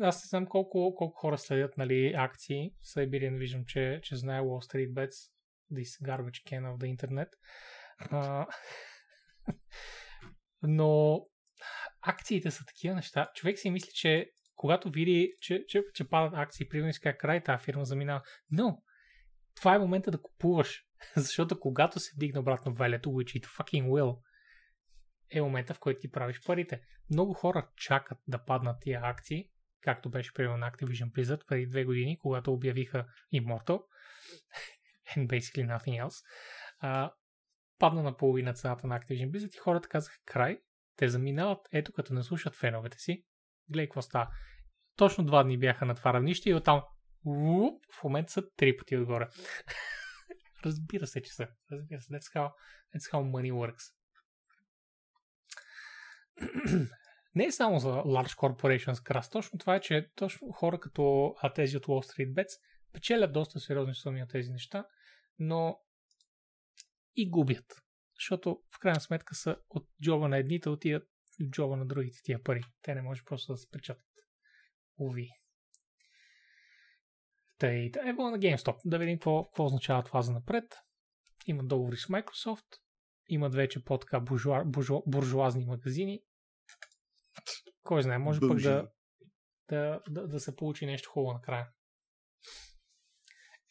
аз 0.00 0.24
не 0.24 0.28
знам 0.28 0.46
колко, 0.46 0.94
колко 0.96 1.20
хора 1.20 1.38
следят 1.38 1.76
нали, 1.76 2.14
акции. 2.16 2.74
Сайбириан 2.82 3.36
виждам, 3.36 3.64
че, 3.66 4.00
че 4.02 4.16
знае 4.16 4.40
Wall 4.40 4.72
Street 4.72 4.92
Bets, 4.92 5.30
this 5.72 6.02
garbage 6.06 6.42
can 6.48 6.74
of 6.74 6.76
the 6.76 6.96
internet. 6.96 7.28
А, 7.98 8.46
но 10.62 11.20
акциите 12.02 12.50
са 12.50 12.64
такива 12.64 12.94
неща. 12.94 13.26
Човек 13.34 13.58
си 13.58 13.70
мисли, 13.70 13.90
че 13.94 14.30
когато 14.56 14.90
види, 14.90 15.32
че, 15.40 15.64
че, 15.68 15.82
че 15.94 16.08
падат 16.08 16.32
акции, 16.36 16.68
примерно 16.68 16.92
си 16.92 17.00
край 17.00 17.42
тази 17.42 17.64
фирма 17.64 17.84
заминава. 17.84 18.22
Но, 18.50 18.82
това 19.56 19.74
е 19.74 19.78
момента 19.78 20.10
да 20.10 20.22
купуваш. 20.22 20.84
Защото 21.16 21.60
когато 21.60 22.00
се 22.00 22.10
дигне 22.16 22.40
обратно 22.40 22.74
валето, 22.74 23.08
which 23.08 23.40
it 23.40 23.46
fucking 23.46 23.88
will, 23.88 24.18
е 25.30 25.42
момента, 25.42 25.74
в 25.74 25.78
който 25.78 26.00
ти 26.00 26.10
правиш 26.10 26.40
парите. 26.46 26.80
Много 27.10 27.34
хора 27.34 27.68
чакат 27.76 28.18
да 28.28 28.44
паднат 28.44 28.76
тия 28.80 29.00
акции, 29.02 29.48
както 29.80 30.10
беше 30.10 30.34
примерно 30.34 30.56
на 30.56 30.70
Activision 30.70 31.12
Blizzard 31.12 31.46
преди 31.46 31.66
две 31.66 31.84
години, 31.84 32.18
когато 32.18 32.52
обявиха 32.52 33.06
Immortal 33.34 33.82
and 35.16 35.26
basically 35.26 35.78
nothing 35.78 36.06
else. 36.06 36.24
А, 36.78 37.12
падна 37.80 38.02
на 38.02 38.16
половина 38.16 38.54
цената 38.54 38.86
на 38.86 39.00
Activision 39.00 39.30
Blizzard 39.30 39.54
и 39.54 39.58
хората 39.58 39.88
казаха 39.88 40.18
край, 40.24 40.60
те 40.96 41.08
заминават, 41.08 41.68
ето 41.72 41.92
като 41.92 42.14
не 42.14 42.22
слушат 42.22 42.54
феновете 42.54 42.98
си, 42.98 43.24
гледай 43.68 43.86
какво 43.86 44.02
става. 44.02 44.28
Точно 44.96 45.24
два 45.24 45.42
дни 45.42 45.58
бяха 45.58 45.84
на 45.84 45.94
това 45.94 46.14
равнище 46.14 46.50
и 46.50 46.54
оттам 46.54 46.82
уп, 47.26 47.84
в 48.00 48.04
момента 48.04 48.32
са 48.32 48.42
три 48.56 48.76
пъти 48.76 48.96
отгоре. 48.96 49.28
Разбира 50.64 51.06
се, 51.06 51.22
че 51.22 51.32
са. 51.32 51.48
Разбира 51.72 52.00
се. 52.00 52.12
That's 52.12 52.34
how, 52.34 52.52
that's 52.94 53.12
how 53.12 53.30
money 53.30 53.52
works. 53.52 53.94
не 57.34 57.44
е 57.44 57.52
само 57.52 57.78
за 57.78 57.88
large 57.88 58.36
corporations 58.36 59.02
крас. 59.02 59.30
Точно 59.30 59.58
това 59.58 59.74
е, 59.74 59.80
че 59.80 60.10
точно 60.14 60.52
хора 60.52 60.80
като 60.80 61.34
тези 61.54 61.76
от 61.76 61.86
Wall 61.86 62.12
Street 62.12 62.32
Bets 62.32 62.60
печелят 62.92 63.32
доста 63.32 63.60
сериозни 63.60 63.94
суми 63.94 64.22
от 64.22 64.30
тези 64.30 64.50
неща, 64.50 64.86
но 65.38 65.78
и 67.16 67.30
губят. 67.30 67.82
Защото 68.14 68.62
в 68.76 68.78
крайна 68.78 69.00
сметка 69.00 69.34
са 69.34 69.56
от 69.70 69.88
джоба 70.02 70.28
на 70.28 70.38
едните 70.38 70.68
отиват 70.68 71.08
в 71.40 71.50
джоба 71.50 71.76
на 71.76 71.86
другите 71.86 72.18
тия 72.24 72.42
пари. 72.42 72.62
Те 72.82 72.94
не 72.94 73.02
може 73.02 73.24
просто 73.24 73.52
да 73.52 73.56
се 73.56 73.70
печатат. 73.70 74.06
Уви. 74.98 75.28
Тъй, 77.58 77.90
ево 78.06 78.30
на 78.30 78.38
GameStop. 78.38 78.80
Да 78.84 78.98
видим 78.98 79.18
какво, 79.18 79.44
какво 79.44 79.64
означава 79.64 80.02
това 80.02 80.22
за 80.22 80.32
напред. 80.32 80.64
Има 81.46 81.64
договори 81.64 81.96
с 81.96 82.06
Microsoft. 82.06 82.76
Имат 83.28 83.54
вече 83.54 83.84
по-така 83.84 84.20
буржуа, 84.20 84.64
буржуа, 84.64 85.02
буржуазни 85.06 85.64
магазини. 85.64 86.22
Кой 87.82 88.02
знае, 88.02 88.18
може 88.18 88.40
пък 88.40 88.60
да, 88.60 88.90
да, 89.68 90.02
да, 90.08 90.28
да 90.28 90.40
се 90.40 90.56
получи 90.56 90.86
нещо 90.86 91.10
хубаво 91.10 91.32
накрая. 91.32 91.68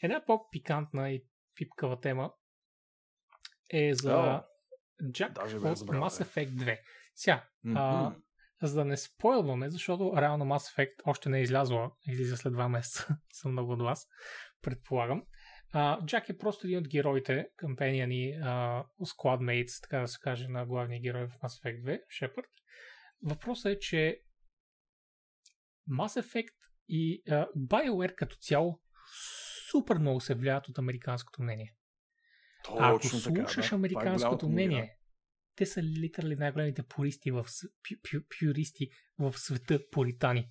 Една 0.04 0.26
по-пикантна 0.26 1.12
и 1.12 1.26
пипкава 1.56 2.00
тема 2.00 2.34
е 3.70 3.94
за 3.94 4.12
oh, 4.12 4.44
Jack 5.04 5.54
от 5.72 5.80
Mass 5.80 6.24
Effect 6.24 6.50
2. 6.50 6.80
Сега, 7.16 7.46
mm-hmm. 7.66 8.16
а, 8.62 8.68
за 8.68 8.76
да 8.76 8.86
не 8.86 8.98
спойлваме, 8.98 9.70
защото 9.70 10.14
реално 10.18 10.46
Mass 10.46 10.76
Effect 10.76 10.94
още 11.06 11.30
не 11.30 11.40
е 11.40 11.42
излязла, 11.42 11.92
излиза 12.08 12.38
след 12.38 12.54
два 12.54 12.70
месеца, 12.70 13.18
съм 13.34 13.52
много 13.52 13.72
от 13.72 13.82
вас, 13.82 14.08
предполагам. 14.62 15.24
Uh, 15.74 16.06
Джак 16.06 16.30
е 16.30 16.38
просто 16.38 16.68
един 16.68 16.80
от 16.80 16.88
героите, 16.88 17.50
компанияни, 17.60 18.34
uh, 18.34 18.86
squadmates, 19.02 19.82
така 19.82 20.00
да 20.00 20.08
се 20.08 20.20
каже, 20.22 20.48
на 20.48 20.66
главния 20.66 21.02
герой 21.02 21.28
в 21.28 21.32
Mass 21.44 21.64
Effect 21.64 21.84
2, 21.84 22.00
Shepard. 22.22 22.48
Въпросът 23.24 23.72
е, 23.72 23.80
че 23.80 24.20
Mass 25.92 26.22
Effect 26.22 26.56
и 26.88 27.24
uh, 27.24 27.48
BioWare 27.58 28.16
като 28.16 28.36
цяло 28.36 28.80
супер 29.72 29.98
много 29.98 30.20
се 30.20 30.36
влияят 30.36 30.68
от 30.68 30.78
американското 30.78 31.44
мнение. 31.44 31.76
Точно 32.64 32.86
Ако 32.86 33.08
слушаш 33.08 33.56
така, 33.56 33.62
да. 33.62 33.76
Е 33.76 33.78
американското 33.78 34.46
е 34.46 34.50
мнение, 34.50 34.98
те 35.56 35.66
са 35.66 35.84
литерали 35.84 36.36
най-големите 36.36 36.84
пуристи 36.84 37.32
в, 37.32 37.44
пю, 37.44 37.96
пю, 38.04 38.18
пюристи 38.40 38.90
в 39.18 39.34
света 39.38 39.90
пуритани. 39.92 40.50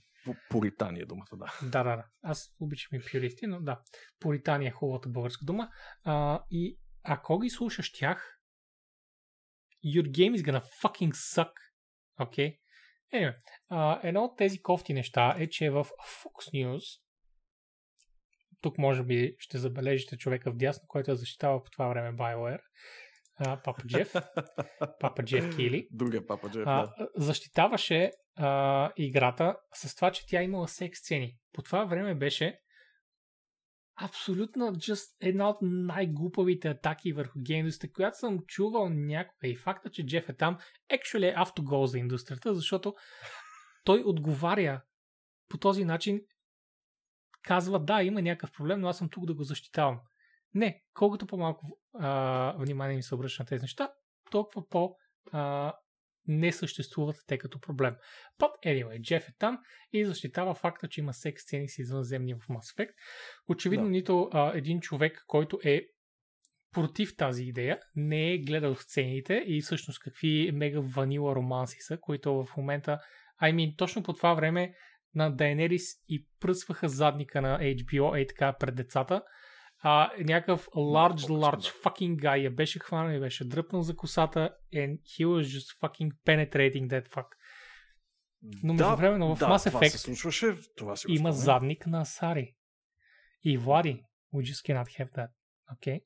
Пуритани 0.51 1.01
е 1.01 1.05
думата, 1.05 1.27
да. 1.33 1.59
Да, 1.63 1.83
да, 1.83 1.97
да. 1.97 2.05
Аз 2.23 2.55
обичам 2.61 2.99
и 2.99 3.03
пюристи, 3.13 3.47
но 3.47 3.61
да. 3.61 3.81
Пуритани 4.21 4.67
е 4.67 4.71
хубавата 4.71 5.09
българска 5.09 5.45
дума. 5.45 5.71
А, 6.05 6.43
и 6.51 6.79
ако 7.03 7.39
ги 7.39 7.51
слушаш 7.51 7.93
тях, 7.93 8.39
your 9.85 10.11
game 10.11 10.37
is 10.37 10.51
gonna 10.51 10.65
fucking 10.83 11.13
suck. 11.13 11.53
Окей? 12.21 12.51
Okay? 12.51 12.59
Anyway, 13.15 13.37
а, 13.69 14.01
едно 14.03 14.25
от 14.25 14.37
тези 14.37 14.63
кофти 14.63 14.95
неща 14.95 15.35
е, 15.39 15.49
че 15.49 15.71
в 15.71 15.85
Fox 15.85 16.55
News 16.55 17.01
тук 18.61 18.79
може 18.79 19.03
би 19.03 19.35
ще 19.39 19.59
забележите 19.59 20.17
човека 20.17 20.53
в 20.53 20.57
дясно, 20.57 20.89
който 20.89 21.11
е 21.11 21.17
защитава 21.17 21.63
по 21.63 21.71
това 21.71 21.89
време 21.89 22.17
BioWare, 22.17 22.61
а, 23.37 23.63
Папа 23.63 23.83
Джеф, 23.87 24.13
Папа 25.01 25.25
Джеф 25.25 25.57
Кили. 25.57 25.89
Другия 25.91 26.27
Папа 26.27 26.51
Джеф, 26.51 26.63
а, 26.67 26.83
да. 26.83 27.09
Защитаваше 27.17 28.11
а, 28.37 28.93
играта 28.97 29.57
с 29.75 29.95
това, 29.95 30.11
че 30.11 30.27
тя 30.27 30.43
имала 30.43 30.69
секс 30.69 30.99
сцени. 30.99 31.37
По 31.53 31.63
това 31.63 31.85
време 31.85 32.15
беше 32.15 32.59
абсолютно 34.03 34.65
just 34.65 35.17
една 35.21 35.49
от 35.49 35.59
най-глупавите 35.63 36.69
атаки 36.69 37.13
върху 37.13 37.39
геймдусите, 37.41 37.93
която 37.93 38.19
съм 38.19 38.39
чувал 38.47 38.89
някога. 38.89 39.49
И 39.49 39.57
факта, 39.57 39.91
че 39.91 40.07
Джеф 40.07 40.29
е 40.29 40.37
там, 40.37 40.59
actually 40.93 41.29
е 41.29 41.35
автогол 41.37 41.87
за 41.87 41.99
индустрията, 41.99 42.55
защото 42.55 42.95
той 43.85 44.03
отговаря 44.07 44.83
по 45.49 45.59
този 45.59 45.85
начин 45.85 46.21
казва, 47.49 47.79
да, 47.79 48.03
има 48.03 48.23
някакъв 48.23 48.53
проблем, 48.53 48.81
но 48.81 48.89
аз 48.89 48.99
съм 48.99 49.09
тук 49.09 49.27
да 49.27 49.35
го 49.35 49.43
защитавам. 49.43 50.01
Не, 50.55 50.83
колкото 50.95 51.27
по-малко 51.27 51.79
а, 51.95 52.55
внимание 52.59 52.97
ми 52.97 53.03
се 53.03 53.15
обръща 53.15 53.43
на 53.43 53.47
тези 53.47 53.63
неща, 53.63 53.91
толкова 54.31 54.69
по- 54.69 54.97
а, 55.33 55.75
не 56.27 56.53
съществуват 56.53 57.17
те 57.27 57.39
като 57.39 57.61
проблем. 57.61 57.97
But 58.39 58.51
anyway, 58.67 59.01
Джеф 59.01 59.29
е 59.29 59.33
там 59.39 59.59
и 59.93 60.05
защитава 60.05 60.55
факта, 60.55 60.89
че 60.89 61.01
има 61.01 61.15
секс 61.15 61.43
сцени 61.43 61.69
с 61.69 61.79
извънземни 61.79 62.35
в 62.35 62.39
Mass 62.39 62.77
Effect. 62.77 62.93
Очевидно 63.49 63.85
да. 63.85 63.91
нито 63.91 64.31
а, 64.33 64.53
един 64.55 64.81
човек, 64.81 65.25
който 65.27 65.59
е 65.65 65.83
против 66.73 67.17
тази 67.17 67.45
идея, 67.45 67.79
не 67.97 68.33
е 68.33 68.39
гледал 68.39 68.75
сцените 68.75 69.45
и 69.47 69.61
всъщност 69.61 70.01
какви 70.01 70.51
мега 70.55 70.81
ванила 70.81 71.35
романси 71.35 71.77
са, 71.81 71.99
които 72.01 72.35
в 72.35 72.57
момента, 72.57 72.99
I 73.43 73.55
mean, 73.55 73.79
точно 73.79 74.03
по 74.03 74.13
това 74.13 74.35
време 74.35 74.75
на 75.15 75.31
Дайнерис 75.31 75.83
и 76.09 76.27
пръсваха 76.41 76.89
задника 76.89 77.43
на 77.43 77.59
HBO, 77.59 78.19
ей 78.19 78.27
така, 78.27 78.53
пред 78.53 78.75
децата. 78.75 79.23
А, 79.81 80.11
някакъв 80.19 80.67
large, 80.67 81.29
large 81.29 81.85
fucking 81.85 82.17
guy 82.17 82.37
я 82.37 82.51
беше 82.51 82.79
хванал 82.79 83.17
и 83.17 83.21
беше 83.21 83.49
дръпнал 83.49 83.83
за 83.83 83.97
косата 83.97 84.51
and 84.75 85.01
he 85.01 85.27
was 85.27 85.43
just 85.43 85.81
fucking 85.81 86.11
penetrating 86.27 86.89
that 86.89 87.09
fuck. 87.09 87.27
Но 88.63 88.73
между 88.73 88.89
да, 88.89 88.95
време, 88.95 89.19
но 89.19 89.37
в 89.37 89.39
да, 89.39 89.47
Mass 89.47 89.71
Effect 89.71 89.89
се 89.89 89.99
случваше, 89.99 90.55
това 90.77 90.97
си 90.97 91.07
има 91.09 91.33
задник 91.33 91.87
на 91.87 92.05
Сари. 92.05 92.55
И 93.45 93.59
Влади, 93.59 94.03
we 94.35 94.43
just 94.43 94.67
cannot 94.67 94.87
have 94.99 95.13
that. 95.13 95.29
Okay? 95.77 96.03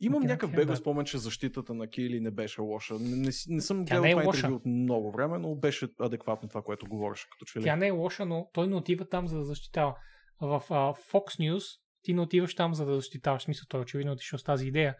Имам 0.00 0.22
някакъв 0.22 0.52
бега 0.52 0.76
спомен, 0.76 1.04
че 1.04 1.18
защитата 1.18 1.74
на 1.74 1.88
Кили 1.88 2.20
не 2.20 2.30
беше 2.30 2.60
лоша. 2.60 2.94
Не, 2.94 3.16
не, 3.16 3.30
не 3.48 3.60
съм 3.60 3.84
гледал 3.84 4.04
е 4.04 4.10
това 4.10 4.24
интервю 4.24 4.54
от 4.54 4.66
много 4.66 5.12
време, 5.12 5.38
но 5.38 5.54
беше 5.54 5.88
адекватно 6.00 6.48
това, 6.48 6.62
което 6.62 6.86
говореше. 6.86 7.26
Като 7.32 7.44
че 7.44 7.58
ли. 7.58 7.64
Тя 7.64 7.76
не 7.76 7.86
е 7.86 7.90
лоша, 7.90 8.26
но 8.26 8.50
той 8.52 8.66
не 8.66 8.74
отива 8.74 9.08
там 9.08 9.28
за 9.28 9.38
да 9.38 9.44
защитава. 9.44 9.96
В 10.40 10.64
uh, 10.68 11.10
Fox 11.12 11.40
News 11.40 11.80
ти 12.02 12.14
не 12.14 12.20
отиваш 12.20 12.54
там 12.54 12.74
за 12.74 12.86
да 12.86 12.94
защитаваш. 12.94 13.42
Смисъл, 13.42 13.66
той 13.68 13.80
очевидно 13.80 14.12
отишъл 14.12 14.38
с 14.38 14.42
тази 14.44 14.66
идея. 14.66 14.96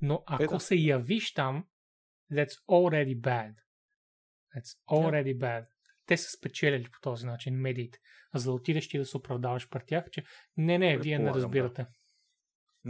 Но 0.00 0.22
ако 0.26 0.42
Ето. 0.42 0.60
се 0.60 0.74
явиш 0.74 1.34
там, 1.34 1.64
that's 2.32 2.54
already 2.70 3.20
bad. 3.20 3.54
That's 4.56 4.78
already 4.90 5.36
yeah. 5.36 5.38
bad. 5.38 5.66
Те 6.06 6.16
са 6.16 6.30
спечелили 6.30 6.84
по 6.84 7.00
този 7.00 7.26
начин 7.26 7.54
медиите. 7.54 7.98
А 8.32 8.38
за 8.38 8.50
да 8.50 8.54
отидеш 8.54 8.88
ти 8.88 8.98
да 8.98 9.04
се 9.04 9.16
оправдаваш 9.16 9.68
пред 9.68 9.82
тях, 9.86 10.04
че 10.12 10.24
не, 10.56 10.78
не, 10.78 10.98
вие 10.98 11.18
не 11.18 11.30
разбирате. 11.30 11.82
Да. 11.82 11.88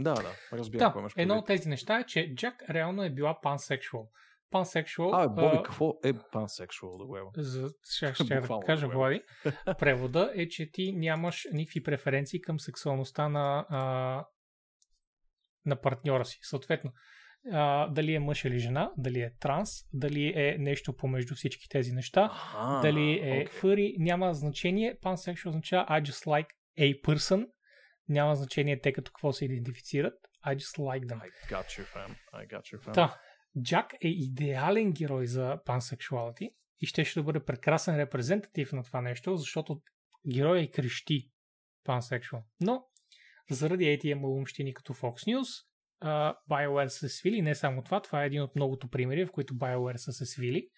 Да, 0.03 0.13
да, 0.13 0.57
разбирам. 0.57 0.93
Да, 0.93 1.09
едно 1.17 1.37
от 1.37 1.47
тези 1.47 1.69
неща 1.69 1.99
е, 1.99 2.03
че 2.03 2.35
Джак 2.35 2.63
реално 2.69 3.03
е 3.03 3.09
била 3.09 3.41
пансексуал. 3.41 4.09
Пансексуал. 4.51 5.11
А, 5.13 5.27
Боби, 5.27 5.57
а, 5.57 5.63
какво 5.63 5.93
е 6.03 6.13
пансексуал 6.31 6.97
да 6.97 7.05
го 7.05 7.31
За, 7.37 7.69
ще, 7.93 8.13
ще 8.13 8.23
да 8.23 8.59
кажа, 8.65 8.87
Влади. 8.87 9.21
Превода 9.79 10.31
е, 10.35 10.47
че 10.47 10.71
ти 10.71 10.93
нямаш 10.93 11.47
никакви 11.53 11.83
преференции 11.83 12.41
към 12.41 12.59
сексуалността 12.59 13.29
на, 13.29 13.65
а, 13.69 14.25
на 15.65 15.81
партньора 15.81 16.25
си. 16.25 16.39
Съответно, 16.41 16.91
а, 17.51 17.87
дали 17.87 18.13
е 18.13 18.19
мъж 18.19 18.45
или 18.45 18.59
жена, 18.59 18.91
дали 18.97 19.19
е 19.19 19.33
транс, 19.39 19.69
дали 19.93 20.33
е 20.35 20.55
нещо 20.59 20.95
помежду 20.95 21.35
всички 21.35 21.69
тези 21.69 21.91
неща, 21.91 22.31
а, 22.55 22.81
дали 22.81 23.11
е 23.11 23.45
okay. 23.45 23.49
фъри, 23.49 23.95
няма 23.97 24.33
значение. 24.33 24.97
Pansexual 25.03 25.47
означава 25.47 25.85
I 25.89 26.01
just 26.03 26.25
like 26.25 26.47
a 26.79 27.01
person 27.01 27.47
няма 28.09 28.35
значение 28.35 28.81
те 28.81 28.93
като 28.93 29.11
какво 29.11 29.33
се 29.33 29.45
идентифицират. 29.45 30.13
I 30.45 30.55
just 30.55 30.77
like 30.77 31.05
them. 31.05 31.21
I 31.21 31.53
got 31.53 31.65
you, 31.65 31.85
fam. 31.85 32.15
I 32.33 32.47
got 32.47 32.61
you, 32.61 32.79
fam. 32.79 32.93
Та, 32.93 33.19
Джак 33.61 33.93
е 33.93 34.07
идеален 34.07 34.91
герой 34.91 35.27
за 35.27 35.59
pansexuality 35.65 36.53
и 36.79 36.85
ще 36.85 37.05
ще 37.05 37.19
да 37.19 37.23
бъде 37.23 37.45
прекрасен 37.45 37.97
репрезентатив 37.97 38.73
на 38.73 38.83
това 38.83 39.01
нещо, 39.01 39.37
защото 39.37 39.81
герой 40.33 40.59
е 40.59 40.71
крещи 40.71 41.31
pansexual. 41.85 42.43
Но, 42.61 42.85
заради 43.51 43.83
ATM 43.83 44.13
малумщини 44.13 44.73
като 44.73 44.93
Fox 44.93 45.35
News, 45.35 45.65
uh, 46.03 46.35
BioWare 46.49 46.87
са 46.87 46.97
се 46.97 47.09
свили. 47.09 47.41
Не 47.41 47.55
само 47.55 47.83
това, 47.83 48.01
това 48.01 48.23
е 48.23 48.25
един 48.25 48.41
от 48.41 48.55
многото 48.55 48.89
примери, 48.89 49.25
в 49.25 49.31
които 49.31 49.53
BioWare 49.53 49.97
са 49.97 50.11
се 50.11 50.25
свили. 50.25 50.69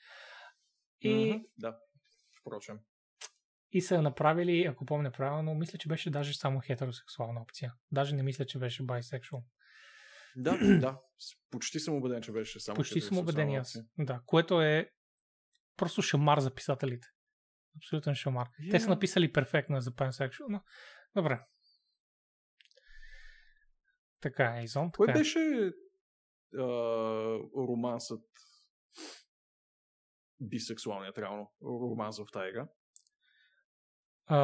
И... 1.01 1.09
Mm-hmm, 1.09 1.43
да, 1.57 1.77
впрочем 2.41 2.79
и 3.71 3.81
са 3.81 4.01
направили, 4.01 4.65
ако 4.65 4.85
помня 4.85 5.11
правилно, 5.11 5.55
мисля, 5.55 5.77
че 5.77 5.87
беше 5.87 6.09
даже 6.09 6.37
само 6.37 6.59
хетеросексуална 6.59 7.41
опция. 7.41 7.73
Даже 7.91 8.15
не 8.15 8.23
мисля, 8.23 8.45
че 8.45 8.59
беше 8.59 8.83
bisexual. 8.83 9.43
Да, 10.35 10.57
да. 10.79 10.99
Почти 11.51 11.79
съм 11.79 11.95
убеден, 11.95 12.21
че 12.21 12.31
беше 12.31 12.59
само 12.59 12.75
Почти 12.75 13.01
съм 13.01 13.17
убеден 13.17 13.55
аз. 13.55 13.77
Да, 13.97 14.21
което 14.25 14.61
е 14.61 14.91
просто 15.77 16.01
шамар 16.01 16.39
за 16.39 16.53
писателите. 16.55 17.07
Абсолютен 17.77 18.15
шамар. 18.15 18.47
Те 18.71 18.79
са 18.79 18.85
Yeah. 18.85 18.89
написали 18.89 19.31
перфектно 19.31 19.81
за 19.81 19.91
pansexual, 19.91 20.45
но 20.49 20.63
добре. 21.15 21.39
Така 24.21 24.55
е, 24.59 24.63
Изон. 24.63 24.91
Кой 24.91 25.09
е. 25.09 25.13
беше 25.13 25.71
а, 26.57 26.63
романсът 27.57 28.25
бисексуалният, 30.39 31.17
реално, 31.17 31.53
романс 31.61 32.17
в 32.17 32.25
тази 32.33 32.49
игра? 32.49 32.67
А, 34.27 34.37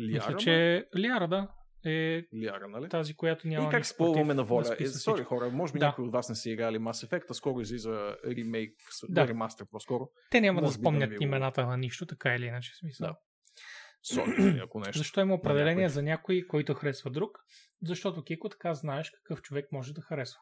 Лиара, 0.00 0.26
мисля, 0.26 0.36
че 0.36 0.84
Лиара, 0.96 1.28
да, 1.28 1.48
е 1.84 2.22
Лиара, 2.34 2.68
нали? 2.68 2.88
тази, 2.88 3.14
която 3.14 3.48
няма 3.48 3.68
и 3.68 3.70
как 3.70 3.86
спълваме 3.86 4.34
на 4.34 4.44
воля? 4.44 4.62
да 4.64 4.76
Е, 4.80 4.86
сори, 4.86 5.24
хора, 5.24 5.50
може 5.50 5.72
би 5.72 5.78
Да. 5.78 5.86
някои 5.86 6.04
от 6.04 6.12
вас 6.12 6.28
не 6.28 6.34
са 6.34 6.50
играли 6.50 6.78
Mass 6.78 7.06
Effect, 7.08 7.24
а 7.30 7.34
скоро 7.34 7.60
излиза 7.60 8.16
ремейк, 8.26 8.74
Да. 9.08 9.22
да. 9.22 9.28
ремастър 9.28 9.66
по-скоро. 9.70 10.08
Те 10.30 10.40
няма 10.40 10.60
да 10.60 10.66
може 10.66 10.76
да 10.76 10.80
спомнят 10.82 11.10
го- 11.10 11.22
имената 11.22 11.66
на 11.66 11.76
нищо, 11.76 12.06
така 12.06 12.34
или 12.34 12.44
иначе. 12.46 12.72
Смисъл. 12.76 13.06
Да. 13.06 13.16
Сори, 14.02 14.60
ако 14.64 14.78
нещо. 14.80 14.98
Защо 14.98 15.20
има 15.20 15.34
определение 15.34 15.74
някой. 15.74 15.88
за 15.88 16.02
някой, 16.02 16.44
който 16.48 16.74
харесва 16.74 17.10
друг? 17.10 17.38
Защото 17.82 18.24
Кико 18.24 18.48
така 18.48 18.74
знаеш 18.74 19.10
какъв 19.10 19.42
човек 19.42 19.72
може 19.72 19.94
да 19.94 20.00
харесва. 20.00 20.40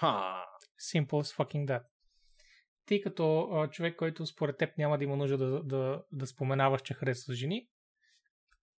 Ха, 0.00 0.44
Simple 0.94 1.06
as 1.06 1.36
fucking 1.36 1.66
that. 1.66 1.82
Ти 2.88 3.02
като 3.02 3.40
а, 3.40 3.70
човек, 3.70 3.96
който 3.96 4.26
според 4.26 4.58
теб 4.58 4.78
няма 4.78 4.98
да 4.98 5.04
има 5.04 5.16
нужда 5.16 5.38
да, 5.38 5.62
да, 5.62 6.02
да 6.12 6.26
споменаваш, 6.26 6.82
че 6.82 6.94
харесва 6.94 7.34
жени, 7.34 7.68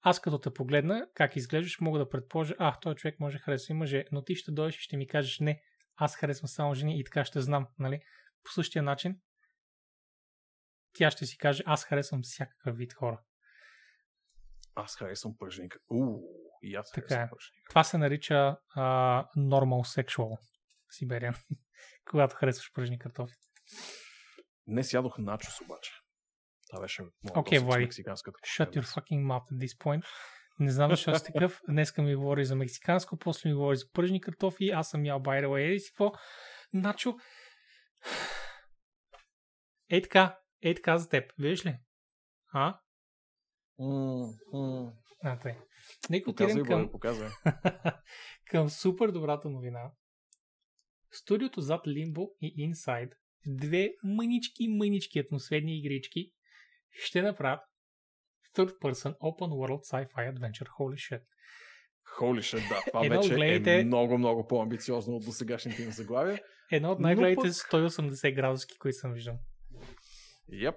аз 0.00 0.20
като 0.20 0.38
те 0.38 0.54
погледна 0.54 1.08
как 1.14 1.36
изглеждаш, 1.36 1.80
мога 1.80 1.98
да 1.98 2.08
предположа, 2.08 2.54
а, 2.58 2.80
този 2.80 2.96
човек 2.96 3.20
може 3.20 3.36
да 3.36 3.42
харесва 3.42 3.72
и 3.72 3.76
мъже, 3.76 4.04
но 4.12 4.24
ти 4.24 4.34
ще 4.34 4.52
дойдеш 4.52 4.76
и 4.76 4.80
ще 4.80 4.96
ми 4.96 5.06
кажеш, 5.06 5.38
не, 5.40 5.62
аз 5.96 6.16
харесвам 6.16 6.48
само 6.48 6.74
жени 6.74 7.00
и 7.00 7.04
така 7.04 7.24
ще 7.24 7.40
знам, 7.40 7.66
нали? 7.78 8.00
По 8.44 8.52
същия 8.52 8.82
начин, 8.82 9.20
тя 10.92 11.10
ще 11.10 11.26
си 11.26 11.38
каже, 11.38 11.62
аз 11.66 11.84
харесвам 11.84 12.20
всякакъв 12.22 12.76
вид 12.76 12.92
хора. 12.94 13.22
аз 14.74 14.96
харесвам 14.96 15.36
пърженика. 15.38 15.78
Уу, 15.90 16.22
и 16.62 16.74
аз 16.74 16.90
Така 16.92 17.06
харесвам 17.08 17.26
е. 17.26 17.30
пърженика. 17.30 17.68
Това 17.68 17.84
се 17.84 17.98
нарича 17.98 18.56
а, 18.74 19.24
normal 19.36 20.02
sexual, 20.02 20.38
Сибериан, 20.90 21.34
когато 22.10 22.36
харесваш 22.36 22.72
пръжни 22.72 22.98
картофи. 22.98 23.34
Днес 24.66 24.92
ядох 24.92 25.18
начос 25.18 25.60
обаче. 25.60 25.92
Това 26.70 26.80
беше 26.80 27.02
моят 27.02 27.48
с 27.48 27.62
Влади. 27.62 27.82
мексиканската 27.84 28.38
Shut 28.40 28.76
your 28.76 28.82
fucking 28.82 29.22
mouth 29.22 29.52
at 29.52 29.66
this 29.66 29.78
point. 29.78 30.04
Не 30.60 30.72
знам 30.72 30.90
защо 30.90 31.18
си 31.18 31.24
такъв. 31.24 31.60
Днеска 31.68 32.02
ми 32.02 32.14
говори 32.14 32.44
за 32.44 32.56
мексиканско, 32.56 33.16
после 33.16 33.48
ми 33.48 33.54
говори 33.54 33.76
за 33.76 33.90
пържни 33.92 34.20
картофи. 34.20 34.70
Аз 34.70 34.90
съм 34.90 35.04
ял 35.04 35.20
by 35.20 35.44
the 35.44 35.46
way. 35.46 35.68
Еди 35.68 35.80
си 35.80 35.90
какво? 35.90 36.12
Начо. 36.72 37.16
Ей 39.90 40.02
така. 40.02 40.38
Ей 40.62 40.74
така 40.74 40.98
за 40.98 41.08
теб. 41.08 41.32
Виж 41.38 41.66
ли? 41.66 41.78
А? 42.52 42.80
А, 45.24 45.38
тъй. 45.38 45.54
Нека 46.10 46.30
отидем 46.30 46.64
към, 46.64 46.90
показвай. 46.90 47.28
към 48.50 48.70
супер 48.70 49.08
добрата 49.08 49.48
новина. 49.48 49.90
Студиото 51.12 51.60
зад 51.60 51.86
Limbo 51.86 52.30
и 52.40 52.70
Inside, 52.70 53.12
две 53.46 53.90
мънички, 54.04 54.68
мънички 54.68 55.18
атмосферни 55.18 55.78
игрички, 55.78 56.32
ще 56.90 57.22
направят 57.22 57.60
Third 58.56 58.78
Person 58.78 59.18
Open 59.18 59.50
World 59.50 59.82
Sci-Fi 59.92 60.34
Adventure. 60.34 60.68
Holy 60.80 60.96
shit. 60.96 61.22
Holy 62.20 62.38
shit, 62.40 62.68
да. 62.68 62.82
Това 62.86 63.06
Едно 63.06 63.22
вече 63.22 63.34
гледайте- 63.34 63.80
е 63.80 63.84
много, 63.84 64.18
много 64.18 64.46
по-амбициозно 64.46 65.16
от 65.16 65.24
досегашните 65.24 65.82
им 65.82 65.90
заглавия. 65.90 66.40
Едно 66.72 66.90
от 66.90 66.98
най-големите 67.00 67.40
пък- 67.42 67.52
180 67.52 68.34
градуски, 68.34 68.78
които 68.78 68.96
съм 68.98 69.12
виждал. 69.12 69.38
Yep. 70.52 70.76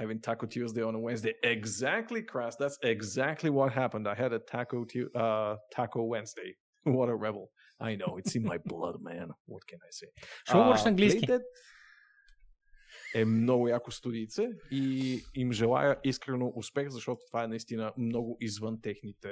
Having 0.00 0.20
Taco 0.20 0.46
Tuesday 0.46 0.82
on 0.84 0.94
a 0.94 1.00
Wednesday. 1.06 1.34
Exactly, 1.56 2.24
Crass. 2.26 2.54
That's 2.62 2.78
exactly 2.96 3.50
what 3.50 3.70
happened. 3.74 4.06
I 4.06 4.16
had 4.22 4.32
a 4.32 4.40
Taco 4.52 4.84
tu- 4.84 5.10
uh, 5.14 5.56
Taco 5.76 6.00
Wednesday. 6.12 6.50
What 6.96 7.08
a 7.08 7.16
rebel. 7.26 7.46
I 7.80 7.96
know. 8.00 8.12
It's 8.20 8.34
in 8.38 8.44
my 8.52 8.58
blood, 8.70 8.96
man. 9.02 9.28
What 9.48 9.62
can 9.70 9.80
I 9.88 9.90
say? 9.90 10.10
Що 10.44 10.58
говориш 10.58 10.84
на 10.84 10.90
английски? 10.90 11.26
Playdead 11.26 11.42
е 13.14 13.24
много 13.24 13.68
яко 13.68 13.90
студийце 13.90 14.48
и 14.70 15.20
им 15.34 15.52
желая 15.52 15.96
искрено 16.04 16.52
успех, 16.54 16.88
защото 16.88 17.20
това 17.26 17.44
е 17.44 17.46
наистина 17.46 17.92
много 17.98 18.36
извън 18.40 18.80
техните 18.82 19.28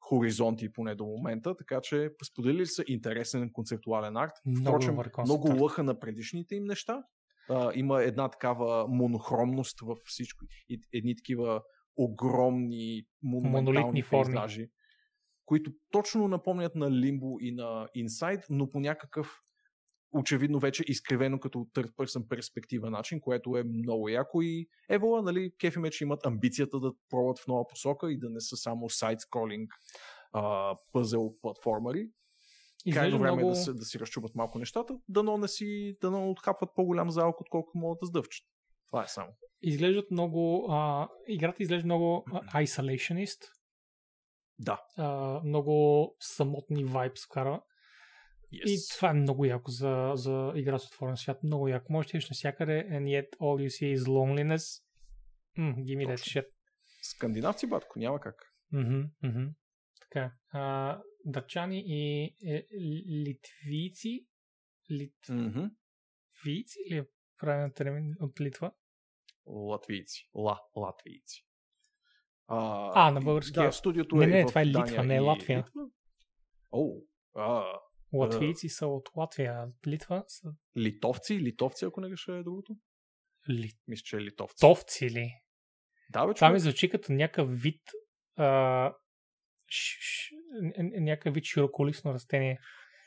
хоризонти, 0.00 0.72
поне 0.72 0.94
до 0.94 1.04
момента. 1.04 1.56
Така 1.56 1.80
че 1.80 2.10
споделили 2.24 2.66
са 2.66 2.84
интересен 2.86 3.52
концептуален 3.52 4.16
арт. 4.16 4.32
Много 4.46 4.68
Впрочем, 4.68 4.98
много 5.24 5.62
лъха 5.62 5.82
на 5.82 5.98
предишните 5.98 6.54
им 6.54 6.64
неща. 6.64 7.02
А, 7.50 7.72
има 7.74 8.02
една 8.02 8.28
такава 8.28 8.88
монохромност 8.88 9.80
във 9.80 9.98
всичко. 9.98 10.44
И 10.68 10.80
едни 10.92 11.16
такива 11.16 11.62
огромни 11.96 13.02
Монолитни 13.22 14.02
форми. 14.02 14.24
пейзажи, 14.24 14.68
които 15.48 15.72
точно 15.90 16.28
напомнят 16.28 16.74
на 16.74 16.90
Limbo 16.90 17.40
и 17.40 17.52
на 17.52 17.88
Inside, 17.96 18.44
но 18.50 18.70
по 18.70 18.80
някакъв 18.80 19.40
очевидно 20.12 20.58
вече 20.58 20.84
изкривено 20.86 21.40
като 21.40 21.58
third 21.58 21.94
person 21.94 22.28
перспектива 22.28 22.90
начин, 22.90 23.20
което 23.20 23.56
е 23.56 23.64
много 23.64 24.08
яко 24.08 24.42
и 24.42 24.68
Евола, 24.88 25.22
нали, 25.22 25.52
кефи 25.60 25.78
че 25.90 26.04
имат 26.04 26.26
амбицията 26.26 26.80
да 26.80 26.92
пробват 27.10 27.38
в 27.38 27.46
нова 27.46 27.66
посока 27.66 28.12
и 28.12 28.18
да 28.18 28.30
не 28.30 28.40
са 28.40 28.56
само 28.56 28.90
сайт-скролинг 28.90 29.70
пъзел 30.92 31.34
платформари. 31.40 32.08
Крайно 32.92 33.18
време 33.18 33.36
много... 33.36 33.50
е 33.50 33.54
да, 33.54 33.56
се, 33.56 33.72
да 33.72 33.84
си 33.84 33.98
разчупат 33.98 34.34
малко 34.34 34.58
нещата, 34.58 34.98
дано 35.08 35.36
не 35.36 35.48
си, 35.48 35.96
дано 36.00 36.30
отхапват 36.30 36.70
по-голям 36.74 37.10
залък, 37.10 37.40
отколкото 37.40 37.78
могат 37.78 37.98
да 38.02 38.06
сдъвчат. 38.06 38.46
Това 38.86 39.02
е 39.02 39.08
само. 39.08 39.28
изглеждат 39.62 40.10
много... 40.10 40.66
А, 40.70 41.08
играта 41.28 41.62
изглежда 41.62 41.86
много 41.86 42.24
isolationist. 42.54 43.57
Да. 44.58 44.82
А, 44.96 45.40
много 45.44 46.16
самотни 46.20 46.84
вайбс 46.84 47.24
вкарва. 47.24 47.62
Yes. 48.52 48.64
И 48.64 48.78
това 48.96 49.10
е 49.10 49.14
много 49.14 49.44
яко 49.44 49.70
за, 49.70 50.12
за 50.14 50.52
игра 50.56 50.78
с 50.78 50.86
отворен 50.86 51.16
свят. 51.16 51.42
Много 51.42 51.68
яко. 51.68 51.92
Можеш 51.92 52.12
да 52.12 52.18
навсякъде 52.30 52.88
and 52.90 53.04
yet 53.04 53.36
all 53.36 53.66
you 53.66 53.68
see 53.68 53.96
is 53.96 53.98
loneliness. 53.98 54.82
Mm, 55.58 55.74
give 55.74 55.96
me 55.96 56.06
that 56.06 56.16
Точно. 56.16 56.40
shit. 56.40 56.46
Скандинавци, 57.02 57.66
батко, 57.66 57.98
няма 57.98 58.20
как. 58.20 58.54
Мгм, 58.72 59.00
мгм. 59.22 59.48
Така. 60.00 60.32
А, 60.52 61.02
датчани 61.24 61.82
и 61.86 62.24
е, 62.46 62.64
литвийци. 63.26 64.26
Литвийци 64.90 66.78
ли 66.90 66.96
е 66.96 67.04
правилен 67.38 67.72
термин 67.72 68.14
от 68.20 68.40
Литва? 68.40 68.72
Латвийци. 69.46 70.30
Ла, 70.34 70.60
латвийци. 70.76 71.47
А, 72.48 72.90
А, 72.94 73.10
на 73.10 73.20
и- 73.20 73.24
български 73.24 73.52
Да, 73.52 73.64
е- 73.64 73.72
студиото 73.72 74.16
Не, 74.16 74.24
е 74.24 74.28
не, 74.28 74.46
това 74.46 74.60
е 74.60 74.66
Литва, 74.66 74.82
Дания 74.84 75.04
не 75.04 75.16
е 75.16 75.20
Латвия. 75.20 75.58
Литва? 75.58 75.82
О, 76.72 76.92
а, 77.36 77.64
Латвийци 78.12 78.68
са 78.68 78.86
от 78.86 79.08
Латвия, 79.16 79.66
Литва 79.86 80.24
са 80.26 80.48
литовци, 80.76 81.40
литовци, 81.40 81.84
ако 81.84 82.00
не 82.00 82.08
греша 82.08 82.32
е 82.32 82.42
другото. 82.42 82.76
Мисля, 83.88 84.02
че 84.04 84.16
е 84.16 84.20
литовци. 84.20 84.54
литовци 84.56 85.10
ли? 85.10 85.32
Да, 86.10 86.26
бе, 86.26 86.34
Това 86.34 86.50
ми 86.50 86.60
звучи 86.60 86.90
като 86.90 87.12
някакъв 87.12 87.62
вид 87.62 87.82
а, 88.36 88.92
ш, 89.68 89.98
ш, 90.00 90.30
някакъв 90.78 91.34
вид 91.34 91.44
широколисно 91.44 92.14
растение. 92.14 92.58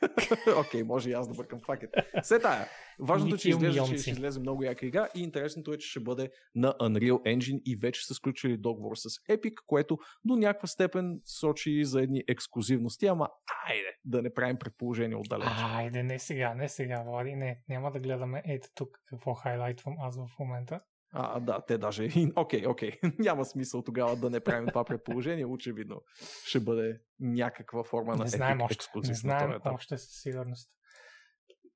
Окей, 0.60 0.84
може 0.84 1.10
и 1.10 1.14
аз 1.14 1.28
да 1.28 1.34
бъркам 1.34 1.60
факет. 1.66 1.90
Все 2.24 2.40
тая. 2.40 2.68
Важното 3.00 3.36
е, 3.36 3.38
че 3.38 3.50
изглежда, 3.50 3.84
че 3.88 3.98
ще 3.98 4.10
излезе 4.10 4.40
много 4.40 4.64
яка 4.64 4.86
игра 4.86 5.08
и 5.16 5.24
интересното 5.24 5.74
е, 5.74 5.78
че 5.78 5.90
ще 5.90 6.00
бъде 6.00 6.30
на 6.56 6.74
Unreal 6.82 7.38
Engine 7.38 7.62
и 7.66 7.76
вече 7.76 8.06
са 8.06 8.14
сключили 8.14 8.58
договор 8.58 8.96
с 8.96 9.10
Epic, 9.10 9.54
което 9.68 9.98
до 10.26 10.36
някаква 10.36 10.68
степен 10.68 11.22
сочи 11.26 11.86
за 11.86 12.02
едни 12.02 12.24
ексклюзивности, 12.28 13.06
ама 13.06 13.30
айде 13.70 13.96
да 14.06 14.22
не 14.22 14.34
правим 14.34 14.58
предположения 14.58 15.20
отдалеч. 15.20 15.48
Айде, 15.48 16.04
не 16.04 16.20
сега, 16.20 16.54
не 16.54 16.70
сега, 16.70 17.04
Влади, 17.04 17.36
не, 17.36 17.60
няма 17.70 17.92
да 17.92 18.00
гледаме 18.00 18.44
ето 18.46 18.68
тук 18.76 18.98
какво 19.06 19.34
хайлайтвам 19.34 19.96
аз 20.00 20.18
в 20.18 20.40
момента. 20.40 20.80
А, 21.14 21.40
да, 21.40 21.66
те 21.66 21.78
даже... 21.78 22.10
Окей, 22.36 22.66
окей. 22.68 22.92
Няма 23.20 23.46
смисъл 23.46 23.84
тогава 23.84 24.16
да 24.16 24.30
не 24.30 24.40
правим 24.40 24.68
това 24.68 24.84
предположение. 24.86 25.46
Очевидно 25.46 26.02
ще 26.46 26.60
бъде 26.60 27.02
някаква 27.20 27.84
форма 27.84 28.16
на 28.16 28.24
Не 28.24 28.30
знаем 28.30 28.62
още, 28.62 28.86
не 28.96 29.10
на 29.10 29.14
знаем 29.14 29.60
още 29.66 29.98
със 29.98 30.22
сигурност. 30.22 30.72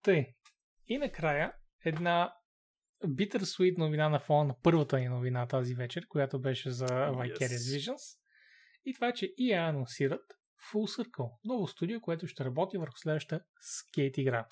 Тъй, 0.02 0.26
и 0.88 0.98
накрая 0.98 1.54
една 1.86 2.34
bittersweet 3.06 3.78
новина 3.78 4.10
на 4.10 4.20
фона 4.20 4.44
на 4.44 4.56
първата 4.64 5.00
ни 5.00 5.08
новина 5.08 5.48
тази 5.48 5.76
вечер, 5.76 6.08
която 6.10 6.42
беше 6.42 6.72
за 6.72 6.88
Vicarious 6.88 7.38
Yes. 7.40 7.78
Visions. 7.78 8.20
И 8.86 8.94
това 8.94 9.08
е, 9.08 9.14
че 9.14 9.26
EA 9.26 9.70
анонсират 9.70 10.22
Full 10.72 11.04
Circle, 11.04 11.32
ново 11.44 11.68
студио, 11.68 12.02
което 12.02 12.28
ще 12.28 12.46
работи 12.46 12.78
върху 12.78 12.98
следващата 12.98 13.46
скейт 13.62 14.18
игра. 14.18 14.48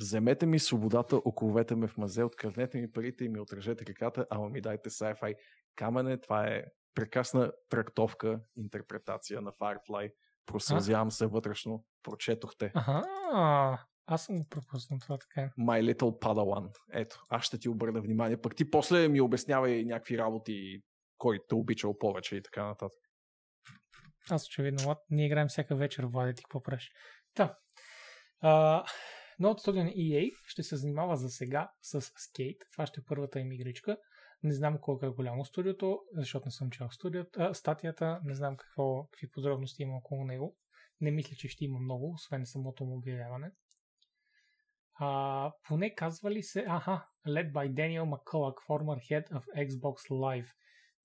Вземете 0.00 0.46
ми 0.46 0.58
свободата, 0.58 1.16
оковете 1.16 1.76
ме 1.76 1.86
в 1.86 1.96
мазе, 1.96 2.22
откраднете 2.22 2.80
ми 2.80 2.92
парите 2.92 3.24
и 3.24 3.28
ми 3.28 3.40
отрежете 3.40 3.86
реката, 3.86 4.26
ама 4.30 4.48
ми 4.48 4.60
дайте 4.60 4.90
sci-fi. 4.90 5.34
Камене, 5.74 6.20
това 6.20 6.46
е 6.46 6.64
прекрасна 6.94 7.52
трактовка, 7.68 8.40
интерпретация 8.56 9.40
на 9.40 9.52
Firefly. 9.52 10.12
Просълзявам 10.46 11.10
се 11.10 11.26
вътрешно. 11.26 11.84
Прочетохте. 12.02 12.72
Ага, 12.74 13.86
аз 14.06 14.24
съм 14.24 14.36
пропуснал 14.50 14.98
това 14.98 15.18
така. 15.18 15.50
My 15.58 15.94
Little 15.94 16.20
Padawan. 16.20 16.70
Ето, 16.92 17.22
аз 17.28 17.44
ще 17.44 17.58
ти 17.58 17.68
обърна 17.68 18.00
внимание. 18.00 18.40
Пък 18.40 18.56
ти 18.56 18.70
после 18.70 19.08
ми 19.08 19.20
обяснявай 19.20 19.84
някакви 19.84 20.18
работи, 20.18 20.82
кой 21.18 21.38
те 21.48 21.54
обичал 21.54 21.98
повече 21.98 22.36
и 22.36 22.42
така 22.42 22.66
нататък. 22.66 22.98
Аз 24.30 24.46
очевидно, 24.46 24.96
ние 25.10 25.26
играем 25.26 25.48
всяка 25.48 25.76
вечер, 25.76 26.04
Влади, 26.04 26.34
ти 26.34 26.42
какво 26.42 26.62
правиш? 26.62 26.90
Та, 27.34 27.58
а, 28.40 28.84
новото 29.38 29.60
студио 29.60 29.84
на 29.84 29.90
EA 29.90 30.32
ще 30.46 30.62
се 30.62 30.76
занимава 30.76 31.16
за 31.16 31.28
сега 31.28 31.70
с 31.80 32.00
Skate. 32.00 32.72
Това 32.72 32.86
ще 32.86 33.00
е 33.00 33.04
първата 33.04 33.40
им 33.40 33.52
игричка. 33.52 33.96
Не 34.42 34.52
знам 34.52 34.78
колко 34.80 35.06
е 35.06 35.10
голямо 35.10 35.44
студиото, 35.44 36.00
защото 36.12 36.46
не 36.46 36.50
съм 36.50 36.70
чел 36.70 36.90
студиото, 36.90 37.40
а, 37.42 37.54
статията, 37.54 38.20
не 38.24 38.34
знам 38.34 38.56
какво, 38.56 39.06
какви 39.06 39.30
подробности 39.30 39.82
има 39.82 39.96
около 39.96 40.24
него. 40.24 40.56
Не 41.00 41.10
мисля, 41.10 41.36
че 41.36 41.48
ще 41.48 41.64
има 41.64 41.78
много, 41.80 42.10
освен 42.10 42.46
самото 42.46 42.84
му 42.84 42.96
обявяване. 42.96 43.50
А, 44.98 45.52
поне 45.68 45.94
казвали 45.94 46.42
се, 46.42 46.64
аха, 46.68 47.06
led 47.26 47.52
by 47.52 47.72
Daniel 47.72 48.02
McCullough, 48.02 48.56
former 48.68 49.10
head 49.10 49.30
of 49.30 49.68
Xbox 49.68 50.10
Live. 50.10 50.48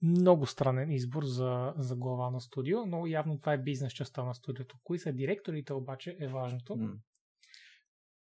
Много 0.01 0.45
странен 0.45 0.91
избор 0.91 1.23
за, 1.23 1.73
за 1.77 1.95
глава 1.95 2.29
на 2.29 2.41
студио, 2.41 2.85
но 2.85 3.05
явно 3.05 3.39
това 3.39 3.53
е 3.53 3.63
бизнес 3.63 3.93
частта 3.93 4.23
на 4.23 4.33
студиото. 4.35 4.77
Кои 4.83 4.99
са 4.99 5.13
директорите 5.13 5.73
обаче 5.73 6.17
е 6.19 6.27
важното. 6.27 6.75
М. 6.75 6.93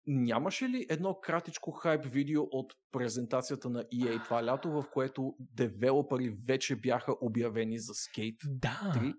Нямаше 0.06 0.68
ли 0.68 0.86
едно 0.90 1.14
кратичко 1.20 1.70
хайп 1.70 2.04
видео 2.04 2.42
от 2.42 2.72
презентацията 2.92 3.70
на 3.70 3.84
EA 3.84 4.24
това 4.24 4.44
лято, 4.44 4.70
в 4.70 4.84
което 4.92 5.34
девелопери 5.38 6.36
вече 6.46 6.76
бяха 6.76 7.14
обявени 7.20 7.78
за 7.78 7.92
Skate 7.92 8.36
Да, 8.48 8.92
3? 8.96 9.14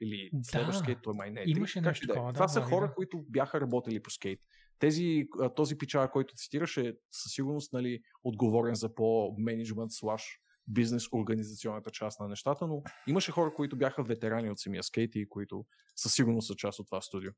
Или 0.00 0.30
Да. 0.32 0.44
следващ 0.44 0.80
Skate, 0.80 1.02
той 1.02 1.14
май 1.16 1.30
не 1.30 1.40
е 1.40 1.44
3. 1.44 1.56
Имаше 1.56 1.78
Как 1.78 1.86
нещо 1.86 2.06
да 2.06 2.12
е. 2.12 2.14
такова, 2.14 2.32
да, 2.32 2.34
Това 2.34 2.48
са 2.48 2.60
Влади, 2.60 2.74
хора, 2.74 2.86
да. 2.86 2.94
които 2.94 3.24
бяха 3.28 3.60
работили 3.60 4.02
по 4.02 4.10
Skate. 4.10 4.40
Тези, 4.78 5.26
този 5.56 5.78
пичар, 5.78 6.10
който 6.10 6.34
цитираше, 6.34 6.94
със 7.10 7.32
сигурност 7.32 7.72
нали, 7.72 8.00
отговорен 8.24 8.74
за 8.74 8.94
по-менеджмент 8.94 9.90
слаш 9.92 10.38
бизнес 10.66 11.08
организационната 11.12 11.90
част 11.90 12.20
на 12.20 12.28
нещата, 12.28 12.66
но 12.66 12.82
имаше 13.06 13.32
хора, 13.32 13.54
които 13.54 13.76
бяха 13.76 14.02
ветерани 14.02 14.50
от 14.50 14.58
самия 14.58 14.82
скейт 14.82 15.10
и 15.14 15.28
които 15.28 15.64
със 15.96 16.14
сигурност 16.14 16.46
са 16.46 16.54
част 16.56 16.78
от 16.78 16.86
това 16.86 17.00
студио. 17.00 17.30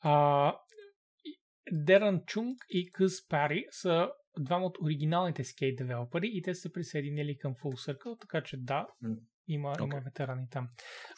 А, 0.00 0.54
Деран 1.72 2.22
Чунг 2.26 2.56
и 2.68 2.90
Къс 2.90 3.28
Пари 3.28 3.66
са 3.70 4.10
двама 4.38 4.66
от 4.66 4.78
оригиналните 4.82 5.44
скейт 5.44 5.76
девелопери 5.76 6.30
и 6.32 6.42
те 6.42 6.54
са 6.54 6.72
присъединили 6.72 7.38
към 7.38 7.54
Full 7.54 7.92
Circle, 7.92 8.20
така 8.20 8.42
че 8.42 8.56
да, 8.56 8.86
има, 9.48 9.72
има 9.80 9.86
Окей. 9.86 10.00
ветерани 10.00 10.48
там. 10.50 10.68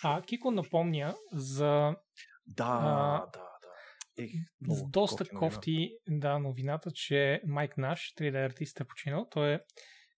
А, 0.03 0.23
Кико 0.23 0.51
напомня 0.51 1.15
за 1.33 1.97
Да, 2.47 2.65
А, 2.83 3.27
да, 3.33 3.39
да. 3.39 4.23
Ех, 4.25 4.31
с 4.31 4.61
много 4.61 4.91
доста 4.91 5.25
кофти 5.25 5.35
новина. 5.35 5.51
кофти 5.51 5.97
да, 6.09 6.39
новината, 6.39 6.91
че 6.95 7.43
Майк 7.47 7.79
Наш, 7.79 8.15
3D 8.19 8.47
артист 8.47 8.81
е 8.81 8.85
починал. 8.85 9.29
Той 9.31 9.53
е 9.55 9.61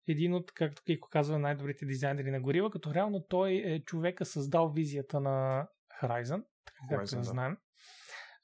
един 0.09 0.35
от, 0.35 0.53
както 0.55 0.83
Кико 0.83 1.09
казва, 1.09 1.39
най-добрите 1.39 1.87
дизайнери 1.87 2.31
на 2.31 2.41
горила, 2.41 2.71
като 2.71 2.95
реално 2.95 3.27
той 3.29 3.53
е 3.53 3.83
човека 3.85 4.25
създал 4.25 4.73
визията 4.73 5.21
на 5.21 5.69
Horizon, 6.03 6.45
така 6.65 6.79
както 6.89 7.11
Horizon, 7.11 7.17
я 7.17 7.19
да. 7.19 7.25
знаем. 7.25 7.57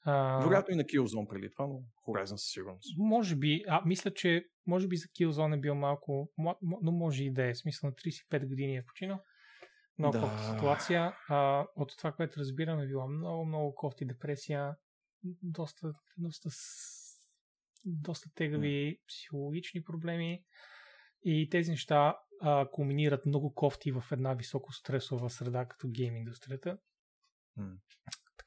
А, 0.03 0.39
Вероятно 0.39 0.73
и 0.73 0.77
на 0.77 0.83
Killzone 0.83 1.27
преди 1.27 1.49
това, 1.49 1.67
но 1.67 1.83
Horizon 2.07 2.35
със 2.35 2.51
сигурност. 2.51 2.97
Може 2.97 3.35
би, 3.35 3.63
а 3.67 3.81
мисля, 3.85 4.13
че 4.13 4.45
може 4.67 4.87
би 4.87 4.97
за 4.97 5.07
Killzone 5.07 5.57
е 5.57 5.59
бил 5.59 5.75
малко, 5.75 6.31
но 6.61 6.91
може 6.91 7.23
и 7.23 7.33
да 7.33 7.45
е, 7.45 7.55
смисъл 7.55 7.89
на 7.89 7.95
35 7.95 8.47
години 8.47 8.77
е 8.77 8.85
починал. 8.85 9.19
Много 9.97 10.17
Да. 10.17 10.53
ситуация. 10.53 11.13
А, 11.29 11.65
от 11.75 11.97
това, 11.97 12.11
което 12.11 12.39
разбирам, 12.39 12.79
е 12.79 12.87
била 12.87 13.07
много, 13.07 13.45
много 13.45 13.75
кофти 13.75 14.05
депресия, 14.05 14.75
доста, 15.43 15.93
доста, 16.17 16.49
доста 17.85 18.29
тегави 18.35 18.99
психологични 19.07 19.83
проблеми 19.83 20.43
и 21.23 21.49
тези 21.49 21.71
неща 21.71 22.17
а, 22.41 22.69
кулминират 22.71 23.25
много 23.25 23.53
кофти 23.53 23.91
в 23.91 24.03
една 24.11 24.33
високо 24.33 24.73
стресова 24.73 25.29
среда, 25.29 25.65
като 25.65 25.87
гейм 25.89 26.15
индустрията. 26.15 26.77
М. 27.57 27.73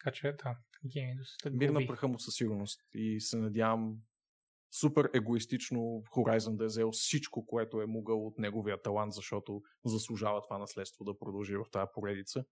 Така 0.05 0.15
че, 0.15 0.33
да, 0.33 0.57
гейм 0.92 1.10
индустрията 1.10 1.57
Мир 1.57 1.68
на 1.68 1.86
праха 1.86 2.08
му 2.08 2.18
със 2.18 2.34
сигурност. 2.34 2.81
И 2.94 3.20
се 3.20 3.36
надявам 3.36 3.97
супер 4.81 5.10
егоистично 5.15 5.78
Horizon 6.16 6.57
да 6.57 6.65
е 6.65 6.66
взел 6.66 6.91
всичко, 6.92 7.47
което 7.47 7.83
е 7.83 7.86
могъл 7.86 8.26
от 8.26 8.39
неговия 8.39 8.83
талант, 8.83 9.12
защото 9.12 9.62
заслужава 9.84 10.42
това 10.42 10.58
наследство 10.58 11.05
да 11.05 11.18
продължи 11.18 11.57
в 11.57 11.65
тази 11.73 11.86
поредица. 11.94 12.44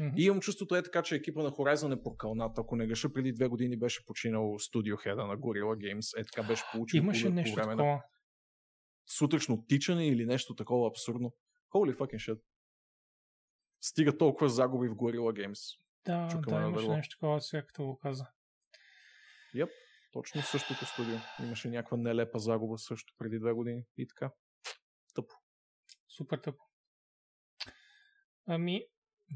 Мгм. 0.00 0.14
И 0.16 0.24
имам 0.24 0.40
чувството 0.40 0.76
е 0.76 0.82
така, 0.82 1.02
че 1.02 1.14
екипа 1.14 1.42
на 1.42 1.50
Horizon 1.50 1.98
е 1.98 2.02
прокълнат. 2.02 2.58
Ако 2.58 2.76
не 2.76 2.86
греша, 2.86 3.12
преди 3.12 3.32
две 3.32 3.48
години 3.48 3.78
беше 3.78 4.06
починал 4.06 4.58
студио 4.58 4.96
хеда 4.96 5.26
на 5.26 5.38
Gorilla 5.38 5.94
Games. 5.94 6.20
Е 6.20 6.24
така 6.24 6.42
беше 6.42 6.64
получил 6.72 6.98
Имаше 6.98 7.26
по, 7.26 7.32
нещо 7.32 7.54
по 7.54 7.56
време 7.56 7.74
на 7.74 7.82
такова. 7.82 8.02
сутрешно 9.06 9.64
тичане 9.68 10.08
или 10.08 10.26
нещо 10.26 10.54
такова 10.54 10.88
абсурдно. 10.88 11.32
Holy 11.74 11.96
fucking 11.96 12.32
shit. 12.32 12.40
Стига 13.80 14.16
толкова 14.16 14.48
загуби 14.48 14.88
в 14.88 14.94
Gorilla 14.94 15.46
Games. 15.46 15.80
Да, 16.06 16.28
Чукаме 16.30 16.60
да, 16.60 16.68
имаше 16.68 16.88
нещо 16.88 17.16
такова, 17.16 17.40
сега 17.40 17.66
като 17.66 17.84
го 17.84 17.98
каза. 17.98 18.26
Йеп, 19.54 19.70
точно 20.12 20.42
същото 20.42 20.86
студио. 20.86 21.16
Имаше 21.42 21.68
някаква 21.68 21.96
нелепа 21.96 22.38
загуба 22.38 22.78
също 22.78 23.14
преди 23.18 23.38
две 23.38 23.52
години. 23.52 23.84
И 23.96 24.06
така. 24.06 24.32
Супер 26.16 26.38
тъпо. 26.38 26.64
Ами, 28.46 28.82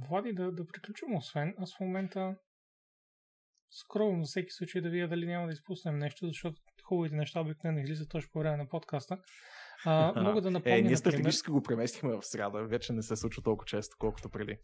Влади, 0.08 0.32
да, 0.32 0.52
да 0.52 0.66
приключим, 0.66 1.16
освен 1.16 1.54
аз 1.58 1.76
в 1.76 1.80
момента 1.80 2.36
скровам 3.70 4.24
за 4.24 4.28
всеки 4.28 4.50
случай 4.50 4.82
да 4.82 4.90
видя 4.90 5.08
дали 5.08 5.26
няма 5.26 5.46
да 5.46 5.52
изпуснем 5.52 5.98
нещо, 5.98 6.26
защото 6.26 6.60
хубавите 6.84 7.16
неща 7.16 7.40
обикновено 7.40 7.80
излизат 7.80 8.08
точно 8.08 8.30
по 8.32 8.38
време 8.38 8.56
на 8.56 8.68
подкаста. 8.68 9.18
А, 9.84 10.12
мога 10.22 10.40
да 10.40 10.50
напомня, 10.50 10.72
Е, 10.72 10.74
ние 10.74 10.82
например, 10.82 10.96
стратегически 10.96 11.50
го 11.50 11.62
преместихме 11.62 12.16
в 12.16 12.22
среда. 12.22 12.62
Вече 12.62 12.92
не 12.92 13.02
се 13.02 13.16
случва 13.16 13.42
толкова 13.42 13.66
често, 13.66 13.96
колкото 13.98 14.30
преди. 14.30 14.58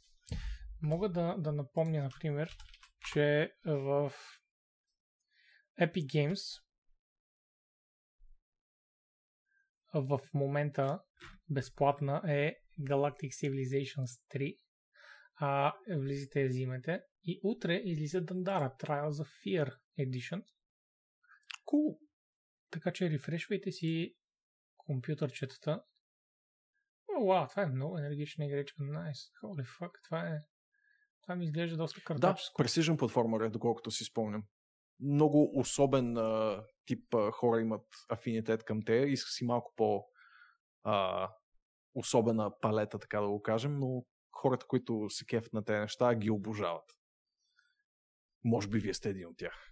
Мога 0.82 1.08
да, 1.08 1.36
да 1.38 1.52
напомня, 1.52 2.02
например, 2.02 2.56
че 3.12 3.54
в 3.64 4.12
Epic 5.80 6.06
Games 6.06 6.62
в 9.94 10.20
момента 10.34 11.00
безплатна 11.48 12.22
е 12.28 12.56
Galactic 12.80 13.30
Civilizations 13.30 14.22
3. 14.34 14.56
А, 15.34 15.74
влизате 15.88 16.40
и 16.40 16.48
взимате. 16.48 17.02
И 17.24 17.40
утре 17.42 17.74
излиза 17.74 18.20
Дандара 18.20 18.76
Trials 18.80 19.24
of 19.24 19.28
Fear 19.44 19.76
Edition. 19.98 20.44
Cool. 21.66 21.98
Така 22.70 22.92
че 22.92 23.10
рефрешвайте 23.10 23.72
си 23.72 24.16
компютърчетата. 24.76 25.84
О, 27.08 27.26
вау, 27.26 27.46
това 27.48 27.62
е 27.62 27.66
много 27.66 27.98
енергична 27.98 28.46
игричка. 28.46 28.82
Nice. 28.82 29.32
Holy 29.42 29.64
fuck, 29.78 29.90
това 30.04 30.28
е... 30.28 30.42
Това 31.22 31.36
ми 31.36 31.44
изглежда 31.44 31.76
доста 31.76 32.00
Да, 32.00 32.04
картаческо. 32.04 32.62
Precision 32.62 32.96
платформер 32.98 33.40
е, 33.40 33.50
доколкото 33.50 33.90
си 33.90 34.04
спомням. 34.04 34.42
Много 35.00 35.58
особен 35.58 36.16
а, 36.16 36.62
тип 36.86 37.14
а, 37.14 37.30
хора 37.30 37.60
имат 37.60 37.86
афинитет 38.08 38.64
към 38.64 38.82
те. 38.82 38.94
Иска 38.94 39.30
си 39.30 39.44
малко 39.44 39.72
по 39.76 40.04
а, 40.82 41.28
особена 41.94 42.50
палета, 42.60 42.98
така 42.98 43.20
да 43.20 43.28
го 43.28 43.42
кажем, 43.42 43.78
но 43.78 44.04
хората, 44.32 44.66
които 44.66 45.06
се 45.08 45.26
кефят 45.26 45.52
на 45.52 45.64
тези 45.64 45.80
неща, 45.80 46.14
ги 46.14 46.30
обожават. 46.30 46.84
Може 48.44 48.68
би 48.68 48.78
вие 48.78 48.94
сте 48.94 49.08
един 49.08 49.26
от 49.26 49.36
тях. 49.36 49.70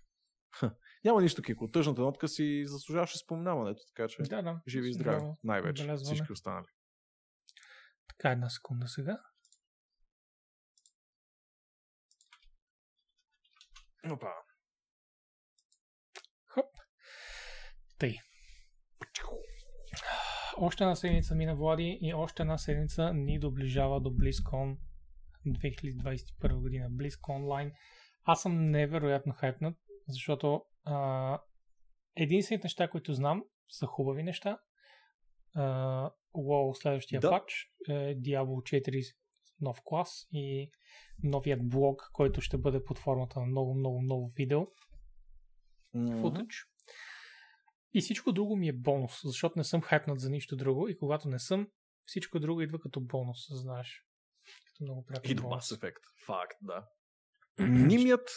Ха, 0.54 0.76
Няма 1.04 1.22
нищо, 1.22 1.42
Кико. 1.42 1.70
Тъжната 1.70 2.00
нотка 2.00 2.28
си 2.28 2.62
заслужаваше 2.66 3.18
споменаването, 3.18 3.82
така 3.86 4.08
че 4.08 4.22
Да, 4.22 4.42
да. 4.42 4.60
живи 4.68 4.88
и 4.88 4.92
здрави. 4.92 5.24
Най-вече. 5.44 5.94
Всички 5.96 6.32
останали. 6.32 6.66
Така, 8.08 8.30
една 8.30 8.50
секунда 8.50 8.88
сега. 8.88 9.18
Опа. 14.12 14.32
Хоп. 16.46 16.66
Тъй. 17.98 18.16
Още 20.56 20.84
една 20.84 20.96
седмица 20.96 21.34
мина 21.34 21.56
Влади 21.56 21.98
и 22.02 22.14
още 22.14 22.42
една 22.42 22.58
седмица 22.58 23.12
ни 23.14 23.38
доближава 23.38 24.00
до 24.00 24.10
BlizzCon 24.10 24.78
2021 25.46 26.60
година. 26.60 26.90
BlizzCon 26.90 27.42
Online. 27.42 27.72
Аз 28.24 28.42
съм 28.42 28.70
невероятно 28.70 29.32
хайпнат, 29.32 29.76
защото 30.08 30.62
а, 30.84 31.40
единствените 32.16 32.64
неща, 32.64 32.88
които 32.88 33.14
знам, 33.14 33.44
са 33.68 33.86
хубави 33.86 34.22
неща. 34.22 34.58
А, 35.54 36.10
WoW 36.34 36.82
следващия 36.82 37.20
Да. 37.20 37.30
патч 37.30 37.52
е 37.88 37.92
Diablo 38.16 38.62
4 38.62 39.14
нов 39.60 39.80
клас 39.84 40.26
и 40.32 40.70
новият 41.22 41.68
блог, 41.68 42.10
който 42.12 42.40
ще 42.40 42.58
бъде 42.58 42.84
под 42.84 42.98
формата 42.98 43.40
на 43.40 43.46
много, 43.46 43.74
много, 43.74 44.02
много 44.02 44.32
видео 44.36 44.66
футъч. 46.20 46.66
И 47.94 48.00
всичко 48.00 48.32
друго 48.32 48.56
ми 48.56 48.68
е 48.68 48.72
бонус, 48.72 49.20
защото 49.24 49.58
не 49.58 49.64
съм 49.64 49.82
хайпнат 49.82 50.20
за 50.20 50.30
нищо 50.30 50.56
друго 50.56 50.88
и 50.88 50.98
когато 50.98 51.28
не 51.28 51.38
съм, 51.38 51.68
всичко 52.04 52.40
друго 52.40 52.62
идва 52.62 52.80
като 52.80 53.00
бонус, 53.00 53.38
знаеш. 53.50 54.04
също 54.64 54.84
много 54.84 55.04
приятен 55.04 55.30
И 55.30 55.34
до. 55.34 55.42
Mass 55.42 55.76
Effect. 55.76 56.26
Факт, 56.26 56.56
да. 56.62 56.88
Нимият 57.58 58.30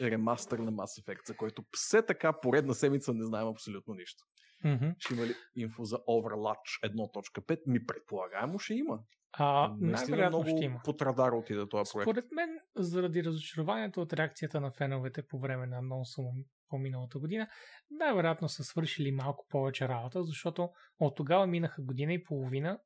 ремастър 0.00 0.58
на 0.58 0.72
Mass 0.72 1.02
Effect, 1.02 1.26
за 1.26 1.36
който 1.36 1.64
все 1.72 2.02
така 2.06 2.40
поредна 2.40 2.74
седмица 2.74 3.14
не 3.14 3.24
знаем 3.24 3.48
абсолютно 3.48 3.94
нищо. 3.94 4.24
Мгм. 4.64 4.90
Ще 4.98 5.14
има 5.14 5.26
ли 5.26 5.34
инфо 5.56 5.84
за 5.84 5.96
Overwatch 5.96 6.82
1.5? 6.84 7.60
Ми 7.66 7.86
предполагаемо 7.86 8.58
ще 8.58 8.74
има. 8.74 9.00
А, 9.32 9.74
най-вероятно 9.80 10.42
ще 10.46 10.64
има. 10.64 10.80
под 10.84 11.02
радара 11.02 11.36
отиде 11.36 11.68
този 11.68 11.92
проект. 11.92 12.04
Според 12.04 12.32
мен, 12.32 12.58
заради 12.76 13.24
разочарованието 13.24 14.00
от 14.02 14.12
реакцията 14.12 14.60
на 14.60 14.70
феновете 14.70 15.26
по 15.26 15.38
време 15.38 15.66
на 15.66 15.78
анонса 15.78 16.22
му 16.22 16.34
по-миналата 16.68 17.18
година, 17.18 17.48
най-вероятно 17.90 18.48
са 18.48 18.64
свършили 18.64 19.12
малко 19.12 19.46
повече 19.48 19.88
работа, 19.88 20.22
защото 20.24 20.70
от 20.98 21.16
тогава 21.16 21.46
минаха 21.46 21.82
година 21.82 22.12
и 22.12 22.24
половина 22.24 22.80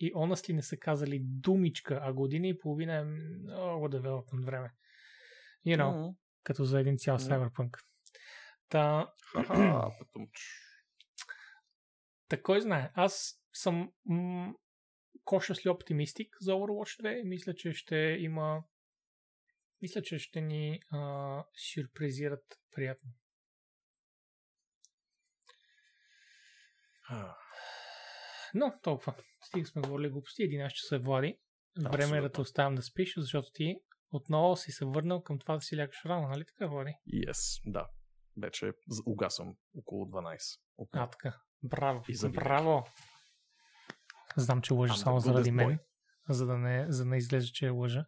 и 0.00 0.12
honestly 0.14 0.52
не 0.52 0.62
са 0.62 0.76
казали 0.76 1.20
думичка, 1.22 2.00
а 2.02 2.12
година 2.12 2.46
и 2.46 2.58
половина 2.58 2.94
е 2.94 3.04
много 3.04 3.88
development 3.88 4.44
време. 4.44 4.70
You 5.66 5.76
know, 5.78 5.98
Мгм. 6.00 6.16
като 6.42 6.64
за 6.64 6.80
един 6.80 6.98
цял 6.98 7.14
Мгм. 7.14 7.24
Cyberpunk. 7.24 7.78
Та, 8.68 9.12
Ха-ха. 9.32 9.90
Та 12.28 12.42
кой 12.42 12.60
знае, 12.60 12.90
аз 12.94 13.34
съм 13.52 13.92
м- 14.06 14.54
кошасли 15.24 15.70
оптимистик 15.70 16.36
за 16.40 16.52
Overwatch 16.52 17.02
2 17.02 17.20
и 17.20 17.24
мисля, 17.24 17.54
че 17.54 17.72
ще 17.72 17.96
има 18.20 18.64
мисля, 19.82 20.02
че 20.02 20.18
ще 20.18 20.40
ни 20.40 20.80
а, 20.90 21.44
сюрпризират 21.74 22.60
приятно. 22.74 23.10
Но 28.54 28.72
толкова. 28.82 29.14
Стига 29.42 29.66
сме 29.66 29.82
говорили 29.82 30.10
глупости. 30.10 30.42
11 30.42 30.72
часа 30.72 30.96
е 30.96 30.98
Влади. 30.98 31.38
Време 31.92 32.18
е 32.18 32.20
да 32.20 32.32
те 32.32 32.40
оставям 32.40 32.74
да 32.74 32.82
спиш, 32.82 33.14
защото 33.16 33.48
ти 33.54 33.76
отново 34.10 34.56
си 34.56 34.72
се 34.72 34.84
върнал 34.84 35.22
към 35.22 35.38
това 35.38 35.54
да 35.54 35.60
си 35.60 35.76
лягаш 35.76 36.04
рано, 36.04 36.28
нали 36.28 36.44
така, 36.44 36.66
Влади? 36.66 36.94
Yes, 37.08 37.72
да. 37.72 37.86
Вече 38.42 38.72
угасвам 39.06 39.56
около 39.78 40.04
12. 40.04 40.38
А, 40.92 41.10
така. 41.10 41.40
Браво. 41.62 42.04
И 42.08 42.14
за 42.14 42.28
винаги. 42.28 42.44
Браво. 42.44 42.86
Знам, 44.36 44.62
че 44.62 44.74
лъжа 44.74 44.94
I'm 44.94 44.96
само 44.96 45.20
заради 45.20 45.50
мен, 45.50 45.78
за 46.28 46.46
да 46.46 46.58
не, 46.58 46.86
за 46.88 47.04
да 47.04 47.10
не 47.10 47.16
излезе, 47.16 47.52
че 47.52 47.66
е 47.66 47.70
лъжа. 47.70 48.04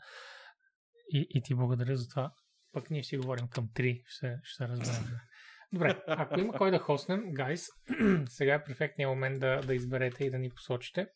И, 1.12 1.26
и 1.30 1.42
ти 1.42 1.54
благодаря 1.54 1.96
за 1.96 2.08
това. 2.08 2.32
Пък 2.72 2.90
ние 2.90 3.02
ще 3.02 3.08
си 3.08 3.16
говорим 3.16 3.48
към 3.48 3.68
3, 3.68 4.02
ще, 4.06 4.38
ще 4.42 4.68
разберем. 4.68 5.18
Добре, 5.72 6.02
ако 6.06 6.40
има 6.40 6.52
кой 6.52 6.70
да 6.70 6.78
хоснем, 6.78 7.32
гайс, 7.32 7.66
сега 8.28 8.54
е 8.54 8.64
перфектният 8.64 9.08
момент 9.08 9.40
да, 9.40 9.60
да 9.60 9.74
изберете 9.74 10.24
и 10.24 10.30
да 10.30 10.38
ни 10.38 10.50
посочите. 10.50 11.08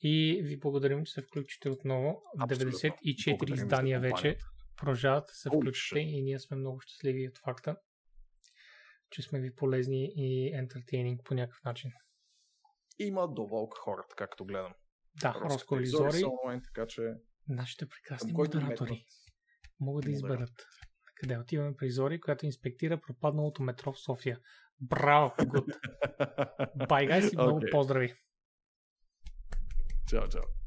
И 0.00 0.42
ви 0.44 0.58
благодарим, 0.58 1.04
че 1.04 1.12
се 1.12 1.22
включите 1.22 1.70
отново. 1.70 2.22
Абсолютно. 2.40 2.78
94 2.78 3.30
Благодарим 3.30 3.56
за 3.56 3.62
издания 3.62 4.00
вече. 4.00 4.36
да 4.84 5.22
се 5.26 5.48
включите 5.48 5.98
и 5.98 6.22
ние 6.22 6.38
сме 6.38 6.56
много 6.56 6.80
щастливи 6.80 7.28
от 7.28 7.38
факта, 7.38 7.76
че 9.10 9.22
сме 9.22 9.40
ви 9.40 9.54
полезни 9.54 10.12
и 10.16 10.52
ентертейнинг 10.54 11.20
по 11.24 11.34
някакъв 11.34 11.64
начин. 11.64 11.90
Има 12.98 13.28
доволк 13.28 13.74
хората, 13.78 14.14
както 14.16 14.44
гледам. 14.44 14.74
Да, 15.20 15.34
Роско 15.34 15.54
Роско 15.54 15.76
и 15.76 15.80
Лизори, 15.80 16.12
са 16.12 16.26
онлайн, 16.28 16.62
така 16.62 16.86
че 16.86 17.14
нашите 17.48 17.86
прекрасни 17.88 18.32
модератори, 18.32 19.06
могат 19.80 20.04
да 20.04 20.10
изберат. 20.10 20.66
Къде 21.14 21.38
отиваме 21.38 21.76
при 21.76 21.90
Зори, 21.90 22.20
която 22.20 22.46
инспектира 22.46 23.00
пропадналото 23.00 23.62
метро 23.62 23.92
в 23.92 24.00
София. 24.00 24.40
Браво, 24.80 25.32
гуд! 25.46 25.64
Бай, 26.88 27.06
гайс, 27.06 27.32
и 27.32 27.36
много 27.36 27.56
Окей. 27.56 27.70
поздрави! 27.70 28.14
Чао, 30.08 30.28
чао. 30.28 30.57